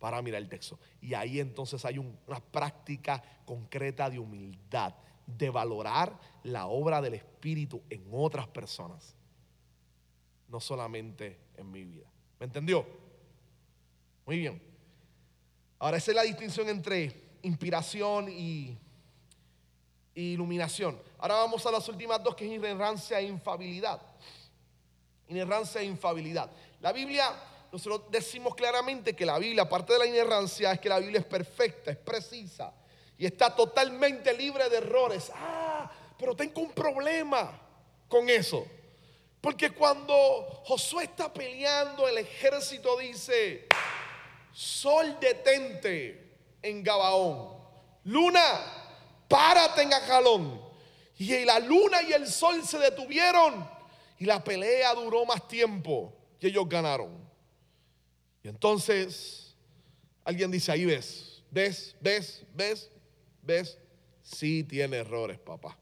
para 0.00 0.20
mirar 0.22 0.42
el 0.42 0.48
texto. 0.48 0.78
Y 1.00 1.14
ahí 1.14 1.38
entonces 1.38 1.84
hay 1.84 1.98
una 1.98 2.40
práctica 2.40 3.22
concreta 3.44 4.10
de 4.10 4.18
humildad, 4.18 4.94
de 5.26 5.50
valorar 5.50 6.18
la 6.42 6.66
obra 6.66 7.00
del 7.00 7.14
Espíritu 7.14 7.82
en 7.90 8.08
otras 8.10 8.48
personas, 8.48 9.14
no 10.48 10.58
solamente 10.58 11.38
en 11.56 11.70
mi 11.70 11.84
vida. 11.84 12.06
¿Me 12.40 12.46
entendió? 12.46 12.84
Muy 14.26 14.38
bien. 14.38 14.60
Ahora 15.78 15.98
esa 15.98 16.10
es 16.10 16.16
la 16.16 16.22
distinción 16.22 16.68
entre 16.68 17.30
inspiración 17.42 18.28
y, 18.30 18.76
iluminación. 20.14 21.00
Ahora 21.18 21.36
vamos 21.36 21.64
a 21.64 21.70
las 21.70 21.88
últimas 21.88 22.22
dos, 22.22 22.34
que 22.34 22.44
es 22.44 22.52
inerrancia 22.52 23.20
e 23.20 23.24
infabilidad. 23.24 24.00
Inerrancia 25.28 25.80
e 25.80 25.84
infabilidad. 25.84 26.50
La 26.80 26.92
Biblia 26.92 27.32
nosotros 27.72 28.10
decimos 28.10 28.54
claramente 28.54 29.14
que 29.14 29.24
la 29.24 29.38
Biblia, 29.38 29.62
aparte 29.62 29.92
de 29.92 30.00
la 30.00 30.06
inerrancia, 30.06 30.72
es 30.72 30.80
que 30.80 30.88
la 30.88 30.98
Biblia 30.98 31.20
es 31.20 31.26
perfecta, 31.26 31.90
es 31.90 31.96
precisa 31.96 32.72
y 33.16 33.26
está 33.26 33.54
totalmente 33.54 34.32
libre 34.32 34.68
de 34.68 34.78
errores. 34.78 35.30
Ah, 35.34 35.90
pero 36.18 36.34
tengo 36.34 36.62
un 36.62 36.72
problema 36.72 37.60
con 38.08 38.28
eso. 38.28 38.66
Porque 39.40 39.70
cuando 39.70 40.14
Josué 40.64 41.04
está 41.04 41.32
peleando, 41.32 42.08
el 42.08 42.18
ejército 42.18 42.98
dice, 42.98 43.66
sol 44.52 45.16
detente 45.20 46.34
en 46.62 46.82
Gabaón, 46.82 47.56
luna, 48.04 48.42
párate 49.28 49.82
en 49.82 49.94
Ajalón. 49.94 50.60
Y 51.18 51.44
la 51.44 51.58
luna 51.58 52.02
y 52.02 52.12
el 52.12 52.26
sol 52.26 52.66
se 52.66 52.78
detuvieron 52.78 53.68
y 54.18 54.24
la 54.24 54.42
pelea 54.42 54.94
duró 54.94 55.24
más 55.24 55.46
tiempo 55.46 56.12
y 56.40 56.48
ellos 56.48 56.68
ganaron. 56.68 57.29
Y 58.42 58.48
entonces 58.48 59.56
alguien 60.24 60.50
dice, 60.50 60.72
ahí 60.72 60.84
ves, 60.84 61.42
ves, 61.50 61.96
ves, 62.00 62.46
ves, 62.54 62.90
ves, 63.42 63.78
sí 64.22 64.64
tiene 64.64 64.98
errores, 64.98 65.38
papá. 65.38 65.76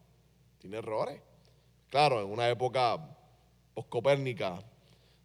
Tiene 0.59 0.78
errores. 0.78 1.20
Claro, 1.90 2.20
en 2.20 2.30
una 2.30 2.48
época 2.48 3.16
poscopérnica, 3.74 4.62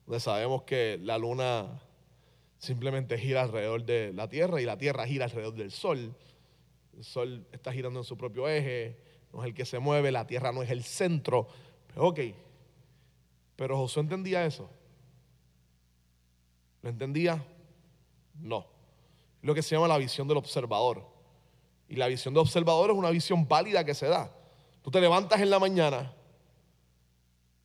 donde 0.06 0.20
sabemos 0.20 0.64
que 0.64 1.00
la 1.02 1.18
luna 1.18 1.82
simplemente 2.58 3.18
gira 3.18 3.42
alrededor 3.42 3.84
de 3.84 4.14
la 4.14 4.30
Tierra 4.30 4.62
y 4.62 4.66
la 4.66 4.78
Tierra 4.78 5.06
gira 5.06 5.26
alrededor 5.26 5.56
del 5.56 5.72
Sol. 5.72 6.16
El 6.96 7.04
Sol 7.04 7.48
está 7.52 7.74
girando 7.74 8.00
en 8.00 8.06
su 8.06 8.18
propio 8.18 8.48
eje, 8.48 8.98
no 9.34 9.42
es 9.42 9.48
el 9.48 9.54
que 9.54 9.66
se 9.66 9.80
mueve, 9.80 10.12
la 10.12 10.28
Tierra 10.28 10.52
no 10.52 10.64
es 10.64 10.70
el 10.70 10.84
centro. 10.84 11.48
Pero, 11.88 12.08
ok, 12.08 12.20
pero 13.56 13.78
Josué 13.78 14.04
entendía 14.04 14.46
eso. 14.46 14.70
¿Lo 16.84 16.90
entendía? 16.90 17.44
No. 18.40 18.68
Lo 19.42 19.56
que 19.56 19.64
se 19.64 19.76
llama 19.76 19.88
la 19.88 19.98
visión 19.98 20.28
del 20.28 20.38
observador. 20.38 21.04
Y 21.90 21.96
la 21.96 22.08
visión 22.08 22.34
del 22.34 22.42
observador 22.42 22.92
es 22.92 22.96
una 22.96 23.10
visión 23.10 23.48
válida 23.48 23.84
que 23.84 23.96
se 23.96 24.06
da. 24.06 24.32
Tú 24.84 24.92
te 24.92 25.02
levantas 25.02 25.42
en 25.42 25.50
la 25.50 25.58
mañana 25.58 26.14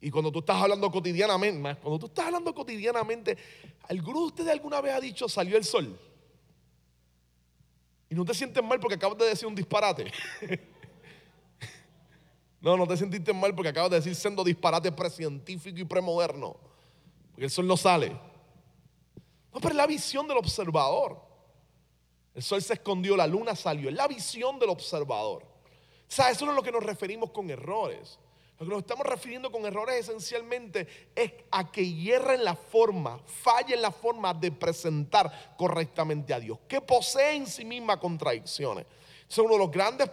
y 0.01 0.11
cuando 0.11 0.31
tú 0.31 0.39
estás 0.39 0.63
hablando 0.63 0.91
cotidianamente, 0.91 1.77
cuando 1.81 1.99
tú 1.99 2.07
estás 2.07 2.27
hablando 2.27 2.55
cotidianamente, 2.55 3.37
¿alguno 3.89 4.21
de 4.21 4.27
ustedes 4.27 4.53
alguna 4.53 4.81
vez 4.81 4.95
ha 4.95 5.01
dicho 5.01 5.29
salió 5.29 5.57
el 5.57 5.65
sol? 5.65 5.99
Y 8.09 8.15
no 8.15 8.25
te 8.25 8.33
sientes 8.33 8.63
mal 8.63 8.79
porque 8.79 8.95
acabas 8.95 9.19
de 9.19 9.27
decir 9.27 9.49
un 9.49 9.57
disparate. 9.57 10.11
no, 12.61 12.77
no 12.77 12.87
te 12.87 12.97
sentiste 12.97 13.33
mal 13.33 13.55
porque 13.55 13.71
acabas 13.71 13.91
de 13.91 13.97
decir 13.97 14.15
siendo 14.15 14.45
disparate 14.45 14.93
precientífico 14.93 15.79
y 15.79 15.85
premoderno. 15.85 16.57
Porque 17.33 17.45
el 17.45 17.51
sol 17.51 17.67
no 17.67 17.77
sale. 17.77 18.28
No, 19.53 19.61
pero 19.61 19.71
es 19.71 19.77
la 19.77 19.87
visión 19.87 20.27
del 20.29 20.37
observador. 20.37 21.21
El 22.35 22.43
sol 22.43 22.63
se 22.63 22.75
escondió, 22.75 23.17
la 23.17 23.27
luna 23.27 23.57
salió. 23.57 23.89
Es 23.89 23.95
la 23.95 24.07
visión 24.07 24.59
del 24.59 24.71
observador. 24.71 25.43
O 25.43 26.11
sea, 26.11 26.31
eso 26.31 26.45
no 26.45 26.53
es 26.53 26.57
lo 26.57 26.63
que 26.63 26.73
nos 26.73 26.83
referimos 26.83 27.31
con 27.31 27.51
errores. 27.51 28.19
Lo 28.59 28.67
que 28.67 28.73
nos 28.73 28.81
estamos 28.81 29.07
refiriendo 29.07 29.53
con 29.53 29.65
errores 29.67 29.97
esencialmente 29.97 30.89
es 31.15 31.33
a 31.51 31.71
que 31.71 31.93
hierra 31.93 32.35
en 32.35 32.45
la 32.45 32.57
forma, 32.57 33.21
falla 33.25 33.75
en 33.75 33.83
la 33.83 33.93
forma 33.93 34.35
de 34.35 34.51
presentar 34.51 35.55
correctamente 35.57 36.35
a 36.35 36.41
Dios, 36.41 36.59
que 36.67 36.81
posee 36.81 37.37
en 37.37 37.47
sí 37.47 37.65
misma 37.65 38.01
contradicciones. 38.01 38.85
Es 39.29 39.39
uno 39.39 39.53
de 39.53 39.59
los 39.59 39.71
grandes 39.71 40.11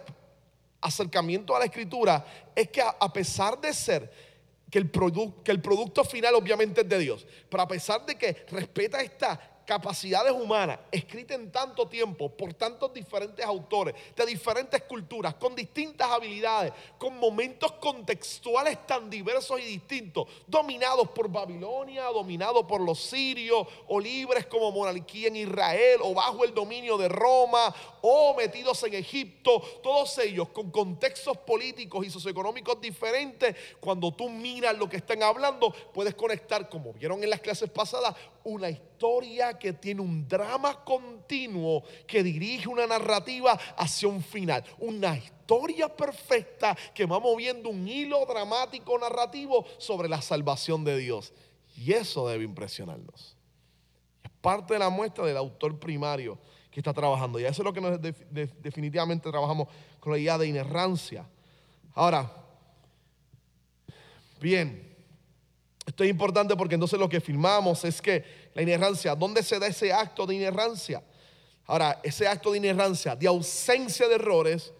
acercamientos 0.80 1.56
a 1.56 1.58
la 1.58 1.64
escritura 1.64 2.24
es 2.54 2.68
que 2.68 2.82
a 2.82 3.12
pesar 3.12 3.60
de 3.60 3.72
ser 3.72 4.12
que 4.76 4.80
el, 4.80 4.90
que 5.42 5.52
el 5.52 5.60
producto 5.62 6.04
final 6.04 6.34
obviamente 6.34 6.82
es 6.82 6.88
de 6.88 6.98
Dios, 6.98 7.26
pero 7.48 7.62
a 7.62 7.68
pesar 7.68 8.04
de 8.04 8.16
que 8.16 8.44
respeta 8.50 9.00
esta 9.00 9.55
capacidades 9.66 10.32
humanas 10.32 10.78
escritas 10.92 11.38
en 11.38 11.50
tanto 11.50 11.86
tiempo 11.86 12.30
por 12.30 12.54
tantos 12.54 12.94
diferentes 12.94 13.44
autores, 13.44 13.94
de 14.14 14.24
diferentes 14.24 14.82
culturas, 14.84 15.34
con 15.34 15.54
distintas 15.54 16.08
habilidades, 16.08 16.72
con 16.96 17.18
momentos 17.18 17.72
contextuales 17.72 18.86
tan 18.86 19.10
diversos 19.10 19.60
y 19.60 19.64
distintos, 19.64 20.28
dominados 20.46 21.10
por 21.10 21.28
Babilonia, 21.28 22.04
dominados 22.04 22.64
por 22.64 22.80
los 22.80 23.00
sirios, 23.00 23.66
o 23.88 24.00
libres 24.00 24.46
como 24.46 24.70
monarquía 24.70 25.28
en 25.28 25.36
Israel, 25.36 26.00
o 26.02 26.14
bajo 26.14 26.44
el 26.44 26.54
dominio 26.54 26.96
de 26.96 27.08
Roma, 27.08 27.74
o 28.02 28.34
metidos 28.34 28.82
en 28.84 28.94
Egipto, 28.94 29.60
todos 29.82 30.16
ellos 30.18 30.48
con 30.50 30.70
contextos 30.70 31.36
políticos 31.38 32.06
y 32.06 32.10
socioeconómicos 32.10 32.80
diferentes, 32.80 33.56
cuando 33.80 34.12
tú 34.12 34.28
miras 34.28 34.78
lo 34.78 34.88
que 34.88 34.98
están 34.98 35.22
hablando, 35.24 35.74
puedes 35.92 36.14
conectar, 36.14 36.68
como 36.68 36.92
vieron 36.92 37.22
en 37.24 37.30
las 37.30 37.40
clases 37.40 37.68
pasadas, 37.68 38.14
una 38.46 38.70
historia 38.70 39.58
que 39.58 39.72
tiene 39.72 40.00
un 40.00 40.26
drama 40.28 40.84
continuo 40.84 41.82
que 42.06 42.22
dirige 42.22 42.68
una 42.68 42.86
narrativa 42.86 43.58
hacia 43.76 44.08
un 44.08 44.22
final. 44.22 44.64
Una 44.78 45.16
historia 45.16 45.88
perfecta 45.88 46.76
que 46.94 47.06
va 47.06 47.18
moviendo 47.18 47.68
un 47.68 47.88
hilo 47.88 48.24
dramático 48.24 48.96
narrativo 48.98 49.66
sobre 49.78 50.08
la 50.08 50.22
salvación 50.22 50.84
de 50.84 50.96
Dios. 50.96 51.32
Y 51.76 51.92
eso 51.92 52.28
debe 52.28 52.44
impresionarnos. 52.44 53.36
Es 54.22 54.30
parte 54.40 54.74
de 54.74 54.78
la 54.78 54.90
muestra 54.90 55.26
del 55.26 55.36
autor 55.36 55.80
primario 55.80 56.38
que 56.70 56.78
está 56.78 56.94
trabajando. 56.94 57.40
Y 57.40 57.44
eso 57.44 57.62
es 57.62 57.64
lo 57.64 57.72
que 57.72 58.14
definitivamente 58.62 59.28
trabajamos 59.28 59.66
con 59.98 60.12
la 60.12 60.18
idea 60.18 60.38
de 60.38 60.46
inerrancia. 60.46 61.28
Ahora, 61.94 62.32
bien, 64.40 64.85
esto 65.96 66.04
es 66.04 66.10
importante 66.10 66.54
porque 66.56 66.74
entonces 66.74 66.98
lo 66.98 67.08
que 67.08 67.22
filmamos 67.22 67.82
es 67.86 68.02
que 68.02 68.50
la 68.52 68.60
inerrancia, 68.60 69.14
¿dónde 69.14 69.42
se 69.42 69.58
da 69.58 69.66
ese 69.66 69.94
acto 69.94 70.26
de 70.26 70.34
inerrancia? 70.34 71.02
Ahora, 71.64 71.98
ese 72.02 72.28
acto 72.28 72.52
de 72.52 72.58
inerrancia, 72.58 73.16
de 73.16 73.26
ausencia 73.26 74.06
de 74.06 74.16
errores, 74.16 74.74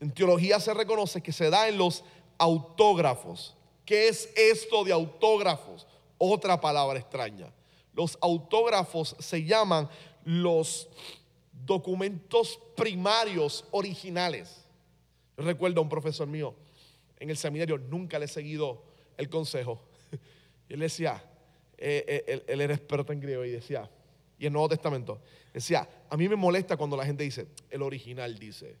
en 0.00 0.10
teología 0.10 0.58
se 0.58 0.72
reconoce 0.72 1.20
que 1.22 1.32
se 1.32 1.50
da 1.50 1.68
en 1.68 1.76
los 1.76 2.02
autógrafos. 2.38 3.54
¿Qué 3.84 4.08
es 4.08 4.30
esto 4.34 4.84
de 4.84 4.92
autógrafos? 4.94 5.86
Otra 6.16 6.58
palabra 6.58 6.98
extraña. 6.98 7.52
Los 7.92 8.16
autógrafos 8.22 9.14
se 9.18 9.44
llaman 9.44 9.86
los 10.24 10.88
documentos 11.66 12.58
primarios 12.74 13.66
originales. 13.70 14.64
Yo 15.36 15.44
recuerdo 15.44 15.80
a 15.80 15.82
un 15.82 15.90
profesor 15.90 16.26
mío 16.26 16.54
en 17.18 17.28
el 17.28 17.36
seminario, 17.36 17.76
nunca 17.76 18.18
le 18.18 18.24
he 18.24 18.28
seguido 18.28 18.82
el 19.18 19.28
consejo 19.28 19.91
él 20.74 20.80
decía, 20.80 21.22
eh, 21.76 22.24
eh, 22.26 22.44
él, 22.46 22.60
era 22.60 22.74
experto 22.74 23.12
en 23.12 23.20
griego 23.20 23.44
y 23.44 23.50
decía, 23.50 23.90
y 24.38 24.46
en 24.46 24.52
Nuevo 24.52 24.68
Testamento, 24.68 25.20
decía, 25.52 25.88
a 26.08 26.16
mí 26.16 26.28
me 26.28 26.36
molesta 26.36 26.76
cuando 26.76 26.96
la 26.96 27.04
gente 27.04 27.24
dice, 27.24 27.48
el 27.70 27.82
original 27.82 28.38
dice. 28.38 28.76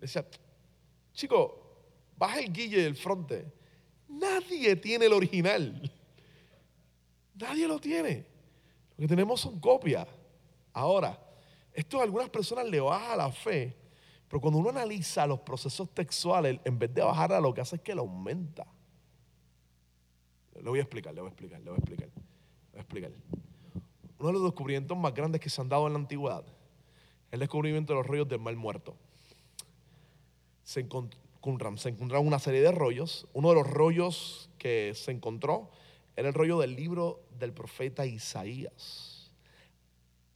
Decía, 0.00 0.26
chico, 1.12 1.66
baja 2.16 2.40
el 2.40 2.52
guille 2.52 2.82
del 2.82 2.96
fronte. 2.96 3.52
Nadie 4.08 4.76
tiene 4.76 5.06
el 5.06 5.12
original. 5.12 5.90
Nadie 7.34 7.66
lo 7.66 7.78
tiene. 7.78 8.24
Lo 8.96 9.02
que 9.02 9.08
tenemos 9.08 9.40
son 9.40 9.58
copias. 9.60 10.06
Ahora, 10.72 11.18
esto 11.72 12.00
a 12.00 12.04
algunas 12.04 12.30
personas 12.30 12.66
le 12.66 12.80
baja 12.80 13.16
la 13.16 13.30
fe, 13.30 13.76
pero 14.28 14.40
cuando 14.40 14.58
uno 14.58 14.70
analiza 14.70 15.26
los 15.26 15.40
procesos 15.40 15.92
textuales, 15.92 16.58
en 16.64 16.78
vez 16.78 16.94
de 16.94 17.02
bajar 17.02 17.32
a 17.32 17.40
lo 17.40 17.52
que 17.52 17.60
hace 17.60 17.76
es 17.76 17.82
que 17.82 17.94
lo 17.94 18.02
aumenta. 18.02 18.66
Lo 20.62 20.70
voy 20.70 20.78
a 20.78 20.82
explicar, 20.82 21.14
le 21.14 21.20
voy 21.20 21.28
a 21.28 21.32
explicar, 21.32 21.60
le 21.60 21.70
voy 21.70 21.76
a 21.76 21.78
explicar. 21.78 22.08
Le 22.08 22.22
voy 22.72 22.78
a 22.78 22.80
explicar. 22.80 23.12
Uno 24.18 24.28
de 24.28 24.32
los 24.32 24.42
descubrimientos 24.44 24.96
más 24.96 25.14
grandes 25.14 25.40
que 25.40 25.50
se 25.50 25.60
han 25.60 25.68
dado 25.68 25.86
en 25.86 25.92
la 25.92 25.98
antigüedad 25.98 26.44
es 26.46 27.32
el 27.32 27.40
descubrimiento 27.40 27.92
de 27.92 27.98
los 27.98 28.06
rollos 28.06 28.28
del 28.28 28.40
mal 28.40 28.56
muerto. 28.56 28.96
Se, 30.64 30.80
encontraron 30.80 32.26
una 32.26 32.38
serie 32.38 32.60
de 32.60 32.72
rollos. 32.72 33.26
Uno 33.32 33.50
de 33.50 33.54
los 33.56 33.66
rollos 33.68 34.50
que 34.58 34.92
se 34.94 35.12
encontró 35.12 35.70
era 36.16 36.28
el 36.28 36.34
rollo 36.34 36.58
del 36.58 36.74
libro 36.74 37.22
del 37.38 37.52
profeta 37.52 38.06
Isaías. 38.06 39.30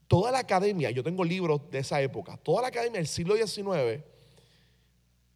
Toda 0.07 0.31
la 0.31 0.41
academia, 0.41 0.91
yo 0.91 1.03
tengo 1.03 1.25
libros 1.25 1.71
de 1.71 1.79
esa 1.79 2.03
época, 2.03 2.37
toda 2.37 2.63
la 2.63 2.69
academia 2.69 2.99
del 2.99 3.07
siglo 3.07 3.37
XIX 3.37 4.05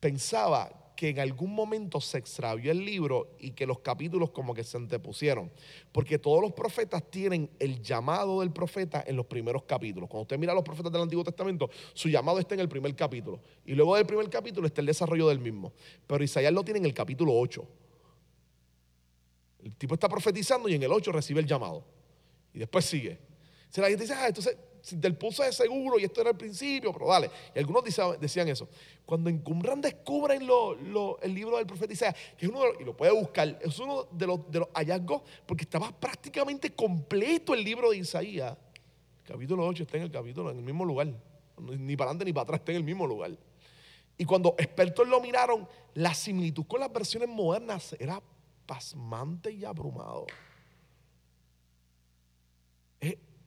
pensaba 0.00 0.83
que 0.96 1.08
en 1.08 1.20
algún 1.20 1.54
momento 1.54 2.00
se 2.00 2.18
extravió 2.18 2.70
el 2.70 2.84
libro 2.84 3.36
y 3.38 3.50
que 3.50 3.66
los 3.66 3.80
capítulos 3.80 4.30
como 4.30 4.54
que 4.54 4.64
se 4.64 4.76
antepusieron. 4.76 5.50
Porque 5.92 6.18
todos 6.18 6.40
los 6.40 6.52
profetas 6.52 7.10
tienen 7.10 7.50
el 7.58 7.82
llamado 7.82 8.40
del 8.40 8.52
profeta 8.52 9.04
en 9.06 9.16
los 9.16 9.26
primeros 9.26 9.64
capítulos. 9.64 10.08
Cuando 10.08 10.22
usted 10.22 10.38
mira 10.38 10.52
a 10.52 10.54
los 10.54 10.64
profetas 10.64 10.92
del 10.92 11.02
Antiguo 11.02 11.24
Testamento, 11.24 11.70
su 11.92 12.08
llamado 12.08 12.38
está 12.38 12.54
en 12.54 12.60
el 12.60 12.68
primer 12.68 12.94
capítulo. 12.94 13.40
Y 13.64 13.74
luego 13.74 13.96
del 13.96 14.06
primer 14.06 14.28
capítulo 14.30 14.66
está 14.66 14.80
el 14.80 14.86
desarrollo 14.86 15.28
del 15.28 15.40
mismo. 15.40 15.72
Pero 16.06 16.22
Isaías 16.22 16.52
lo 16.52 16.64
tiene 16.64 16.78
en 16.78 16.86
el 16.86 16.94
capítulo 16.94 17.32
8. 17.34 17.66
El 19.64 19.76
tipo 19.76 19.94
está 19.94 20.08
profetizando 20.08 20.68
y 20.68 20.74
en 20.74 20.82
el 20.82 20.92
8 20.92 21.10
recibe 21.12 21.40
el 21.40 21.46
llamado. 21.46 21.84
Y 22.52 22.58
después 22.58 22.84
sigue. 22.84 23.18
Se 23.70 23.80
la 23.80 23.88
gente 23.88 24.04
dice, 24.04 24.14
ah, 24.14 24.28
entonces 24.28 24.56
del 24.92 25.16
pulso 25.16 25.42
de 25.42 25.52
seguro 25.52 25.98
y 25.98 26.04
esto 26.04 26.20
era 26.20 26.30
el 26.30 26.36
principio, 26.36 26.92
pero 26.92 27.06
dale. 27.06 27.30
Y 27.54 27.58
algunos 27.58 27.84
decían 28.20 28.48
eso. 28.48 28.68
Cuando 29.06 29.30
en 29.30 29.38
Qumran 29.38 29.80
descubren 29.80 30.42
el 30.42 31.34
libro 31.34 31.56
del 31.56 31.66
profeta 31.66 31.92
Isaías, 31.92 32.16
es 32.38 32.48
uno 32.48 32.60
y 32.78 32.84
lo 32.84 32.96
puede 32.96 33.12
buscar, 33.12 33.58
es 33.62 33.78
uno 33.78 34.04
de 34.10 34.26
los, 34.26 34.50
de 34.50 34.60
los 34.60 34.68
hallazgos, 34.74 35.22
porque 35.46 35.64
estaba 35.64 35.90
prácticamente 35.90 36.70
completo 36.74 37.54
el 37.54 37.64
libro 37.64 37.90
de 37.90 37.98
Isaías. 37.98 38.56
El 39.24 39.32
capítulo 39.32 39.66
8 39.66 39.84
está 39.84 39.96
en 39.96 40.04
el 40.04 40.10
capítulo, 40.10 40.50
en 40.50 40.58
el 40.58 40.64
mismo 40.64 40.84
lugar. 40.84 41.06
Ni 41.58 41.96
para 41.96 42.10
adelante 42.10 42.24
ni 42.24 42.32
para 42.32 42.42
atrás, 42.44 42.60
está 42.60 42.72
en 42.72 42.78
el 42.78 42.84
mismo 42.84 43.06
lugar. 43.06 43.30
Y 44.18 44.24
cuando 44.24 44.54
expertos 44.58 45.08
lo 45.08 45.20
miraron, 45.20 45.66
la 45.94 46.14
similitud 46.14 46.66
con 46.66 46.80
las 46.80 46.92
versiones 46.92 47.28
modernas 47.28 47.96
era 47.98 48.22
pasmante 48.66 49.50
y 49.50 49.64
abrumado 49.64 50.26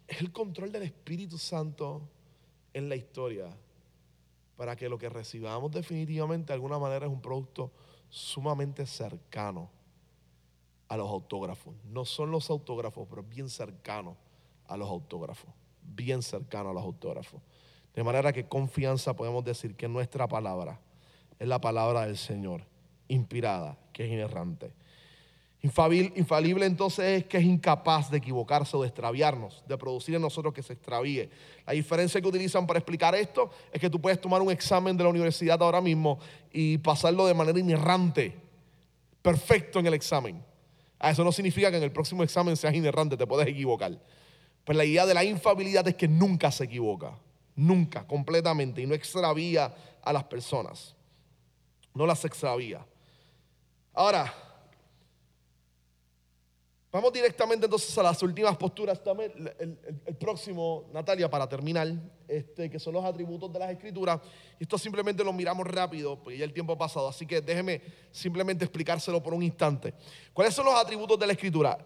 es 0.08 0.22
el 0.22 0.32
control 0.32 0.72
del 0.72 0.84
Espíritu 0.84 1.38
Santo 1.38 2.02
en 2.74 2.90
la 2.90 2.96
historia 2.96 3.50
para 4.56 4.76
que 4.76 4.90
lo 4.90 4.98
que 4.98 5.10
recibamos 5.10 5.72
definitivamente 5.72 6.48
de 6.48 6.54
alguna 6.54 6.80
manera 6.80 7.06
es 7.06 7.12
un 7.12 7.22
producto 7.22 7.72
sumamente 8.10 8.86
cercano 8.86 9.70
a 10.88 10.98
los 10.98 11.10
autógrafos. 11.10 11.76
No 11.86 12.06
son 12.06 12.32
los 12.32 12.50
autógrafos, 12.50 13.08
pero 13.10 13.24
bien 13.24 13.50
cercano 13.50 14.16
a 14.66 14.78
los 14.78 14.90
autógrafos. 14.90 15.52
Bien 15.82 16.22
cercano 16.22 16.70
a 16.70 16.74
los 16.74 16.84
autógrafos. 16.84 17.42
De 17.94 18.04
manera 18.04 18.32
que 18.32 18.48
confianza 18.48 19.16
podemos 19.16 19.44
decir 19.44 19.76
que 19.76 19.88
nuestra 19.88 20.28
palabra 20.28 20.80
es 21.40 21.48
la 21.48 21.60
palabra 21.60 22.06
del 22.06 22.18
Señor, 22.18 22.64
inspirada, 23.08 23.78
que 23.94 24.06
es 24.06 24.12
inerrante. 24.12 24.74
Infalible 25.64 26.66
entonces 26.66 27.22
es 27.22 27.26
que 27.26 27.38
es 27.38 27.44
incapaz 27.44 28.12
de 28.12 28.20
equivocarse 28.20 28.78
o 28.78 28.82
de 28.82 28.88
extraviarnos, 28.88 29.64
de 29.68 29.78
producir 29.78 30.16
en 30.16 30.22
nosotros 30.22 30.54
que 30.54 30.62
se 30.62 30.74
extravíe. 30.74 31.30
La 31.66 31.74
diferencia 31.74 32.22
que 32.22 32.28
utilizan 32.28 32.68
para 32.68 32.80
explicar 32.80 33.16
esto 33.16 33.50
es 33.72 33.82
que 33.82 33.90
tú 33.90 34.00
puedes 34.00 34.22
tomar 34.22 34.42
un 34.42 34.52
examen 34.52 34.96
de 34.96 35.04
la 35.04 35.10
universidad 35.10 35.62
ahora 35.62 35.82
mismo 35.82 36.20
y 36.54 36.78
pasarlo 36.78 37.26
de 37.26 37.34
manera 37.34 37.60
inerrante, 37.60 38.36
perfecto 39.22 39.80
en 39.80 39.88
el 39.88 39.96
examen. 39.96 40.44
Ah, 41.00 41.10
Eso 41.12 41.24
no 41.24 41.32
significa 41.32 41.72
que 41.72 41.78
en 41.78 41.84
el 41.84 41.92
próximo 41.92 42.24
examen 42.24 42.56
seas 42.56 42.76
inerrante, 42.76 43.18
te 43.18 43.26
puedes 43.26 43.48
equivocar. 43.48 44.00
Pues 44.64 44.78
la 44.78 44.86
idea 44.86 45.06
de 45.06 45.14
la 45.16 45.24
infabilidad 45.24 45.88
es 45.88 45.96
que 45.96 46.08
nunca 46.08 46.52
se 46.52 46.66
equivoca, 46.66 47.18
nunca, 47.56 48.06
completamente, 48.06 48.82
y 48.82 48.86
no 48.86 48.94
extravía 48.94 49.74
a 50.04 50.14
las 50.14 50.26
personas. 50.26 50.96
No 51.94 52.06
las 52.06 52.24
extravía. 52.26 52.86
Ahora, 53.94 54.32
vamos 56.92 57.14
directamente 57.14 57.66
entonces 57.66 57.98
a 57.98 58.04
las 58.04 58.22
últimas 58.24 58.56
posturas. 58.58 59.04
Dame 59.04 59.26
el, 59.60 60.16
próximo, 60.16 60.86
Natalia, 60.94 61.30
para 61.30 61.48
terminar, 61.48 61.88
este, 62.28 62.70
que 62.70 62.80
son 62.80 62.94
los 62.94 63.06
atributos 63.06 63.52
de 63.52 63.60
las 63.60 63.72
escrituras. 63.72 64.20
Esto 64.60 64.78
simplemente 64.78 65.24
lo 65.24 65.34
miramos 65.34 65.68
rápido, 65.68 66.22
porque 66.22 66.38
ya 66.38 66.46
el 66.46 66.54
tiempo 66.54 66.74
ha 66.74 66.78
pasado. 66.78 67.08
Así 67.08 67.26
que 67.26 67.42
déjeme 67.42 67.82
simplemente 68.12 68.66
explicárselo 68.66 69.22
por 69.22 69.34
un 69.34 69.44
instante. 69.44 69.94
¿Cuáles 70.34 70.54
son 70.54 70.66
los 70.66 70.76
atributos 70.76 71.20
de 71.20 71.28
la 71.28 71.34
escritura? 71.34 71.78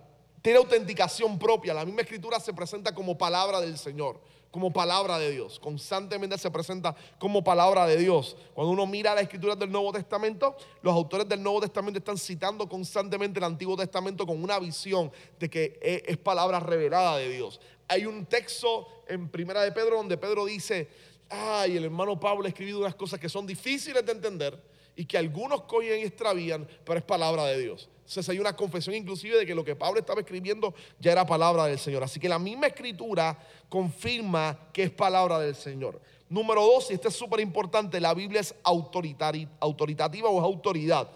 Tiene 0.42 0.58
autenticación 0.58 1.38
propia. 1.38 1.74
La 1.74 1.86
misma 1.86 2.02
escritura 2.02 2.40
se 2.40 2.54
presenta 2.54 2.94
como 2.94 3.18
palabra 3.18 3.62
del 3.62 3.78
Señor, 3.78 4.20
como 4.52 4.72
palabra 4.72 5.18
de 5.18 5.32
Dios. 5.32 5.60
Constantemente 5.60 6.38
se 6.38 6.52
presenta 6.52 6.96
como 7.18 7.44
palabra 7.44 7.88
de 7.88 7.98
Dios. 7.98 8.36
Cuando 8.54 8.72
uno 8.72 8.86
mira 8.86 9.16
las 9.16 9.24
escrituras 9.24 9.58
del 9.58 9.72
Nuevo 9.72 9.94
Testamento, 9.94 10.56
los 10.82 10.94
autores 10.94 11.28
del 11.28 11.42
Nuevo 11.42 11.62
Testamento 11.62 12.00
están 12.00 12.18
citando 12.18 12.68
constantemente 12.68 13.40
el 13.40 13.46
Antiguo 13.46 13.78
Testamento 13.78 14.28
con 14.28 14.44
una 14.44 14.60
visión 14.60 15.12
de 15.40 15.50
que 15.50 15.80
es, 15.82 16.04
es 16.06 16.18
palabra 16.18 16.60
revelada 16.60 17.18
de 17.18 17.30
Dios. 17.30 17.62
Hay 17.88 18.06
un 18.06 18.26
texto 18.26 18.88
en 19.08 19.30
Primera 19.30 19.62
de 19.64 19.72
Pedro 19.72 19.98
donde 19.98 20.18
Pedro 20.18 20.46
dice, 20.46 20.90
ay, 21.30 21.78
el 21.78 21.86
hermano 21.86 22.20
Pablo 22.20 22.46
ha 22.46 22.50
escribido 22.50 22.80
unas 22.80 22.96
cosas 22.96 23.20
que 23.20 23.30
son 23.30 23.48
difíciles 23.48 24.06
de 24.06 24.12
entender 24.12 24.62
y 24.96 25.06
que 25.06 25.18
algunos 25.18 25.64
cogen 25.64 26.00
y 26.00 26.04
extravían, 26.04 26.68
pero 26.84 27.00
es 27.00 27.06
palabra 27.06 27.46
de 27.46 27.60
Dios. 27.60 27.90
Entonces 28.12 28.28
hay 28.28 28.40
una 28.40 28.54
confesión 28.58 28.94
inclusive 28.94 29.38
de 29.38 29.46
que 29.46 29.56
lo 29.56 29.64
que 29.64 29.74
Pablo 29.74 29.98
estaba 29.98 30.20
escribiendo 30.20 30.74
ya 31.00 31.14
era 31.14 31.26
palabra 31.26 31.68
del 31.68 31.80
Señor. 31.80 32.04
Así 32.04 32.20
que 32.20 32.28
la 32.28 32.40
misma 32.40 32.68
escritura 32.68 33.40
confirma 33.70 34.68
que 34.74 34.84
es 34.84 34.92
palabra 34.92 35.40
del 35.40 35.56
Señor. 35.56 36.02
Número 36.28 36.62
dos, 36.62 36.92
y 36.92 36.96
este 36.96 37.08
es 37.08 37.16
súper 37.16 37.40
importante, 37.40 38.02
la 38.02 38.14
Biblia 38.14 38.42
es 38.42 38.54
autoritativa 38.64 40.30
o 40.30 40.40
es 40.40 40.44
autoridad. 40.44 41.10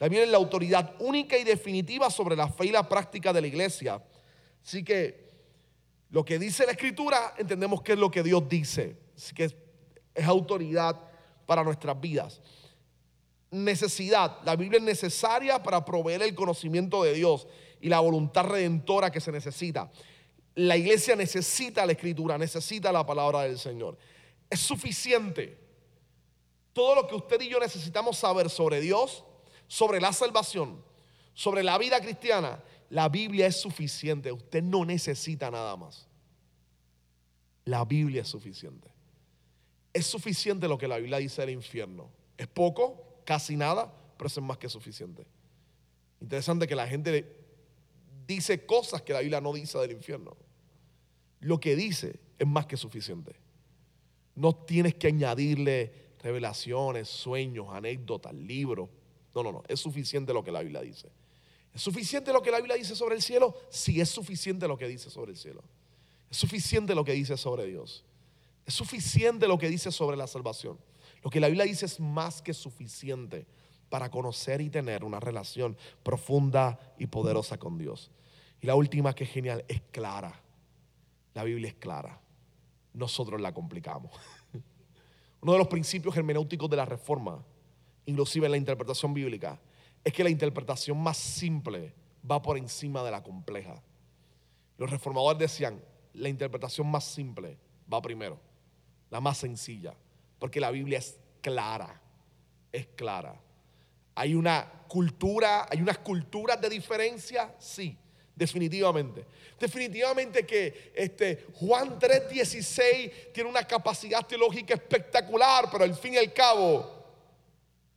La 0.00 0.08
Biblia 0.08 0.24
es 0.24 0.30
la 0.30 0.38
autoridad 0.38 0.96
única 0.98 1.38
y 1.38 1.44
definitiva 1.44 2.10
sobre 2.10 2.34
la 2.34 2.48
fe 2.48 2.66
y 2.66 2.72
la 2.72 2.88
práctica 2.88 3.32
de 3.32 3.42
la 3.42 3.46
iglesia. 3.46 4.02
Así 4.64 4.82
que 4.82 5.28
lo 6.10 6.24
que 6.24 6.40
dice 6.40 6.66
la 6.66 6.72
escritura, 6.72 7.32
entendemos 7.38 7.80
que 7.80 7.92
es 7.92 7.98
lo 7.98 8.10
que 8.10 8.24
Dios 8.24 8.48
dice. 8.48 8.96
Así 9.16 9.36
que 9.36 9.44
es 9.44 10.24
autoridad 10.24 11.00
para 11.46 11.62
nuestras 11.62 12.00
vidas. 12.00 12.40
Necesidad. 13.50 14.38
La 14.44 14.56
Biblia 14.56 14.78
es 14.78 14.84
necesaria 14.84 15.62
para 15.62 15.84
proveer 15.84 16.22
el 16.22 16.34
conocimiento 16.34 17.02
de 17.02 17.14
Dios 17.14 17.46
y 17.80 17.88
la 17.88 18.00
voluntad 18.00 18.44
redentora 18.44 19.10
que 19.10 19.20
se 19.20 19.32
necesita. 19.32 19.90
La 20.54 20.76
iglesia 20.76 21.16
necesita 21.16 21.86
la 21.86 21.92
escritura, 21.92 22.36
necesita 22.36 22.92
la 22.92 23.04
palabra 23.04 23.42
del 23.42 23.58
Señor. 23.58 23.96
Es 24.48 24.60
suficiente. 24.60 25.58
Todo 26.72 26.94
lo 26.94 27.06
que 27.06 27.14
usted 27.14 27.40
y 27.40 27.48
yo 27.48 27.58
necesitamos 27.58 28.18
saber 28.18 28.50
sobre 28.50 28.80
Dios, 28.80 29.24
sobre 29.66 30.00
la 30.00 30.12
salvación, 30.12 30.82
sobre 31.34 31.62
la 31.62 31.78
vida 31.78 32.00
cristiana, 32.00 32.62
la 32.90 33.08
Biblia 33.08 33.46
es 33.46 33.60
suficiente. 33.60 34.32
Usted 34.32 34.62
no 34.62 34.84
necesita 34.84 35.50
nada 35.50 35.76
más. 35.76 36.06
La 37.64 37.84
Biblia 37.84 38.22
es 38.22 38.28
suficiente. 38.28 38.88
Es 39.92 40.06
suficiente 40.06 40.68
lo 40.68 40.76
que 40.76 40.88
la 40.88 40.98
Biblia 40.98 41.18
dice 41.18 41.42
del 41.42 41.50
infierno. 41.50 42.10
Es 42.36 42.46
poco, 42.46 43.09
casi 43.24 43.56
nada, 43.56 43.92
pero 44.16 44.28
eso 44.28 44.40
es 44.40 44.46
más 44.46 44.58
que 44.58 44.68
suficiente. 44.68 45.26
Interesante 46.20 46.66
que 46.66 46.74
la 46.74 46.86
gente 46.86 47.36
dice 48.26 48.64
cosas 48.66 49.02
que 49.02 49.12
la 49.12 49.20
Biblia 49.20 49.40
no 49.40 49.52
dice 49.52 49.78
del 49.78 49.92
infierno. 49.92 50.36
Lo 51.40 51.58
que 51.58 51.74
dice 51.74 52.20
es 52.38 52.46
más 52.46 52.66
que 52.66 52.76
suficiente. 52.76 53.34
No 54.34 54.54
tienes 54.54 54.94
que 54.94 55.08
añadirle 55.08 55.92
revelaciones, 56.22 57.08
sueños, 57.08 57.68
anécdotas, 57.70 58.34
libros. 58.34 58.88
No, 59.34 59.42
no, 59.42 59.52
no. 59.52 59.62
Es 59.68 59.80
suficiente 59.80 60.32
lo 60.32 60.44
que 60.44 60.52
la 60.52 60.62
Biblia 60.62 60.80
dice. 60.82 61.10
¿Es 61.72 61.82
suficiente 61.82 62.32
lo 62.32 62.42
que 62.42 62.50
la 62.50 62.58
Biblia 62.58 62.76
dice 62.76 62.94
sobre 62.94 63.14
el 63.14 63.22
cielo? 63.22 63.56
Sí, 63.70 64.00
es 64.00 64.10
suficiente 64.10 64.66
lo 64.68 64.76
que 64.76 64.88
dice 64.88 65.08
sobre 65.08 65.32
el 65.32 65.36
cielo. 65.36 65.62
Es 66.30 66.36
suficiente 66.36 66.94
lo 66.94 67.04
que 67.04 67.12
dice 67.12 67.36
sobre 67.36 67.66
Dios. 67.66 68.04
Es 68.66 68.74
suficiente 68.74 69.48
lo 69.48 69.58
que 69.58 69.68
dice 69.68 69.90
sobre 69.90 70.16
la 70.16 70.26
salvación. 70.26 70.78
Lo 71.22 71.30
que 71.30 71.40
la 71.40 71.48
Biblia 71.48 71.64
dice 71.64 71.86
es 71.86 72.00
más 72.00 72.40
que 72.40 72.54
suficiente 72.54 73.46
para 73.88 74.10
conocer 74.10 74.60
y 74.60 74.70
tener 74.70 75.04
una 75.04 75.20
relación 75.20 75.76
profunda 76.02 76.78
y 76.98 77.06
poderosa 77.06 77.58
con 77.58 77.76
Dios. 77.76 78.10
Y 78.60 78.66
la 78.66 78.74
última 78.74 79.14
que 79.14 79.24
es 79.24 79.30
genial, 79.30 79.64
es 79.68 79.82
clara. 79.90 80.40
La 81.34 81.44
Biblia 81.44 81.68
es 81.68 81.74
clara. 81.74 82.20
Nosotros 82.94 83.40
la 83.40 83.52
complicamos. 83.52 84.12
Uno 85.40 85.52
de 85.52 85.58
los 85.58 85.68
principios 85.68 86.16
hermenéuticos 86.16 86.70
de 86.70 86.76
la 86.76 86.84
reforma, 86.84 87.44
inclusive 88.06 88.46
en 88.46 88.52
la 88.52 88.58
interpretación 88.58 89.12
bíblica, 89.12 89.60
es 90.04 90.12
que 90.12 90.24
la 90.24 90.30
interpretación 90.30 90.98
más 90.98 91.16
simple 91.16 91.94
va 92.28 92.40
por 92.40 92.56
encima 92.56 93.02
de 93.02 93.10
la 93.10 93.22
compleja. 93.22 93.82
Los 94.78 94.90
reformadores 94.90 95.38
decían, 95.38 95.82
la 96.14 96.28
interpretación 96.28 96.90
más 96.90 97.04
simple 97.04 97.58
va 97.92 98.00
primero, 98.00 98.38
la 99.10 99.20
más 99.20 99.38
sencilla, 99.38 99.94
porque 100.40 100.58
la 100.58 100.72
Biblia 100.72 100.98
es 100.98 101.16
clara, 101.40 102.00
es 102.72 102.88
clara. 102.96 103.40
Hay 104.16 104.34
una 104.34 104.68
cultura, 104.88 105.68
hay 105.70 105.80
unas 105.80 105.98
culturas 105.98 106.60
de 106.60 106.68
diferencia, 106.68 107.54
sí, 107.60 107.96
definitivamente. 108.34 109.24
Definitivamente 109.60 110.44
que 110.44 110.92
este, 110.96 111.46
Juan 111.54 111.98
3:16 111.98 113.32
tiene 113.32 113.48
una 113.48 113.62
capacidad 113.62 114.26
teológica 114.26 114.74
espectacular, 114.74 115.68
pero 115.70 115.84
al 115.84 115.94
fin 115.94 116.14
y 116.14 116.16
al 116.16 116.32
cabo 116.32 117.04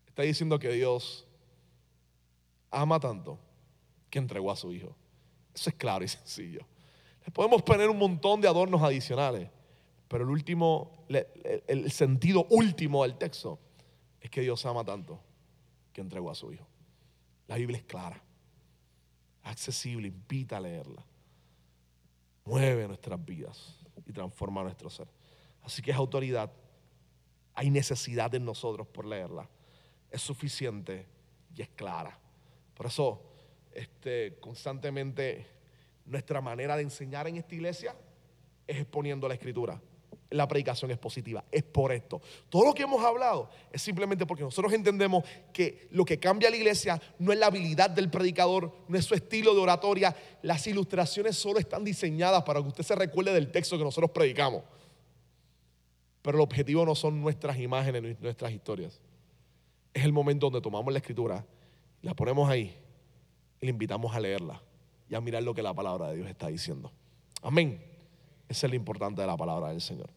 está 0.06 0.22
diciendo 0.22 0.60
que 0.60 0.70
Dios 0.70 1.26
ama 2.70 2.99
tanto 2.99 3.40
que 4.10 4.20
entregó 4.20 4.52
a 4.52 4.56
su 4.56 4.72
Hijo. 4.72 4.95
Eso 5.56 5.70
es 5.70 5.76
claro 5.76 6.03
y 6.03 6.07
sencillo. 6.10 6.65
Podemos 7.34 7.61
poner 7.61 7.90
un 7.90 7.98
montón 7.98 8.41
de 8.41 8.48
adornos 8.49 8.82
adicionales, 8.84 9.49
pero 10.14 10.26
el 10.26 10.30
último, 10.30 11.07
el 11.10 11.91
sentido 11.91 12.45
último 12.52 13.02
del 13.02 13.18
texto 13.18 13.57
es 14.22 14.30
que 14.30 14.41
Dios 14.41 14.64
ama 14.68 14.85
tanto 14.85 15.19
que 15.91 16.02
entregó 16.02 16.30
a 16.30 16.35
su 16.35 16.53
Hijo. 16.53 16.68
La 17.48 17.56
Biblia 17.56 17.80
es 17.80 17.84
clara, 17.85 18.22
accesible, 19.41 20.10
invita 20.10 20.57
a 20.57 20.60
leerla. 20.60 21.03
Mueve 22.45 22.88
nuestras 22.88 23.26
vidas 23.26 23.80
y 24.06 24.14
transforma 24.14 24.61
nuestro 24.61 24.88
ser. 24.91 25.07
Así 25.64 25.81
que 25.81 25.90
es 25.90 25.98
autoridad. 25.98 26.52
Hay 27.56 27.72
necesidad 27.72 28.35
en 28.35 28.45
nosotros 28.45 28.85
por 28.85 29.06
leerla. 29.06 29.49
Es 30.11 30.22
suficiente 30.22 31.07
y 31.56 31.64
es 31.64 31.69
clara. 31.69 32.19
Por 32.76 32.85
eso, 32.85 33.19
este, 33.72 34.38
constantemente 34.40 35.48
nuestra 36.06 36.40
manera 36.40 36.76
de 36.76 36.84
enseñar 36.84 37.27
en 37.27 37.38
esta 37.38 37.56
iglesia 37.56 37.95
es 38.68 38.77
exponiendo 38.77 39.27
la 39.27 39.34
escritura. 39.34 39.81
La 40.34 40.47
predicación 40.47 40.89
es 40.89 40.97
positiva, 40.97 41.43
es 41.51 41.61
por 41.61 41.91
esto. 41.91 42.19
Todo 42.49 42.65
lo 42.65 42.73
que 42.73 42.81
hemos 42.81 43.05
hablado 43.05 43.51
es 43.72 43.84
simplemente 43.84 44.26
porque 44.26 44.43
nosotros 44.43 44.73
entendemos 44.73 45.23
que 45.53 45.88
lo 45.91 46.03
que 46.05 46.19
cambia 46.19 46.49
la 46.49 46.55
iglesia 46.55 46.99
no 47.19 47.31
es 47.31 47.38
la 47.38 47.45
habilidad 47.45 47.91
del 47.91 48.10
predicador, 48.10 48.73
no 48.88 48.97
es 48.97 49.05
su 49.05 49.14
estilo 49.14 49.53
de 49.53 49.61
oratoria. 49.61 50.15
Las 50.41 50.65
ilustraciones 50.65 51.38
solo 51.38 51.60
están 51.60 51.84
diseñadas 51.84 52.41
para 52.41 52.60
que 52.64 52.68
usted 52.68 52.84
se 52.84 52.95
recuerde 52.95 53.31
del 53.31 53.51
texto 53.51 53.77
que 53.77 53.84
nosotros 53.84 54.10
predicamos. 54.10 54.64
Pero 56.23 56.39
el 56.39 56.41
objetivo 56.41 56.84
no 56.84 56.95
son 56.95 57.22
nuestras 57.22 57.60
imágenes, 57.60 58.19
nuestras 58.19 58.51
historias. 58.53 58.99
Es 59.93 60.03
el 60.03 60.14
momento 60.14 60.47
donde 60.47 60.61
tomamos 60.61 60.91
la 60.91 60.97
escritura, 60.97 61.45
la 62.01 62.15
ponemos 62.15 62.49
ahí 62.49 62.76
y 63.61 63.65
le 63.68 63.69
invitamos 63.69 64.15
a 64.15 64.19
leerla 64.19 64.60
y 65.07 65.14
a 65.14 65.22
mirar 65.22 65.43
lo 65.43 65.53
que 65.53 65.61
la 65.61 65.76
palabra 65.76 66.10
de 66.10 66.15
Dios 66.15 66.27
está 66.27 66.47
diciendo. 66.47 66.91
Amén. 67.43 67.80
Esa 68.49 68.65
es 68.65 68.72
lo 68.72 68.76
importante 68.76 69.22
de 69.22 69.27
la 69.27 69.38
palabra 69.38 69.69
del 69.69 69.81
Señor. 69.81 70.10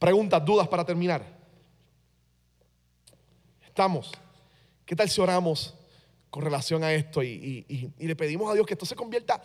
Preguntas, 0.00 0.42
dudas 0.42 0.66
para 0.66 0.82
terminar. 0.82 1.22
Estamos. 3.62 4.10
¿Qué 4.86 4.96
tal 4.96 5.10
si 5.10 5.20
oramos 5.20 5.74
con 6.30 6.42
relación 6.42 6.82
a 6.82 6.92
esto 6.94 7.22
y, 7.22 7.92
le 7.98 8.16
pedimos 8.16 8.50
a 8.50 8.54
Dios 8.54 8.66
que 8.66 8.72
esto 8.72 8.86
se 8.86 8.96
convierta, 8.96 9.42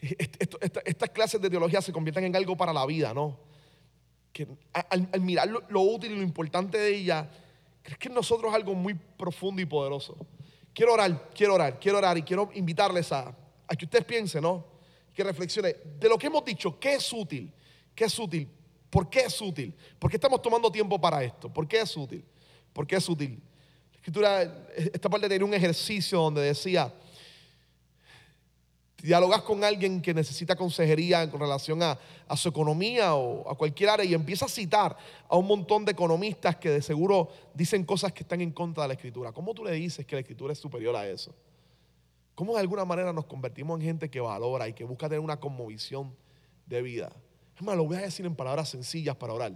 estas 0.00 1.10
clases 1.10 1.40
de 1.40 1.50
teología 1.50 1.82
se 1.82 1.92
conviertan 1.92 2.24
en 2.24 2.34
algo 2.34 2.56
para 2.56 2.72
la 2.72 2.86
vida, 2.86 3.12
¿no? 3.12 3.38
Que 4.32 4.48
al, 4.72 5.20
mirar 5.20 5.48
lo, 5.48 5.62
lo 5.68 5.82
útil 5.82 6.12
y 6.12 6.16
lo 6.16 6.22
importante 6.22 6.78
de 6.78 6.96
ella, 6.96 7.30
crees 7.82 7.98
que 7.98 8.08
en 8.08 8.14
nosotros 8.14 8.50
es 8.50 8.56
algo 8.56 8.74
muy 8.74 8.94
profundo 8.94 9.60
y 9.60 9.66
poderoso. 9.66 10.16
Quiero 10.72 10.94
orar, 10.94 11.28
quiero 11.34 11.54
orar, 11.56 11.78
quiero 11.78 11.98
orar 11.98 12.16
y 12.16 12.22
quiero 12.22 12.48
invitarles 12.54 13.12
a, 13.12 13.36
a 13.68 13.76
que 13.76 13.84
ustedes 13.84 14.06
piensen, 14.06 14.44
¿no? 14.44 14.64
Que 15.12 15.22
reflexionen 15.22 15.76
de 16.00 16.08
lo 16.08 16.16
que 16.16 16.28
hemos 16.28 16.42
dicho, 16.42 16.80
¿qué 16.80 16.94
es 16.94 17.12
útil? 17.12 17.52
¿Qué 17.94 18.04
es 18.04 18.18
útil? 18.18 18.48
¿Por 18.92 19.08
qué 19.08 19.20
es 19.20 19.40
útil? 19.40 19.74
¿Por 19.98 20.10
qué 20.10 20.18
estamos 20.18 20.42
tomando 20.42 20.70
tiempo 20.70 21.00
para 21.00 21.24
esto? 21.24 21.50
¿Por 21.50 21.66
qué 21.66 21.80
es 21.80 21.96
útil? 21.96 22.22
¿Por 22.74 22.86
qué 22.86 22.96
es 22.96 23.08
útil? 23.08 23.40
La 23.90 23.96
escritura, 23.96 24.66
esta 24.76 25.08
parte 25.08 25.30
tenía 25.30 25.46
un 25.46 25.54
ejercicio 25.54 26.18
donde 26.20 26.42
decía, 26.42 26.92
dialogas 29.02 29.40
con 29.40 29.64
alguien 29.64 30.02
que 30.02 30.12
necesita 30.12 30.56
consejería 30.56 31.30
con 31.30 31.40
relación 31.40 31.82
a, 31.82 31.98
su 32.36 32.50
economía 32.50 33.14
o 33.14 33.50
a 33.50 33.56
cualquier 33.56 33.88
área 33.88 34.04
y 34.04 34.12
empieza 34.12 34.44
a 34.44 34.48
citar 34.48 34.94
a 35.26 35.36
un 35.36 35.46
montón 35.46 35.86
de 35.86 35.92
economistas 35.92 36.56
que 36.56 36.68
de 36.68 36.82
seguro 36.82 37.30
dicen 37.54 37.84
cosas 37.84 38.12
que 38.12 38.24
están 38.24 38.42
en 38.42 38.50
contra 38.50 38.82
de 38.82 38.88
la 38.88 38.94
escritura. 38.94 39.32
¿Cómo 39.32 39.54
tú 39.54 39.64
le 39.64 39.72
dices 39.72 40.04
que 40.04 40.16
la 40.16 40.20
escritura 40.20 40.52
es 40.52 40.58
superior 40.58 40.94
a 40.96 41.08
eso? 41.08 41.34
¿Cómo 42.34 42.52
de 42.52 42.60
alguna 42.60 42.84
manera 42.84 43.10
nos 43.14 43.24
convertimos 43.24 43.80
en 43.80 43.86
gente 43.86 44.10
que 44.10 44.20
valora 44.20 44.68
y 44.68 44.74
que 44.74 44.84
busca 44.84 45.08
tener 45.08 45.20
una 45.20 45.40
conmovisión 45.40 46.14
de 46.66 46.82
vida? 46.82 47.10
Más, 47.62 47.76
lo 47.76 47.84
voy 47.84 47.96
a 47.96 48.00
decir 48.00 48.26
en 48.26 48.34
palabras 48.34 48.70
sencillas 48.70 49.14
para 49.14 49.32
orar. 49.32 49.52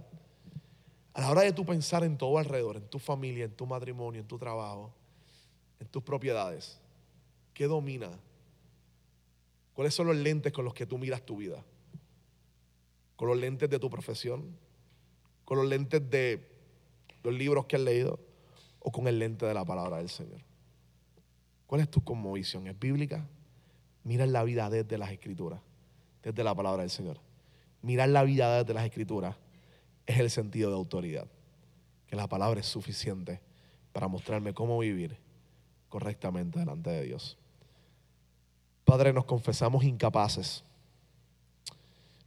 A 1.13 1.21
la 1.21 1.29
hora 1.29 1.41
de 1.41 1.51
tú 1.51 1.65
pensar 1.65 2.05
en 2.05 2.17
todo 2.17 2.37
alrededor, 2.37 2.77
en 2.77 2.87
tu 2.87 2.99
familia, 2.99 3.43
en 3.43 3.51
tu 3.51 3.65
matrimonio, 3.65 4.21
en 4.21 4.27
tu 4.27 4.37
trabajo, 4.37 4.93
en 5.77 5.87
tus 5.87 6.03
propiedades, 6.03 6.79
¿qué 7.53 7.67
domina? 7.67 8.09
¿Cuáles 9.73 9.93
son 9.93 10.07
los 10.07 10.15
lentes 10.15 10.53
con 10.53 10.63
los 10.63 10.73
que 10.73 10.85
tú 10.85 10.97
miras 10.97 11.21
tu 11.25 11.35
vida? 11.35 11.65
¿Con 13.17 13.27
los 13.27 13.37
lentes 13.37 13.69
de 13.69 13.77
tu 13.77 13.89
profesión? 13.89 14.57
¿Con 15.43 15.57
los 15.57 15.67
lentes 15.67 16.09
de 16.09 16.49
los 17.23 17.33
libros 17.33 17.65
que 17.65 17.75
has 17.75 17.81
leído? 17.81 18.21
¿O 18.79 18.89
con 18.89 19.09
el 19.09 19.19
lente 19.19 19.45
de 19.45 19.53
la 19.53 19.65
palabra 19.65 19.97
del 19.97 20.09
Señor? 20.09 20.39
¿Cuál 21.65 21.81
es 21.81 21.91
tu 21.91 22.01
conmovisión? 22.05 22.67
¿Es 22.67 22.79
bíblica? 22.79 23.27
Mira 24.05 24.25
la 24.25 24.45
vida 24.45 24.69
desde 24.69 24.97
las 24.97 25.11
escrituras, 25.11 25.59
desde 26.23 26.41
la 26.41 26.55
palabra 26.55 26.83
del 26.83 26.89
Señor. 26.89 27.26
Mirar 27.81 28.09
la 28.09 28.23
vida 28.23 28.57
desde 28.57 28.73
las 28.73 28.85
escrituras 28.85 29.35
es 30.05 30.19
el 30.19 30.29
sentido 30.29 30.69
de 30.69 30.75
autoridad. 30.75 31.27
Que 32.07 32.15
la 32.15 32.27
palabra 32.27 32.59
es 32.59 32.65
suficiente 32.65 33.41
para 33.91 34.07
mostrarme 34.07 34.53
cómo 34.53 34.79
vivir 34.79 35.17
correctamente 35.89 36.59
delante 36.59 36.89
de 36.89 37.03
Dios. 37.03 37.37
Padre, 38.85 39.11
nos 39.11 39.25
confesamos 39.25 39.83
incapaces 39.83 40.63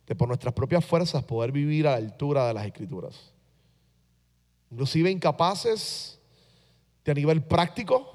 de 0.06 0.14
por 0.14 0.28
nuestras 0.28 0.52
propias 0.52 0.84
fuerzas 0.84 1.22
poder 1.22 1.52
vivir 1.52 1.86
a 1.86 1.92
la 1.92 1.96
altura 1.96 2.48
de 2.48 2.54
las 2.54 2.66
escrituras. 2.66 3.32
Inclusive 4.70 5.10
incapaces 5.10 6.18
de 7.04 7.12
a 7.12 7.14
nivel 7.14 7.42
práctico 7.42 8.12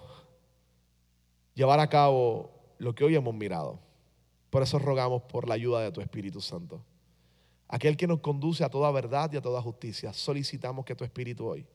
llevar 1.54 1.80
a 1.80 1.88
cabo 1.88 2.52
lo 2.78 2.94
que 2.94 3.04
hoy 3.04 3.16
hemos 3.16 3.34
mirado. 3.34 3.80
Por 4.50 4.62
eso 4.62 4.78
rogamos 4.78 5.24
por 5.24 5.48
la 5.48 5.56
ayuda 5.56 5.82
de 5.82 5.92
tu 5.92 6.02
Espíritu 6.02 6.42
Santo. 6.42 6.82
Aquel 7.76 7.98
que 7.98 8.08
nos 8.08 8.22
conduce 8.22 8.64
a 8.64 8.70
toda 8.70 8.90
verdad 8.90 9.30
y 9.34 9.36
a 9.36 9.42
toda 9.42 9.62
justicia. 9.62 10.14
Solicitamos 10.14 10.86
que 10.86 10.96
tu 10.96 11.04
Espíritu 11.04 11.46
hoy 11.46 11.66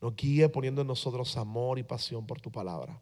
nos 0.00 0.16
guíe 0.16 0.48
poniendo 0.48 0.80
en 0.80 0.86
nosotros 0.86 1.36
amor 1.36 1.78
y 1.78 1.82
pasión 1.82 2.26
por 2.26 2.40
tu 2.40 2.50
palabra. 2.50 2.98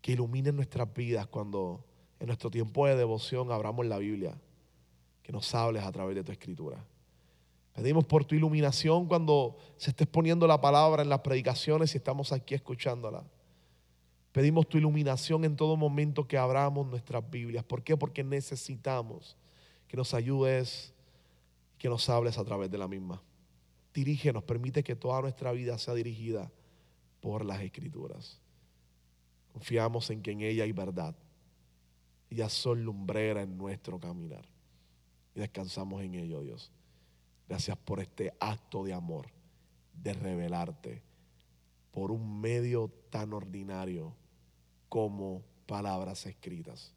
Que 0.00 0.12
ilumine 0.12 0.52
nuestras 0.52 0.90
vidas 0.94 1.26
cuando 1.26 1.84
en 2.18 2.28
nuestro 2.28 2.50
tiempo 2.50 2.86
de 2.86 2.96
devoción 2.96 3.52
abramos 3.52 3.84
la 3.84 3.98
Biblia. 3.98 4.34
Que 5.22 5.30
nos 5.30 5.54
hables 5.54 5.84
a 5.84 5.92
través 5.92 6.16
de 6.16 6.24
tu 6.24 6.32
escritura. 6.32 6.82
Pedimos 7.74 8.06
por 8.06 8.24
tu 8.24 8.34
iluminación 8.34 9.08
cuando 9.08 9.58
se 9.76 9.90
esté 9.90 10.04
exponiendo 10.04 10.46
la 10.46 10.58
palabra 10.58 11.02
en 11.02 11.10
las 11.10 11.20
predicaciones 11.20 11.92
y 11.92 11.98
estamos 11.98 12.32
aquí 12.32 12.54
escuchándola. 12.54 13.22
Pedimos 14.32 14.66
tu 14.66 14.78
iluminación 14.78 15.44
en 15.44 15.54
todo 15.54 15.76
momento 15.76 16.26
que 16.26 16.38
abramos 16.38 16.86
nuestras 16.86 17.28
Biblias. 17.28 17.62
¿Por 17.62 17.82
qué? 17.82 17.94
Porque 17.94 18.24
necesitamos 18.24 19.36
que 19.88 19.96
nos 19.96 20.14
ayudes, 20.14 20.92
que 21.78 21.88
nos 21.88 22.08
hables 22.08 22.38
a 22.38 22.44
través 22.44 22.70
de 22.70 22.78
la 22.78 22.88
misma. 22.88 23.22
Dirígenos, 23.94 24.42
permite 24.44 24.82
que 24.82 24.96
toda 24.96 25.20
nuestra 25.22 25.52
vida 25.52 25.78
sea 25.78 25.94
dirigida 25.94 26.50
por 27.20 27.44
las 27.44 27.60
escrituras. 27.62 28.40
Confiamos 29.52 30.10
en 30.10 30.22
que 30.22 30.32
en 30.32 30.42
ella 30.42 30.64
hay 30.64 30.72
verdad. 30.72 31.16
Ellas 32.28 32.52
son 32.52 32.84
lumbrera 32.84 33.42
en 33.42 33.56
nuestro 33.56 33.98
caminar. 33.98 34.44
Y 35.34 35.40
descansamos 35.40 36.02
en 36.02 36.14
ello, 36.14 36.42
Dios. 36.42 36.70
Gracias 37.48 37.76
por 37.78 38.00
este 38.00 38.32
acto 38.40 38.84
de 38.84 38.92
amor, 38.92 39.28
de 39.94 40.12
revelarte 40.12 41.02
por 41.92 42.10
un 42.10 42.40
medio 42.40 42.88
tan 43.10 43.32
ordinario 43.32 44.14
como 44.88 45.42
palabras 45.66 46.26
escritas. 46.26 46.92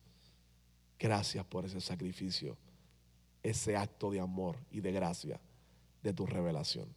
Gracias 0.97 1.45
por 1.45 1.65
ese 1.65 1.79
sacrificio 1.79 2.57
ese 3.43 3.77
acto 3.77 4.11
de 4.11 4.19
amor 4.19 4.57
y 4.71 4.81
de 4.81 4.91
gracia 4.91 5.39
de 6.03 6.13
tu 6.13 6.25
revelación. 6.25 6.87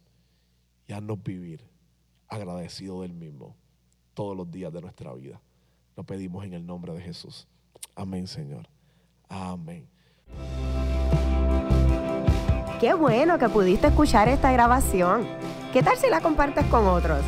Y 0.87 0.93
haznos 0.93 1.21
vivir 1.23 1.63
agradecido 2.27 3.01
del 3.01 3.13
mismo 3.13 3.55
todos 4.13 4.35
los 4.35 4.49
días 4.49 4.71
de 4.73 4.81
nuestra 4.81 5.13
vida. 5.13 5.41
Lo 5.95 6.03
pedimos 6.03 6.45
en 6.45 6.53
el 6.53 6.65
nombre 6.65 6.93
de 6.93 7.01
Jesús. 7.01 7.47
Amén, 7.95 8.27
Señor. 8.27 8.67
Amén. 9.29 9.87
Qué 12.79 12.93
bueno 12.93 13.37
que 13.37 13.47
pudiste 13.49 13.87
escuchar 13.87 14.27
esta 14.27 14.51
grabación. 14.51 15.27
¿Qué 15.71 15.81
tal 15.81 15.97
si 15.97 16.09
la 16.09 16.21
compartes 16.21 16.65
con 16.65 16.85
otros? 16.87 17.23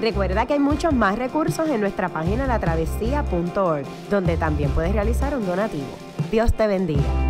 Recuerda 0.00 0.46
que 0.46 0.54
hay 0.54 0.58
muchos 0.58 0.92
más 0.92 1.18
recursos 1.18 1.68
en 1.68 1.80
nuestra 1.80 2.08
página 2.08 2.46
latravesía.org, 2.46 3.86
donde 4.10 4.36
también 4.36 4.70
puedes 4.70 4.92
realizar 4.92 5.36
un 5.36 5.46
donativo. 5.46 5.86
Dios 6.30 6.52
te 6.52 6.66
bendiga. 6.66 7.25